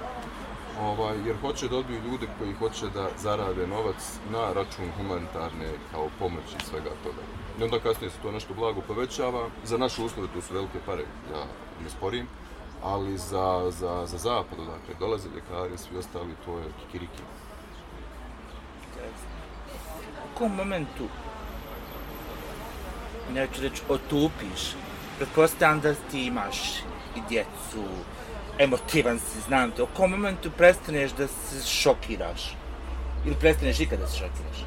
Ovaj, 0.81 1.17
jer 1.25 1.35
hoće 1.41 1.67
da 1.67 1.77
odbiju 1.77 2.01
ljude 2.01 2.27
koji 2.39 2.53
hoće 2.53 2.89
da 2.93 3.09
zarade 3.17 3.67
novac 3.67 4.19
na 4.31 4.53
račun 4.53 4.91
humanitarne 4.97 5.69
kao 5.91 6.09
pomoći 6.19 6.55
i 6.61 6.65
svega 6.65 6.89
toga. 7.03 7.21
I 7.59 7.63
onda 7.63 7.79
kasnije 7.79 8.09
se 8.09 8.17
to 8.21 8.31
nešto 8.31 8.53
blago 8.53 8.81
povećava. 8.81 9.49
Za 9.63 9.77
naše 9.77 10.01
uslove 10.01 10.27
to 10.33 10.41
su 10.41 10.53
velike 10.53 10.79
pare, 10.85 11.03
ja 11.33 11.45
ne 11.83 11.89
sporim. 11.89 12.27
Ali 12.83 13.17
za, 13.17 13.71
za, 13.71 14.05
za 14.05 14.17
zapad, 14.17 14.57
dakle, 14.57 14.95
dolaze 14.99 15.29
ljekari, 15.35 15.77
svi 15.77 15.97
ostali, 15.97 16.33
to 16.45 16.57
je 16.57 16.65
kikiriki. 16.85 17.23
U 20.25 20.37
kom 20.37 20.55
momentu 20.55 21.07
neću 23.33 23.61
reći, 23.61 23.81
otupiš. 23.89 24.75
Pretpostavljam 25.17 25.81
da 25.81 25.93
ti 26.11 26.25
imaš 26.25 26.79
i 27.15 27.21
djecu, 27.29 27.83
emotivan 28.59 29.19
si, 29.19 29.41
znam 29.47 29.71
te. 29.71 29.83
U 29.83 29.87
kom 29.87 30.11
momentu 30.11 30.51
prestaneš 30.57 31.11
da 31.11 31.27
se 31.27 31.67
šokiraš? 31.67 32.55
Ili 33.25 33.35
prestaneš 33.35 33.79
ikad 33.79 33.99
da 33.99 34.07
se 34.07 34.17
šokiraš? 34.17 34.65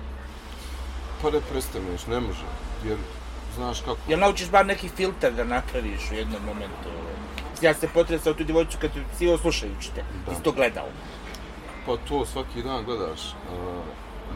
Pa 1.22 1.30
ne 1.30 1.41
prestaneš, 1.41 2.07
ne 2.07 2.20
može. 2.20 2.45
Jer, 2.84 2.97
znaš 3.57 3.80
kako... 3.80 3.97
Jel 4.09 4.20
naučiš 4.20 4.51
bar 4.51 4.66
neki 4.66 4.89
filter 4.89 5.32
da 5.32 5.45
napraviš 5.45 6.11
u 6.11 6.14
jednom 6.14 6.43
momentu? 6.47 6.89
Ja 7.62 7.74
se 7.74 7.89
potresao 7.89 8.34
tu 8.34 8.45
djevojčicu 8.45 8.78
kad 8.80 8.91
si 9.18 9.28
ovo 9.28 9.39
slušajući 9.39 9.91
te. 9.95 10.05
Da. 10.26 10.34
Ti 10.34 10.43
to 10.43 10.53
gledao. 10.53 10.89
Pa 11.87 11.97
to 12.09 12.26
svaki 12.26 12.62
dan 12.62 12.84
gledaš. 12.84 13.34
A, 13.53 13.82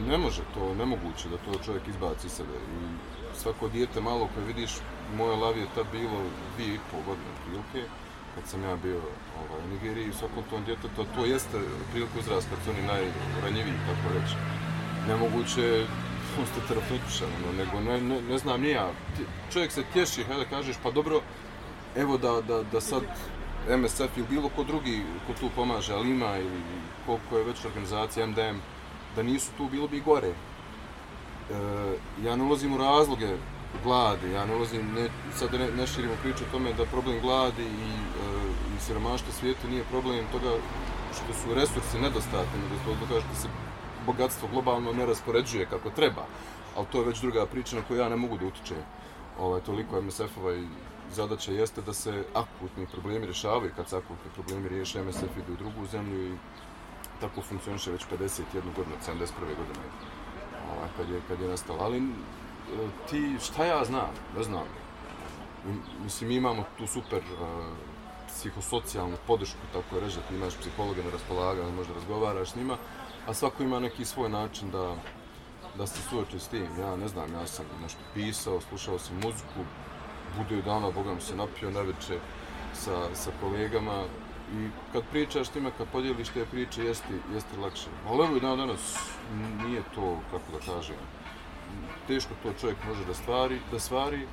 ne 0.07 0.17
može 0.17 0.41
to, 0.53 0.73
nemoguće 0.75 1.29
da 1.29 1.37
to 1.37 1.59
čovjek 1.65 1.87
izbaci 1.87 2.29
sebe. 2.29 2.53
I 2.53 3.37
svako 3.39 3.67
dijete 3.67 4.01
malo 4.01 4.29
koje 4.33 4.45
vidiš, 4.45 4.71
moja 5.17 5.35
lav 5.35 5.57
je 5.57 5.65
tad 5.75 5.85
bilo 5.91 6.21
dvije 6.55 6.75
i 6.75 6.79
pol 6.91 6.99
godine 7.07 7.31
prilike, 7.45 7.89
kad 8.35 8.43
sam 8.47 8.63
ja 8.63 8.75
bio 8.75 8.97
ovaj, 9.39 9.61
u 9.65 9.73
Nigeriji, 9.73 10.09
i 10.09 10.13
svakom 10.13 10.43
tom 10.49 10.63
djetetu, 10.63 11.05
to 11.15 11.25
jeste 11.25 11.57
priliku 11.91 12.19
izraz 12.19 12.43
kad 12.49 12.59
su 12.63 12.69
oni 12.69 12.87
najranjiviji, 12.87 13.75
tako 13.87 14.13
reći. 14.15 14.35
Nemoguće 15.07 15.85
osteterapeutušan, 16.43 17.29
no, 17.45 17.51
nego 17.57 17.79
ne, 17.79 18.01
ne, 18.01 18.21
ne 18.21 18.37
znam 18.37 18.65
ja 18.65 18.89
Čovjek 19.53 19.71
se 19.71 19.83
tješi, 19.93 20.23
hajde 20.23 20.45
kažeš, 20.49 20.75
pa 20.83 20.91
dobro, 20.91 21.21
evo 21.95 22.17
da, 22.17 22.41
da, 22.41 22.63
da 22.63 22.81
sad 22.81 23.03
MSF 23.77 24.17
ili 24.17 24.27
bilo 24.29 24.49
ko 24.49 24.63
drugi 24.63 25.03
ko 25.27 25.33
tu 25.39 25.49
pomaže, 25.55 25.93
ali 25.93 26.09
ima 26.09 26.37
ili 26.37 26.61
koliko 27.05 27.37
je 27.37 27.43
već 27.43 27.65
organizacija 27.65 28.27
MDM, 28.27 28.57
da 29.15 29.23
nisu 29.23 29.51
tu, 29.57 29.69
bilo 29.69 29.87
bi 29.87 29.99
gore 29.99 30.27
e, 30.27 30.33
ja 32.23 32.35
ne 32.35 32.43
ulazim 32.43 32.73
u 32.73 32.77
razloge 32.77 33.35
gladi, 33.83 34.31
ja 34.31 34.45
ne 34.45 34.55
ulazim, 34.55 34.93
ne, 34.95 35.09
sad 35.35 35.53
ne, 35.53 35.71
ne 35.71 35.87
širimo 35.87 36.13
priču 36.21 36.43
o 36.43 36.51
tome 36.51 36.73
da 36.73 36.85
problem 36.85 37.19
gladi 37.21 37.63
i, 37.63 37.91
e, 38.23 38.51
i 38.75 38.79
siromaštva 38.79 39.31
svijetu 39.31 39.67
nije 39.67 39.83
problem 39.83 40.25
toga 40.31 40.51
što 41.13 41.33
su 41.33 41.53
resursi 41.55 41.99
nedostatni, 41.99 42.59
nego 42.63 42.99
to 42.99 43.05
kaže 43.13 43.27
da 43.27 43.35
se 43.35 43.47
bogatstvo 44.05 44.47
globalno 44.51 44.93
ne 44.93 45.05
raspoređuje 45.05 45.65
kako 45.65 45.89
treba, 45.89 46.25
ali 46.75 46.87
to 46.91 46.99
je 46.99 47.05
već 47.05 47.21
druga 47.21 47.45
priča 47.45 47.75
na 47.75 47.81
koju 47.87 47.99
ja 47.99 48.09
ne 48.09 48.15
mogu 48.15 48.37
da 48.37 48.45
utičem. 48.45 48.77
Ovaj, 49.39 49.61
toliko 49.61 50.01
MSF-ova 50.01 50.55
i 50.55 50.67
zadaća 51.11 51.51
jeste 51.51 51.81
da 51.81 51.93
se 51.93 52.23
akutni 52.33 52.87
problemi 52.91 53.25
rješavaju, 53.25 53.71
kad 53.75 53.89
se 53.89 53.97
akutni 53.97 54.31
problemi 54.33 54.69
riješe, 54.69 55.03
MSF 55.03 55.37
ide 55.37 55.51
u 55.51 55.55
drugu 55.55 55.85
zemlju 55.91 56.33
i 56.33 56.37
tako 57.21 57.41
funkcioniše 57.41 57.91
već 57.91 58.05
51 58.05 58.41
godinu, 58.75 58.95
71. 59.07 59.27
godine 59.39 59.85
ovaj, 60.77 60.89
kad, 60.97 61.09
je, 61.09 61.21
kad 61.27 61.41
je 61.41 61.47
nastalo. 61.47 61.79
Ali 61.81 62.01
ti, 63.09 63.37
šta 63.41 63.65
ja 63.65 63.85
znam, 63.85 64.09
ne 64.37 64.43
znam. 64.43 64.63
Mislim, 66.03 66.29
mi 66.29 66.35
imamo 66.35 66.63
tu 66.77 66.87
super 66.87 67.19
uh, 67.19 67.65
psihosocijalnu 68.27 69.17
podršku, 69.27 69.59
tako 69.73 69.95
je 69.95 70.01
reći, 70.01 70.15
da 70.15 70.21
ti 70.21 70.35
imaš 70.35 70.55
psihologa 70.55 71.03
na 71.03 71.09
raspolaganju, 71.09 71.71
možda 71.71 71.93
razgovaraš 71.93 72.51
s 72.51 72.55
njima, 72.55 72.77
a 73.27 73.33
svako 73.33 73.63
ima 73.63 73.79
neki 73.79 74.05
svoj 74.05 74.29
način 74.29 74.71
da, 74.71 74.95
da 75.77 75.87
se 75.87 76.01
suoči 76.09 76.39
s 76.39 76.47
tim. 76.47 76.67
Ja 76.79 76.95
ne 76.95 77.07
znam, 77.07 77.33
ja 77.33 77.47
sam 77.47 77.65
nešto 77.81 77.99
pisao, 78.13 78.61
slušao 78.61 78.99
sam 78.99 79.15
muziku, 79.15 79.61
budio 80.37 80.57
je 80.57 80.61
dana, 80.61 80.91
Boga 80.91 81.13
mi 81.13 81.21
se 81.21 81.35
napio 81.35 81.71
na 81.71 81.81
večer 81.81 82.17
sa, 82.73 83.15
sa 83.15 83.31
kolegama, 83.41 84.03
I 84.51 84.69
kad 84.93 85.03
pričaš 85.11 85.47
s 85.47 85.51
kad 85.77 85.87
podijeliš 85.91 86.29
te 86.29 86.45
priče, 86.45 86.83
jeste, 86.83 87.13
jeste 87.33 87.57
lakše. 87.57 87.87
Ali 88.07 88.25
evo 88.25 88.37
i 88.37 88.39
dan 88.39 88.57
danas 88.57 88.97
nije 89.65 89.81
to, 89.95 90.19
kako 90.31 90.51
da 90.51 90.73
kažem, 90.73 90.95
teško 92.11 92.33
to 92.43 92.53
čovjek 92.61 92.77
može 92.87 93.05
da 93.05 93.13
stvari, 93.13 93.59
da 93.71 93.79
stvari, 93.79 94.27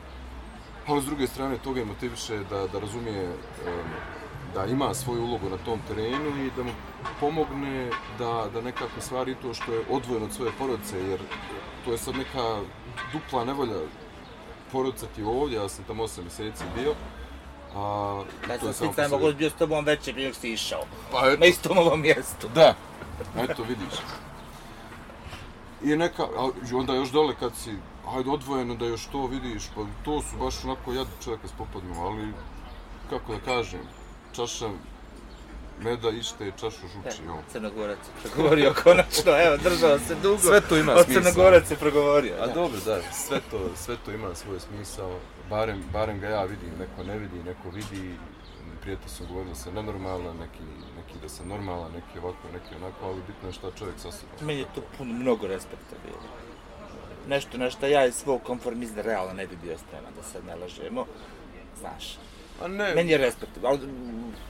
ali 0.87 1.03
s 1.03 1.05
druge 1.05 1.26
strane 1.26 1.59
toga 1.59 1.81
je 1.81 1.87
motiviše 1.87 2.39
da, 2.51 2.66
da 2.66 2.79
razumije 2.79 3.29
um, 3.29 3.91
da 4.55 4.64
ima 4.64 4.95
svoju 4.95 5.22
ulogu 5.22 5.49
na 5.51 5.57
tom 5.64 5.81
terenu 5.89 6.31
i 6.47 6.51
da 6.57 6.62
mu 6.62 6.70
pomogne 7.20 7.91
da, 8.18 8.47
da 8.53 8.61
nekako 8.61 9.01
stvari 9.01 9.37
to 9.43 9.55
što 9.55 9.72
je 9.72 9.85
odvojeno 9.91 10.26
od 10.26 10.33
svoje 10.33 10.53
porodice, 10.59 10.99
jer 10.99 11.20
to 11.85 11.93
je 11.93 11.99
sad 11.99 12.16
neka 12.16 12.61
dupla 13.12 13.45
nevolja 13.45 13.79
porodica 14.72 15.07
ti 15.16 15.22
ovdje, 15.22 15.57
ja 15.57 15.68
sam 15.68 15.85
tamo 15.85 16.03
8 16.03 16.22
mjeseci 16.22 16.64
bio, 16.76 16.95
A, 17.76 18.22
da 18.49 18.59
sam 18.59 18.72
sticaj 18.72 19.09
mogu 19.09 19.33
bio 19.33 19.51
s 19.51 19.55
tobom 19.55 19.85
veće 19.85 20.12
prije 20.12 20.35
si 20.35 20.53
išao. 20.53 20.85
Pa 21.12 21.18
eto. 21.18 21.41
Na 21.41 21.47
istom 21.47 21.79
ovom 21.79 22.01
mjestu. 22.01 22.49
Da, 22.55 22.74
eto 23.37 23.62
vidiš. 23.62 23.95
I 25.85 25.97
neka, 25.97 26.22
a 26.22 26.51
onda 26.72 26.95
još 26.95 27.11
dole 27.11 27.35
kad 27.41 27.57
si, 27.57 27.74
hajde 28.12 28.31
odvojeno 28.31 28.74
da 28.74 28.87
još 28.87 29.07
to 29.07 29.26
vidiš, 29.26 29.62
pa 29.74 29.81
to 30.05 30.22
su 30.22 30.37
baš 30.37 30.64
onako 30.64 30.93
jadni 30.93 31.12
čovjeka 31.24 31.49
s 31.49 31.53
popadnom, 31.53 31.99
ali 31.99 32.33
kako 33.11 33.33
da 33.33 33.41
kažem, 33.41 33.81
čaša 34.33 34.68
meda 35.83 36.11
ište 36.11 36.53
čašu 36.61 36.87
žuči. 36.89 37.22
Ja, 37.26 37.43
Crnogorac 37.53 37.99
je 37.99 38.31
progovorio 38.31 38.74
konačno, 38.85 39.33
evo, 39.47 39.57
držao 39.57 39.99
se 39.99 40.14
dugo. 40.14 40.39
Sve 40.39 40.61
to 40.61 40.76
ima 40.76 40.93
smisla. 40.93 41.20
Od 41.20 41.24
Crnogorac 41.24 41.70
je 41.70 41.76
progovorio. 41.76 42.35
A 42.41 42.47
dobro, 42.47 42.79
da, 42.85 43.01
sve 43.12 43.41
to, 43.51 43.70
sve 43.76 43.97
to 44.05 44.12
ima 44.12 44.35
svoj 44.35 44.61
smisao 44.61 45.11
barem, 45.51 45.85
barem 45.93 46.20
ga 46.20 46.29
ja 46.29 46.45
vidim, 46.45 46.70
neko 46.79 47.05
ne 47.05 47.18
vidi, 47.18 47.43
neko 47.43 47.70
vidi, 47.70 48.14
prijatelj 48.81 49.09
su 49.09 49.26
govorili 49.26 49.51
da 49.51 49.55
se 49.55 49.72
nenormalno, 49.72 50.33
neki, 50.33 50.64
neki 51.09 51.23
da 51.23 51.29
se 51.29 51.47
normalan, 51.47 51.93
neki 51.93 52.19
ovako, 52.19 52.49
neki 52.53 52.75
onako, 52.77 53.07
ali 53.07 53.23
bitno 53.27 53.49
je 53.49 53.53
šta 53.53 53.71
čovjek 53.79 53.97
sa 53.99 54.13
sobom. 54.13 54.47
Meni 54.47 54.61
je 54.61 54.67
to 54.75 54.83
puno, 54.99 55.13
mnogo 55.15 55.47
respekta 55.47 55.97
bilo. 56.05 56.23
nešto 57.29 57.59
na 57.59 57.71
što 57.71 57.87
ja 57.87 58.07
iz 58.07 58.15
svog 58.15 58.43
konformizma 58.43 59.03
realno 59.03 59.33
ne 59.33 59.47
bi 59.47 59.57
bio 59.57 59.79
spreman 59.79 60.13
da 60.17 60.23
se 60.23 60.43
ne 60.43 60.55
lažemo. 60.57 61.07
Znaš, 61.81 62.19
A 62.63 62.69
ne, 62.69 62.95
meni 62.95 63.13
je 63.13 63.19
respektabilno, 63.19 63.69
ali 63.69 63.79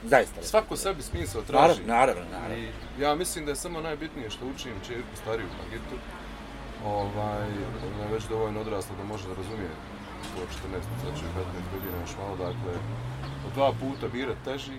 zaista 0.03 0.41
svako 0.43 0.73
respektabilno. 0.73 0.77
sebi 0.77 1.01
smisao 1.03 1.41
traži. 1.41 1.83
Naravno, 1.83 1.93
naravno, 1.93 2.23
naravno. 2.31 2.55
I 2.97 3.01
ja 3.01 3.15
mislim 3.15 3.45
da 3.45 3.51
je 3.51 3.55
samo 3.55 3.81
najbitnije 3.81 4.29
što 4.29 4.45
učim 4.45 4.73
čerku 4.87 5.13
stariju 5.21 5.47
Magitu. 5.63 5.95
Ovaj, 6.85 7.47
ona 7.93 8.03
je 8.05 8.13
već 8.13 8.23
dovoljno 8.29 8.61
odrasla 8.61 8.95
da 8.97 9.03
može 9.03 9.27
da 9.27 9.33
razumije 9.33 9.69
to 10.35 10.41
14, 10.41 10.81
sad 11.03 11.19
će 11.19 11.25
15 11.25 11.73
godina 11.73 12.01
još 12.01 12.13
malo, 12.19 12.35
dakle, 12.35 12.73
dva 13.55 13.71
puta 13.79 14.07
bira 14.07 14.33
teži 14.45 14.77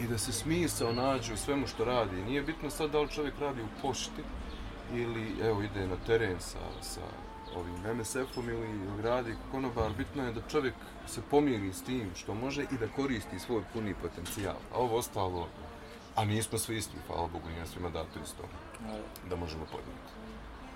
i 0.00 0.06
da 0.06 0.18
se 0.18 0.32
smisao 0.32 0.92
nađe 0.92 1.32
u 1.32 1.36
svemu 1.36 1.66
što 1.66 1.84
radi. 1.84 2.22
Nije 2.22 2.42
bitno 2.42 2.70
sad 2.70 2.90
da 2.90 3.00
li 3.00 3.08
čovjek 3.08 3.34
radi 3.40 3.62
u 3.62 3.82
pošti 3.82 4.22
ili 4.94 5.34
evo 5.42 5.62
ide 5.62 5.86
na 5.86 5.96
teren 6.06 6.40
sa, 6.40 6.58
sa 6.82 7.00
ovim 7.56 7.98
MSF-om 7.98 8.48
ili, 8.48 8.68
ili 8.68 9.02
radi 9.02 9.34
konobar, 9.50 9.90
bitno 9.98 10.24
je 10.24 10.32
da 10.32 10.40
čovjek 10.50 10.74
se 11.06 11.20
pomiri 11.30 11.72
s 11.72 11.82
tim 11.82 12.10
što 12.16 12.34
može 12.34 12.62
i 12.62 12.78
da 12.80 12.88
koristi 12.96 13.38
svoj 13.38 13.62
puni 13.72 13.94
potencijal. 14.02 14.56
A 14.74 14.78
ovo 14.78 14.96
ostalo, 14.96 15.48
a 16.16 16.24
nismo 16.24 16.58
svi 16.58 16.76
isti, 16.76 16.96
hvala 17.06 17.28
Bogu, 17.32 17.48
nije 17.48 17.66
svima 17.66 17.90
dato 17.90 18.20
isto 18.24 18.42
da 19.30 19.36
možemo 19.36 19.64
podnijeti. 19.64 20.12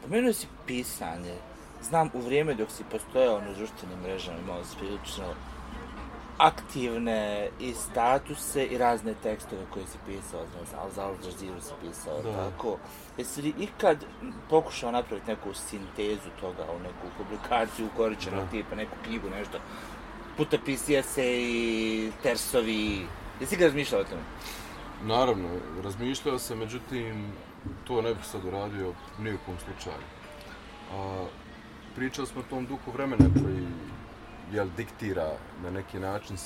Pomenuo 0.02 0.32
si 0.32 0.46
pisanje. 0.66 1.34
Znam, 1.82 2.10
u 2.14 2.20
vrijeme 2.20 2.54
dok 2.54 2.70
si 2.70 2.84
postojao 2.90 3.40
na 3.40 3.52
društvenim 3.52 3.98
mrežama 4.02 4.38
imao 4.38 4.64
si 4.64 4.76
prilično 4.76 5.24
aktivne 6.42 7.48
i 7.60 7.72
statuse 7.74 8.64
i 8.64 8.78
razne 8.78 9.14
tekstove 9.22 9.62
koje 9.70 9.86
si 9.86 9.98
pisao, 10.06 10.40
ne 10.40 10.64
znam, 10.70 10.90
za 10.94 11.02
Al 11.02 11.14
Jazeera 11.24 11.60
si 11.60 11.72
pisao, 11.82 12.22
Da. 12.22 12.32
tako. 12.32 12.76
Jesi 13.18 13.42
li 13.42 13.54
ikad 13.58 14.04
pokušao 14.50 14.90
napraviti 14.90 15.30
neku 15.30 15.54
sintezu 15.54 16.30
toga 16.40 16.64
u 16.76 16.78
neku 16.78 17.06
publikaciju 17.18 17.86
ukoričenog 17.86 18.48
tipa, 18.50 18.74
neku 18.76 18.96
knjigu, 19.04 19.30
nešto? 19.30 19.58
Putopisi, 20.36 20.96
eseji, 20.96 22.12
tersovi. 22.22 23.06
Jesi 23.40 23.56
ga 23.56 23.64
razmišljao 23.64 24.00
o 24.00 24.04
tome? 24.04 24.22
Naravno, 25.04 25.48
razmišljao 25.84 26.38
sam, 26.38 26.58
međutim, 26.58 27.32
to 27.84 28.02
ne 28.02 28.14
bih 28.14 28.24
sad 28.24 28.44
uradio 28.44 28.92
ni 29.18 29.34
u 29.34 29.38
kom 29.46 29.54
slučaju. 29.58 30.04
A, 30.92 31.24
pričali 31.96 32.26
smo 32.26 32.40
o 32.40 32.44
tom 32.50 32.66
duhu 32.66 32.90
vremena 32.90 33.24
koji 33.42 33.66
jel, 34.52 34.68
diktira 34.76 35.30
na 35.62 35.70
neki 35.70 35.98
način 35.98 36.36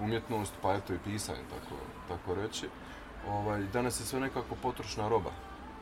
umjetnost, 0.00 0.52
pa 0.62 0.74
eto 0.74 0.94
i 0.94 0.98
pisanje, 1.04 1.40
tako, 1.50 1.80
tako 2.08 2.34
reći. 2.34 2.68
Ovaj, 3.28 3.62
danas 3.62 4.00
je 4.00 4.04
sve 4.04 4.20
nekako 4.20 4.54
potrošna 4.62 5.08
roba. 5.08 5.30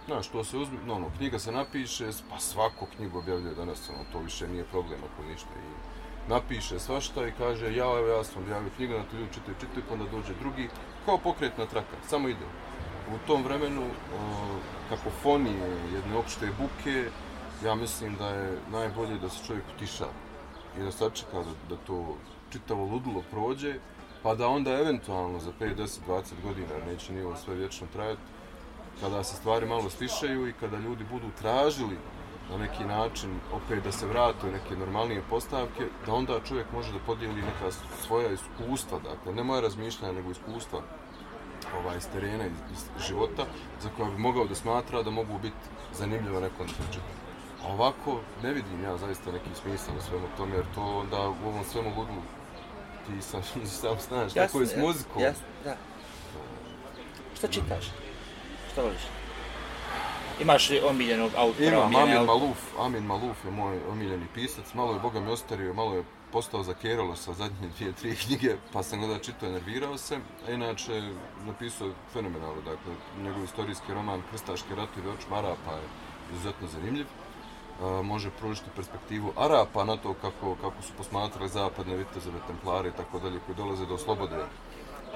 Znaš, 0.06 0.28
to 0.28 0.44
se 0.44 0.56
uzme, 0.56 0.78
no, 0.86 0.98
no, 0.98 1.06
knjiga 1.16 1.38
se 1.38 1.52
napiše, 1.52 2.06
pa 2.30 2.38
svako 2.38 2.86
knjigu 2.96 3.18
objavljuje 3.18 3.54
danas, 3.54 3.90
ono, 3.90 4.04
to 4.12 4.18
više 4.18 4.48
nije 4.48 4.64
problem 4.64 5.00
ako 5.04 5.28
ništa. 5.30 5.48
I 5.48 6.30
napiše 6.30 6.78
svašta 6.78 7.26
i 7.26 7.32
kaže, 7.38 7.76
ja, 7.76 7.84
evo, 7.84 8.06
ja 8.06 8.24
sam 8.24 8.42
objavio 8.42 8.70
knjigu, 8.76 8.92
na 8.92 9.02
to 9.02 9.16
ljudi 9.16 9.34
čitaju, 9.34 9.56
čitaju, 9.60 9.82
pa 9.88 9.94
onda 9.94 10.10
dođe 10.10 10.34
drugi, 10.40 10.68
kao 11.04 11.18
pokretna 11.18 11.66
traka, 11.66 11.96
samo 12.08 12.28
ide. 12.28 12.46
U 13.14 13.26
tom 13.26 13.42
vremenu, 13.42 13.82
o, 13.82 13.88
kakofonije, 14.88 15.70
jedne 15.94 16.16
opšte 16.16 16.46
buke, 16.58 17.10
ja 17.64 17.74
mislim 17.74 18.16
da 18.16 18.28
je 18.28 18.58
najbolje 18.72 19.18
da 19.18 19.28
se 19.28 19.46
čovjek 19.46 19.64
utišava 19.76 20.27
i 20.80 20.84
da 20.84 20.92
sačeka 20.92 21.38
da, 21.38 21.74
da 21.74 21.76
to 21.86 22.16
čitavo 22.52 22.84
ludilo 22.84 23.22
prođe, 23.30 23.74
pa 24.22 24.34
da 24.34 24.48
onda 24.48 24.70
eventualno 24.70 25.38
za 25.38 25.52
5, 25.60 25.76
10, 25.76 25.98
20 26.08 26.22
godina, 26.42 26.68
neće 26.86 27.12
ni 27.12 27.22
ovo 27.22 27.36
sve 27.36 27.54
vječno 27.54 27.86
trajati, 27.92 28.20
kada 29.00 29.24
se 29.24 29.36
stvari 29.36 29.66
malo 29.66 29.90
stišaju 29.90 30.48
i 30.48 30.52
kada 30.52 30.76
ljudi 30.76 31.04
budu 31.10 31.26
tražili 31.40 31.96
na 32.50 32.58
neki 32.58 32.84
način 32.84 33.30
opet 33.52 33.84
da 33.84 33.92
se 33.92 34.06
vrate 34.06 34.46
u 34.46 34.52
neke 34.52 34.76
normalnije 34.76 35.22
postavke, 35.30 35.86
da 36.06 36.14
onda 36.14 36.40
čovjek 36.48 36.72
može 36.72 36.92
da 36.92 36.98
podijeli 37.06 37.42
neka 37.42 37.70
svoja 38.06 38.32
iskustva, 38.32 38.98
dakle, 38.98 39.34
ne 39.34 39.42
moja 39.42 39.60
razmišljanja, 39.60 40.12
nego 40.12 40.30
iskustva 40.30 40.80
ovaj, 41.80 41.96
iz 41.96 42.06
terena, 42.12 42.46
iz, 42.46 42.52
iz 42.72 43.06
života, 43.06 43.46
za 43.82 43.88
koja 43.96 44.10
bi 44.10 44.18
mogao 44.18 44.46
da 44.46 44.54
smatra 44.54 45.02
da 45.02 45.10
mogu 45.10 45.38
biti 45.42 45.56
zanimljivo 45.92 46.40
nekom 46.40 46.66
da 46.66 46.92
se. 46.92 47.27
A 47.64 47.72
ovako 47.72 48.20
ne 48.42 48.52
vidim 48.52 48.84
ja 48.84 48.96
zaista 48.96 49.32
neki 49.32 49.50
smisao 49.62 49.94
u 49.98 50.00
svemu 50.00 50.26
tome, 50.36 50.56
jer 50.56 50.64
to 50.74 50.82
onda 50.82 51.28
u 51.28 51.48
ovom 51.48 51.64
svemu 51.64 51.88
ludlu 51.88 52.22
ti 53.06 53.22
sam, 53.22 53.42
sam 53.80 53.96
znaš, 54.08 54.34
tako 54.34 54.60
je 54.60 54.66
s 54.66 54.76
muzikom. 54.76 55.22
Jasno, 55.22 55.46
da. 55.64 55.76
Šta 57.36 57.48
čitaš? 57.48 57.84
Šta 58.72 58.82
voliš? 58.82 59.02
Imaš 60.40 60.70
li 60.70 60.80
omiljenog 60.80 61.30
autora? 61.36 61.66
Imam, 61.66 61.82
omiljene 61.84 62.16
Amin 62.16 62.26
Maluf, 62.26 62.58
Amin 62.78 63.04
Maluf 63.04 63.44
je 63.44 63.50
moj 63.50 63.78
omiljeni 63.90 64.26
pisac, 64.34 64.74
malo 64.74 64.92
je 64.92 65.00
Boga 65.00 65.20
mi 65.20 65.30
ostario, 65.30 65.74
malo 65.74 65.94
je 65.94 66.04
postao 66.32 66.62
za 66.62 66.74
Keralo 66.74 67.16
sa 67.16 67.32
zadnje 67.32 67.68
dvije, 67.78 67.92
tri 67.92 68.16
knjige, 68.16 68.56
pa 68.72 68.82
sam 68.82 69.00
ga 69.00 69.06
da 69.06 69.18
čitao 69.18 69.48
i 69.48 69.52
nervirao 69.52 69.98
se, 69.98 70.18
a 70.48 70.50
inače 70.50 71.12
napisao 71.46 71.90
fenomenalno, 72.12 72.60
dakle, 72.60 72.92
njegov 73.22 73.44
istorijski 73.44 73.94
roman 73.94 74.22
Krstaški 74.30 74.74
ratovi 74.74 75.08
očima 75.08 75.36
Arapa 75.36 75.72
je 75.72 75.82
izuzetno 76.32 76.68
zanimljiv. 76.68 77.06
E, 77.78 78.02
može 78.02 78.30
pružiti 78.30 78.70
perspektivu 78.76 79.32
Arapa 79.36 79.84
na 79.84 79.96
to 79.96 80.14
kako, 80.14 80.56
kako 80.60 80.82
su 80.82 80.92
posmatrali 80.96 81.48
zapadne 81.48 81.96
vitezove, 81.96 82.38
templare 82.46 82.88
i 82.88 82.92
tako 82.92 83.18
dalje, 83.18 83.40
koji 83.46 83.56
dolaze 83.56 83.86
do 83.86 83.98
slobode 83.98 84.44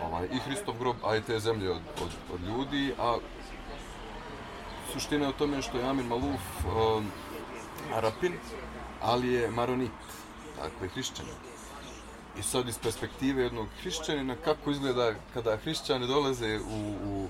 ovaj, 0.02 0.28
i 0.32 0.38
Hristov 0.38 0.74
grob, 0.78 0.96
a 1.04 1.16
i 1.16 1.22
te 1.22 1.40
zemlje 1.40 1.70
od, 1.70 1.80
od, 2.02 2.10
od 2.34 2.40
ljudi, 2.48 2.94
a 2.98 3.16
suština 4.92 5.24
je 5.24 5.30
u 5.30 5.32
tome 5.32 5.62
što 5.62 5.78
je 5.78 5.88
Amin 5.88 6.06
Maluf 6.06 6.40
um, 6.64 7.06
Arapin, 7.94 8.32
ali 9.00 9.32
je 9.32 9.50
Maronit, 9.50 9.90
dakle 10.62 10.88
hrišćanin. 10.88 11.34
I 12.38 12.42
sad 12.42 12.68
iz 12.68 12.78
perspektive 12.78 13.42
jednog 13.42 13.68
hrišćanina, 13.80 14.36
kako 14.44 14.70
izgleda 14.70 15.14
kada 15.34 15.56
hrišćani 15.56 16.06
dolaze 16.06 16.60
u, 16.60 16.94
u, 17.04 17.28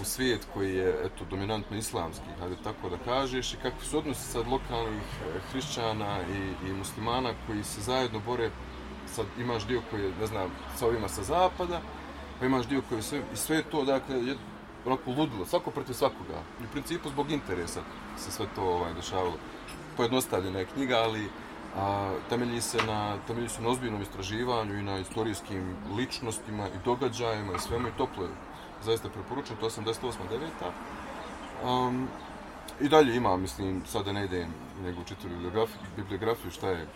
u 0.00 0.04
svijet 0.04 0.46
koji 0.54 0.74
je 0.74 0.96
eto, 1.04 1.24
dominantno 1.30 1.76
islamski, 1.76 2.26
hajde 2.40 2.56
tako 2.64 2.88
da 2.88 2.96
kažeš, 3.04 3.54
i 3.54 3.56
kakvi 3.56 3.86
su 3.86 3.98
odnosi 3.98 4.32
sad 4.32 4.48
lokalnih 4.48 5.02
e, 5.02 5.40
hrišćana 5.50 6.18
i, 6.22 6.68
i 6.68 6.72
muslimana 6.72 7.30
koji 7.46 7.64
se 7.64 7.80
zajedno 7.80 8.20
bore, 8.26 8.50
sad 9.06 9.26
imaš 9.38 9.66
dio 9.66 9.82
koji 9.90 10.02
je, 10.02 10.12
ne 10.20 10.26
znam, 10.26 10.50
sa 10.76 10.86
ovima 10.86 11.08
sa 11.08 11.22
zapada, 11.22 11.80
pa 12.40 12.46
imaš 12.46 12.66
dio 12.66 12.82
koji 12.88 12.98
je 12.98 13.02
sve, 13.02 13.22
i 13.32 13.36
sve 13.36 13.62
to, 13.62 13.84
dakle, 13.84 14.16
je, 14.16 14.36
onako 14.86 15.10
ludilo, 15.10 15.46
svako 15.46 15.70
protiv 15.70 15.94
svakoga. 15.94 16.42
I 16.60 16.64
u 16.64 16.72
principu 16.72 17.08
zbog 17.08 17.30
interesa 17.30 17.80
se 18.18 18.30
sve 18.30 18.46
to 18.54 18.62
ovaj, 18.62 18.94
dešavalo. 18.94 19.34
Pojednostavljena 19.96 20.58
je 20.58 20.66
knjiga, 20.66 20.96
ali 20.96 21.28
a, 21.76 22.14
temelji 22.28 22.60
se 22.60 22.78
na, 22.86 23.16
temelji 23.26 23.48
se 23.48 23.62
na 23.62 23.68
ozbiljnom 23.68 24.02
istraživanju 24.02 24.78
i 24.78 24.82
na 24.82 24.98
istorijskim 24.98 25.76
ličnostima 25.96 26.68
i 26.68 26.84
događajima 26.84 27.52
i 27.52 27.58
svemu 27.58 27.88
i 27.88 27.96
toplo 27.98 28.24
je. 28.24 28.30
Zaista 28.84 29.08
preporučujem, 29.08 29.60
to 29.60 29.66
je 29.66 29.70
88. 29.70 30.12
9. 31.62 31.88
Um, 31.88 32.08
I 32.80 32.88
dalje 32.88 33.16
ima, 33.16 33.36
mislim, 33.36 33.82
sada 33.86 34.12
ne 34.12 34.24
idem 34.24 34.54
u 34.80 34.82
njegovu 34.82 35.04
čitu 35.04 35.28
bibliografiju, 35.28 35.80
bibliografiju 35.96 36.50
šta 36.50 36.68
je 36.68 36.86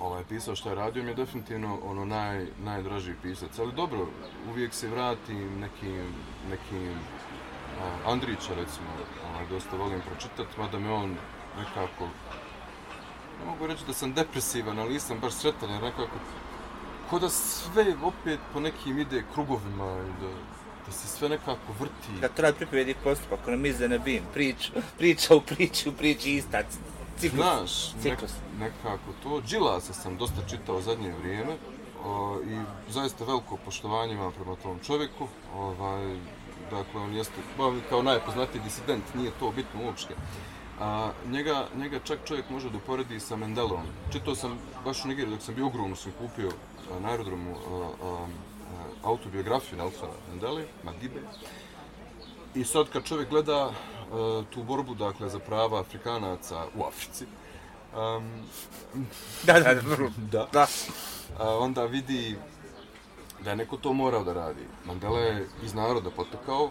ovaj, 0.00 0.24
pisao, 0.28 0.56
šta 0.56 0.68
je 0.68 0.74
radio, 0.74 1.02
mi 1.02 1.10
je 1.10 1.14
definitivno 1.14 1.78
ono 1.84 2.04
naj, 2.04 2.46
najdraži 2.64 3.14
pisac. 3.22 3.58
Ali 3.58 3.72
dobro, 3.72 4.06
uvijek 4.50 4.74
se 4.74 4.88
vratim 4.88 5.60
nekim, 5.60 6.06
nekim 6.50 6.90
uh, 6.90 8.12
Andrića, 8.12 8.54
recimo, 8.54 8.88
ovaj, 9.30 9.46
dosta 9.50 9.76
volim 9.76 10.00
pročitati, 10.00 10.60
mada 10.60 10.78
me 10.78 10.90
on 10.90 11.16
nekako, 11.58 12.04
ne 13.40 13.46
mogu 13.46 13.66
reći 13.66 13.86
da 13.86 13.92
sam 13.92 14.12
depresivan, 14.12 14.78
ali 14.78 14.92
nisam 14.92 15.18
baš 15.20 15.32
sretan, 15.32 15.70
jer 15.70 15.82
nekako, 15.82 16.18
ko 17.10 17.18
da 17.18 17.28
sve 17.28 17.94
opet 18.02 18.40
po 18.52 18.60
nekim 18.60 18.98
ide 18.98 19.24
krugovima 19.34 19.96
i 20.08 20.22
da, 20.22 20.57
da 20.88 20.92
se 20.92 21.08
sve 21.08 21.28
nekako 21.28 21.72
vrti. 21.80 22.20
Da 22.20 22.28
treba 22.28 22.56
pripredi 22.56 22.94
postupak, 23.04 23.48
ono 23.48 23.56
mize 23.56 23.88
na 23.88 23.98
bim, 23.98 24.22
priča, 24.34 24.72
priča 24.98 25.34
u 25.36 25.40
priči, 25.40 25.88
u 25.88 25.92
priči 25.92 26.32
ista, 26.34 26.62
ciklus. 27.18 27.44
Znaš, 27.44 27.94
nek, 27.94 28.02
ciklus. 28.02 28.32
nekako 28.58 29.12
to. 29.22 29.42
Džilasa 29.46 29.92
sam 29.92 30.16
dosta 30.16 30.42
čitao 30.50 30.80
zadnje 30.80 31.12
vrijeme 31.20 31.56
o, 32.04 32.40
i 32.44 32.58
zaista 32.92 33.24
veliko 33.24 33.56
poštovanje 33.56 34.12
imam 34.12 34.32
prema 34.32 34.56
tom 34.56 34.78
čovjeku. 34.86 35.28
Ovaj, 35.54 36.16
dakle, 36.70 37.00
on 37.00 37.14
jeste 37.14 37.36
kao 37.88 38.02
najpoznatiji 38.02 38.60
disident, 38.64 39.04
nije 39.14 39.30
to 39.40 39.50
bitno 39.50 39.84
uopšte. 39.84 40.14
A, 40.80 41.10
njega, 41.30 41.66
njega 41.76 41.98
čak 42.04 42.18
čovjek 42.24 42.50
može 42.50 42.70
da 42.70 42.76
uporedi 42.76 43.20
sa 43.20 43.36
Mendelom. 43.36 43.82
Čitao 44.12 44.34
sam 44.34 44.58
baš 44.84 45.04
u 45.04 45.08
Nigeriji 45.08 45.34
dok 45.34 45.42
sam 45.42 45.54
bio 45.54 45.68
Grunu, 45.68 45.96
sam 45.96 46.12
kupio 46.18 46.48
a, 46.48 47.00
na 47.00 47.08
aerodromu 47.08 47.56
a, 47.56 47.88
a, 48.02 48.26
autobiografiju 49.02 49.78
Nelsona 49.78 50.12
Mandele, 50.30 50.64
Madibe. 50.82 51.20
I 52.54 52.64
sad 52.64 52.88
kad 52.88 53.04
čovjek 53.04 53.30
gleda 53.30 53.66
uh, 53.66 54.44
tu 54.50 54.62
borbu 54.62 54.94
dakle 54.94 55.28
za 55.28 55.38
prava 55.38 55.80
Afrikanaca 55.80 56.66
u 56.76 56.84
Africi, 56.84 57.26
um, 57.96 58.42
Da, 59.42 59.52
da, 59.60 59.74
da, 59.74 59.80
da. 60.32 60.48
da. 60.52 60.66
a, 61.38 61.58
onda 61.58 61.84
vidi 61.84 62.36
da 63.44 63.50
je 63.50 63.56
neko 63.56 63.76
to 63.76 63.92
morao 63.92 64.24
da 64.24 64.32
radi. 64.32 64.66
Mandela 64.84 65.20
je 65.20 65.48
iz 65.62 65.74
naroda 65.74 66.10
potekao, 66.10 66.70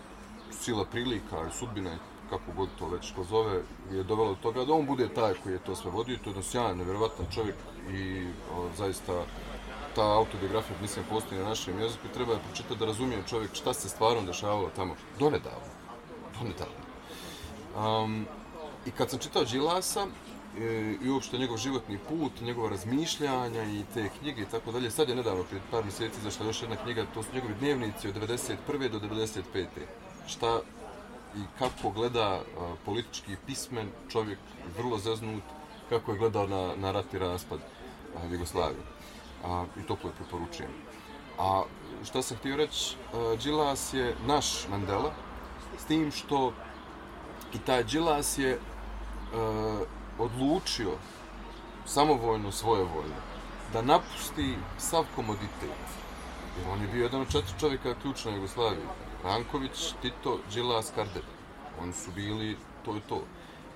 sila 0.51 0.85
prilika 0.85 1.49
sudbina 1.59 1.89
je 1.89 1.97
kako 2.29 2.51
god 2.55 2.69
to 2.79 2.87
već 2.87 3.13
ko 3.15 3.23
zove, 3.23 3.61
je 3.91 4.03
dovelo 4.03 4.29
do 4.29 4.41
toga 4.41 4.65
da 4.65 4.73
on 4.73 4.85
bude 4.85 5.09
taj 5.09 5.33
koji 5.43 5.53
je 5.53 5.59
to 5.59 5.75
sve 5.75 5.91
vodio. 5.91 6.17
To 6.17 6.29
je 6.29 6.31
jedan 6.31 6.43
sjajan, 6.43 6.77
nevjerovatan 6.77 7.25
čovjek 7.33 7.55
i 7.91 8.27
o, 8.55 8.67
zaista 8.77 9.13
ta 9.97 10.03
autobiografija, 10.13 10.77
mislim, 10.81 11.05
postoji 11.09 11.41
na 11.41 11.47
našem 11.47 11.79
jeziku 11.79 12.07
i 12.07 12.13
treba 12.13 12.33
je 12.33 12.39
pročitati 12.47 12.79
da 12.79 12.85
razumije 12.85 13.23
čovjek 13.29 13.55
šta 13.55 13.73
se 13.73 13.89
stvarno 13.89 14.21
dešavalo 14.21 14.69
tamo. 14.75 14.95
Donedavno. 15.19 15.69
Donedavno. 16.39 16.81
Um, 17.77 18.25
I 18.85 18.91
kad 18.91 19.09
sam 19.09 19.19
čitao 19.19 19.43
Đilasa, 19.43 20.05
e, 20.57 20.95
i 21.01 21.09
uopšte 21.09 21.37
njegov 21.37 21.57
životni 21.57 21.97
put, 22.09 22.41
njegova 22.41 22.69
razmišljanja 22.69 23.63
i 23.63 23.83
te 23.93 24.09
knjige 24.19 24.41
i 24.41 24.45
tako 24.51 24.71
dalje. 24.71 24.91
Sad 24.91 25.09
je 25.09 25.15
nedavno, 25.15 25.43
prije 25.43 25.61
par 25.71 25.83
mjeseci, 25.83 26.21
zašla 26.21 26.45
još 26.45 26.61
jedna 26.61 26.75
knjiga, 26.75 27.05
to 27.13 27.23
su 27.23 27.29
njegovi 27.33 27.53
dnevnici 27.59 28.07
od 28.07 28.15
91. 28.15 28.89
do 28.89 28.99
95. 28.99 29.65
Šta 30.27 30.59
i 31.35 31.41
kako 31.59 31.89
gleda 31.89 32.27
a, 32.27 32.75
politički 32.85 33.35
pismen 33.45 33.89
čovjek, 34.09 34.39
vrlo 34.77 34.97
zeznut, 34.97 35.43
kako 35.89 36.11
je 36.11 36.17
gledao 36.17 36.47
na, 36.47 36.75
na 36.75 36.91
rat 36.91 37.13
i 37.13 37.19
raspad 37.19 37.59
a, 38.15 38.25
Jugoslavije. 38.31 38.96
A, 39.45 39.65
I 39.79 39.83
toplo 39.87 40.09
je 40.09 40.15
preporučujem. 40.15 40.71
A 41.39 41.63
šta 42.05 42.21
sam 42.21 42.37
htio 42.37 42.55
reći, 42.55 42.95
e, 42.95 43.37
Đilas 43.37 43.93
je 43.93 44.15
naš 44.25 44.67
Mandela, 44.69 45.11
s 45.77 45.85
tim 45.85 46.11
što 46.11 46.53
i 47.53 47.59
taj 47.59 47.83
Đilas 47.83 48.37
je 48.37 48.53
uh, 48.57 49.87
odlučio 50.19 50.91
samovoljno, 51.85 52.51
svojevoljno, 52.51 53.15
da 53.73 53.81
napusti 53.81 54.55
sav 54.77 55.05
komoditet. 55.15 55.85
Jer 56.57 56.67
on 56.69 56.81
je 56.81 56.87
bio 56.87 57.03
jedan 57.03 57.21
od 57.21 57.31
četiri 57.31 57.59
čovjeka 57.59 57.95
ključna 58.01 58.31
Jugoslavije. 58.31 58.85
Ranković, 59.23 59.93
Tito, 60.01 60.39
Đilas, 60.53 60.91
Kardelj. 60.95 61.23
Oni 61.81 61.93
su 61.93 62.11
bili 62.15 62.57
to 62.85 62.97
i 62.97 63.01
to. 63.09 63.21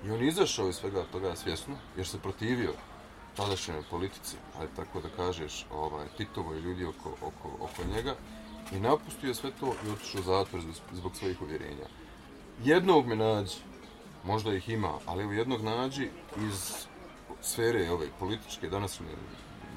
I 0.05 0.11
on 0.11 0.19
je 0.19 0.27
izašao 0.27 0.69
iz 0.69 0.75
svega 0.75 1.03
toga 1.11 1.35
svjesno, 1.35 1.75
jer 1.97 2.07
se 2.07 2.19
protivio 2.19 2.73
tadašnjoj 3.35 3.83
politici, 3.89 4.37
ali 4.59 4.69
tako 4.75 5.01
da 5.01 5.09
kažeš, 5.09 5.65
ovaj, 5.71 6.07
Titovo 6.17 6.55
i 6.55 6.59
ljudi 6.59 6.85
oko, 6.85 7.09
oko, 7.21 7.49
oko 7.59 7.83
njega, 7.95 8.15
i 8.71 8.79
napustio 8.79 9.33
sve 9.33 9.51
to 9.59 9.73
i 9.85 9.89
otišao 9.89 10.21
u 10.21 10.23
zatvor 10.23 10.61
zbog, 10.61 10.75
zbog 10.93 11.15
svojih 11.15 11.41
uvjerenja. 11.41 11.87
Jednog 12.63 13.07
me 13.07 13.15
nađi, 13.15 13.57
možda 14.23 14.53
ih 14.53 14.69
ima, 14.69 14.93
ali 15.05 15.23
evo 15.23 15.31
jednog 15.31 15.61
nađi 15.61 16.09
iz 16.37 16.85
sfere 17.41 17.91
ove 17.91 18.07
političke, 18.19 18.69
današnje, 18.69 19.05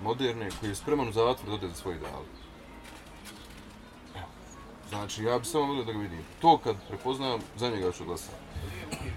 moderne, 0.02 0.50
koji 0.60 0.70
je 0.70 0.74
spreman 0.74 1.08
u 1.08 1.12
zatvor 1.12 1.48
da 1.48 1.54
ode 1.54 1.68
za 1.68 1.74
svoj 1.74 1.94
ideal. 1.94 2.22
Znači, 4.88 5.24
ja 5.24 5.38
bi 5.38 5.44
samo 5.44 5.66
volio 5.66 5.84
da 5.84 5.92
ga 5.92 5.98
vidim. 5.98 6.18
To 6.40 6.58
kad 6.58 6.76
prepoznam, 6.88 7.40
za 7.56 7.70
njega 7.70 7.92
ću 7.92 8.04
glasati. 8.04 8.36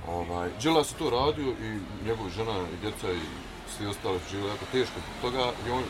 Ovaj, 0.07 0.49
Đela 0.63 0.79
je 0.79 0.85
to 0.99 1.09
radio 1.09 1.51
i 1.51 1.79
njegova 2.05 2.29
žena 2.29 2.59
i 2.73 2.81
djeca 2.81 3.11
i 3.11 3.46
svi 3.77 3.87
ostali 3.87 4.19
su 4.19 4.29
živjeli 4.29 4.51
jako 4.51 4.65
teško 4.71 4.93
zbog 4.99 5.31
toga 5.31 5.51
i 5.67 5.71
on, 5.71 5.83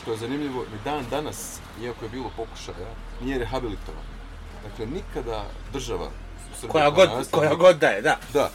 što 0.00 0.10
je 0.10 0.16
zanimljivo, 0.16 0.60
ni 0.60 0.78
dan 0.84 1.04
danas, 1.10 1.60
iako 1.82 2.04
je 2.04 2.08
bilo 2.08 2.30
pokušaja, 2.36 2.90
nije 3.22 3.38
rehabilitovan. 3.38 4.04
Dakle, 4.64 4.86
nikada 4.86 5.44
država 5.72 6.10
Srbija, 6.60 6.72
Koja 6.72 6.90
god, 6.90 7.30
koja 7.30 7.54
god 7.54 7.78
da 7.78 7.86
je, 7.86 8.02
da. 8.02 8.16
Da. 8.32 8.50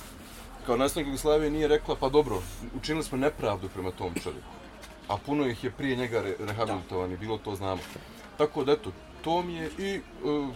Kao 0.66 0.78
nastavnik 0.78 1.08
Jugoslavije 1.08 1.52
nije 1.52 1.68
rekla, 1.68 1.96
pa 1.96 2.10
dobro, 2.10 2.42
učinili 2.78 3.04
smo 3.04 3.18
nepravdu 3.18 3.70
prema 3.70 3.92
tom 3.92 4.14
čovjeku. 4.24 4.48
A 5.08 5.18
puno 5.18 5.48
ih 5.48 5.64
je 5.64 5.72
prije 5.72 5.96
njega 5.96 6.22
re 6.22 6.36
rehabilitovani, 6.40 7.18
bilo 7.18 7.38
to 7.38 7.56
znamo. 7.56 7.82
Tako 8.38 8.64
da, 8.64 8.72
eto, 8.72 8.92
to 9.22 9.42
mi 9.42 9.54
je 9.54 9.70
i 9.78 10.02
uh, 10.24 10.50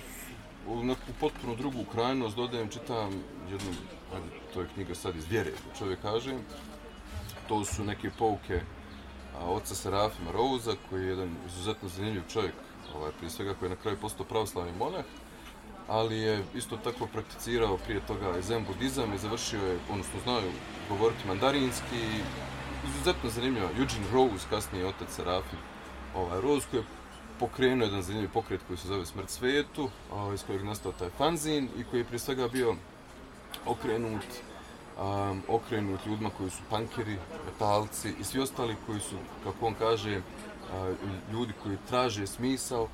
u 0.68 0.96
potpuno 1.20 1.56
drugu 1.56 1.84
krajnost 1.92 2.36
dodajem, 2.36 2.70
čitam 2.70 3.24
jednu, 3.52 3.72
to 4.54 4.62
je 4.62 4.68
knjiga 4.74 4.96
sad 4.96 5.16
iz 5.16 5.26
vjere, 5.30 5.52
čovjek 5.80 6.02
kaže, 6.02 6.34
to 7.48 7.66
su 7.66 7.84
neke 7.84 8.10
pouke 8.18 8.62
a, 9.40 9.46
oca 9.46 9.76
Serafima 9.76 10.32
Rouza, 10.32 10.76
koji 10.90 11.02
je 11.02 11.10
jedan 11.10 11.36
izuzetno 11.48 11.90
zanimljiv 11.90 12.24
čovjek, 12.30 12.54
ovaj, 12.96 13.12
prije 13.12 13.30
svega 13.30 13.54
koji 13.54 13.70
je 13.70 13.76
na 13.76 13.82
kraju 13.82 13.98
postao 14.02 14.26
pravoslavni 14.26 14.72
monah, 14.80 15.06
ali 15.88 16.18
je 16.18 16.44
isto 16.56 16.78
tako 16.78 17.08
prakticirao 17.08 17.78
prije 17.78 18.02
toga 18.08 18.42
zen 18.42 18.66
budizam 18.68 19.14
i 19.14 19.18
završio 19.18 19.68
je, 19.68 19.80
odnosno 19.92 20.20
znaju 20.24 20.52
govoriti 20.90 21.28
mandarinski, 21.28 22.02
izuzetno 22.88 23.30
zanimljivo. 23.30 23.68
Eugene 23.68 24.12
Rose, 24.14 24.46
kasnije 24.50 24.88
otac 24.88 25.10
Serafim, 25.10 25.60
ovaj, 26.16 26.42
Rose 26.42 26.68
koji 26.72 26.80
je 26.82 26.86
pokrenuo 27.40 27.86
jedan 27.86 28.02
zanimljiv 28.02 28.30
pokret 28.34 28.62
koji 28.68 28.78
se 28.78 28.88
zove 28.88 29.06
Smrt 29.06 29.30
svetu, 29.30 29.90
ovaj, 30.12 30.36
iz 30.36 30.44
kojeg 30.44 30.62
je 30.62 30.68
nastao 30.68 30.92
taj 30.92 31.10
fanzin 31.10 31.70
i 31.78 31.84
koji 31.84 32.00
je 32.00 32.06
prije 32.06 32.20
svega 32.20 32.48
bio 32.48 32.76
okrenut 33.66 34.26
um, 35.00 35.44
okrenut 35.48 36.06
ljudima 36.06 36.30
koji 36.38 36.50
su 36.50 36.62
pankeri, 36.70 37.18
metalci 37.46 38.14
i 38.20 38.24
svi 38.24 38.40
ostali 38.40 38.76
koji 38.86 39.00
su, 39.00 39.16
kako 39.44 39.66
on 39.66 39.74
kaže, 39.74 40.18
uh, 40.18 41.34
ljudi 41.34 41.54
koji 41.64 41.78
traže 41.90 42.28
smisao, 42.28 42.88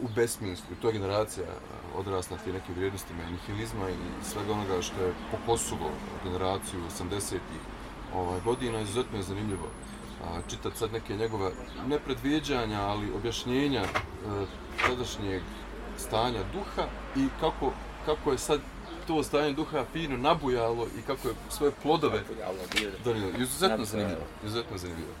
u 0.00 0.08
besmislu. 0.14 0.76
To 0.82 0.88
je 0.88 0.92
generacija 0.92 1.46
odrasla 1.96 2.36
na 2.46 2.52
nekim 2.52 2.74
vrijednostima 2.74 3.22
i 3.22 3.32
nihilizma 3.32 3.90
i 3.90 4.24
svega 4.24 4.52
onoga 4.52 4.82
što 4.82 5.02
je 5.02 5.14
pokosilo 5.30 5.90
generaciju 6.24 6.80
80-ih 7.00 7.60
ovaj, 8.14 8.40
godina. 8.44 8.80
Izuzetno 8.80 9.18
je 9.18 9.22
zanimljivo 9.22 9.68
a, 10.24 10.40
čitat 10.50 10.76
sad 10.76 10.92
neke 10.92 11.16
njegove 11.16 11.50
nepredviđanja, 11.86 12.80
ali 12.80 13.12
objašnjenja 13.12 13.82
e, 13.82 13.88
tadašnjeg 14.86 15.42
stanja 15.96 16.40
duha 16.52 16.88
i 17.16 17.28
kako, 17.40 17.72
kako 18.06 18.32
je 18.32 18.38
sad 18.38 18.60
to 19.08 19.22
stanje 19.22 19.52
duha 19.52 19.84
fino 19.92 20.16
nabujalo 20.16 20.86
i 20.98 21.02
kako 21.02 21.28
je 21.28 21.34
svoje 21.50 21.72
plodove 21.82 22.22
donijelo. 23.04 23.32
Izuzetno 23.38 23.84
zanimljivo. 23.84 24.26
Izuzetno 24.44 24.78
zanimljivo. 24.78 25.12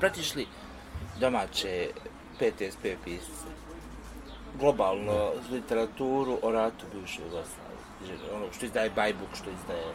Pratiš 0.00 0.34
li 0.34 0.46
domaće 1.20 1.90
PTSP 2.38 2.84
pisce? 3.04 3.46
globalno 4.58 5.12
ne. 5.12 5.56
literaturu 5.56 6.38
o 6.42 6.50
ratu 6.50 6.86
bivše 6.94 7.22
Jugoslavije. 7.22 8.32
Ono 8.36 8.46
što 8.56 8.66
izdaje 8.66 8.90
Bajbuk, 8.90 9.28
što 9.34 9.50
izdaje... 9.50 9.86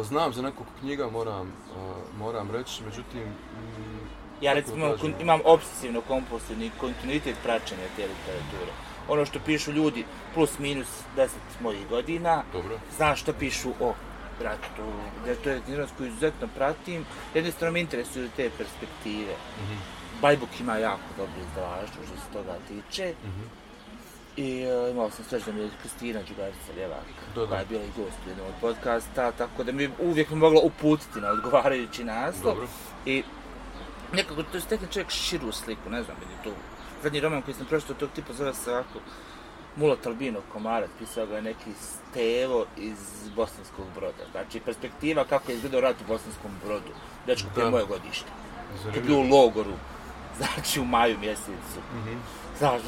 E, 0.00 0.04
znam 0.04 0.32
za 0.32 0.42
nekog 0.42 0.66
knjiga, 0.80 1.10
moram, 1.10 1.46
uh, 1.46 2.18
moram 2.18 2.50
reći, 2.50 2.82
međutim... 2.84 3.22
Mm, 3.22 4.06
ja 4.40 4.52
recimo 4.52 4.86
imam, 4.86 5.14
imam 5.20 5.40
obsesivno 5.44 6.00
kompulsivni 6.00 6.70
kontinuitet 6.80 7.36
praćenja 7.42 7.88
te 7.96 8.02
literature. 8.02 8.72
Ono 9.08 9.26
što 9.26 9.38
pišu 9.46 9.72
ljudi 9.72 10.04
plus 10.34 10.58
minus 10.58 10.88
10 11.16 11.28
mojih 11.60 11.88
godina, 11.88 12.42
Dobro. 12.52 12.78
znam 12.96 13.16
što 13.16 13.32
pišu 13.32 13.70
o 13.80 13.94
ratu, 14.42 14.82
da 15.26 15.34
to 15.34 15.50
je 15.50 15.60
knjižnost 15.64 15.92
koju 15.96 16.08
izuzetno 16.08 16.48
pratim, 16.56 17.04
jednostavno 17.34 17.72
me 17.72 17.80
interesuju 17.80 18.28
te 18.36 18.50
perspektive. 18.58 19.32
Mm 19.32 19.64
-hmm 19.64 19.96
Bajbuk 20.22 20.60
ima 20.60 20.76
jako 20.76 21.08
dobro 21.16 21.34
izdavaštvo 21.48 22.02
što 22.06 22.16
se 22.16 22.32
toga 22.32 22.56
tiče. 22.68 23.14
Mm 23.24 23.28
-hmm. 23.28 23.48
I 24.36 24.66
uh, 24.66 24.90
imao 24.90 25.10
sam 25.10 25.24
sreće 25.24 25.46
da 25.46 25.52
mi 25.52 25.60
je 25.60 25.70
Kristina 25.80 26.20
Đugarica 26.28 26.72
Ljevak, 26.76 27.06
koja 27.34 27.60
je 27.60 27.66
bila 27.66 27.82
i 27.82 27.96
gost 27.96 28.18
u 28.26 28.28
jednom 28.28 28.46
od 28.46 28.54
podcasta, 28.60 29.32
tako 29.32 29.64
da 29.64 29.72
mi 29.72 29.90
uvijek 30.00 30.30
mi 30.30 30.36
mogla 30.36 30.60
uputiti 30.60 31.20
na 31.20 31.28
odgovarajući 31.28 32.04
naslov. 32.04 32.54
Dobro. 32.54 32.68
I 33.06 33.22
nekako 34.12 34.42
to 34.42 34.60
stekne 34.60 34.88
čovjek 34.92 35.10
širu 35.10 35.52
sliku, 35.52 35.90
ne 35.90 36.02
znam, 36.02 36.16
je 36.16 36.44
to 36.44 36.50
zadnji 37.06 37.20
roman 37.20 37.42
koji 37.42 37.54
sam 37.54 37.66
pročitao 37.66 37.96
tog 37.96 38.10
tipa 38.14 38.32
zove 38.32 38.54
se 38.54 38.70
ovako 38.70 38.98
Mulat 39.76 40.06
Albino 40.06 40.40
Komarat, 40.52 40.90
pisao 40.98 41.26
ga 41.26 41.36
je 41.36 41.42
neki 41.42 41.70
Stevo 41.80 42.66
iz 42.76 42.98
Bosanskog 43.36 43.86
broda. 43.94 44.24
Znači, 44.32 44.60
perspektiva 44.60 45.24
kako 45.24 45.52
je 45.52 45.56
izgledao 45.56 45.80
rat 45.80 45.96
u 46.00 46.08
Bosanskom 46.08 46.50
brodu, 46.64 46.92
dečko 47.26 47.48
prije 47.54 47.70
moje 47.70 47.84
godište. 47.84 48.30
Kad 48.84 48.96
je 48.96 49.02
bio 49.02 49.18
u 49.18 49.22
logoru, 49.22 49.72
znači 50.38 50.80
u 50.80 50.84
maju 50.84 51.18
mjesecu. 51.18 51.80
Mm 51.94 52.08
-hmm. 52.08 52.18
Znaš, 52.58 52.82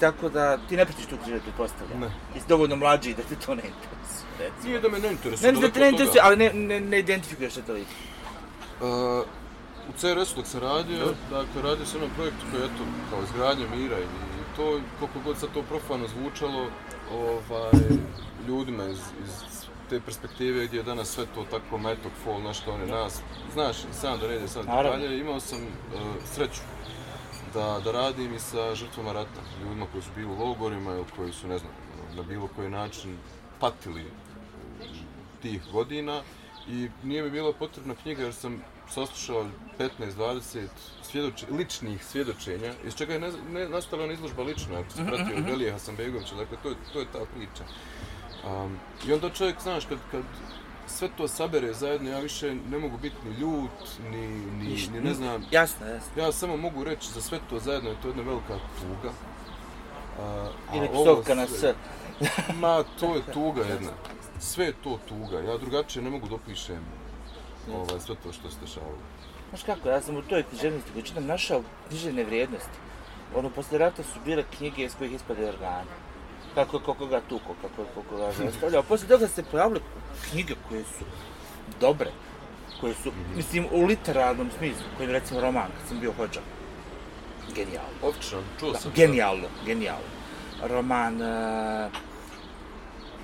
tako 0.00 0.28
da 0.28 0.58
ti 0.68 0.76
ne 0.76 0.86
pratiš 0.86 1.06
tu 1.06 1.16
knjigu, 1.24 1.40
pretpostavljam. 1.40 2.00
Ne. 2.00 2.10
Jesi 2.34 2.48
dovoljno 2.48 2.76
mlađi 2.76 3.14
da 3.14 3.22
te 3.22 3.34
to 3.46 3.54
ne 3.54 3.62
interesuje. 3.62 4.30
Recimo. 4.38 4.68
Nije 4.68 4.80
da 4.80 4.88
me 4.88 4.98
ne 4.98 5.12
interesuje. 5.12 5.52
Ne, 5.52 5.60
da 5.60 5.70
te 5.70 5.80
ne 5.80 5.88
interesuje, 5.88 6.20
ali 6.24 6.36
ne, 6.36 6.52
ne, 6.52 6.80
ne 6.80 6.98
identifikuješ 6.98 7.52
se 7.52 7.62
to 7.62 7.72
lik. 7.72 7.88
Uh, 8.80 9.26
u 9.88 9.92
CRS-u 9.98 10.36
dok 10.36 10.46
sam 10.46 10.60
radio, 10.60 11.04
da. 11.30 11.36
dakle, 11.38 11.62
radio 11.62 11.86
sam 11.86 12.00
na 12.00 12.06
projektu 12.16 12.46
koji 12.50 12.62
je 12.62 12.68
to 12.68 12.84
kao 13.10 13.22
izgradnja 13.22 13.66
mira 13.76 13.98
i, 13.98 14.02
i 14.02 14.56
to, 14.56 14.80
koliko 14.98 15.18
god 15.24 15.38
sad 15.38 15.48
to 15.54 15.62
profano 15.62 16.08
zvučalo, 16.08 16.66
ovaj, 17.12 17.80
ljudima 18.48 18.84
iz, 18.84 18.98
iz 18.98 19.66
te 19.90 20.00
perspektive 20.00 20.66
gdje 20.66 20.78
je 20.78 20.82
danas 20.82 21.08
sve 21.08 21.24
to 21.34 21.44
tako 21.50 21.78
metok, 21.78 22.12
fall, 22.24 22.42
nešto 22.42 22.72
oni 22.72 22.86
nas, 22.86 23.20
znaš, 23.52 23.76
sam 23.92 24.18
da 24.18 24.28
ne 24.28 24.36
ide 24.36 24.48
sad 24.48 24.64
detalje, 24.64 25.18
imao 25.18 25.40
sam 25.40 25.58
uh, 25.58 26.00
sreću 26.34 26.60
da, 27.54 27.80
da 27.84 27.92
radim 27.92 28.34
i 28.34 28.38
sa 28.38 28.74
žrtvama 28.74 29.12
rata, 29.12 29.40
ljudima 29.62 29.86
koji 29.92 30.02
su 30.02 30.10
bili 30.16 30.26
u 30.26 30.38
logorima 30.38 30.92
ili 30.92 31.04
koji 31.16 31.32
su, 31.32 31.48
ne 31.48 31.58
znam, 31.58 31.72
na 32.16 32.22
bilo 32.22 32.48
koji 32.56 32.70
način 32.70 33.16
patili 33.60 34.04
tih 35.42 35.62
godina 35.72 36.22
i 36.68 36.88
nije 37.02 37.22
mi 37.22 37.30
bila 37.30 37.52
potrebna 37.52 37.94
knjiga 37.94 38.22
jer 38.22 38.34
sam 38.34 38.62
saslušao 38.88 39.46
15-20 39.78 40.66
svjedoče, 41.02 41.46
ličnih 41.50 42.04
svjedočenja, 42.04 42.72
iz 42.86 42.94
čega 42.94 43.12
je 43.12 43.20
ne, 43.20 43.30
ne, 43.52 43.68
nastala 43.68 44.12
izložba 44.12 44.42
lična, 44.42 44.78
ako 44.78 44.90
se 44.90 45.04
pratio 45.06 45.38
mm 45.38 45.44
-hmm. 45.44 45.50
Velije 45.50 45.72
Hasanbegovića, 45.72 46.34
dakle 46.34 46.56
to 46.62 46.68
je, 46.68 46.74
to 46.92 47.00
je 47.00 47.06
ta 47.12 47.18
priča. 47.36 47.64
Um, 48.46 48.78
I 49.08 49.12
onda 49.12 49.30
čovjek, 49.30 49.62
znaš, 49.62 49.84
kad, 49.84 49.98
kad 50.10 50.22
sve 50.86 51.08
to 51.16 51.28
sabere 51.28 51.74
zajedno, 51.74 52.10
ja 52.10 52.18
više 52.18 52.54
ne 52.70 52.78
mogu 52.78 52.98
biti 52.98 53.16
ni 53.24 53.34
ljut, 53.34 54.00
ni, 54.10 54.26
ni, 54.28 54.68
Ništa, 54.68 54.92
ni 54.92 55.00
ne 55.00 55.14
znam, 55.14 55.44
Jasno, 55.50 55.86
jasno. 55.86 56.22
ja 56.22 56.32
samo 56.32 56.56
mogu 56.56 56.84
reći 56.84 57.12
za 57.12 57.20
sve 57.20 57.38
to 57.50 57.58
zajedno, 57.58 57.90
je 57.90 57.96
to 58.02 58.08
jedna 58.08 58.22
velika 58.22 58.58
tuga. 58.80 59.12
Ili 60.74 60.88
ovo 60.92 61.04
psovka 61.04 61.34
na 61.34 61.46
sve-. 61.46 61.74
Ma, 62.60 62.84
to 63.00 63.14
je 63.14 63.22
tuga 63.32 63.62
jedna. 63.62 63.92
Sve 64.40 64.64
je 64.64 64.72
to 64.72 64.98
tuga. 65.08 65.40
Ja 65.40 65.58
drugačije 65.58 66.02
ne 66.02 66.10
mogu 66.10 66.28
dopišem 66.28 66.84
ovaj, 67.74 68.00
sve 68.00 68.14
to 68.22 68.32
što 68.32 68.50
se 68.50 68.56
dešavalo. 68.60 68.98
Znaš 69.48 69.62
kako, 69.62 69.88
ja 69.88 70.00
sam 70.00 70.16
u 70.16 70.22
toj 70.22 70.42
književnosti 70.42 70.90
koji 70.92 71.02
čitam 71.04 71.26
našao 71.26 71.62
književne 71.88 72.24
vrijednosti. 72.24 72.78
Ono, 73.34 73.50
posle 73.50 73.78
rata 73.78 74.02
su 74.02 74.20
bile 74.24 74.44
knjige 74.56 74.84
iz 74.84 74.94
kojih 74.98 75.12
ispade 75.12 75.48
organi. 75.48 75.90
Kako 76.54 76.76
je 76.76 76.82
ko 76.82 76.94
koga 76.94 77.20
tuko, 77.28 77.54
kako 77.62 77.82
je 77.82 77.88
ko 77.94 78.02
koga 78.10 78.32
zastavljao. 78.32 78.82
Posle 78.82 79.08
toga 79.08 79.28
se 79.28 79.42
pojavile 79.42 79.80
knjige 80.30 80.54
koje 80.68 80.84
su 80.84 81.04
dobre, 81.80 82.10
koje 82.80 82.94
su, 82.94 83.12
mislim, 83.36 83.66
u 83.72 83.84
literarnom 83.84 84.50
smislu, 84.58 84.84
koji 84.96 85.06
je 85.06 85.12
recimo 85.12 85.40
roman, 85.40 85.66
kad 85.78 85.88
sam 85.88 86.00
bio 86.00 86.12
hođa. 86.12 86.40
Genijalno. 87.54 87.90
Ofičan, 88.02 88.42
čuo 88.60 88.72
Da, 88.72 88.78
sam. 88.78 88.92
genijalno, 88.96 89.48
genijalno. 89.66 90.08
Roman 90.62 91.14
uh, 91.22 91.92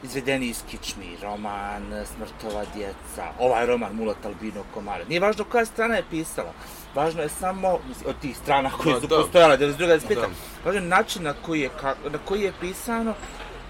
Izvedeni 0.02 0.46
iz 0.46 0.62
kičmi, 0.70 1.16
roman 1.22 2.04
Smrtova 2.16 2.64
djeca, 2.74 3.32
ovaj 3.38 3.66
roman 3.66 3.94
Mulat 3.94 4.26
Albino 4.26 4.62
Komare. 4.74 5.04
Nije 5.04 5.20
važno 5.20 5.44
koja 5.44 5.64
strana 5.64 5.96
je 5.96 6.04
pisala, 6.10 6.52
važno 6.94 7.22
je 7.22 7.28
samo, 7.28 7.78
od 8.06 8.18
tih 8.20 8.36
strana 8.36 8.70
koje 8.70 9.00
su 9.00 9.06
da. 9.06 9.16
postojale, 9.16 9.58
92. 9.58 9.98
25. 10.08 10.14
Da. 10.14 10.28
Važno 10.64 10.80
je 10.80 10.88
način 10.88 11.22
na 11.22 11.34
koji 11.46 11.60
je, 11.60 11.68
ka, 11.80 11.94
na 12.12 12.18
koji 12.24 12.40
je 12.40 12.52
pisano 12.60 13.14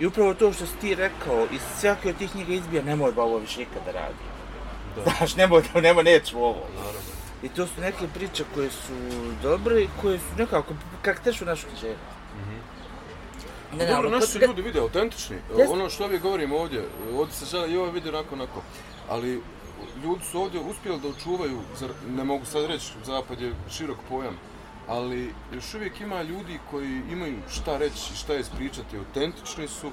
i 0.00 0.06
upravo 0.06 0.34
to 0.34 0.52
što 0.52 0.66
si 0.66 0.76
ti 0.80 0.94
rekao, 0.94 1.46
iz 1.52 1.60
svake 1.80 2.08
od 2.08 2.16
tih 2.16 2.30
knjiga 2.30 2.52
izbija, 2.52 2.82
nemoj 2.82 3.12
ba 3.12 3.22
ovo 3.22 3.38
više 3.38 3.62
ikada 3.62 3.92
radi. 3.92 4.24
Da. 4.96 5.02
Znaš, 5.18 5.36
nemoj, 5.36 5.62
nemoj, 5.74 6.04
neću 6.04 6.38
ovo. 6.38 6.66
Naravno. 6.76 7.00
I 7.42 7.48
to 7.48 7.66
su 7.66 7.80
neke 7.80 8.08
priče 8.14 8.44
koje 8.54 8.70
su 8.70 8.92
dobre 9.42 9.82
i 9.82 9.88
koje 10.02 10.18
su 10.18 10.24
nekako 10.38 10.74
karakterišu 11.02 11.44
našu 11.44 11.66
književnost. 11.66 12.21
Ne, 13.78 13.86
Dobro, 13.86 14.08
ali 14.08 14.10
naši 14.10 14.26
su 14.26 14.38
ljudi 14.38 14.62
vide, 14.62 14.80
autentični. 14.80 15.36
Jeste. 15.56 15.72
Ono 15.72 15.90
što 15.90 16.04
ovdje 16.04 16.18
govorimo 16.18 16.56
ovdje, 16.56 16.84
ovdje 17.14 17.34
se 17.34 17.44
žele 17.44 17.72
i 17.72 17.76
ovo 17.76 17.90
vidi 17.90 18.08
onako, 18.08 18.34
onako. 18.34 18.62
Ali 19.08 19.40
ljudi 20.04 20.24
su 20.24 20.40
ovdje 20.40 20.60
uspjeli 20.60 21.00
da 21.00 21.08
očuvaju, 21.08 21.58
zar, 21.78 21.90
ne 22.16 22.24
mogu 22.24 22.44
sad 22.44 22.64
reći, 22.64 22.92
zapad 23.04 23.40
je 23.40 23.54
širok 23.70 23.96
pojam, 24.08 24.36
ali 24.88 25.34
još 25.54 25.74
uvijek 25.74 26.00
ima 26.00 26.22
ljudi 26.22 26.58
koji 26.70 27.02
imaju 27.10 27.36
šta 27.50 27.78
reći 27.78 28.16
šta 28.16 28.34
ispričati, 28.34 28.96
autentični 28.96 29.68
su 29.68 29.90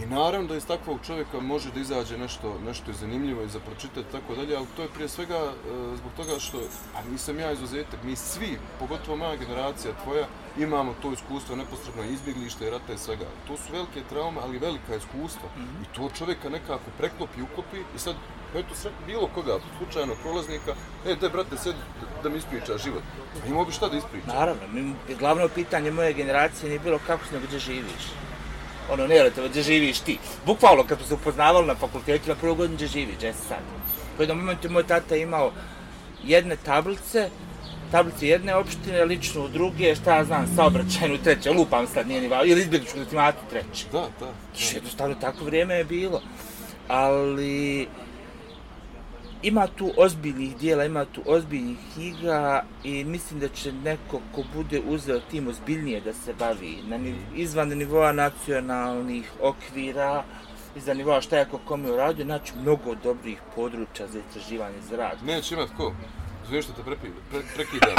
i 0.00 0.06
naravno 0.06 0.48
da 0.48 0.56
iz 0.56 0.66
takvog 0.66 0.98
čovjeka 1.06 1.40
može 1.40 1.70
da 1.70 1.80
izađe 1.80 2.18
nešto, 2.18 2.58
nešto 2.66 2.90
je 2.90 2.96
zanimljivo 2.96 3.42
i 3.42 3.48
za 3.48 3.60
pročitati 3.60 4.12
tako 4.12 4.34
dalje, 4.34 4.56
ali 4.56 4.66
to 4.76 4.82
je 4.82 4.88
prije 4.88 5.08
svega 5.08 5.34
e, 5.34 5.52
zbog 5.96 6.12
toga 6.16 6.38
što, 6.38 6.58
a 6.96 7.10
nisam 7.10 7.38
ja 7.38 7.52
izuzetak, 7.52 8.02
mi 8.04 8.16
svi, 8.16 8.58
pogotovo 8.78 9.16
moja 9.16 9.36
generacija 9.36 9.94
tvoja, 10.04 10.26
imamo 10.58 10.94
to 11.02 11.12
iskustvo 11.12 11.56
neposredno 11.56 12.04
izbjeglište 12.04 12.70
rata 12.70 12.92
i 12.92 12.98
svega. 12.98 13.26
To 13.46 13.56
su 13.56 13.72
velike 13.72 14.02
traume, 14.08 14.40
ali 14.42 14.58
velika 14.58 14.96
iskustva. 14.96 15.48
I 15.82 15.96
to 15.96 16.10
čovjeka 16.18 16.48
nekako 16.48 16.90
preklopi, 16.98 17.42
uklopi 17.42 17.78
i 17.96 17.98
sad, 17.98 18.14
eto 18.54 18.74
sve, 18.74 18.90
bilo 19.06 19.28
koga, 19.34 19.58
slučajno 19.78 20.14
prolaznika, 20.22 20.74
e, 21.06 21.16
daj 21.16 21.30
brate, 21.30 21.56
sedi 21.56 21.78
da, 22.22 22.28
mi 22.28 22.36
ispriča 22.36 22.78
život. 22.78 23.02
A 23.44 23.46
imao 23.46 23.64
bi 23.64 23.72
šta 23.72 23.88
da 23.88 23.96
ispriča. 23.96 24.26
Naravno, 24.26 24.62
mi, 24.72 24.94
glavno 25.18 25.48
pitanje 25.48 25.90
moje 25.90 26.12
generacije 26.12 26.68
nije 26.68 26.78
bilo 26.78 26.98
kako 27.06 27.26
si 27.26 27.34
nego 27.34 27.46
gdje 27.46 27.58
živiš. 27.58 28.23
Ono, 28.90 29.06
ne, 29.06 29.30
to 29.30 29.48
gdje 29.48 29.62
živiš 29.62 29.98
ti. 30.00 30.18
Bukvalno, 30.46 30.84
kad 30.84 30.98
smo 30.98 31.06
se 31.06 31.14
upoznavali 31.14 31.66
na 31.66 31.74
fakultetu, 31.74 32.28
na 32.28 32.34
prvu 32.34 32.54
godinu 32.54 32.76
gdje 32.76 32.86
živiš, 32.88 33.16
gdje 33.16 33.32
si 33.32 33.48
sad. 33.48 33.58
U 34.18 34.22
jednom 34.22 34.38
momentu 34.38 34.70
moj 34.70 34.86
tata 34.86 35.16
imao 35.16 35.52
jedne 36.24 36.56
tablice, 36.56 37.28
tablice 37.90 38.28
jedne 38.28 38.54
opštine, 38.54 39.04
lično 39.04 39.44
u 39.44 39.48
druge, 39.48 39.94
šta 39.94 40.16
ja 40.16 40.24
znam, 40.24 40.52
saobraćajnu 40.56 41.18
treće, 41.18 41.50
lupam 41.50 41.86
sad, 41.86 42.08
nije 42.08 42.20
ni 42.20 42.28
važno, 42.28 42.52
ili 42.52 42.60
izbjegličku 42.60 42.98
letimatu 42.98 43.38
treće. 43.50 43.86
Da, 43.92 44.06
da. 44.20 44.32
Što 44.58 44.76
jednostavno 44.76 45.14
tako 45.20 45.44
vrijeme 45.44 45.74
je 45.74 45.84
bilo. 45.84 46.22
Ali 46.88 47.88
ima 49.44 49.66
tu 49.66 49.92
ozbiljnih 49.96 50.56
dijela, 50.56 50.84
ima 50.84 51.04
tu 51.04 51.22
ozbiljnih 51.26 51.78
knjiga 51.94 52.64
i 52.84 53.04
mislim 53.04 53.40
da 53.40 53.48
će 53.48 53.72
neko 53.72 54.20
ko 54.34 54.42
bude 54.54 54.82
uzeo 54.88 55.20
tim 55.30 55.48
ozbiljnije 55.48 56.00
da 56.00 56.12
se 56.12 56.34
bavi 56.38 56.78
na 56.86 56.98
ni, 56.98 57.14
izvan 57.34 57.68
nivoa 57.68 58.12
nacionalnih 58.12 59.32
okvira, 59.42 60.24
izvan 60.76 60.96
nivoa 60.96 61.20
šta 61.20 61.38
je 61.38 61.44
ko 61.50 61.58
kome 61.64 61.92
uradio, 61.92 62.24
naći 62.24 62.52
mnogo 62.62 62.94
dobrih 62.94 63.38
područja 63.54 64.06
za 64.06 64.18
istraživanje 64.18 64.80
za 64.90 64.96
rad. 64.96 65.18
Neće 65.26 65.54
imat 65.54 65.70
ko. 65.76 65.92
Zviješ 66.48 66.64
što 66.64 66.74
te 66.74 66.82
prepi, 66.82 67.06
pre, 67.30 67.40
prekidam. 67.54 67.96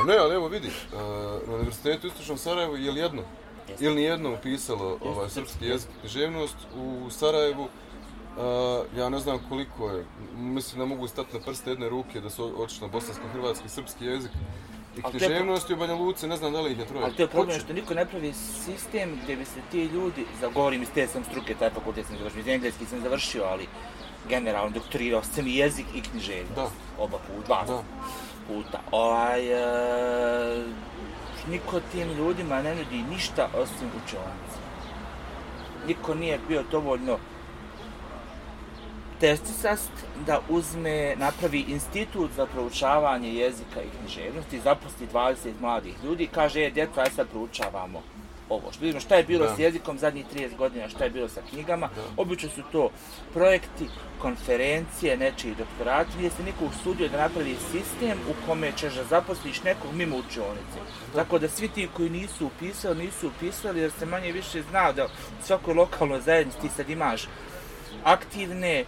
A 0.00 0.04
ne, 0.04 0.16
ali 0.16 0.34
evo 0.34 0.48
vidi, 0.48 0.68
uh, 0.68 1.00
na 1.48 1.54
Univerzitetu 1.54 2.06
u 2.06 2.10
Istočnom 2.10 2.38
Sarajevu 2.38 2.76
je 2.76 2.92
li 2.92 3.00
jedno? 3.00 3.22
Jeste. 3.68 3.84
Ili 3.84 3.94
nijedno 3.94 4.34
upisalo 4.34 4.98
ovaj, 5.00 5.28
srpski 5.28 5.66
jezik 5.66 5.88
i 5.90 6.00
književnost 6.00 6.56
u 6.76 7.10
Sarajevu? 7.10 7.68
Uh, 8.36 8.98
ja 8.98 9.08
ne 9.08 9.18
znam 9.18 9.38
koliko 9.48 9.90
je, 9.90 10.04
mislim 10.36 10.78
da 10.78 10.86
mogu 10.86 11.08
stati 11.08 11.38
na 11.38 11.40
prste 11.44 11.70
jedne 11.70 11.88
ruke 11.88 12.20
da 12.20 12.30
su 12.30 12.62
otišli 12.62 12.86
na 12.86 12.92
bosansko-hrvatski 12.92 13.68
srpski 13.68 14.04
jezik 14.04 14.30
i 14.96 15.02
književnost 15.02 15.70
u 15.70 15.76
Banja 15.76 15.94
Luci, 15.94 16.26
ne 16.26 16.36
znam 16.36 16.52
da 16.52 16.60
li 16.60 16.72
ih 16.72 16.78
je 16.78 16.86
troje. 16.86 17.04
Ali 17.04 17.14
to 17.14 17.22
je 17.22 17.28
problem 17.28 17.60
što 17.60 17.72
niko 17.72 17.94
ne 17.94 18.06
pravi 18.06 18.32
sistem 18.32 19.18
gdje 19.22 19.36
bi 19.36 19.44
se 19.44 19.60
ti 19.70 19.84
ljudi, 19.84 20.24
za 20.40 20.48
govorim 20.48 20.82
iz 20.82 20.88
te 20.94 21.06
sam 21.06 21.24
struke, 21.24 21.54
taj 21.54 21.70
fakultet 21.70 22.06
sam 22.06 22.16
završio, 22.18 22.40
iz 22.40 22.48
engleski 22.48 22.86
sam 22.86 23.00
završio, 23.00 23.44
ali 23.44 23.66
generalno 24.28 24.70
doktorirao 24.70 25.22
sam 25.22 25.46
i 25.46 25.54
jezik 25.56 25.86
i 25.94 26.00
književnost. 26.00 26.54
Da. 26.56 26.70
Oba 26.98 27.18
puta, 27.18 27.46
dva 27.46 27.64
Da. 27.66 27.82
puta. 28.48 28.80
Ovaj, 28.90 29.52
e, 29.52 30.64
niko 31.50 31.80
tim 31.92 32.08
ljudima 32.12 32.62
ne 32.62 32.74
nudi 32.74 33.02
ništa 33.10 33.48
osim 33.54 33.88
učionice. 34.04 34.58
Niko 35.86 36.14
nije 36.14 36.38
bio 36.48 36.62
dovoljno 36.70 37.18
testisast 39.20 39.90
da 40.26 40.40
uzme, 40.48 41.16
napravi 41.16 41.64
institut 41.68 42.30
za 42.36 42.46
proučavanje 42.46 43.34
jezika 43.34 43.82
i 43.82 43.98
književnosti, 43.98 44.60
zaposli 44.60 45.06
20 45.12 45.36
mladih 45.60 45.94
ljudi 46.04 46.24
i 46.24 46.26
kaže, 46.34 46.60
e, 46.66 46.70
djeco, 46.70 47.00
aj 47.00 47.10
sad 47.10 47.28
proučavamo 47.28 48.02
ovo. 48.48 48.72
Što 48.72 48.80
vidimo 48.80 49.00
šta 49.00 49.14
je 49.14 49.24
bilo 49.24 49.46
Da. 49.46 49.56
s 49.56 49.58
jezikom 49.58 49.98
zadnjih 49.98 50.26
30 50.34 50.56
godina, 50.56 50.88
šta 50.88 51.04
je 51.04 51.10
bilo 51.10 51.28
sa 51.28 51.40
knjigama. 51.50 51.86
Da. 51.86 52.02
Obično 52.22 52.48
su 52.48 52.62
to 52.72 52.90
projekti, 53.32 53.88
konferencije, 54.18 55.16
nečiji 55.16 55.54
doktorati, 55.54 56.10
gdje 56.16 56.30
se 56.30 56.42
niko 56.42 56.64
usudio 56.64 57.08
da 57.08 57.22
napravi 57.22 57.56
sistem 57.72 58.18
u 58.30 58.46
kome 58.46 58.72
ćeš 58.76 58.94
da 58.94 59.04
zaposliš 59.04 59.62
nekog 59.62 59.94
mimo 59.94 60.16
učionice. 60.16 60.78
Tako 61.14 61.38
da 61.38 61.48
svi 61.48 61.68
ti 61.68 61.88
koji 61.96 62.10
nisu 62.10 62.46
upisali, 62.46 63.04
nisu 63.04 63.28
upisali 63.28 63.80
jer 63.80 63.90
se 63.98 64.06
manje 64.06 64.32
više 64.32 64.62
zna 64.70 64.92
da 64.92 65.04
u 65.04 65.08
svakoj 65.42 65.74
lokalnoj 65.74 66.20
zajednici 66.20 66.60
ti 66.60 66.68
sad 66.76 66.90
imaš 66.90 67.28
aktivne, 68.04 68.84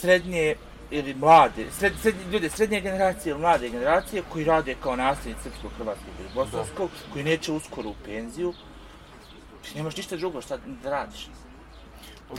srednje 0.00 0.54
ili 0.90 1.14
mlade, 1.14 1.64
sred, 1.78 1.92
srednje 2.02 2.24
ljude, 2.32 2.50
srednje 2.50 2.80
generacije 2.80 3.30
ili 3.30 3.40
mlade 3.40 3.68
generacije 3.68 4.22
koji 4.32 4.44
rade 4.44 4.74
kao 4.82 4.96
nasljednici 4.96 5.42
srpskog, 5.42 5.70
hrvatskog 5.78 6.08
ili 6.20 6.28
bosanskog, 6.34 6.90
koji 7.12 7.24
neće 7.24 7.52
uskoro 7.52 7.90
u 7.90 7.94
penziju. 8.04 8.54
Ti 9.62 9.76
nemaš 9.76 9.96
ništa 9.96 10.16
drugo 10.16 10.40
šta 10.42 10.56
da 10.82 10.90
radiš. 10.90 11.28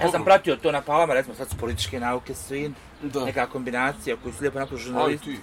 Ja 0.02 0.12
sam 0.12 0.24
pratio 0.24 0.56
to 0.56 0.72
na 0.72 0.82
palama, 0.82 1.14
recimo 1.14 1.36
sad 1.36 1.50
su 1.50 1.58
političke 1.58 2.00
nauke 2.00 2.36
su 2.36 2.56
in, 2.56 2.74
Da. 3.02 3.26
neka 3.26 3.48
kombinacija 3.48 4.16
koju 4.24 4.34
su 4.34 4.42
lijepo 4.42 4.60
napravili 4.60 4.82
Aj 4.82 4.86
žurnalisti. 4.86 5.38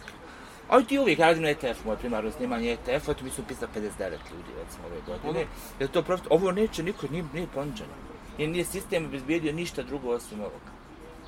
ti. 0.89 0.99
Uvijek 0.99 1.19
radim 1.19 1.43
na 1.43 1.49
ETF, 1.51 1.85
moje 1.85 1.99
primarno 1.99 2.31
snimanje 2.31 2.73
ETF, 2.73 3.09
eto 3.09 3.25
mi 3.25 3.31
su 3.31 3.43
pisali 3.49 3.71
59 3.77 3.81
ljudi 4.11 4.53
recimo 4.65 4.87
ove 4.87 5.01
godine. 5.07 5.47
Jer 5.81 5.91
to 5.91 6.03
profit, 6.03 6.27
ovo 6.31 6.53
neće 6.53 6.83
niko, 6.83 7.07
nije, 7.11 7.25
nije 7.35 7.47
ponuđeno. 7.55 7.91
Nije, 8.39 8.49
nije 8.49 8.65
sistem 8.65 9.05
obezbijedio 9.05 9.53
ništa 9.53 9.83
drugo 9.83 10.11
osim 10.11 10.41
ovoga. 10.41 10.76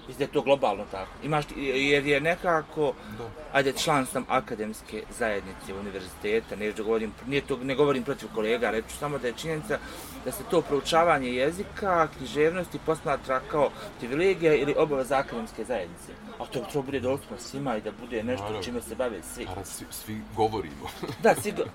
Mislim 0.09 0.19
da 0.19 0.25
je 0.25 0.33
to 0.33 0.43
globalno 0.43 0.85
tako. 0.91 1.11
Imaš, 1.23 1.45
jer 1.57 2.07
je 2.07 2.21
nekako, 2.21 2.93
Da. 3.19 3.25
ajde, 3.53 3.73
član 3.73 4.07
sam 4.07 4.25
akademske 4.29 5.03
zajednice 5.19 5.75
univerziteta, 5.75 6.57
ne, 6.57 6.73
govorim, 6.73 7.13
nije 7.27 7.41
to, 7.43 7.57
ne 7.57 7.75
govorim 7.75 8.03
protiv 8.03 8.29
kolega, 8.35 8.71
reću 8.71 8.97
samo 8.97 9.19
da 9.19 9.27
je 9.27 9.33
činjenica 9.33 9.79
da 10.25 10.33
se 10.33 10.43
to 10.51 10.61
proučavanje 10.63 11.29
jezika, 11.31 12.09
književnosti 12.19 12.79
posmatra 12.87 13.41
kao 13.41 13.71
privilegija 13.99 14.55
ili 14.55 14.75
obaveza 14.79 15.19
akademske 15.19 15.65
zajednice. 15.65 16.13
A 16.39 16.47
to 16.47 16.61
bi 16.61 16.65
trebalo 16.65 16.83
bude 16.83 17.01
dostupno 17.01 17.37
svima 17.39 17.77
i 17.77 17.81
da 17.81 17.91
bude 17.93 18.23
nešto 18.23 18.43
Naravno. 18.45 18.63
čime 18.63 18.83
se 18.83 18.95
bave 18.95 19.23
svi. 19.35 19.45
Naravno, 19.45 19.65
svi, 19.65 19.87
svi 19.91 20.21
govorimo. 20.37 20.89
Da, 21.23 21.35
sigurno. 21.35 21.73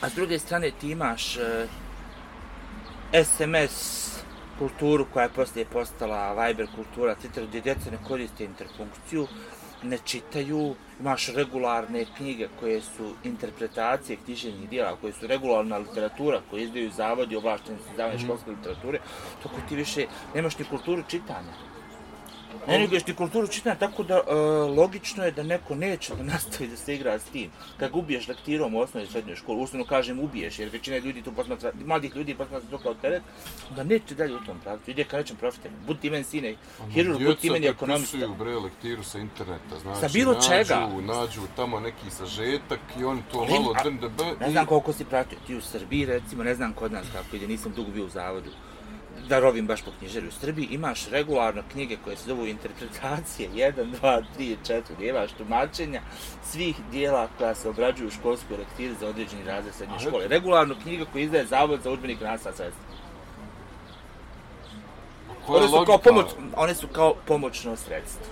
A 0.00 0.08
s 0.10 0.14
druge 0.14 0.38
strane 0.38 0.70
ti 0.70 0.90
imaš 0.90 1.36
e, 1.36 1.66
SMS 3.24 4.15
kulturu 4.58 5.06
koja 5.12 5.22
je 5.22 5.28
poslije 5.28 5.66
postala 5.66 6.32
Viber 6.46 6.66
kultura, 6.76 7.16
Twitter 7.16 7.46
gdje 7.46 7.60
djeca 7.60 7.90
ne 7.90 7.98
koriste 8.08 8.44
interfunkciju, 8.44 9.26
ne 9.82 9.98
čitaju, 10.04 10.74
imaš 11.00 11.28
regularne 11.28 12.06
knjige 12.16 12.48
koje 12.60 12.80
su 12.80 13.14
interpretacije 13.24 14.16
književnih 14.24 14.68
dijela, 14.68 14.96
koje 15.00 15.12
su 15.12 15.26
regularna 15.26 15.78
literatura, 15.78 16.40
koje 16.50 16.62
izdaju 16.62 16.90
zavodi 16.90 17.36
ovlašteni 17.36 17.78
za 17.84 17.90
izdavanje 17.90 18.16
Mhm. 18.16 18.24
školske 18.24 18.50
literature, 18.50 18.98
toko 19.42 19.54
ti 19.68 19.76
više 19.76 20.06
nemaš 20.34 20.58
ni 20.58 20.64
kulturu 20.64 21.02
čitanja. 21.08 21.65
Ne 22.68 22.78
neguješ 22.78 23.02
ti 23.02 23.14
kulturu 23.14 23.48
čitanja, 23.48 23.76
tako 23.76 24.02
da 24.02 24.14
e, 24.14 24.34
logično 24.76 25.24
je 25.24 25.30
da 25.30 25.42
neko 25.42 25.74
neće 25.74 26.14
da 26.14 26.22
nastavi 26.22 26.68
da 26.70 26.76
se 26.76 26.94
igra 26.94 27.18
s 27.18 27.24
tim. 27.24 27.50
Kad 27.76 27.90
ubiješ 27.94 28.28
lektirom 28.28 28.74
u 28.74 28.80
osnovnoj 28.80 29.08
i 29.08 29.12
srednjoj 29.12 29.36
školi, 29.36 29.62
uslovno 29.62 29.86
kažem 29.86 30.20
ubiješ, 30.20 30.58
jer 30.58 30.68
većina 30.68 30.98
ljudi 30.98 31.22
to 31.22 31.32
posmatra, 31.32 31.72
mladih 31.84 32.16
ljudi 32.16 32.34
posmatra 32.34 32.70
to 32.70 32.78
kao 32.78 32.94
teret, 32.94 33.22
da 33.76 33.84
neće 33.84 34.14
dalje 34.14 34.34
u 34.34 34.44
tom 34.46 34.58
pravcu, 34.58 34.90
ide 34.90 35.04
ka 35.04 35.16
nečem 35.16 35.36
profiteru. 35.36 35.74
Budi 35.86 36.00
ti 36.00 36.10
meni 36.10 36.24
sine, 36.24 36.56
hirurg, 36.90 37.18
budi 37.18 37.36
ti 37.36 37.50
meni 37.50 37.60
Djeca 37.60 37.74
ekonomista. 37.74 38.16
prepisuju 38.18 38.36
bre 38.38 38.54
lektiru 38.54 39.02
sa 39.04 39.18
interneta, 39.18 39.78
znači 39.82 40.00
Sa 40.00 40.08
bilo 40.12 40.32
nađu, 40.32 40.48
čega. 40.48 40.88
nađu 41.02 41.40
tamo 41.56 41.80
neki 41.80 42.10
sažetak 42.10 42.80
i 43.00 43.04
oni 43.04 43.22
to 43.32 43.44
malo 43.44 43.74
drndb 43.82 44.20
Ne 44.40 44.50
znam 44.50 44.66
koliko 44.66 44.92
si 44.92 45.04
pratio, 45.04 45.38
ti 45.46 45.56
u 45.56 45.60
Srbiji 45.60 46.04
recimo, 46.06 46.44
ne 46.44 46.54
znam 46.54 46.72
kod 46.72 46.92
nas 46.92 47.06
kako 47.12 47.36
ide, 47.36 47.46
nisam 47.48 47.72
dugo 47.76 47.90
bio 47.90 48.04
u 48.04 48.08
zavodu, 48.08 48.50
da 49.28 49.38
rovim 49.40 49.66
baš 49.66 49.82
po 49.82 49.90
knjižari. 49.98 50.28
U 50.28 50.32
Srbiji 50.32 50.68
imaš 50.70 51.08
regularno 51.08 51.62
knjige 51.72 51.96
koje 52.04 52.16
se 52.16 52.24
zovu 52.26 52.46
interpretacije 52.46 53.50
1, 53.50 53.72
2, 54.02 54.22
3, 54.38 54.56
4, 54.66 54.82
gdje 54.96 55.08
imaš 55.08 55.32
tumačenja 55.32 56.00
svih 56.44 56.76
dijela 56.90 57.28
koja 57.38 57.54
se 57.54 57.68
obrađuju 57.68 58.08
u 58.08 58.10
školskoj 58.10 58.56
lektiri 58.56 58.94
za 59.00 59.08
određeni 59.08 59.44
razred 59.44 59.74
srednje 59.74 59.98
škole. 59.98 60.28
Regularno 60.28 60.74
knjiga 60.82 61.04
koju 61.12 61.24
izdaje 61.24 61.46
Zavod 61.46 61.80
za 61.82 61.90
udžbenik 61.90 62.20
nastava 62.20 62.56
sredstva. 62.56 62.84
Koja 65.46 65.62
One 65.62 65.68
su, 65.68 65.84
kao 65.86 65.98
pomoć, 65.98 66.26
one 66.56 66.74
su 66.74 66.88
kao 66.88 67.14
pomoćno 67.26 67.76
sredstvo. 67.76 68.26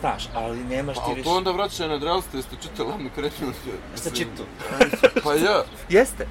Znaš, 0.00 0.28
ali 0.34 0.64
nemaš 0.64 0.96
ti 0.96 1.02
Ali 1.04 1.14
više... 1.14 1.24
to 1.24 1.36
onda 1.36 1.50
vraća 1.50 1.86
na 1.88 1.98
zdravstvo, 1.98 2.38
jeste 2.38 2.56
čitali 2.62 2.92
Anu 2.92 3.10
Kretnju? 3.14 3.46
Šta 3.96 4.10
čitu? 4.10 4.42
Pa 5.24 5.34
ja, 5.34 5.64
Jeste. 5.88 6.26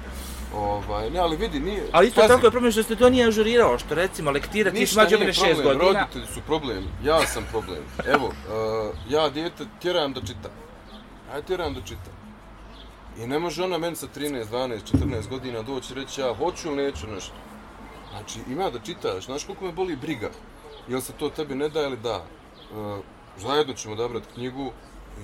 Ovaj, 0.54 1.10
ne, 1.10 1.18
ali 1.18 1.36
vidi, 1.36 1.60
nije... 1.60 1.82
Ali 1.92 2.06
isto 2.06 2.20
pazi, 2.20 2.32
tako 2.32 2.46
je 2.46 2.50
problem 2.50 2.72
što 2.72 2.82
ste 2.82 2.96
to 2.96 3.10
nije 3.10 3.28
ažurirao, 3.28 3.78
što 3.78 3.94
recimo 3.94 4.30
lektira, 4.30 4.70
ti 4.70 4.76
si 4.76 4.80
Ništa 4.80 5.00
mlađe 5.00 5.16
nije 5.16 5.20
mene 5.20 5.32
šest 5.32 5.62
problem, 5.62 5.78
godina. 5.78 6.00
roditelji 6.00 6.26
su 6.26 6.40
problem, 6.46 6.84
ja 7.04 7.26
sam 7.26 7.46
problem. 7.50 7.82
Evo, 8.06 8.26
uh, 8.26 8.96
ja 9.14 9.28
dijete 9.28 9.64
tjeram 9.82 10.12
da 10.12 10.20
čita. 10.20 10.50
Ja 11.34 11.42
tjeram 11.42 11.74
da 11.74 11.80
čita. 11.80 12.10
I 13.18 13.26
ne 13.26 13.38
može 13.38 13.64
ona 13.64 13.78
meni 13.78 13.96
sa 13.96 14.06
13, 14.16 14.44
12, 14.50 14.80
14 14.92 15.28
godina 15.28 15.62
doći 15.62 15.92
i 15.92 15.96
reći 15.96 16.20
ja 16.20 16.34
hoću 16.34 16.68
ili 16.68 16.76
neću 16.76 17.06
nešto. 17.06 17.34
Znači, 18.10 18.38
ima 18.50 18.70
da 18.70 18.78
čitaš, 18.78 19.24
znaš 19.24 19.44
koliko 19.44 19.64
me 19.64 19.72
boli 19.72 19.96
briga. 19.96 20.30
Jel 20.88 21.00
se 21.00 21.12
to 21.12 21.28
tebi 21.28 21.54
ne 21.54 21.68
da 21.68 21.82
ili 21.82 21.96
da? 21.96 22.16
Uh, 22.16 22.98
zajedno 23.38 23.74
ćemo 23.74 23.94
odabrati 23.94 24.26
knjigu 24.34 24.70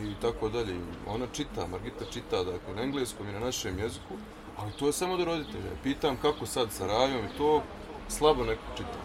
i 0.02 0.14
tako 0.22 0.48
dalje. 0.48 0.76
Ona 1.06 1.26
čita, 1.32 1.66
Margita 1.66 2.04
čita, 2.12 2.44
dakle, 2.44 2.74
na 2.76 2.82
engleskom 2.82 3.28
i 3.28 3.32
na 3.32 3.38
našem 3.40 3.78
jeziku, 3.78 4.14
ali 4.56 4.72
to 4.72 4.86
je 4.86 4.92
samo 4.92 5.16
do 5.16 5.24
roditelja. 5.24 5.70
Pitam 5.82 6.16
kako 6.22 6.46
sad 6.46 6.72
sa 6.72 6.86
Rajom 6.86 7.24
i 7.24 7.36
to 7.38 7.62
slabo 8.08 8.44
neko 8.44 8.62
čita. 8.76 8.98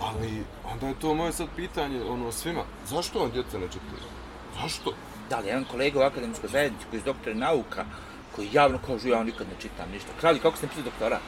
Ali 0.00 0.42
onda 0.72 0.86
je 0.86 1.00
to 1.00 1.14
moje 1.14 1.32
sad 1.32 1.46
pitanje 1.56 2.02
ono 2.02 2.32
svima. 2.32 2.62
Zašto 2.86 3.18
on 3.18 3.30
djeca 3.30 3.58
ne 3.58 3.66
čitaju? 3.66 4.08
Zašto? 4.62 4.92
Da, 5.30 5.38
li 5.38 5.46
jedan 5.46 5.64
kolega 5.64 5.98
u 5.98 6.02
akademskoj 6.02 6.50
zajednici 6.50 6.84
koji 6.90 7.00
je 7.00 7.04
doktor 7.04 7.36
nauka, 7.36 7.84
koji 8.36 8.48
javno 8.52 8.78
kažu 8.86 9.08
ja 9.08 9.24
nikad 9.24 9.46
ne 9.46 9.54
čitam 9.62 9.90
ništa. 9.92 10.08
Kralji, 10.20 10.40
kako 10.40 10.56
ste 10.56 10.66
pisao 10.66 10.82
doktorat? 10.82 11.20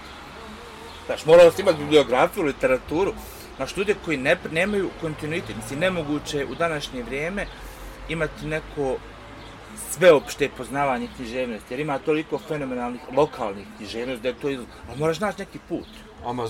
Znaš, 1.06 1.26
morao 1.26 1.50
ste 1.50 1.62
imati 1.62 1.78
bibliografiju, 1.78 2.44
literaturu. 2.44 3.12
Znaš, 3.56 3.76
ljude 3.76 3.94
koji 4.04 4.16
ne, 4.16 4.36
nemaju 4.50 4.90
kontinuitet, 5.00 5.56
mislim, 5.56 5.78
nemoguće 5.80 6.46
u 6.50 6.54
današnje 6.54 7.02
vrijeme 7.02 7.46
imati 8.08 8.46
neko 8.46 8.96
sveopšte 9.90 10.48
poznavanje 10.56 11.08
književnosti, 11.16 11.74
jer 11.74 11.80
ima 11.80 11.98
toliko 11.98 12.38
fenomenalnih 12.38 13.00
lokalnih 13.16 13.66
književnosti 13.76 14.22
da 14.22 14.28
je 14.28 14.34
to 14.34 14.50
iz... 14.50 14.60
Ali 14.88 14.98
moraš 14.98 15.20
naći 15.20 15.40
neki 15.40 15.58
put. 15.68 15.86
Ama 16.24 16.48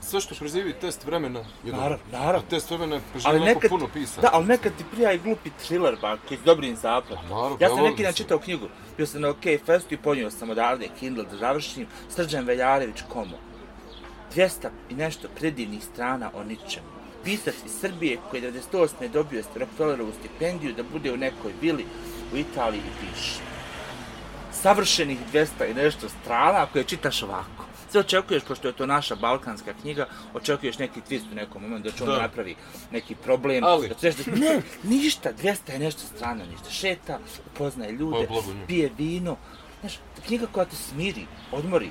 sve 0.00 0.20
što 0.20 0.34
preživi 0.34 0.72
test 0.72 1.04
vremena 1.04 1.38
je 1.38 1.46
dobro. 1.64 1.80
Naravno, 1.80 2.04
naravno. 2.12 2.46
A 2.46 2.50
test 2.50 2.70
vremena 2.70 3.00
preživi 3.12 3.32
nekad, 3.32 3.54
nekad, 3.54 3.70
puno 3.70 3.88
pisano. 3.92 4.22
da, 4.22 4.30
ali 4.32 4.46
nekad 4.46 4.72
ti 4.78 4.84
prija 4.92 5.12
i 5.12 5.18
glupi 5.18 5.50
thriller, 5.50 5.96
ba, 6.00 6.16
koji 6.28 6.38
s 6.38 6.42
dobrim 6.42 6.76
zaplatom. 6.76 7.28
Naravno, 7.28 7.56
ja 7.60 7.68
ja 7.68 7.74
sam 7.74 7.84
neki 7.84 8.02
dan 8.02 8.12
čitao 8.12 8.38
knjigu, 8.38 8.68
bio 8.96 9.06
sam 9.06 9.20
na 9.20 9.28
OK 9.28 9.44
Festu 9.66 9.94
i 9.94 9.96
ponio 9.96 10.30
sam 10.30 10.50
odavde 10.50 10.88
Kindle 10.98 11.24
da 11.24 11.36
završim, 11.36 11.86
Srđan 12.08 12.44
Veljarević 12.44 13.02
Komo. 13.08 13.36
200 14.34 14.68
i 14.90 14.94
nešto 14.94 15.28
predivnih 15.38 15.84
strana 15.84 16.30
o 16.34 16.44
ničemu. 16.44 16.86
Pisac 17.24 17.54
iz 17.66 17.72
Srbije 17.80 18.18
koji 18.30 18.42
je 18.42 18.52
98. 18.52 19.08
dobio 19.12 19.42
Rockefellerovu 19.54 20.12
stipendiju 20.18 20.74
da 20.74 20.82
bude 20.82 21.12
u 21.12 21.16
nekoj 21.16 21.52
vili 21.60 21.84
u 22.32 22.36
Italiji 22.36 22.80
i 22.80 23.00
piše. 23.00 23.40
Savršenih 24.52 25.18
200 25.32 25.46
i 25.70 25.74
nešto 25.74 26.08
strana 26.08 26.66
koje 26.66 26.84
čitaš 26.84 27.22
ovako. 27.22 27.64
Sve 27.90 28.00
očekuješ, 28.00 28.42
pošto 28.42 28.68
je 28.68 28.74
to 28.74 28.86
naša 28.86 29.14
balkanska 29.16 29.72
knjiga, 29.82 30.06
očekuješ 30.34 30.78
neki 30.78 31.00
twist 31.00 31.32
u 31.32 31.34
nekom 31.34 31.62
momentu 31.62 31.88
da 31.90 31.96
će 31.96 32.02
on 32.04 32.10
Da. 32.10 32.22
napravi 32.22 32.56
neki 32.90 33.14
problem. 33.14 33.64
Ali- 33.64 33.88
Da 33.88 33.94
ćeš 33.94 34.14
da... 34.16 34.32
Ne, 34.32 34.62
ništa, 34.84 35.30
200 35.34 35.72
je 35.72 35.78
nešto 35.78 36.00
strano, 36.06 36.44
ništa. 36.46 36.70
Šeta, 36.70 37.18
upoznaje 37.46 37.92
ljude, 37.92 38.26
Pa, 38.28 38.34
pije 38.66 38.90
vino. 38.98 39.36
Znaš, 39.80 39.92
knjiga 40.26 40.46
koja 40.46 40.66
te 40.66 40.76
smiri, 40.76 41.26
odmori. 41.52 41.90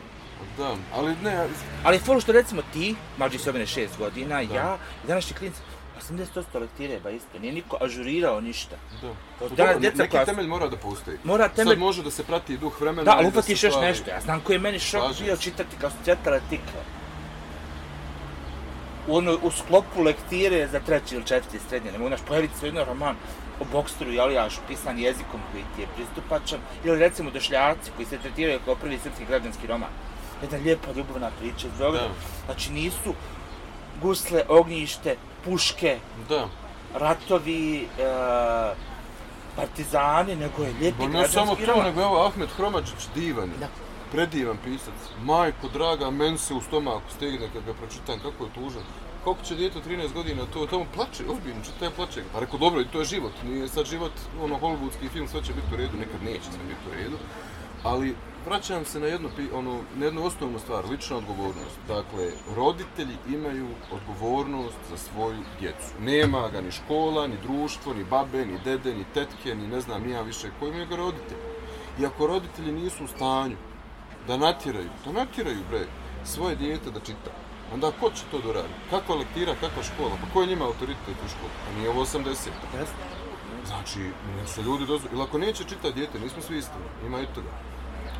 Da, 0.58 0.76
ali 0.94 1.16
ne, 1.24 1.48
Ali 1.84 2.00
folo 2.00 2.22
što 2.22 2.32
recimo 2.32 2.62
ti, 2.74 2.96
mlađi 3.18 3.38
se 3.38 3.50
od 3.50 3.56
mene 3.56 3.68
šest 3.68 3.98
godina, 3.98 4.42
ja 4.42 4.78
i 5.04 5.08
današnji 5.08 5.36
klinci, 5.36 5.60
80% 6.02 6.60
lektire 6.60 7.00
ba 7.00 7.10
isto, 7.10 7.40
nije 7.40 7.54
niko 7.54 7.78
ažurirao 7.82 8.42
ništa. 8.42 8.76
da. 9.02 9.10
Od 9.46 9.52
dobro, 9.52 9.80
djeca 9.80 9.98
neki 9.98 10.12
koja 10.12 10.26
temelj 10.26 10.48
mora 10.48 10.68
da 10.68 10.78
postoji. 10.78 11.18
Mora 11.24 11.50
temelj- 11.50 11.70
Sad 11.70 11.80
može 11.80 12.04
da 12.04 12.12
se 12.12 12.24
prati 12.24 12.58
duh 12.58 12.82
vremena. 12.82 13.04
Da, 13.04 13.16
ali 13.18 13.26
i 13.26 13.28
ufatiš 13.28 13.60
se 13.60 13.68
još 13.68 13.74
stvari- 13.74 13.88
nešto. 13.88 14.10
Ja 14.10 14.22
znam 14.22 14.40
koji 14.42 14.56
je 14.56 14.60
meni 14.60 14.80
šok 14.80 15.02
Slažem 15.02 15.26
bio 15.26 15.36
se. 15.36 15.42
čitati 15.42 15.76
kao 15.82 15.90
su 15.90 15.98
tikve. 16.50 16.82
U, 19.08 19.16
ono, 19.18 19.38
u 19.42 19.52
sklopu 19.52 20.02
lektire 20.02 20.68
za 20.68 20.80
treći 20.80 21.16
ili 21.16 21.26
četvrti 21.26 21.60
srednje. 21.70 21.92
Ne 21.92 21.98
mogu 21.98 22.10
naš 22.10 22.20
pojaviti 22.28 22.58
se 22.60 22.66
jedan 22.66 22.86
roman 22.86 23.16
o 23.60 23.66
boksteru 23.72 24.12
i 24.14 24.20
alijašu 24.20 24.62
pisan 24.68 25.00
jezikom 25.00 25.40
koji 25.52 25.64
ti 25.76 25.82
je 25.82 25.88
pristupačan. 25.96 26.60
Ili 26.84 27.00
recimo 27.00 27.32
došljaci 27.32 27.92
koji 27.96 28.06
se 28.06 28.18
tretiraju 28.18 28.60
kao 28.66 28.76
prvi 28.76 29.00
srpski 29.04 29.26
građanski 29.26 29.68
roman. 29.68 29.90
Jedna 30.42 30.58
lijepa 30.58 30.92
ljubavna 30.96 31.32
priča 31.40 31.68
iz 31.68 31.74
Beograda. 31.78 32.08
Da. 32.08 32.14
Znači 32.46 32.72
nisu 32.72 33.14
gusle, 34.02 34.44
ognjište, 34.48 35.16
puške, 35.46 35.98
Da. 36.30 36.48
ratovi, 36.94 37.88
e, 38.00 38.76
partizani, 39.56 40.36
nego 40.36 40.64
je 40.64 40.74
lijepi 40.80 40.98
Pa 40.98 41.08
ne 41.08 41.28
samo 41.28 41.56
to, 41.56 41.84
nego 41.84 42.02
evo 42.02 42.26
Ahmet 42.26 42.50
Hromačić, 42.50 43.08
divan 43.16 43.50
je. 43.50 43.58
Da. 43.60 43.68
Predivan 44.12 44.58
pisac. 44.64 44.94
Majko 45.24 45.68
draga, 45.74 46.10
men 46.12 46.38
se 46.38 46.54
u 46.54 46.62
stomaku 46.62 47.12
stegne 47.16 47.50
kad 47.54 47.64
ga 47.66 47.74
pročitam, 47.74 48.20
kako 48.20 48.44
je 48.44 48.54
tužan. 48.54 48.84
Kako 49.24 49.38
će 49.44 49.56
djeto 49.56 49.80
13 49.88 50.14
godina 50.14 50.44
to, 50.54 50.66
tamo 50.66 50.86
plače, 50.96 51.24
ozbiljno, 51.30 51.62
čita 51.66 51.86
je 51.86 51.92
plače. 51.92 52.24
Pa 52.34 52.40
rekao, 52.40 52.60
dobro, 52.60 52.82
i 52.82 52.88
to 52.88 53.00
je 53.00 53.06
život, 53.06 53.32
nije 53.44 53.68
sad 53.68 53.86
život, 53.86 54.12
ono, 54.42 54.60
hollywoodski 54.60 55.10
film, 55.14 55.28
sve 55.28 55.44
će 55.44 55.54
biti 55.54 55.74
u 55.74 55.78
redu, 55.78 55.98
nekad 55.98 56.24
neće 56.24 56.44
sve 56.44 56.64
biti 56.68 56.90
u 56.90 56.94
redu. 56.94 57.18
Ali 57.86 58.16
vraćam 58.46 58.86
se 58.86 59.00
na 59.00 59.08
jednu, 59.08 59.30
ono, 59.54 59.80
na 59.96 60.06
jednu 60.06 60.26
osnovnu 60.26 60.60
stvar, 60.60 60.86
lična 60.90 61.18
odgovornost. 61.18 61.80
Dakle, 61.88 62.32
roditelji 62.56 63.18
imaju 63.30 63.68
odgovornost 63.92 64.78
za 64.90 64.98
svoju 64.98 65.42
djecu. 65.60 65.88
Nema 66.00 66.50
ga 66.50 66.62
ni 66.62 66.72
škola, 66.72 67.28
ni 67.28 67.38
društvo, 67.44 67.94
ni 67.94 68.04
babe, 68.04 68.46
ni 68.46 68.60
dede, 68.64 68.96
ni 68.96 69.06
tetke, 69.14 69.56
ni 69.56 69.68
ne 69.68 69.82
znam 69.82 70.10
ja 70.10 70.22
više, 70.22 70.50
koji 70.60 70.70
imaju 70.70 70.88
ga 70.88 70.96
roditelji. 70.96 71.42
I 72.00 72.06
ako 72.06 72.28
roditelji 72.28 72.72
nisu 72.72 73.04
u 73.04 73.08
stanju 73.08 73.58
da 74.28 74.38
natjeraju, 74.38 74.90
da 75.06 75.12
natjeraju 75.12 75.60
bre, 75.70 75.86
svoje 76.24 76.56
dijete 76.56 76.92
da 76.92 77.00
čita, 77.00 77.32
onda 77.74 77.92
ko 78.00 78.10
će 78.10 78.24
to 78.32 78.40
da 78.40 78.54
radi? 78.54 78.74
Kakva 78.90 79.16
lektira, 79.16 79.54
kakva 79.62 79.84
škola? 79.84 80.18
Pa 80.22 80.34
ko 80.34 80.42
je 80.42 80.48
njima 80.48 80.66
autoritet 80.66 81.18
u 81.26 81.30
školu? 81.30 81.52
Pa 81.66 81.78
nije 81.78 81.90
ovo 81.90 82.06
80. 82.06 82.26
Jeste. 82.80 83.04
Znači, 83.66 84.00
nisu 84.42 84.62
ljudi 84.62 84.86
dozvo... 84.86 85.10
Ili 85.14 85.22
ako 85.22 85.38
neće 85.38 85.64
čitati 85.64 85.94
dijete, 85.94 86.20
nismo 86.20 86.42
svi 86.42 86.58
isti, 86.58 86.78
ima 87.06 87.22
i 87.22 87.26
toga. 87.36 87.50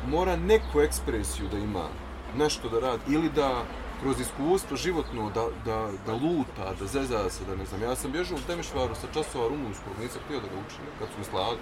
Mora 0.08 0.36
neku 0.36 0.80
ekspresiju 0.80 1.48
da 1.48 1.58
ima, 1.58 1.88
nešto 2.36 2.68
da 2.68 2.80
radi, 2.80 3.02
ili 3.08 3.30
da 3.30 3.64
kroz 4.00 4.20
iskustvo 4.20 4.76
životno 4.76 5.30
da, 5.30 5.46
da, 5.64 5.90
da 6.06 6.12
luta, 6.12 6.74
da 6.80 6.86
zeza 6.86 7.30
se, 7.30 7.44
da 7.44 7.56
ne 7.56 7.66
znam. 7.66 7.82
Ja 7.82 7.96
sam 7.96 8.12
bježao 8.12 8.38
u 8.38 8.46
Temišvaru 8.46 8.94
sa 8.94 9.06
časova 9.14 9.48
rumunskog, 9.48 9.92
nisam 10.02 10.20
htio 10.24 10.40
da 10.40 10.46
ga 10.46 10.54
učim, 10.66 10.84
kad 10.98 11.08
su 11.08 11.18
mi 11.18 11.24
slali. 11.24 11.58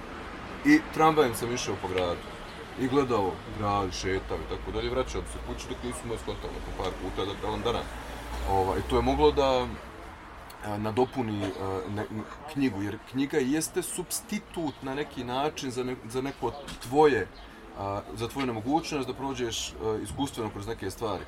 I 0.64 0.80
tramvajem 0.94 1.34
sam 1.34 1.54
išao 1.54 1.74
po 1.82 1.88
gradu. 1.88 2.20
I 2.80 2.88
gledao 2.88 3.32
grad, 3.58 3.92
šetao 3.92 4.36
i 4.36 4.56
tako 4.56 4.70
dalje, 4.72 4.90
vraćao 4.90 5.22
se 5.22 5.38
kući 5.46 5.68
dok 5.68 5.82
nisu 5.84 6.06
moje 6.06 6.18
skontali 6.18 6.52
po 6.66 6.82
par 6.82 6.92
puta 7.02 7.24
da 7.24 7.40
kalendara. 7.42 7.82
Ovaj, 8.50 8.80
to 8.90 8.96
je 8.96 9.02
moglo 9.02 9.32
da 9.32 9.66
e, 10.64 10.78
nadopuni 10.78 11.44
a, 11.44 11.80
ne, 11.94 12.04
knjigu, 12.52 12.82
jer 12.82 12.98
knjiga 13.10 13.38
jeste 13.38 13.82
substitut 13.82 14.74
na 14.82 14.94
neki 14.94 15.24
način 15.24 15.70
za, 15.70 15.84
ne, 15.84 15.96
za 16.08 16.22
neko 16.22 16.52
tvoje, 16.82 17.28
a, 17.78 18.00
za 18.14 18.28
tvoju 18.28 18.46
nemogućnost 18.46 19.08
da 19.08 19.14
prođeš 19.14 19.72
a, 19.72 19.98
iskustveno 20.02 20.50
kroz 20.50 20.66
neke 20.66 20.90
stvari. 20.90 21.24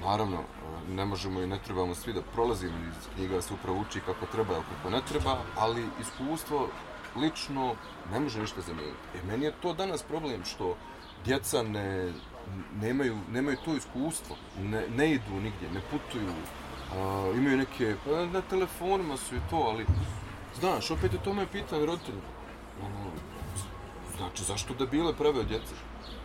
naravno, 0.00 0.36
e, 0.36 0.94
ne 0.94 1.04
možemo 1.04 1.40
i 1.40 1.46
ne 1.46 1.58
trebamo 1.58 1.94
svi 1.94 2.12
da 2.12 2.22
prolazimo 2.22 2.78
iz 2.78 3.08
knjiga 3.14 3.42
se 3.42 3.54
upravo 3.54 3.80
uči 3.80 4.00
kako 4.00 4.26
treba 4.26 4.54
ili 4.54 4.64
kako 4.76 4.90
ne 4.90 5.00
treba, 5.08 5.38
ali 5.56 5.86
iskustvo 6.00 6.68
lično 7.16 7.74
ne 8.12 8.20
može 8.20 8.40
ništa 8.40 8.60
zamijeniti. 8.60 8.98
E, 9.14 9.26
meni 9.26 9.44
je 9.44 9.52
to 9.62 9.72
danas 9.74 10.02
problem 10.02 10.44
što 10.44 10.76
djeca 11.24 11.62
ne, 11.62 12.12
nemaju, 12.80 13.16
nemaju 13.30 13.56
to 13.64 13.76
iskustvo, 13.76 14.36
ne, 14.58 14.84
ne 14.96 15.10
idu 15.12 15.34
nigdje, 15.34 15.70
ne 15.74 15.80
putuju, 15.90 16.32
a, 16.96 17.32
imaju 17.36 17.56
neke, 17.56 17.94
pa 18.04 18.26
na 18.26 18.40
telefonima 18.40 19.16
su 19.16 19.36
i 19.36 19.40
to, 19.50 19.56
ali 19.56 19.86
znaš, 20.60 20.90
opet 20.90 21.12
je 21.12 21.22
to 21.22 21.34
moje 21.34 21.46
pitanje 21.46 21.86
roditelja. 21.86 22.22
Ono, 22.86 23.10
znači, 24.20 24.44
zašto 24.44 24.74
da 24.74 24.86
bile 24.86 25.12
prave 25.14 25.40
od 25.40 25.46
djece? 25.46 25.74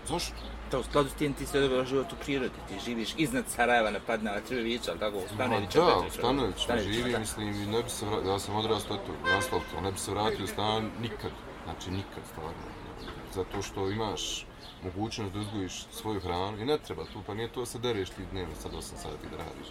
Zašto? 0.07 0.35
To 0.71 0.79
u 0.79 0.83
skladu 0.83 1.09
s 1.09 1.13
tim 1.13 1.33
ti 1.33 1.45
se 1.45 1.61
dobro 1.61 1.85
život 1.85 2.13
u 2.13 2.15
prirodi, 2.23 2.59
ti 2.67 2.79
živiš 2.85 3.09
iznad 3.17 3.45
Sarajeva 3.47 3.91
na 3.91 3.99
padna 4.07 4.41
Crvevića, 4.47 4.91
ali 4.91 4.99
tako 4.99 5.17
u 5.17 5.27
Stanovića. 5.35 5.79
Ma, 5.79 5.85
da, 5.85 6.07
u 6.07 6.11
Stanovića 6.11 6.77
živi, 6.83 7.11
da. 7.11 7.19
mislim, 7.19 7.49
i 7.49 7.65
ne 7.65 7.83
bi 7.83 7.89
se 7.89 8.05
vratio, 8.05 8.31
ja 8.31 8.39
sam 8.39 8.55
odrastao 8.55 8.97
tu, 8.97 9.11
na 9.29 9.37
asfaltu, 9.37 9.81
ne 9.83 9.91
bi 9.91 9.97
se 9.97 10.11
vratio 10.11 10.43
u 10.43 10.47
stan 10.47 10.91
nikad, 11.01 11.31
znači 11.63 11.91
nikad, 11.91 12.23
stvarno. 12.31 12.65
Zato 13.35 13.61
što 13.61 13.89
imaš 13.89 14.45
mogućnost 14.83 15.33
da 15.33 15.39
uzgojiš 15.39 15.85
svoju 15.91 16.19
hranu 16.19 16.57
i 16.57 16.65
ne 16.65 16.77
treba 16.77 17.03
tu, 17.03 17.19
pa 17.27 17.33
nije 17.33 17.51
to 17.51 17.59
da 17.59 17.65
se 17.65 17.79
dereš 17.79 18.09
ti 18.09 18.21
dnevno 18.31 18.55
sad 18.55 18.71
8 18.71 18.81
sati 18.81 19.29
da 19.31 19.37
radiš. 19.37 19.69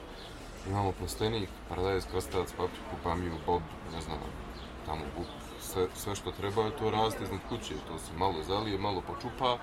Imamo 0.68 0.92
plastenik, 0.92 1.48
paradajz, 1.68 2.04
krastavac, 2.10 2.48
papriku, 2.50 2.96
pamiju, 3.02 3.32
bob, 3.46 3.62
ne 3.94 4.00
znam, 4.00 4.18
tamo 4.86 5.04
buk, 5.16 5.26
sve, 5.74 5.86
sve 5.94 6.14
što 6.14 6.30
treba, 6.30 6.70
to 6.70 6.90
raste 6.90 7.24
iznad 7.24 7.40
kuće, 7.48 7.74
to 7.88 7.98
se 7.98 8.12
malo 8.18 8.42
zalije, 8.42 8.78
malo 8.78 9.00
počupa, 9.00 9.58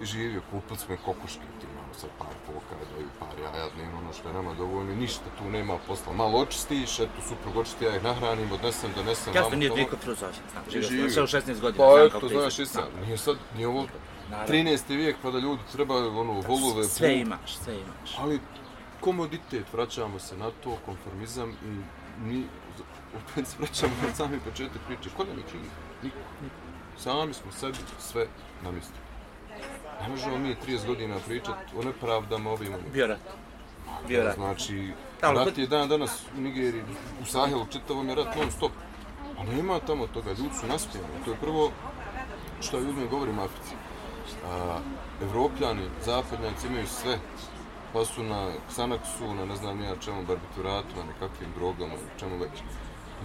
i 0.00 0.04
živio, 0.04 0.42
kupili 0.50 0.78
smo 0.78 0.96
kokoške, 1.04 1.46
ti 1.60 1.66
imamo 1.72 1.94
sad 1.94 2.10
par 2.18 2.34
poka, 2.46 2.74
daju 2.94 3.08
par 3.18 3.38
jaja 3.42 3.68
dnevno, 3.74 3.98
ono 3.98 4.12
što 4.12 4.28
je 4.28 4.34
nama 4.34 4.54
dovoljno, 4.54 4.94
ništa 4.94 5.24
tu 5.38 5.44
nema 5.50 5.78
posla. 5.86 6.12
Malo 6.12 6.38
očistiš, 6.38 7.00
eto, 7.00 7.18
suprug 7.28 7.56
očisti, 7.56 7.84
ja 7.84 7.96
ih 7.96 8.02
nahranim, 8.02 8.52
odnesem, 8.52 8.90
donesem. 8.96 9.34
Ja 9.34 9.50
sam 9.50 9.58
nije 9.58 9.70
dvijeko 9.70 9.96
fruzoša, 9.96 10.42
znam, 10.52 10.82
živio 10.82 11.10
sam 11.10 11.26
16 11.26 11.60
godina. 11.60 11.84
Pa 11.84 12.16
eto, 12.16 12.28
znaš 12.28 12.58
i 12.58 12.66
sam, 12.66 12.88
nije 13.06 13.18
sad, 13.18 13.36
nije 13.54 13.68
ovo 13.68 13.86
13. 14.48 14.96
vijek 14.96 15.16
pa 15.22 15.30
da 15.30 15.38
ljudi 15.38 15.62
treba 15.72 15.96
ono, 15.96 16.32
volove. 16.32 16.84
Sve 16.84 17.18
imaš, 17.20 17.56
sve 17.64 17.74
imaš. 17.74 18.18
Ali 18.18 18.40
komoditet, 19.04 19.72
vraćamo 19.72 20.18
se 20.18 20.36
na 20.36 20.50
to, 20.64 20.78
konformizam 20.86 21.50
i 21.50 21.80
mi 22.26 22.44
opet 23.16 23.46
se 23.46 23.56
vraćamo 23.58 23.92
na 24.06 24.14
sami 24.14 24.38
početak 24.40 24.82
priče. 24.86 25.10
Ko 25.16 25.24
da 25.24 25.34
mi 25.34 25.42
čini? 25.50 25.68
Niko. 26.02 26.16
Sami 26.98 27.34
smo 27.34 27.52
sebi 27.52 27.78
sve 27.98 28.26
na 28.62 28.70
mjestu. 28.70 28.94
Ne 30.02 30.08
možemo 30.08 30.38
mi 30.38 30.56
30 30.66 30.86
godina 30.86 31.16
pričati 31.26 31.76
o 31.76 31.82
nepravdama 31.82 32.50
ovim. 32.50 32.72
Bio 32.92 33.06
rat. 33.06 33.20
Bio 34.08 34.24
rat. 34.24 34.34
Znači, 34.34 34.92
rat 35.22 35.58
je 35.58 35.66
dan 35.66 35.88
danas 35.88 36.22
u 36.38 36.40
Nigeriji, 36.40 36.82
u 37.22 37.24
Sahelu, 37.24 37.66
čitavom 37.72 38.08
je 38.08 38.14
rat 38.14 38.36
non 38.36 38.50
stop. 38.50 38.72
A 39.38 39.44
nema 39.44 39.80
tamo 39.80 40.06
toga, 40.06 40.30
ljudi 40.30 40.54
su 40.60 40.66
naspijeni. 40.66 41.08
To 41.24 41.30
je 41.30 41.36
prvo 41.36 41.70
što 42.60 42.76
ja 42.76 42.82
ljudima 42.82 43.06
govorim 43.06 43.38
Africi. 43.38 43.74
A, 44.46 44.78
Evropljani, 45.22 45.88
zapadnjaci 46.04 46.66
imaju 46.66 46.86
sve. 46.86 47.18
Pa 47.94 48.04
su 48.04 48.22
na 48.22 48.50
Xanaxu, 48.70 49.34
na 49.34 49.44
ne 49.44 49.56
znam 49.56 49.82
ja 49.82 49.96
čemu, 49.96 50.22
barbituratu, 50.22 50.96
na 50.96 51.04
nekakvim 51.04 51.50
drogama, 51.56 51.94
čemu 52.18 52.36
već. 52.38 52.62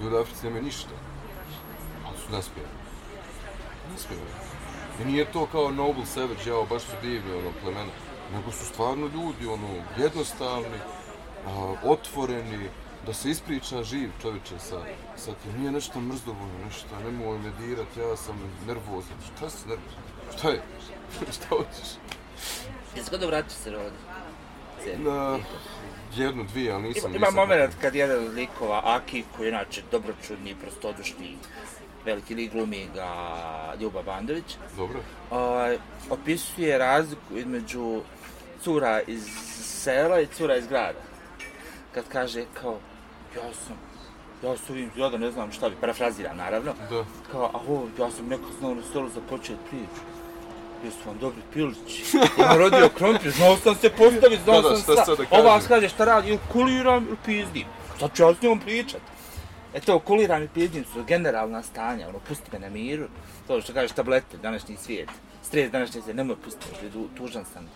Ljudi 0.02 0.16
u 0.16 0.20
Africi 0.20 0.46
nemaju 0.46 0.64
ništa. 0.64 0.90
Ali 2.06 2.18
su 2.18 2.32
naspjeli. 2.32 2.70
Naspjeli. 3.92 4.22
I 5.02 5.06
nije 5.06 5.32
to 5.32 5.46
kao 5.46 5.72
Noble 5.72 6.06
Savage, 6.06 6.50
jao, 6.50 6.66
baš 6.66 6.82
su 6.82 6.96
divni, 7.02 7.32
ono, 7.32 7.52
plemena. 7.62 7.92
Nego 8.34 8.52
su 8.52 8.66
stvarno 8.66 9.06
ljudi, 9.08 9.48
ono, 9.48 9.68
jednostavni, 9.98 10.80
a, 11.48 11.74
otvoreni, 11.84 12.70
da 13.06 13.14
se 13.14 13.30
ispriča 13.30 13.84
živ 13.84 14.12
čovječe 14.22 14.60
sa, 14.60 14.82
sa 15.16 15.32
tim. 15.34 15.60
Nije 15.60 15.72
nešto 15.72 16.02
mrzovoljno, 16.02 16.66
nešto, 16.66 17.00
nemoj 17.04 17.40
me 17.40 17.52
dirat, 17.60 17.98
ja 17.98 18.16
sam 18.16 18.36
nervozan. 18.68 19.18
Šta 19.36 19.50
si 19.50 19.68
nervozan? 19.68 20.04
Šta 20.38 20.50
je? 20.50 20.62
Šta 21.36 21.48
hoćeš? 21.50 21.90
Jesi 22.96 23.10
kada 23.10 23.26
vraćaš 23.26 23.54
se 23.54 23.72
rodi? 23.72 23.98
Na, 24.98 25.40
jednu, 26.16 26.44
dvije, 26.44 26.74
ali 26.74 26.84
nisam... 26.84 27.16
Ima, 27.16 27.28
ima 27.28 27.42
moment 27.46 27.74
kad 27.82 27.96
jedan 27.96 28.28
likova, 28.28 28.82
Aki, 28.84 29.24
koji 29.38 29.48
je 29.48 29.50
inače 29.50 29.82
dobročudni, 29.92 30.56
prostodušni, 30.56 31.38
veliki 32.06 32.36
lik 32.36 32.52
glumi 32.52 32.88
ga 32.96 33.10
Ljuba 33.80 34.02
Bandović. 34.04 34.58
Dobro. 34.78 35.00
Ovaj 35.32 35.78
opisuje 36.10 36.78
razliku 36.78 37.38
između 37.38 38.02
cura 38.62 39.02
iz 39.08 39.24
sela 39.64 40.20
i 40.20 40.28
cura 40.28 40.56
iz 40.58 40.68
grada. 40.68 41.00
Kad 41.94 42.04
kaže 42.10 42.46
kao, 42.62 42.78
ja 43.36 43.54
sam, 43.54 43.76
ja 44.44 44.58
sam 44.58 44.76
ovim, 44.76 44.92
ja 44.96 45.10
da 45.10 45.18
ne 45.18 45.32
znam 45.32 45.52
šta 45.52 45.70
bi, 45.70 45.76
parafraziram 45.82 46.38
naravno. 46.38 46.74
Da. 46.90 47.06
Kao, 47.32 47.44
a 47.54 47.60
ovo, 47.68 47.88
ja 48.00 48.12
sam 48.12 48.28
neko 48.28 48.46
znao 48.60 48.76
na 48.76 48.82
stolu 48.84 49.10
za 49.10 49.22
počet 49.30 49.58
priču. 49.70 50.09
Jesu 50.84 50.98
vam 51.06 51.18
dobri 51.18 51.42
pilići. 51.54 52.04
Ja 52.40 52.56
rodio 52.58 52.90
krompir, 52.98 53.32
znao 53.32 53.58
sam 53.58 53.76
se 53.76 53.90
postaviti, 53.90 54.44
znao 54.44 54.62
da, 54.62 54.70
da, 54.70 54.76
sam 54.76 54.96
sa. 54.96 55.16
Ova 55.32 55.60
kaže 55.68 55.90
šta 55.90 56.06
radi, 56.06 56.30
ili 56.30 56.40
kuliram 56.52 57.08
ili 57.08 57.18
pizdim. 57.26 57.66
Sad 58.00 58.16
ću 58.16 58.24
ja 58.24 58.34
s 58.34 58.42
njom 58.42 58.60
pričat. 58.60 59.02
E 59.74 59.80
to, 59.80 60.00
kuliram 60.00 60.44
i 60.44 60.48
pizdim 60.48 60.86
su 60.94 61.04
generalna 61.04 61.64
stanja, 61.64 62.08
ono, 62.10 62.20
pusti 62.20 62.50
me 62.54 62.60
na 62.60 62.70
miru. 62.70 63.08
To 63.48 63.62
što 63.62 63.74
kažeš 63.74 63.92
tablete, 63.92 64.38
današnji 64.38 64.78
svijet. 64.78 65.10
Stres 65.44 65.72
današnji 65.72 66.02
svijet, 66.02 66.18
nemoj 66.18 66.36
pusti 66.36 66.66
me, 66.84 66.92
tu, 66.92 67.08
tužan 67.18 67.46
sam. 67.54 67.70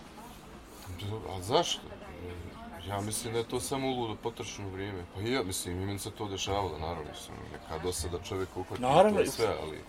A 1.36 1.40
zašto? 1.42 1.80
Ja 2.88 3.00
mislim 3.00 3.32
da 3.32 3.38
je 3.38 3.48
to 3.48 3.60
samo 3.60 3.90
ludo 3.90 4.16
potrošeno 4.22 4.68
vrijeme. 4.68 5.04
Pa 5.14 5.20
i 5.20 5.32
ja 5.32 5.42
mislim, 5.42 5.82
i 5.82 5.86
meni 5.86 5.98
se 5.98 6.10
to 6.10 6.28
dešavalo, 6.28 6.78
naravno, 6.78 7.14
sam 7.14 7.34
neka 7.52 7.84
dosada 7.84 8.18
čovjek 8.28 8.56
uhvati 8.56 8.82
naravno, 8.82 9.24
to 9.24 9.30
sve, 9.30 9.46
ali, 9.62 9.80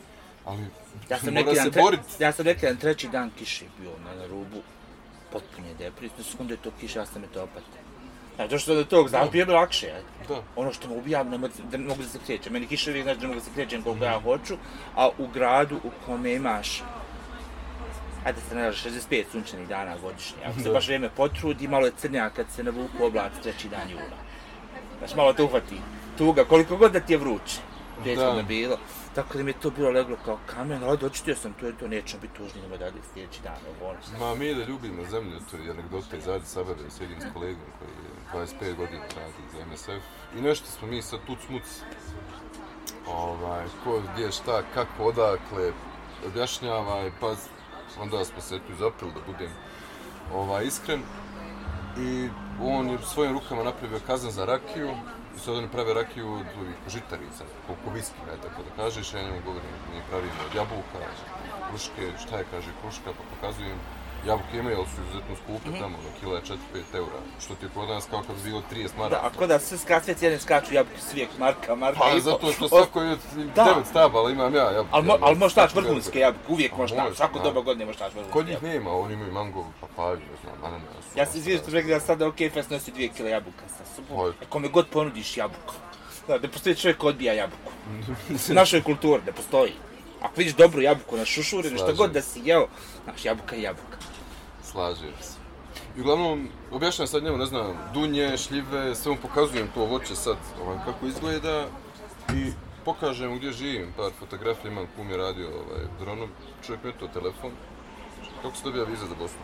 ali 0.46 0.66
ja 1.10 1.20
sam 1.20 1.34
mora 1.34 1.56
se 1.56 1.82
borit. 1.82 2.00
Ja 2.20 2.32
sam 2.32 2.46
neki 2.46 2.66
jedan 2.66 2.78
treći 2.78 3.08
dan 3.08 3.32
kiši 3.38 3.66
bio 3.80 3.92
na, 4.06 4.16
na 4.16 4.28
rubu, 4.28 4.62
potpunje 5.32 5.74
depris, 5.80 6.12
na 6.18 6.24
sekunde 6.24 6.54
je 6.54 6.58
to 6.58 6.72
kiša, 6.80 7.00
ja 7.00 7.06
sam 7.06 7.22
me 7.22 7.28
to 7.28 7.44
opatio. 7.44 7.86
Ja, 8.40 8.48
to 8.48 8.60
što 8.60 8.76
da 8.76 8.84
tog 8.84 9.10
znam, 9.10 9.30
bi 9.32 9.38
je 9.38 9.46
lakše. 9.46 9.94
Da. 10.28 10.42
Ono 10.56 10.74
što 10.74 10.88
me 10.88 10.96
ubija, 10.96 11.24
ne 11.24 11.38
mogu, 11.38 11.54
da, 11.72 11.78
mogu 11.78 12.04
da 12.04 12.10
se 12.10 12.20
krećem. 12.26 12.54
Meni 12.54 12.68
kiševi 12.68 13.04
znači 13.04 13.20
da 13.20 13.28
mogu 13.28 13.40
da 13.40 13.46
se 13.46 13.52
krećem 13.56 13.82
koliko 13.82 14.06
ja 14.06 14.20
hoću, 14.20 14.58
a 14.96 15.10
u 15.18 15.28
gradu 15.28 15.76
u 15.84 15.90
kome 16.06 16.34
imaš 16.34 16.84
ajde 18.26 18.42
se 18.50 18.56
ne 18.56 18.72
65 18.72 19.24
sunčanih 19.32 19.68
dana 19.68 19.98
godišnje. 20.02 20.38
Ako 20.46 20.60
se 20.60 20.70
baš 20.70 20.86
vrijeme 20.86 21.10
potrudi, 21.10 21.68
malo 21.68 21.86
je 21.86 21.92
crnja 21.98 22.30
kad 22.30 22.46
se 22.56 22.64
navuku 22.64 23.06
oblac 23.06 23.32
treći 23.44 23.70
dan 23.70 23.90
jula. 23.90 24.18
Znači 25.00 25.16
malo 25.16 25.34
te 25.34 25.44
uhvati 25.44 25.76
tuga, 26.18 26.46
koliko 26.46 26.78
god 26.78 26.92
da 26.92 27.00
ti 27.00 27.14
je 27.14 27.18
vruće. 27.18 27.58
Prethodno 28.04 28.44
bilo. 28.44 28.78
Tako 29.16 29.38
da 29.38 29.44
mi 29.44 29.50
je 29.50 29.60
to 29.60 29.70
bilo 29.70 29.90
leglo 29.90 30.18
kao 30.26 30.38
kamen, 30.46 30.84
ali 30.84 30.98
dočitio 30.98 31.36
sam 31.36 31.54
to, 31.54 31.72
to 31.80 31.88
nećemo 31.88 32.22
biti 32.22 32.34
tužni, 32.34 32.62
nema 32.62 32.78
da 32.78 32.92
sljedeći 33.14 33.42
dan 33.44 33.58
u 33.72 33.80
bolnicu. 33.80 34.12
Ma 34.20 34.36
mi 34.36 34.56
da 34.56 34.66
ljubimo 34.66 35.06
zemlju, 35.06 35.40
to 35.52 35.58
je 35.58 35.72
anegdota 35.72 36.18
iz 36.18 36.28
Adi 36.28 36.46
Sabere, 36.46 36.90
s 36.90 37.02
jednim 37.02 37.22
s 37.22 37.34
kolegom 37.34 37.70
koji 37.80 37.90
je 37.90 38.48
25 38.74 38.76
godina 38.76 39.04
radi 39.16 39.44
za 39.54 39.66
MSF. 39.72 40.06
I 40.38 40.42
nešto 40.42 40.68
smo 40.68 40.88
mi 40.88 41.02
sad 41.02 41.20
tuc 41.28 41.40
muc, 41.50 41.64
ovaj, 43.08 43.66
ko 43.84 44.02
gdje 44.14 44.32
šta, 44.32 44.64
kako, 44.74 45.04
odakle, 45.04 45.72
objašnjava, 46.28 47.12
pa 47.20 47.36
onda 48.02 48.26
smo 48.26 48.42
se 48.42 48.60
tu 48.60 48.76
zaprili 48.80 49.14
da 49.14 49.32
budem 49.32 49.52
ovaj, 50.34 50.66
iskren. 50.66 51.02
I 51.98 52.30
on 52.62 52.90
je 52.90 52.98
svojim 53.14 53.34
rukama 53.34 53.64
napravio 53.64 54.00
kazan 54.08 54.32
za 54.32 54.46
rakiju, 54.46 54.92
I 55.36 55.40
sad 55.40 55.56
oni 55.56 55.68
prave 55.68 55.94
rakiju 55.94 56.34
od 56.34 56.48
ovih 56.62 56.76
žitarica, 56.88 57.44
koliko 57.68 57.90
viski, 57.96 58.20
ne, 58.28 58.38
tako 58.44 58.64
da 58.64 58.84
kažeš, 58.84 59.14
ja 59.14 59.22
njemu 59.22 59.42
govorim, 59.46 59.76
mi 59.94 60.02
pravimo 60.10 60.42
od 60.50 60.56
jabuka, 60.56 61.00
kruške, 61.70 62.12
šta 62.24 62.38
je, 62.38 62.46
kaže, 62.52 62.72
kruška, 62.82 63.10
pa 63.18 63.24
pokazujem, 63.34 63.80
jabuke 64.28 64.58
imaju, 64.58 64.78
ali 64.78 64.88
su 64.88 65.02
izuzetno 65.02 65.36
skupe 65.36 65.70
mm 65.70 65.74
-hmm. 65.74 65.80
tamo, 65.80 65.98
kila 66.20 66.36
je 66.36 66.42
4-5 66.42 66.58
eura, 66.94 67.20
što 67.46 67.56
ti 67.56 67.66
je 67.66 67.70
kod 67.74 67.90
nas 67.90 68.06
kao 68.10 68.24
kad 68.28 68.36
bi 68.36 68.50
bilo 68.50 68.62
30 68.72 68.90
maraka. 68.98 69.40
Da, 69.40 69.48
da 69.48 69.60
sve 69.60 69.78
skrat, 69.78 70.04
sve 70.04 70.14
cijene 70.14 70.40
skaču 70.40 70.74
jabuke, 70.74 71.02
svijek, 71.02 71.30
marka, 71.40 71.76
marka 71.76 72.00
pa, 72.00 72.18
i 72.18 72.22
zato 72.22 72.52
što 72.52 72.68
svako 72.68 73.02
je 73.02 73.18
9 73.36 73.86
staba, 73.90 74.20
ali 74.20 74.34
imam 74.34 74.56
ja 74.56 74.72
jabuke. 74.72 74.90
Ali, 74.92 75.12
ali 75.22 75.36
možeš 75.36 75.56
naći 75.56 75.76
vrhunske 75.76 76.20
jabuke, 76.20 76.46
uvijek 76.48 76.78
možeš 76.78 76.98
naći, 76.98 77.16
svako 77.16 77.40
doba 77.40 77.62
godine 77.62 77.86
možeš 77.86 78.02
naći 78.02 78.16
vrhunske 78.16 78.34
Kod 78.34 78.48
njih 78.48 78.64
nema, 78.64 78.92
oni 78.92 79.14
imaju 79.14 79.32
mango, 79.32 79.66
papaju, 79.82 80.18
ne 80.18 80.38
znam, 80.42 80.64
ananas. 80.64 81.06
Ja 81.16 81.26
se 81.26 81.38
izvijem 81.38 81.62
što 81.62 81.72
rekli 81.72 81.92
da 81.92 82.00
sada 82.00 82.28
OK 82.28 82.38
Fest 82.54 82.70
nosi 82.70 82.92
2 82.92 83.10
kg 83.18 83.26
jabuka 83.26 83.64
sa 83.78 83.96
sobom. 83.96 84.34
Kome 84.50 84.68
god 84.68 84.88
ponudiš 84.88 85.38
jabuku. 85.38 85.74
Da, 86.28 86.38
da 86.38 86.48
postoji 86.48 86.76
čovjek 86.76 86.98
ko 86.98 87.08
odbija 87.08 87.34
jabuku. 87.34 87.72
U 88.52 88.54
našoj 88.54 88.84
kulturi, 88.84 89.22
da 89.26 89.32
postoji. 89.32 89.74
Ako 90.22 90.34
vidiš 90.38 90.56
dobru 90.56 90.82
jabuku 90.82 91.18
na 91.18 91.26
šušuri, 91.26 91.72
nešto 91.72 91.94
god 91.94 92.12
da 92.12 92.22
si 92.22 92.42
jeo, 92.44 92.68
znaš, 93.04 93.26
jabuka 93.26 93.56
je 93.56 93.62
jabuka 93.62 93.98
slažem 94.76 95.14
se. 95.22 95.38
I 95.98 96.02
uglavnom, 96.02 96.48
objašnjam 96.72 97.08
sad 97.08 97.24
njemu, 97.24 97.38
ne 97.38 97.46
znam, 97.46 97.78
dunje, 97.94 98.38
šljive, 98.38 98.96
sve 98.96 99.12
mu 99.12 99.18
pokazujem 99.22 99.68
to 99.74 99.86
voće 99.86 100.16
sad, 100.16 100.38
ovaj, 100.64 100.78
kako 100.86 101.06
izgleda 101.06 101.66
i 102.34 102.52
pokažem 102.86 103.38
gdje 103.38 103.52
živim, 103.52 103.94
par 103.98 104.12
fotografija 104.20 104.72
imam, 104.72 104.88
kum 104.96 105.10
je 105.10 105.18
radio 105.18 105.48
ovaj, 105.48 105.86
dronom, 106.00 106.30
čovjek 106.66 106.84
mi 106.84 106.90
je 106.90 107.00
to 107.00 107.08
telefon. 107.08 107.52
Kako 108.42 108.56
se 108.56 108.64
dobija 108.64 108.84
viza 108.84 109.06
za 109.06 109.16
Bosnu? 109.16 109.40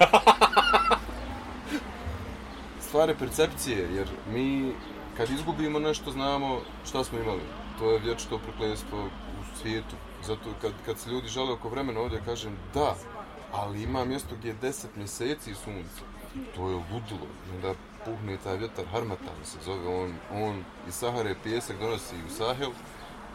stvar 2.88 3.08
je 3.08 3.18
percepcije, 3.18 3.88
jer 3.94 4.08
mi 4.32 4.72
kad 5.16 5.30
izgubimo 5.30 5.78
nešto 5.78 6.10
znamo 6.10 6.60
šta 6.86 7.04
smo 7.04 7.18
imali. 7.18 7.42
To 7.78 7.90
je 7.90 7.98
vječito 7.98 8.38
prokletstvo 8.38 9.04
u 9.04 9.58
svijetu. 9.62 9.96
Zato 10.26 10.50
kad, 10.60 10.72
kad 10.86 10.98
se 10.98 11.10
ljudi 11.10 11.28
žele 11.28 11.52
oko 11.52 11.68
vremena 11.68 12.00
ovdje 12.00 12.22
kažem 12.26 12.56
da, 12.74 12.94
ali 13.52 13.82
ima 13.82 14.04
mjesto 14.04 14.34
gdje 14.38 14.48
je 14.48 14.54
deset 14.54 14.96
mjeseci 14.96 15.54
sunce. 15.54 16.02
To 16.56 16.68
je 16.68 16.74
ludilo. 16.74 17.26
I 17.48 17.56
onda 17.56 17.74
puhne 18.04 18.36
taj 18.44 18.56
vjetar, 18.56 18.84
harmatan 18.92 19.44
se 19.44 19.58
zove, 19.64 19.88
on, 19.88 20.14
on 20.32 20.64
iz 20.88 20.94
Sahare 20.94 21.34
pjesak 21.42 21.78
donosi 21.78 22.16
u 22.26 22.30
Sahel 22.30 22.70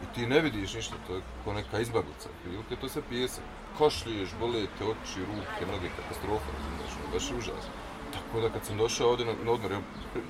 i 0.02 0.14
ti 0.14 0.26
ne 0.26 0.40
vidiš 0.40 0.74
ništa, 0.74 0.94
to 1.06 1.14
je 1.14 1.22
ko 1.44 1.52
neka 1.52 1.80
izbaglica. 1.80 2.28
Prilike, 2.42 2.76
to 2.76 2.86
je 2.86 2.90
sve 2.90 3.02
pjesak. 3.08 3.44
Košliješ, 3.78 4.28
bole 4.40 4.66
te 4.78 4.84
oči, 4.84 5.20
ruke, 5.20 5.72
noge, 5.72 5.88
katastrofa, 5.96 6.50
razumiješ, 6.58 6.92
ono, 7.02 7.12
baš 7.12 7.30
je 7.30 7.36
užasno. 7.36 7.72
Tako 8.12 8.40
da 8.40 8.50
kad 8.50 8.64
sam 8.64 8.76
došao 8.78 9.08
ovdje 9.10 9.26
na, 9.26 9.32
na 9.44 9.50
odmor, 9.50 9.72
ja, 9.72 9.80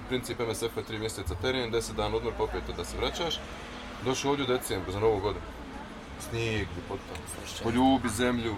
princip 0.09 0.39
MSF 0.39 0.77
je 0.77 0.85
tri 0.85 0.99
mjeseca 0.99 1.35
teren, 1.35 1.71
deset 1.71 1.97
dana 1.97 2.17
odmor, 2.17 2.33
pa 2.39 2.45
opet 2.45 2.63
da 2.77 2.85
se 2.85 2.97
vraćaš, 2.97 3.41
došao 4.05 4.31
ovdje 4.31 4.45
u 4.45 4.49
decembru 4.49 4.93
za 4.93 5.01
novu 5.01 5.21
godinu. 5.21 5.45
Snijeg, 6.29 6.69
ljepota, 6.77 7.21
poljubi 7.63 8.09
zemlju, 8.09 8.57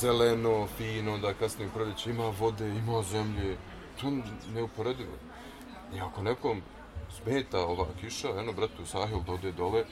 zeleno, 0.00 0.66
fino, 0.78 1.18
da 1.18 1.34
kasnije 1.34 1.68
u 1.68 1.72
proljeće 1.72 2.10
ima 2.10 2.32
vode, 2.38 2.68
ima 2.68 3.02
zemlje, 3.02 3.56
to 4.00 4.12
neuporedivo. 4.54 5.12
I 5.94 6.00
ako 6.00 6.22
nekom 6.22 6.62
smeta 7.22 7.60
ova 7.60 7.86
kiša, 8.00 8.28
eno, 8.38 8.52
brate, 8.52 8.82
u 8.82 8.86
Sahil 8.86 9.20
da 9.26 9.32
ode 9.32 9.52
dole, 9.52 9.84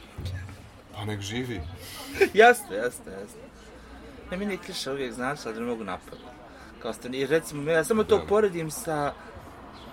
pa 0.94 1.04
nek 1.04 1.20
živi. 1.20 1.60
jasno, 2.34 2.76
jasno, 2.76 3.12
jasno. 3.12 3.40
Ne, 4.30 4.36
meni 4.36 4.54
je 4.54 4.58
kliša 4.58 4.92
uvijek 4.92 5.12
značila 5.12 5.52
da 5.52 5.60
ne 5.60 5.66
mogu 5.66 5.84
napadati. 5.84 6.22
Kao 6.78 6.92
ste, 6.92 7.08
recimo, 7.26 7.70
ja 7.70 7.84
samo 7.84 8.04
to 8.04 8.26
poredim 8.28 8.70
sa 8.70 9.12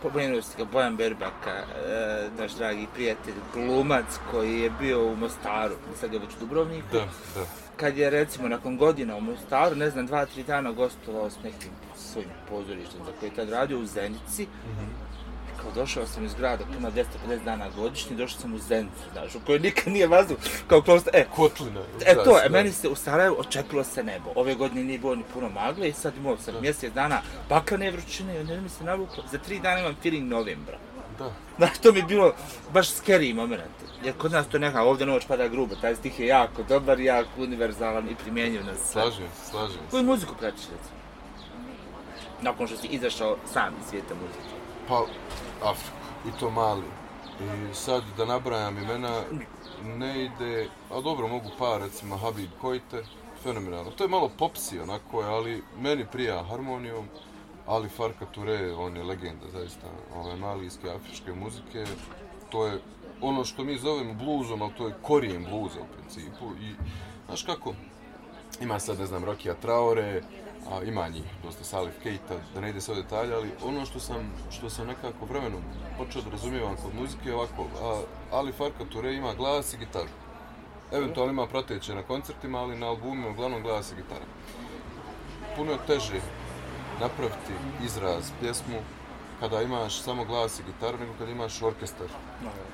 Pomenuo 0.02 0.42
ste 0.42 0.58
ga 0.58 0.72
Bojan 0.72 0.96
Berbaka, 0.98 1.52
e, 1.52 2.30
naš 2.38 2.52
dragi 2.52 2.88
prijatelj, 2.94 3.34
glumac 3.54 4.06
koji 4.32 4.60
je 4.60 4.70
bio 4.80 5.06
u 5.06 5.16
Mostaru, 5.16 5.76
sad 6.00 6.14
je 6.14 6.20
već 6.20 6.30
u 6.36 6.40
Dubrovniku. 6.40 6.88
Da, 6.92 7.06
da. 7.36 7.61
Kad 7.82 7.98
je 7.98 8.10
recimo 8.10 8.48
nakon 8.48 8.78
godina 8.78 9.16
u 9.16 9.22
Mostaru, 9.22 9.76
ne 9.76 9.90
znam, 9.90 10.06
dva, 10.06 10.26
tri 10.26 10.44
dana 10.44 10.72
gostovao 10.72 11.30
s 11.30 11.36
nekim 11.44 11.70
svojim 11.96 12.30
pozorištem 12.50 13.00
za 13.06 13.12
koje 13.20 13.30
je 13.30 13.36
tad 13.36 13.50
radio 13.50 13.80
u 13.80 13.86
Zenici, 13.86 14.48
kao 15.62 15.72
došao 15.76 16.06
sam 16.06 16.26
iz 16.26 16.34
grada 16.34 16.64
koji 16.64 16.78
ima 16.78 16.92
250 16.92 17.44
dana 17.46 17.70
godišnji, 17.76 18.16
došao 18.16 18.40
sam 18.40 18.54
u 18.54 18.60
Zenicu, 18.60 19.04
znaš, 19.14 19.36
u 19.36 19.40
kojoj 19.46 19.60
nikad 19.60 19.94
nije 19.94 20.08
vazduh, 20.08 20.38
kao 20.68 20.82
klosta, 20.82 21.10
e, 21.14 21.26
Kotlina. 21.36 21.82
E 22.06 22.16
to, 22.16 22.40
e, 22.46 22.50
meni 22.50 22.72
se 22.72 22.90
u 22.90 22.96
Sarajevu 22.96 23.36
očekilo 23.40 23.84
se 23.84 24.04
nebo. 24.04 24.32
Ove 24.36 24.56
godine 24.56 24.84
nije 24.84 25.00
bilo 25.00 25.16
ni 25.16 25.24
puno 25.34 25.50
magle 25.50 25.90
i 25.90 25.94
sad 25.94 26.18
imao 26.18 26.38
sam 26.38 26.54
mjesec 26.62 26.94
dana 26.94 27.22
bakrane 27.50 27.92
vrućine 27.92 28.36
i 28.36 28.40
onda 28.40 28.62
mi 28.62 28.70
se 28.70 28.84
navuklo. 28.84 29.24
Za 29.32 29.38
tri 29.38 29.60
dana 29.60 29.80
imam 29.80 29.96
feeling 30.02 30.30
novembra. 30.30 30.78
Da. 31.22 31.32
Znaš, 31.58 31.78
to 31.78 31.92
mi 31.92 32.00
je 32.00 32.04
bilo 32.04 32.34
baš 32.74 32.88
scary 32.90 33.34
moment. 33.36 33.76
Jer 34.04 34.18
kod 34.18 34.32
nas 34.32 34.48
to 34.48 34.60
neka, 34.60 34.84
ovdje 34.84 35.06
noć 35.06 35.26
pada 35.28 35.48
grubo, 35.48 35.76
taj 35.76 35.96
stih 35.96 36.20
je 36.20 36.28
jako 36.28 36.64
dobar, 36.64 37.00
jako 37.00 37.30
univerzalan 37.38 38.10
i 38.10 38.16
primjenjiv 38.16 38.66
na 38.66 38.76
sve. 38.76 39.02
Slažem, 39.02 39.28
se, 39.36 39.50
slažem. 39.50 39.78
se. 39.78 39.92
Koju 39.92 40.04
muziku 40.04 40.34
pratiš, 40.40 40.62
recimo? 40.62 41.02
Nakon 42.42 42.68
što 42.68 42.78
si 42.78 42.88
izašao 42.88 43.38
sam 43.54 43.74
iz 43.82 43.90
svijeta 43.90 44.14
muzike. 44.16 44.56
Pa, 44.88 45.06
Afriku. 45.70 45.98
I 46.28 46.40
to 46.40 46.50
mali. 46.50 46.84
I 47.42 47.76
sad 47.76 48.04
da 48.18 48.26
nabrajam 48.26 48.78
imena, 48.78 49.22
ne 49.84 50.26
ide, 50.26 50.68
a 50.92 51.02
dobro 51.02 51.28
mogu 51.28 51.50
par, 51.60 51.82
recimo 51.82 52.18
Habib 52.18 52.50
Kojte, 52.62 53.04
fenomenalno. 53.44 53.92
To 53.92 54.04
je 54.04 54.10
malo 54.10 54.32
popsi 54.38 54.80
onako, 54.80 55.22
ali 55.22 55.64
meni 55.80 56.06
prija 56.12 56.44
harmonijom, 56.44 57.08
ali 57.72 57.90
Farka 57.90 58.26
Touré, 58.36 58.76
on 58.78 58.98
je 58.98 59.04
legenda 59.04 59.46
zaista, 59.52 59.88
ove 60.16 60.36
malijske 60.36 60.90
afričke 60.90 61.34
muzike, 61.34 61.86
to 62.50 62.66
je 62.66 62.80
ono 63.22 63.46
što 63.46 63.64
mi 63.64 63.78
zovemo 63.78 64.14
bluzom, 64.14 64.62
ali 64.62 64.74
to 64.78 64.88
je 64.88 64.96
korijen 65.02 65.46
bluza 65.50 65.82
u 65.82 65.94
principu 65.98 66.46
i 66.62 66.74
znaš 67.26 67.44
kako, 67.44 67.74
ima 68.62 68.80
sad, 68.80 69.00
ne 69.00 69.06
znam, 69.06 69.26
Rokija 69.26 69.54
Traore, 69.54 70.22
a 70.72 70.84
ima 70.84 71.08
njih, 71.08 71.24
dosta 71.44 71.64
Salif 71.64 71.94
Keita, 72.04 72.36
da 72.54 72.62
ne 72.62 72.70
ide 72.70 72.82
sve 72.82 72.96
detalje, 72.96 73.36
ali 73.36 73.50
ono 73.66 73.86
što 73.86 74.00
sam, 74.00 74.34
što 74.52 74.70
sam 74.70 74.88
nekako 74.88 75.26
vremenom 75.26 75.62
počeo 75.98 76.22
da 76.22 76.30
razumijevam 76.30 76.76
kod 76.76 76.96
muzike 77.02 77.30
je 77.30 77.36
ovako, 77.36 77.66
a, 77.82 78.02
Ali 78.32 78.52
Farka 78.52 78.84
Touré 78.94 79.18
ima 79.18 79.34
glas 79.34 79.74
i 79.74 79.78
gitaru. 79.78 80.10
Eventualno 80.92 81.34
ima 81.34 81.48
prateće 81.48 81.96
na 81.96 82.04
koncertima, 82.04 82.60
ali 82.60 82.80
na 82.80 82.88
albumima 82.88 83.30
uglavnom 83.30 83.64
glas 83.64 83.92
i 83.92 83.96
gitara. 83.96 84.26
Puno 85.56 85.72
je 85.72 85.78
teže 85.88 86.22
napraviti 87.02 87.54
izraz, 87.86 88.32
pjesmu, 88.40 88.78
kada 89.40 89.62
imaš 89.62 90.02
samo 90.02 90.26
glas 90.26 90.60
i 90.60 90.64
gitaru, 90.64 90.98
nego 90.98 91.14
kada 91.20 91.32
imaš 91.32 91.62
orkestar 91.62 92.08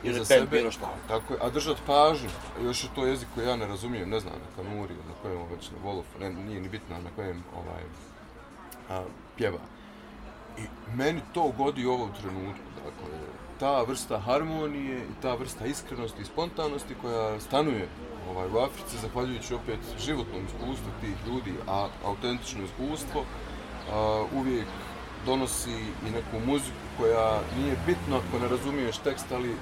iza 0.03 0.17
band, 0.17 0.27
sebe. 0.27 0.57
bilo 0.57 0.71
šta. 0.71 0.89
Tako 1.07 1.33
a 1.41 1.49
držat 1.49 1.77
pažnju, 1.85 2.29
još 2.63 2.83
je 2.83 2.89
to 2.95 3.05
jezik 3.05 3.27
koji 3.35 3.47
ja 3.47 3.55
ne 3.55 3.67
razumijem, 3.67 4.09
ne 4.09 4.19
znam, 4.19 4.33
na 4.33 4.55
kanuri, 4.55 4.93
na 4.93 5.13
kojem 5.21 5.37
već 5.51 5.71
na 5.71 5.77
Wolofu, 5.85 6.19
ne, 6.19 6.29
nije 6.29 6.61
ni 6.61 6.69
bitno 6.69 6.95
na 6.95 7.09
kojem 7.15 7.43
ovaj, 7.55 7.83
a, 8.89 9.03
pjeva. 9.37 9.59
I 10.57 10.61
meni 10.95 11.21
to 11.33 11.51
godi 11.57 11.85
u 11.85 11.91
ovom 11.91 12.09
trenutku, 12.21 12.67
dakle, 12.75 13.17
ta 13.59 13.81
vrsta 13.81 14.19
harmonije 14.19 14.97
i 14.97 15.21
ta 15.21 15.35
vrsta 15.35 15.65
iskrenosti 15.65 16.21
i 16.21 16.25
spontanosti 16.25 16.95
koja 17.01 17.39
stanuje 17.39 17.87
ovaj, 18.29 18.47
u 18.47 18.57
Africi, 18.57 18.97
zahvaljujući 19.01 19.53
opet 19.53 19.79
životnom 20.05 20.45
iskustvu 20.45 20.91
tih 21.01 21.15
ljudi, 21.27 21.53
a 21.67 21.87
autentično 22.05 22.63
iskustvo, 22.63 23.23
uvijek 24.33 24.65
donosi 25.25 25.71
i 26.07 26.09
neku 26.15 26.45
muziku 26.45 26.77
koja 26.97 27.39
nije 27.59 27.75
bitno 27.85 28.17
ako 28.17 28.39
ne 28.43 28.47
razumiješ 28.47 28.97
tekst, 28.97 29.25
ali 29.31 29.55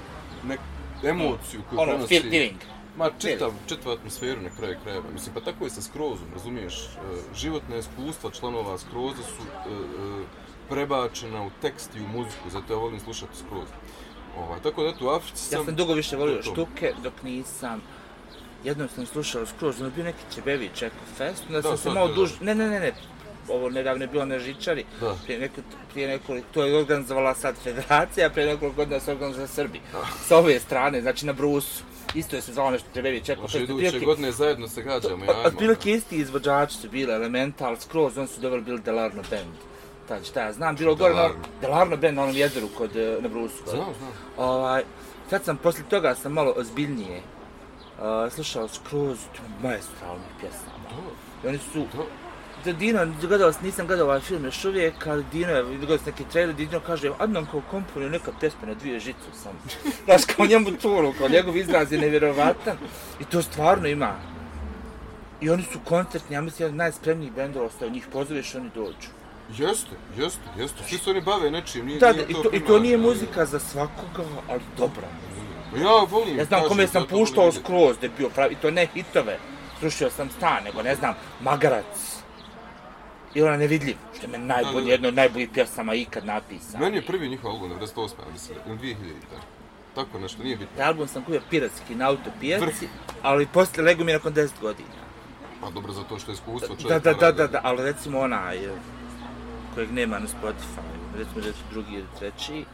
neku 0.44 0.62
emociju 1.04 1.60
koju 1.70 1.80
Ono, 1.80 1.92
prenosi... 1.92 2.14
feel- 2.14 2.30
feeling. 2.30 2.60
Ma, 2.96 3.10
čitav, 3.18 3.52
čitavu 3.68 3.94
atmosferu 3.94 4.40
na 4.42 4.48
kraju 4.58 4.76
krajeva. 4.82 5.04
Mislim, 5.12 5.34
pa 5.34 5.40
tako 5.40 5.64
je 5.64 5.70
sa 5.70 5.82
Skrozom, 5.82 6.26
razumiješ? 6.32 6.74
E, 6.84 6.88
životne 7.36 7.78
iskustva 7.78 8.30
članova 8.30 8.78
Skroza 8.78 9.22
su 9.22 9.42
e, 9.42 9.72
e, 9.72 10.24
prebačena 10.68 11.42
u 11.42 11.50
tekst 11.62 11.90
i 11.96 12.00
u 12.00 12.08
muziku, 12.08 12.50
zato 12.50 12.72
ja 12.72 12.78
volim 12.78 13.00
slušati 13.00 13.36
Skroz. 13.46 13.68
Ovaj, 14.38 14.60
tako 14.62 14.82
da, 14.82 14.88
eto, 14.88 15.06
u 15.06 15.08
Africi 15.08 15.44
sam... 15.44 15.60
Ja 15.60 15.64
sam 15.64 15.76
dugo 15.76 15.92
više 15.92 16.16
volio 16.16 16.36
to. 16.36 16.42
štuke, 16.42 16.92
dok 17.02 17.22
nisam... 17.22 17.82
Jednom 18.64 18.88
sam 18.94 19.06
slušao 19.06 19.46
skroz, 19.46 19.76
ono 19.80 19.86
je 19.86 19.92
bio 19.94 20.04
neki 20.04 20.24
Čebevi 20.34 20.70
Čeko 20.74 20.96
Fest, 21.16 21.42
onda 21.46 21.60
Da, 21.60 21.68
sam 21.68 21.78
se 21.78 21.90
malo 21.90 22.06
je, 22.06 22.08
da. 22.08 22.14
duž... 22.14 22.30
Ne, 22.40 22.54
ne, 22.54 22.68
ne, 22.70 22.80
ne, 22.80 22.92
ovo 23.48 23.70
nedavno 23.70 24.04
je 24.04 24.08
bilo 24.08 24.24
na 24.24 24.38
Žičari, 24.38 24.84
Da. 25.00 25.14
prije, 25.24 25.40
neko, 25.40 25.60
prije 25.92 26.08
nekoliko, 26.08 26.46
to 26.50 26.64
je 26.64 26.76
organizovala 26.76 27.34
sad 27.34 27.54
federacija, 27.56 28.30
prije 28.30 28.46
nekoliko 28.46 28.76
godina 28.76 29.00
se 29.00 29.12
organizovala 29.12 29.48
Srbi. 29.48 29.80
Sa 30.20 30.36
ove 30.36 30.60
strane, 30.60 31.00
znači 31.02 31.26
na 31.26 31.32
Brusu. 31.32 31.82
Isto 32.14 32.36
je 32.36 32.42
se 32.42 32.52
zvalo 32.52 32.70
nešto 32.70 32.88
Čebevi 32.94 33.20
Čeko 33.20 33.42
Može 33.42 33.58
Fest. 33.58 33.64
iduće 33.64 33.86
otprilike- 33.86 34.06
godine 34.06 34.32
zajedno 34.32 34.68
se 34.68 34.82
gađamo, 34.82 35.24
ja, 35.24 35.30
ajmo. 35.30 35.42
Otprilike 35.44 35.90
isti 35.92 36.16
izvođači 36.16 36.76
su 36.76 36.88
bili, 36.90 37.12
Elemental, 37.12 37.76
Skroz, 37.76 38.18
on 38.18 38.28
su 38.28 38.40
doveli 38.40 38.62
bili 38.62 38.80
Delarno 38.80 39.22
Band. 39.30 39.54
Tad 40.08 40.24
šta 40.26 40.40
ja 40.40 40.52
znam, 40.52 40.76
bilo 40.76 40.94
gore 40.94 41.14
na 41.14 41.28
Delarno? 41.60 41.96
Band 41.96 42.14
na 42.14 42.22
onom 42.22 42.36
jezeru 42.36 42.68
kod, 42.68 42.96
eh, 42.96 43.18
na 43.20 43.28
Brusu. 43.28 43.62
Znam, 43.66 43.84
znam. 43.98 44.12
Ovaj, 44.38 44.82
sad 45.30 45.44
sam, 45.44 45.56
poslije 45.56 45.88
toga 45.88 46.14
sam 46.14 46.32
malo 46.32 46.52
ozbiljnije 46.56 47.20
uh, 47.98 48.32
slušao 48.32 48.68
skroz 48.68 49.18
maestralnih 49.62 50.26
pjesama. 50.40 50.76
I 51.44 51.48
oni 51.48 51.58
su, 51.72 51.78
Da. 51.94 52.02
Da 52.64 52.72
Dino, 52.72 53.06
gledao, 53.20 53.52
sam- 53.52 53.64
nisam 53.64 53.86
gledao 53.86 54.06
ovaj 54.06 54.20
film 54.20 54.44
još 54.44 54.64
uvijek, 54.64 55.06
ali 55.06 55.24
Dino 55.32 55.52
je, 55.52 55.64
gledao 55.78 55.98
sam 55.98 56.06
neki 56.06 56.24
trailer, 56.32 56.54
Dino 56.56 56.80
kaže, 56.80 57.10
Adnan 57.18 57.46
kao 57.50 57.62
komponio 57.70 58.08
neka 58.08 58.32
pjesma 58.40 58.66
na 58.66 58.74
dvije 58.74 59.00
žice 59.00 59.28
sam. 59.42 59.52
Znaš, 60.04 60.22
kao 60.36 60.46
njemu 60.46 60.70
to, 60.70 61.12
kao 61.18 61.28
njegov 61.28 61.56
izraz 61.56 61.92
je 61.92 61.98
nevjerovatan. 61.98 62.76
I 63.20 63.24
to 63.24 63.42
stvarno 63.42 63.88
ima. 63.88 64.14
I 65.40 65.50
oni 65.50 65.62
su 65.62 65.78
koncertni, 65.84 66.34
ja 66.34 66.40
mislim, 66.40 66.64
jedan 66.66 66.76
najspremnijih 66.76 67.32
bendova, 67.32 67.66
ostao 67.66 67.88
njih 67.88 68.06
pozoveš, 68.12 68.54
oni 68.54 68.70
dođu. 68.74 69.08
Jeste, 69.56 69.90
jeste, 70.18 70.40
jeste. 70.58 70.82
Svi 70.88 70.98
se 70.98 71.10
oni 71.10 71.20
bave 71.20 71.50
nečim, 71.50 71.86
nije, 71.86 71.98
Da, 71.98 72.12
nije 72.12 72.24
i 72.28 72.32
to 72.34 72.42
to, 72.42 72.50
i 72.52 72.60
to 72.60 72.78
nije 72.78 72.96
muzika 72.98 73.46
za 73.46 73.58
svakoga, 73.58 74.24
ali 74.48 74.60
dobra. 74.78 75.08
Pa 75.70 75.78
Ja 75.78 76.04
volim, 76.10 76.38
Ja 76.38 76.44
znam 76.44 76.60
kažem, 76.60 76.68
kome 76.68 76.86
sam 76.86 77.06
puštao 77.10 77.52
skroz, 77.52 77.98
da 78.00 78.06
je 78.06 78.12
bio 78.18 78.28
pravi, 78.28 78.52
i 78.52 78.56
to 78.56 78.70
ne 78.70 78.86
hitove. 78.86 79.38
Slušao 79.80 80.10
sam 80.10 80.30
stan, 80.30 80.64
nego 80.64 80.82
ne 80.82 80.94
znam, 80.94 81.14
Magarac. 81.40 82.15
I 83.36 83.42
ona 83.42 83.56
nevidljiv, 83.56 83.96
što 84.14 84.26
je 84.26 84.30
meni 84.30 84.48
Da, 84.48 84.54
da, 84.64 84.72
da. 84.74 84.90
jedno 84.90 85.08
od 85.08 85.14
najboljih 85.14 85.48
pjesama 85.50 85.94
ikad 85.94 86.24
napisano. 86.26 86.84
Meni 86.84 86.96
je 86.96 87.02
prvi 87.02 87.28
njihov 87.28 87.50
album 87.50 87.70
98. 87.72 87.98
ja 87.98 88.32
mislim, 88.32 88.58
ili 88.66 88.78
2000. 88.78 88.96
tako. 89.94 90.18
Nešto, 90.18 90.42
nije 90.42 90.56
bitno. 90.56 90.76
Taj 90.76 90.86
album 90.86 91.08
sam 91.08 91.22
kupio 91.22 91.40
piratski 91.50 91.94
na 91.94 92.08
autopijaci, 92.08 92.88
ali 93.22 93.46
poslije 93.46 93.84
legu 93.84 94.04
mi 94.04 94.12
nakon 94.12 94.34
10 94.34 94.48
godina. 94.60 94.88
Pa 95.60 95.70
dobro, 95.70 95.92
zato 95.92 96.18
što 96.18 96.30
je 96.30 96.34
iskustvo 96.34 96.74
Da, 96.74 96.82
čovjek. 96.82 97.02
da, 97.02 97.12
da, 97.14 97.32
da, 97.32 97.46
da, 97.46 97.60
ali 97.62 97.82
recimo 97.82 98.20
onaj, 98.20 98.56
eh, 98.58 98.70
kojeg 99.74 99.92
nema 99.92 100.18
na 100.18 100.26
Spotify, 100.26 100.86
recimo 101.16 101.40
da 101.40 101.46
je 101.46 101.54
drugi 101.70 101.94
ili 101.94 102.06
treći, 102.18 102.64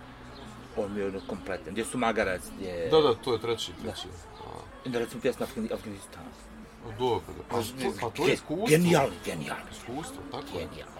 on 0.76 0.94
mi 0.94 1.00
je 1.00 1.06
ono 1.06 1.20
kompletan. 1.20 1.72
Gdje 1.72 1.84
su 1.84 1.98
Magarac, 1.98 2.42
gdje... 2.56 2.88
Da, 2.90 3.00
da, 3.00 3.14
to 3.14 3.32
je 3.32 3.40
treći, 3.40 3.72
treći. 3.82 4.08
A, 4.38 4.44
I 4.84 4.88
da 4.88 4.98
recimo 4.98 5.22
pjesma 5.22 5.46
Afgan- 5.46 5.74
Afganistan. 5.74 6.24
A 6.88 6.98
dobro, 6.98 7.34
da. 7.36 7.42
Pa, 7.48 7.56
pa 8.00 8.10
to 8.10 8.26
je 8.26 8.34
iskustvo. 8.34 8.66
Genijalni, 8.68 9.16
genijalni, 9.24 9.62
Iskustvo, 9.72 10.22
tako 10.30 10.58
je. 10.58 10.66
genijalni. 10.66 10.92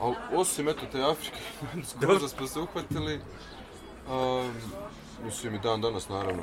Ali 0.00 0.14
osim 0.32 0.68
eto 0.68 0.86
te 0.92 1.02
Afrike, 1.02 1.38
skroz 1.90 2.30
smo 2.30 2.46
se 2.46 2.60
uhvatili, 2.60 3.20
A, 4.10 4.50
mislim 5.24 5.54
i 5.54 5.58
dan 5.58 5.80
danas 5.80 6.08
naravno 6.08 6.42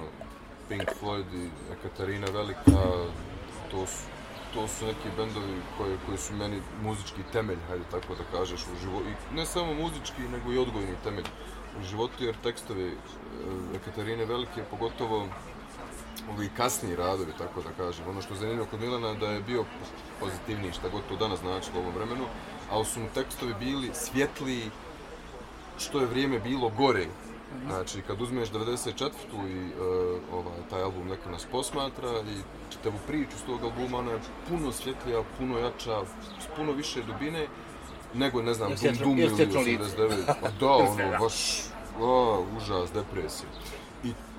Pink 0.70 0.90
Floyd 1.02 1.26
i 1.34 1.50
Katarina 1.84 2.28
Velika, 2.34 2.82
to 3.72 3.86
su, 3.88 4.04
to 4.54 4.68
su 4.68 4.86
neki 4.86 5.10
bendovi 5.18 5.62
koji, 5.78 5.98
koji 6.06 6.18
su 6.18 6.34
meni 6.34 6.62
muzički 6.84 7.22
temelj, 7.32 7.58
hajde 7.68 7.84
tako 7.92 8.16
da 8.16 8.38
kažeš, 8.38 8.62
u 8.62 8.80
životu. 8.82 9.06
I 9.10 9.36
ne 9.36 9.46
samo 9.46 9.74
muzički, 9.74 10.22
nego 10.22 10.52
i 10.52 10.58
odgojni 10.58 10.96
temelj 11.04 11.26
u 11.80 11.84
životu, 11.84 12.24
jer 12.24 12.36
tekstovi 12.44 12.88
e, 12.88 12.94
Katarine 13.86 14.26
Velike, 14.26 14.64
pogotovo 14.72 15.28
ovi 16.36 16.50
kasniji 16.58 16.96
radovi, 16.96 17.32
tako 17.38 17.62
da 17.62 17.84
kažem. 17.84 18.08
Ono 18.10 18.22
što 18.22 18.34
je 18.34 18.40
zanimljivo 18.40 18.68
kod 18.72 18.82
Milana 18.82 19.14
da 19.14 19.32
je 19.32 19.42
bio 19.42 19.66
pozitivniji, 20.20 20.72
šta 20.72 20.90
god 20.90 21.02
to 21.10 21.16
danas 21.16 21.40
znači 21.40 21.70
u 21.76 21.80
ovom 21.80 21.94
vremenu, 21.96 22.26
ali 22.72 22.86
su 22.86 23.00
mu 23.00 23.08
tekstovi 23.14 23.54
bili 23.60 23.90
svjetliji, 23.94 24.72
što 25.78 26.00
je 26.00 26.06
vrijeme 26.06 26.40
bilo 26.40 26.70
gore. 26.70 27.06
Znači, 27.68 28.02
kad 28.02 28.22
uzmeš 28.22 28.50
94. 28.50 29.10
i 29.50 29.66
uh, 29.66 30.20
ovaj, 30.34 30.58
taj 30.70 30.82
album 30.82 31.08
neko 31.08 31.30
nas 31.30 31.46
posmatra 31.52 32.10
i 32.10 32.72
čitavu 32.74 32.96
priču 33.08 33.38
s 33.38 33.42
tog 33.42 33.64
albuma, 33.64 33.98
ona 33.98 34.12
je 34.12 34.20
puno 34.50 34.72
svjetlija, 34.72 35.24
puno 35.38 35.58
jača, 35.58 36.02
s 36.40 36.56
puno 36.56 36.72
više 36.72 37.04
dubine, 37.04 37.48
nego, 38.14 38.42
ne 38.42 38.54
znam, 38.54 38.72
Dum 38.82 38.96
Dum 39.04 39.20
ili 39.20 39.30
89. 39.30 39.88
Pa 40.42 40.50
da, 40.60 40.72
ono, 40.92 41.18
baš, 41.20 41.64
o, 42.00 42.46
užas, 42.58 42.92
depresija. 42.94 43.50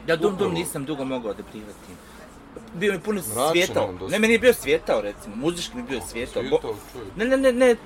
Ja 0.06 0.16
Dum 0.16 0.36
Dum 0.36 0.54
nisam 0.54 0.84
dugo 0.84 1.04
mogao 1.04 1.34
da 1.34 1.42
prihvatim. 1.42 1.96
Bio 2.74 2.92
mi 2.92 3.00
puno 3.00 3.20
Mračan 3.20 3.50
svijetao. 3.50 3.94
Ne, 4.08 4.18
meni 4.18 4.34
je 4.34 4.38
bio 4.38 4.54
svijetao, 4.54 5.00
recimo. 5.00 5.36
Muzički 5.36 5.76
mi 5.76 5.82
je 5.82 5.86
bio 5.88 6.00
svijetao. 6.00 6.42
Bo- 6.42 6.48
Svjetao. 6.48 6.74
Ne, 7.16 7.24
ne, 7.24 7.36
ne, 7.36 7.52
ne, 7.52 7.76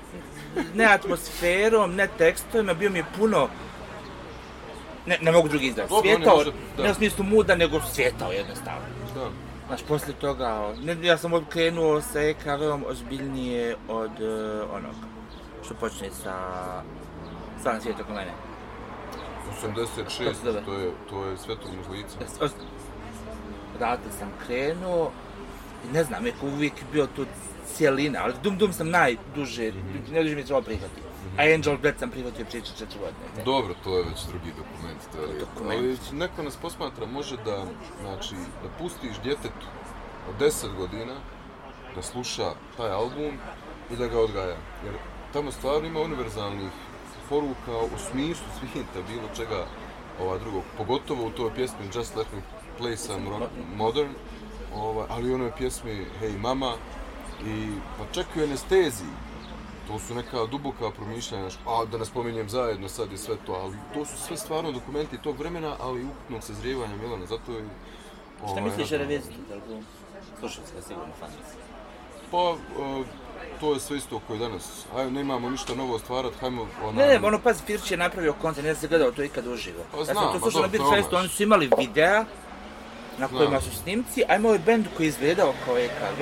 ne 0.73 0.85
atmosferom, 0.85 1.95
ne 1.95 2.07
tekstovima, 2.17 2.73
bio 2.73 2.89
mi 2.89 2.99
je 2.99 3.05
puno... 3.17 3.47
Ne, 5.05 5.17
ne 5.21 5.31
mogu 5.31 5.47
drugi 5.47 5.67
izraz. 5.67 5.91
Je 5.91 6.01
Svijetao, 6.01 6.43
da. 6.77 6.83
ne 6.83 6.91
u 6.91 6.93
smislu 6.93 7.23
muda, 7.23 7.55
nego 7.55 7.81
svijetao 7.81 8.31
jednostavno. 8.31 8.81
Da. 9.15 9.29
Znaš, 9.67 9.81
poslije 9.87 10.15
toga, 10.15 10.73
ne, 10.83 10.97
ja 11.01 11.17
sam 11.17 11.45
krenuo 11.49 12.01
sa 12.01 12.21
EKV-om 12.21 12.83
ozbiljnije 12.87 13.75
od 13.87 14.11
uh, 14.11 14.75
onog 14.75 14.95
što 15.65 15.73
počne 15.73 16.09
sa 16.23 16.33
Stvarno 17.59 17.81
svijet 17.81 17.99
oko 17.99 18.13
mene. 18.13 18.31
86, 19.57 20.17
Kako 20.17 20.33
se 20.33 20.41
zove? 20.43 20.65
to 20.65 20.73
je, 20.73 20.91
to 21.09 21.25
je 21.25 21.37
svetovnog 21.37 21.89
lica. 21.91 22.17
Os- 22.41 22.51
Odatle 23.75 24.11
sam 24.19 24.29
krenuo 24.45 25.11
i 25.85 25.93
ne 25.93 26.03
znam, 26.03 26.23
neko 26.23 26.45
uvijek 26.45 26.73
je 26.73 26.85
bio 26.93 27.07
tu 27.07 27.25
cijelina, 27.67 28.19
ali 28.23 28.33
Dum 28.43 28.57
Dum 28.57 28.73
sam 28.73 28.89
najduže, 28.89 29.71
najduže 30.11 30.35
mi 30.35 30.41
je 30.41 30.45
trebao 30.45 30.61
prihvatiti. 30.61 31.01
A 31.37 31.53
Angel 31.53 31.77
Breath 31.77 31.99
sam 31.99 32.09
prihvatio 32.09 32.45
prije 32.45 32.61
četiri 32.63 32.99
godine. 32.99 33.43
Dobro, 33.45 33.73
to 33.83 33.97
je 33.97 34.03
već 34.03 34.23
drugi 34.23 34.51
dokument. 34.51 35.01
To 35.11 35.17
je 35.23 35.39
Dokument. 35.39 35.79
Ali 35.79 36.17
neko 36.19 36.43
nas 36.43 36.55
posmatra, 36.55 37.05
može 37.05 37.37
da, 37.37 37.65
znači, 38.01 38.35
da 38.63 38.69
pustiš 38.79 39.11
djetetu 39.23 39.67
od 40.29 40.35
10 40.41 40.75
godina 40.77 41.13
da 41.95 42.01
sluša 42.01 42.43
taj 42.77 42.89
album 42.91 43.37
i 43.91 43.95
da 43.95 44.07
ga 44.07 44.19
odgaja. 44.19 44.55
Jer 44.85 44.93
tamo 45.33 45.51
stvarno 45.51 45.87
ima 45.87 45.99
univerzalnih 45.99 46.69
poruka 47.29 47.77
u 47.95 47.97
smislu 48.11 48.45
svijeta, 48.59 49.07
bilo 49.07 49.29
čega 49.35 49.65
ova 50.21 50.37
drugog. 50.37 50.63
Pogotovo 50.77 51.27
u 51.27 51.31
toj 51.31 51.53
pjesmi 51.55 51.85
Just 51.95 52.15
Let 52.15 52.27
Me 52.33 52.41
Play 52.79 52.95
Some 52.95 53.29
Rock 53.29 53.51
Modern, 53.75 54.13
ova, 54.75 55.05
ali 55.09 55.29
i 55.29 55.31
u 55.31 55.35
onoj 55.35 55.51
pjesmi 55.57 56.05
Hey 56.21 56.37
Mama 56.37 56.73
i 57.45 57.71
pa 57.97 58.13
čak 58.13 58.25
i 58.35 58.39
u 58.39 58.43
anesteziji 58.43 59.09
to 59.87 59.99
su 59.99 60.15
neka 60.15 60.45
duboka 60.45 60.91
promišljanja, 60.91 61.49
a 61.67 61.85
da 61.85 61.97
ne 61.97 62.05
spominjem 62.05 62.49
zajedno 62.49 62.89
sad 62.89 63.11
i 63.11 63.17
sve 63.17 63.35
to, 63.45 63.53
ali 63.53 63.77
to 63.93 64.05
su 64.05 64.17
sve 64.17 64.37
stvarno 64.37 64.71
dokumenti 64.71 65.17
tog 65.17 65.39
vremena, 65.39 65.75
ali 65.79 66.01
i 66.01 66.05
ukupnog 66.05 66.43
sazrijevanja 66.43 66.95
Milana, 66.95 67.25
zato 67.25 67.51
je... 67.51 67.65
Šta 68.37 68.45
ovaj, 68.45 68.61
misliš 68.63 68.91
o 68.91 68.97
reviziji 68.97 69.35
album? 69.53 69.85
Slušao 70.39 70.65
sam 70.65 70.75
ga 70.75 70.81
sigurno 70.81 71.13
fanici. 71.19 71.55
Pa, 72.31 72.37
e, 72.37 73.03
to 73.59 73.73
je 73.73 73.79
sve 73.79 73.97
isto 73.97 74.19
koji 74.19 74.39
danas. 74.39 74.63
Ajde, 74.95 75.11
nemamo 75.11 75.49
ništa 75.49 75.75
novo 75.75 75.99
stvarat, 75.99 76.33
hajmo... 76.35 76.67
Ona, 76.83 76.91
Ne, 76.97 77.07
ne, 77.09 77.27
ono 77.27 77.39
pazi, 77.39 77.63
Firć 77.63 77.91
je 77.91 77.97
napravio 77.97 78.33
kontent, 78.33 78.67
ja 78.67 78.75
sam 78.75 78.89
gledao 78.89 79.11
to 79.11 79.23
ikad 79.23 79.47
uživo. 79.47 79.83
Pa 79.91 79.97
ja 79.97 80.03
znam, 80.03 80.15
sam 80.15 80.33
to 80.33 80.39
slušao 80.39 80.61
na 80.61 80.67
dobro, 80.67 80.79
Beat 80.83 80.95
Festu, 80.95 81.15
oni 81.15 81.27
su 81.27 81.43
imali 81.43 81.69
videa 81.77 82.25
na 83.17 83.27
kojima 83.29 83.61
su 83.61 83.71
snimci, 83.73 84.23
a 84.29 84.35
imao 84.35 84.53
je 84.53 84.59
bend 84.59 84.85
koji 84.97 85.05
je 85.05 85.09
izgledao 85.09 85.53
kao 85.65 85.77
EKV 85.77 86.21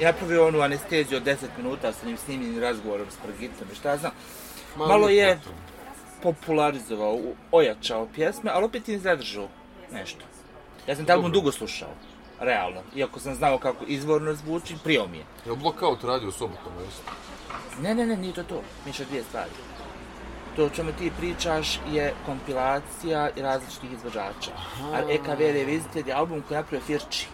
i 0.00 0.04
napravio 0.04 0.46
onu 0.46 0.60
anesteziju 0.60 1.16
od 1.16 1.24
10 1.24 1.36
minuta 1.56 1.92
sa 1.92 2.06
njim 2.06 2.16
snimljenim 2.16 2.60
razgovorom 2.60 3.06
s 3.10 3.24
Margitom 3.24 3.66
i 3.72 3.76
šta 3.76 3.90
ja 3.90 3.96
znam. 3.96 4.12
malo 4.78 5.08
je- 5.08 5.34
to. 5.36 5.50
popularizovao, 6.22 7.18
ojačao 7.52 8.06
pjesme, 8.06 8.50
ali 8.54 8.64
opet 8.64 8.88
je 8.88 8.98
zadržao 8.98 9.48
nešto. 9.92 10.24
Ja 10.86 10.96
sam 10.96 11.04
Dobro. 11.04 11.28
dugo 11.28 11.52
slušao, 11.52 11.88
realno. 12.40 12.80
Iako 12.96 13.20
sam 13.20 13.34
znao 13.34 13.58
kako 13.58 13.84
izvorno 13.86 14.34
zvuči, 14.34 14.74
prijao 14.84 15.06
mi 15.06 15.16
je. 15.18 15.24
Je 15.46 15.56
Blockout 15.56 16.04
radio 16.04 16.30
subotom, 16.30 16.72
jesi? 16.84 17.02
Ne, 17.82 17.94
ne, 17.94 18.06
ne, 18.06 18.16
nije 18.16 18.32
to 18.32 18.42
to. 18.42 18.62
Miša 18.86 19.04
dvije 19.04 19.22
stvari. 19.22 19.50
To 20.56 20.64
o 20.64 20.70
čemu 20.70 20.92
ti 20.98 21.10
pričaš 21.18 21.80
je 21.92 22.14
kompilacija 22.26 23.30
različitih 23.36 23.92
izvođača. 23.92 24.50
A 24.92 24.98
EKV 25.08 25.40
Revisited 25.40 26.06
je 26.06 26.14
album 26.14 26.42
koji 26.48 26.56
napravio 26.56 26.86
Firči. 26.86 27.26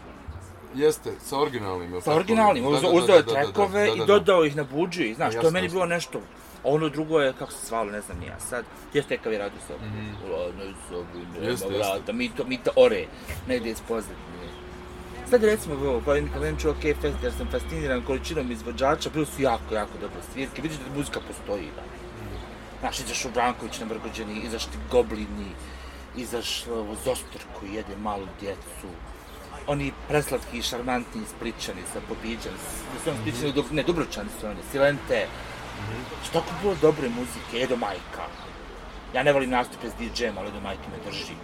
Jeste, 0.74 1.12
sa 1.20 1.39
originalnim, 1.39 2.01
Sa 2.01 2.15
originalnim, 2.15 2.66
uzeo 2.66 2.91
uzeo 2.91 3.16
je 3.16 3.27
trekove 3.27 3.87
da, 3.87 3.95
i 3.95 3.99
da. 3.99 4.05
dodao 4.05 4.45
ih 4.45 4.57
na 4.57 4.65
buđu 4.65 5.03
i 5.03 5.15
znaš, 5.15 5.35
to 5.35 5.47
je 5.47 5.51
meni 5.51 5.69
bilo 5.69 5.87
nešto. 5.87 6.19
A 6.65 6.69
ono 6.69 6.89
drugo 6.89 7.20
je, 7.20 7.33
kako 7.33 7.53
se 7.53 7.66
zvalo, 7.66 7.91
ne 7.91 8.01
znam 8.01 8.19
ni 8.19 8.27
ja 8.27 8.41
sad, 8.41 8.65
jeste 8.93 9.15
EKV 9.15 9.28
radio 9.28 9.59
sobu. 9.66 9.85
U 10.27 10.33
ladnoj 10.33 10.74
sobi, 10.89 11.19
nema 11.41 11.77
vrata, 11.78 12.12
mi 12.12 12.28
to, 12.28 12.45
mi 12.45 12.59
to 12.59 12.70
ore, 12.77 13.07
negdje 13.49 13.73
iz 13.73 13.81
pozadnje. 13.89 14.35
Sad 15.31 15.44
recimo, 15.44 15.74
evo, 15.74 16.03
pa 16.05 16.15
kad 16.32 16.43
meni 16.43 16.59
čuo 16.61 16.70
OK 16.70 16.82
Fest, 17.01 17.16
jer 17.23 17.32
sam 17.32 17.48
fasciniran 17.51 18.03
količinom 18.03 18.53
izvođača, 18.53 19.11
bili 19.11 19.27
su 19.27 19.43
jako, 19.43 19.74
jako 19.74 19.98
dobre 20.01 20.20
svirke, 20.32 20.62
vidiš 20.62 20.78
da 20.78 20.97
muzika 20.97 21.20
postoji, 21.20 21.69
da. 21.77 21.82
Znaš, 22.81 23.01
izašao 23.01 23.31
Branković 23.31 23.78
na 23.81 23.86
Mrgođeni, 23.86 24.40
izašli 24.40 24.73
Goblini, 24.90 25.51
izašlo 26.16 26.97
Zostor 27.05 27.40
koji 27.61 27.74
jede 27.74 27.97
malu 27.97 28.27
djecu, 28.40 28.89
oni 29.66 29.93
preslatki 30.09 30.59
i 30.59 30.62
šarmantni 30.62 31.23
ispričani 31.23 31.82
sa 31.93 32.01
pobiđan, 32.09 32.55
da 32.93 33.01
su 33.05 33.11
oni 33.11 33.19
ispričani, 33.27 33.62
mm 33.70 33.77
ne, 33.77 33.82
Dubročani 33.82 34.31
su 34.40 34.47
oni, 34.47 34.61
Silente, 34.73 35.27
što 36.24 36.40
tako 36.40 36.53
bilo 36.62 36.74
dobre 36.82 37.09
muzike, 37.09 37.62
Edo 37.62 37.77
Majka. 37.77 38.27
Ja 39.15 39.23
ne 39.23 39.32
volim 39.32 39.51
nastupe 39.51 39.90
s 39.90 39.93
DJ-em, 40.01 40.39
ali 40.39 40.48
Edo 40.48 40.61
Majka 40.61 40.89
me 40.90 41.11
drži. 41.11 41.35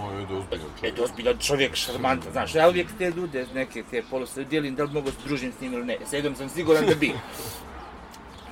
Moj, 0.00 0.20
je 0.20 0.26
ozbiljan 0.36 0.70
čovjek. 0.78 0.92
Edo 0.94 1.04
ozbiljan 1.04 1.38
čovjek, 1.38 1.74
šarmantan, 1.76 2.32
znaš, 2.32 2.54
ja 2.54 2.68
uvijek 2.68 2.88
te 2.98 3.10
ljude, 3.10 3.46
neke 3.54 3.82
te 3.90 4.02
polose, 4.10 4.44
dijelim 4.44 4.74
da 4.74 4.84
li 4.84 4.92
mogu 4.92 5.10
se 5.10 5.16
družim 5.24 5.52
s 5.58 5.60
njim 5.60 5.72
ili 5.72 5.84
ne, 5.84 5.96
s 6.10 6.12
Edom 6.12 6.36
sam 6.36 6.48
siguran 6.48 6.86
da 6.86 6.94
bi. 6.94 7.12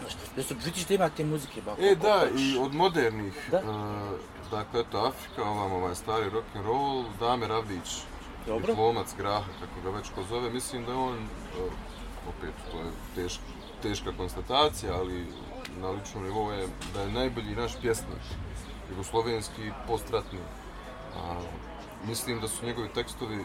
Znaš, 0.01 0.13
da 0.37 0.43
su, 0.43 0.55
vidiš 0.65 0.85
da 0.87 0.95
ima 0.95 1.09
te 1.09 1.25
muzike, 1.25 1.63
bako. 1.63 1.83
E, 1.83 1.95
da, 1.95 2.27
i 2.39 2.59
od 2.59 2.75
modernih, 2.75 3.49
Da. 3.51 3.59
e, 3.59 3.63
dakle, 4.51 4.81
eto, 4.81 4.99
Afrika, 4.99 5.43
ovam 5.43 5.73
ovaj 5.73 5.95
stari 5.95 6.31
rock 6.31 6.47
and 6.55 6.65
roll, 6.67 7.05
Dame 7.21 7.47
Ravdić, 7.49 7.97
Dobro. 8.47 8.67
diplomac 8.67 9.07
Graha, 9.19 9.51
kako 9.61 9.91
ga 9.91 9.97
već 9.99 10.09
ko 10.15 10.23
zove, 10.29 10.51
mislim 10.51 10.85
da 10.85 10.95
on, 10.97 11.15
e, 11.17 11.61
opet, 12.29 12.55
to 12.73 12.79
je 12.79 12.91
teška, 13.15 13.43
teška 13.83 14.13
konstatacija, 14.17 14.95
ali 14.95 15.27
na 15.81 15.91
ličnom 15.91 16.25
nivou 16.25 16.51
je 16.53 16.69
da 16.95 17.01
je 17.03 17.13
najbolji 17.13 17.57
naš 17.57 17.73
pjesnik, 17.83 18.23
jugoslovenski, 18.91 19.71
postratni. 19.87 20.39
A, 21.19 21.35
mislim 22.07 22.41
da 22.41 22.49
su 22.49 22.67
njegovi 22.67 22.89
tekstovi 22.89 23.45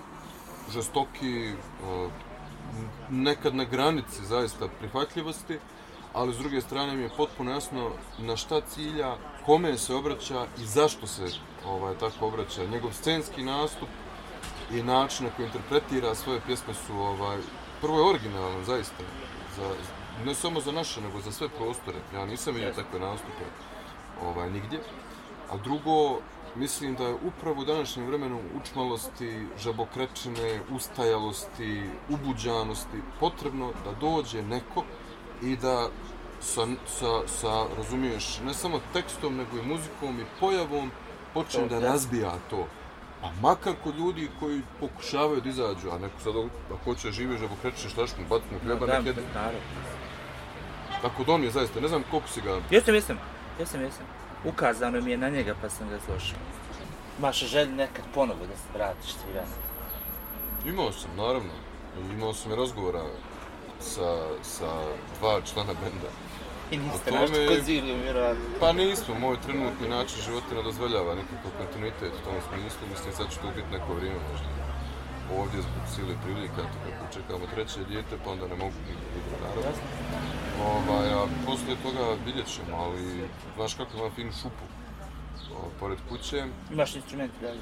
žestoki, 0.74 1.48
e, 1.48 1.54
nekad 3.10 3.56
na 3.56 3.64
granici 3.64 4.26
zaista 4.26 4.68
prihvatljivosti, 4.80 5.60
ali 6.14 6.34
s 6.34 6.38
druge 6.38 6.62
strane 6.62 6.96
mi 6.96 7.04
je 7.04 7.10
potpuno 7.18 7.52
jasno 7.52 7.92
na 8.20 8.36
šta 8.36 8.62
cilja, 8.62 9.16
kome 9.46 9.78
se 9.78 9.96
obraća 9.96 10.46
i 10.62 10.66
zašto 10.66 11.08
se 11.08 11.26
ovaj, 11.66 11.96
tako 11.98 12.28
obraća. 12.28 12.66
Njegov 12.66 12.94
scenski 12.94 13.44
nastup 13.44 13.90
i 14.72 14.84
način 14.84 15.26
na 15.26 15.32
koji 15.36 15.46
interpretira 15.46 16.16
svoje 16.16 16.42
pjesme 16.46 16.74
su 16.74 16.94
ovaj, 16.94 17.38
prvo 17.82 17.98
je 18.00 18.10
originalan 18.10 18.66
zaista, 18.66 19.04
za, 19.58 19.70
ne 20.26 20.36
samo 20.36 20.62
za 20.62 20.72
naše, 20.72 21.02
nego 21.02 21.22
za 21.22 21.32
sve 21.32 21.50
prostore. 21.50 21.98
Ja 22.14 22.26
nisam 22.26 22.54
vidio 22.54 22.74
takve 22.74 23.00
nastupe 23.00 23.46
ovaj, 24.26 24.52
nigdje. 24.52 24.80
A 25.52 25.58
drugo, 25.58 26.20
mislim 26.56 26.96
da 26.96 27.04
je 27.04 27.14
upravo 27.14 27.62
u 27.62 27.66
današnjem 27.66 28.06
vremenu 28.06 28.40
učmalosti, 28.62 29.48
žabokrečine, 29.60 30.60
ustajalosti, 30.72 31.84
ubuđanosti 32.10 32.98
potrebno 33.20 33.72
da 33.86 33.92
dođe 33.92 34.42
neko 34.42 34.84
i 35.42 35.56
da 35.58 35.88
sa, 36.42 36.62
sa, 36.88 37.28
sa, 37.28 37.66
razumiješ, 37.78 38.40
ne 38.46 38.54
samo 38.54 38.80
tekstom, 38.94 39.36
nego 39.36 39.58
i 39.58 39.66
muzikom 39.68 40.20
i 40.20 40.26
pojavom 40.40 40.92
počne 41.34 41.68
da 41.68 41.80
razbija 41.80 42.34
to. 42.50 42.68
Pa 43.22 43.30
makar 43.42 43.74
kod 43.84 43.96
ljudi 43.98 44.30
koji 44.40 44.62
pokušavaju 44.80 45.42
da 45.42 45.50
izađu, 45.50 45.90
a 45.92 45.98
neko 46.00 46.20
sad 46.20 46.34
ako 46.36 46.84
hoće 46.84 47.12
živi 47.12 47.38
žabokrečine, 47.38 47.90
šta 47.90 48.08
što 48.08 48.22
mu 48.22 48.28
bacimo 48.28 48.60
hljeba, 48.64 48.86
Da, 48.86 48.98
nek 48.98 49.06
jede. 49.06 49.22
naravno. 49.34 49.60
Tako 51.02 51.24
da 51.24 51.32
on 51.34 51.44
je 51.44 51.52
zaista, 51.52 51.80
ne 51.80 51.88
znam 51.88 52.04
koliko 52.12 52.28
si 52.30 52.42
ga... 52.42 52.60
Jesam, 52.72 52.96
jesam, 52.96 53.18
jesam, 53.60 53.82
jesam. 53.82 54.06
Ukazano 54.46 55.02
mi 55.02 55.12
je 55.12 55.18
na 55.18 55.30
njega 55.30 55.56
pa 55.62 55.70
sam 55.70 55.90
ga 55.90 56.00
slušao. 56.06 56.40
Imaš 57.20 57.40
želju 57.40 57.72
nekad 57.76 58.06
ponovo 58.14 58.40
da 58.40 58.56
se 58.56 58.68
vratiš 58.74 59.12
svirat? 59.14 59.48
Imao 60.66 60.92
sam, 60.92 61.12
naravno. 61.18 61.54
Imao 62.12 62.34
sam 62.34 62.52
i 62.52 62.56
razgovora 62.56 63.04
sa, 63.80 64.10
sa 64.44 64.70
dva 65.20 65.42
člana 65.42 65.74
benda. 65.84 66.10
I 66.72 66.78
niste 66.78 67.10
tome- 67.12 67.22
nešto 67.22 67.56
konziliju, 67.56 67.96
vjerojatno. 68.04 68.44
Pa 68.60 68.72
nismo, 68.74 69.20
moj 69.20 69.38
trenutni 69.46 69.88
način 69.90 70.22
života 70.26 70.56
ne 70.56 70.64
dozvoljava 70.64 71.16
nekakav 71.16 71.52
kontinuitet 71.58 72.14
u 72.20 72.26
tom 72.26 72.38
smislu. 72.50 72.84
Mislim, 72.92 73.14
sad 73.14 73.28
će 73.32 73.38
to 73.40 73.48
biti 73.56 73.72
neko 73.72 73.94
vrijeme 73.94 74.20
možda. 74.32 74.48
Ovdje 75.40 75.62
zbog 75.62 75.84
sile 75.96 76.14
prilika, 76.24 76.62
to 76.72 76.78
kako 76.88 77.14
čekamo 77.14 77.46
treće 77.54 77.80
dijete, 77.90 78.14
pa 78.24 78.30
onda 78.32 78.48
ne 78.48 78.56
mogu 78.56 78.78
nikog 78.90 79.08
drugo, 79.14 79.36
naravno. 79.46 79.72
Ovaj, 80.62 81.14
a 81.14 81.28
poslije 81.46 81.78
toga 81.84 82.18
vidjet 82.26 82.48
ćemo, 82.48 82.78
ali 82.78 83.30
znaš 83.56 83.74
kako 83.74 83.98
imam 83.98 84.12
finu 84.16 84.32
šupu 84.32 84.66
o, 85.56 85.70
pored 85.80 85.98
kuće. 86.10 86.46
Imaš 86.72 86.96
instrumenti 86.96 87.36
dalje? 87.42 87.60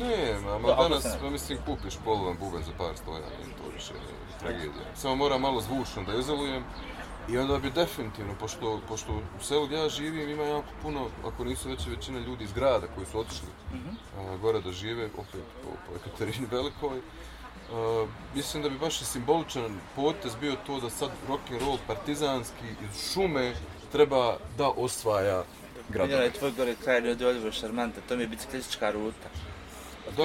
Ne, 0.00 0.38
ma, 0.44 0.58
ma 0.58 0.68
Da, 0.68 0.74
danas, 0.74 1.06
pa 1.20 1.30
mislim, 1.30 1.58
kupiš 1.66 1.94
polovan 2.04 2.36
buben 2.40 2.62
za 2.62 2.72
par 2.78 2.96
stoja, 2.96 3.18
nije 3.18 3.56
to 3.56 3.74
više 3.74 3.92
tragedija. 4.40 4.94
Samo 4.94 5.16
moram 5.16 5.40
malo 5.40 5.60
zvučno 5.60 6.02
da 6.02 6.18
izolujem 6.18 6.64
i 7.28 7.38
onda 7.38 7.58
bi 7.58 7.70
definitivno, 7.70 8.32
pošto, 8.40 8.80
pošto 8.88 9.12
u 9.12 9.42
selu 9.42 9.66
gdje 9.66 9.76
ja 9.76 9.88
živim 9.88 10.28
ima 10.30 10.42
jako 10.42 10.68
puno, 10.82 11.06
ako 11.26 11.44
nisu 11.44 11.68
već 11.68 11.86
i 11.86 11.90
većina 11.90 12.18
ljudi 12.18 12.44
iz 12.44 12.52
grada 12.52 12.86
koji 12.94 13.06
su 13.06 13.18
otišli 13.18 13.48
a, 14.18 14.36
gore 14.36 14.60
da 14.60 14.72
žive, 14.72 15.04
opet 15.18 15.40
po, 15.62 15.68
po 15.86 15.96
Ekaterini 15.96 16.46
Velikoj, 16.50 17.00
mislim 18.34 18.62
da 18.62 18.68
bi 18.68 18.78
baš 18.78 18.98
simboličan 18.98 19.80
potez 19.96 20.32
bio 20.40 20.56
to 20.66 20.80
da 20.80 20.90
sad 20.90 21.10
rock 21.28 21.40
and 21.50 21.60
roll 21.60 21.78
partizanski 21.86 22.64
iz 22.84 23.12
šume 23.12 23.54
treba 23.92 24.36
da 24.58 24.68
osvaja 24.68 25.44
gradove. 25.88 26.24
je 26.24 26.30
tvoj 26.32 26.50
gore 26.52 26.74
kraj 26.84 27.00
neodoljivo 27.00 27.52
šarmanta, 27.52 28.00
to 28.08 28.16
mi 28.16 28.22
je 28.22 28.26
biciklistička 28.26 28.90
ruta. 28.90 29.28
Da, 30.16 30.24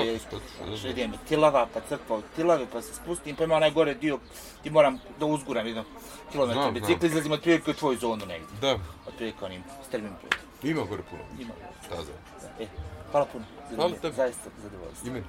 što 0.77 0.87
idem 0.87 1.13
Tilava, 1.27 1.67
pa 1.73 1.79
crkva 1.89 2.15
od 2.17 2.23
Tilave, 2.35 2.65
pa 2.71 2.81
se 2.81 2.93
spustim, 2.93 3.35
pa 3.35 3.43
ima 3.43 3.55
onaj 3.55 3.71
gore 3.71 3.93
dio, 3.93 4.19
ti 4.63 4.69
moram 4.69 4.99
da 5.19 5.25
uzguram 5.25 5.67
jedno 5.67 5.83
kilometar 6.31 6.61
Znam, 6.63 6.73
bicikl, 6.73 6.99
znam. 6.99 7.09
izlazim 7.09 7.31
otprilike 7.31 7.71
u 7.71 7.73
tvoju 7.73 7.97
zonu 7.97 8.25
negdje. 8.25 8.47
Da, 8.61 8.77
Otprilike 9.07 9.45
onim 9.45 9.63
strmim 9.87 10.11
putem. 10.21 10.39
ima 10.63 10.83
gore 10.83 11.03
puno 11.09 11.23
Ima. 11.39 11.53
staza. 11.85 12.11
E, 12.59 12.65
hvala 13.11 13.25
puno. 13.25 13.45
Hvala 13.75 13.91
tebi. 14.01 14.15
Zaista 14.15 14.49
zadovoljstvo. 14.63 15.07
I 15.07 15.11
meni. 15.11 15.25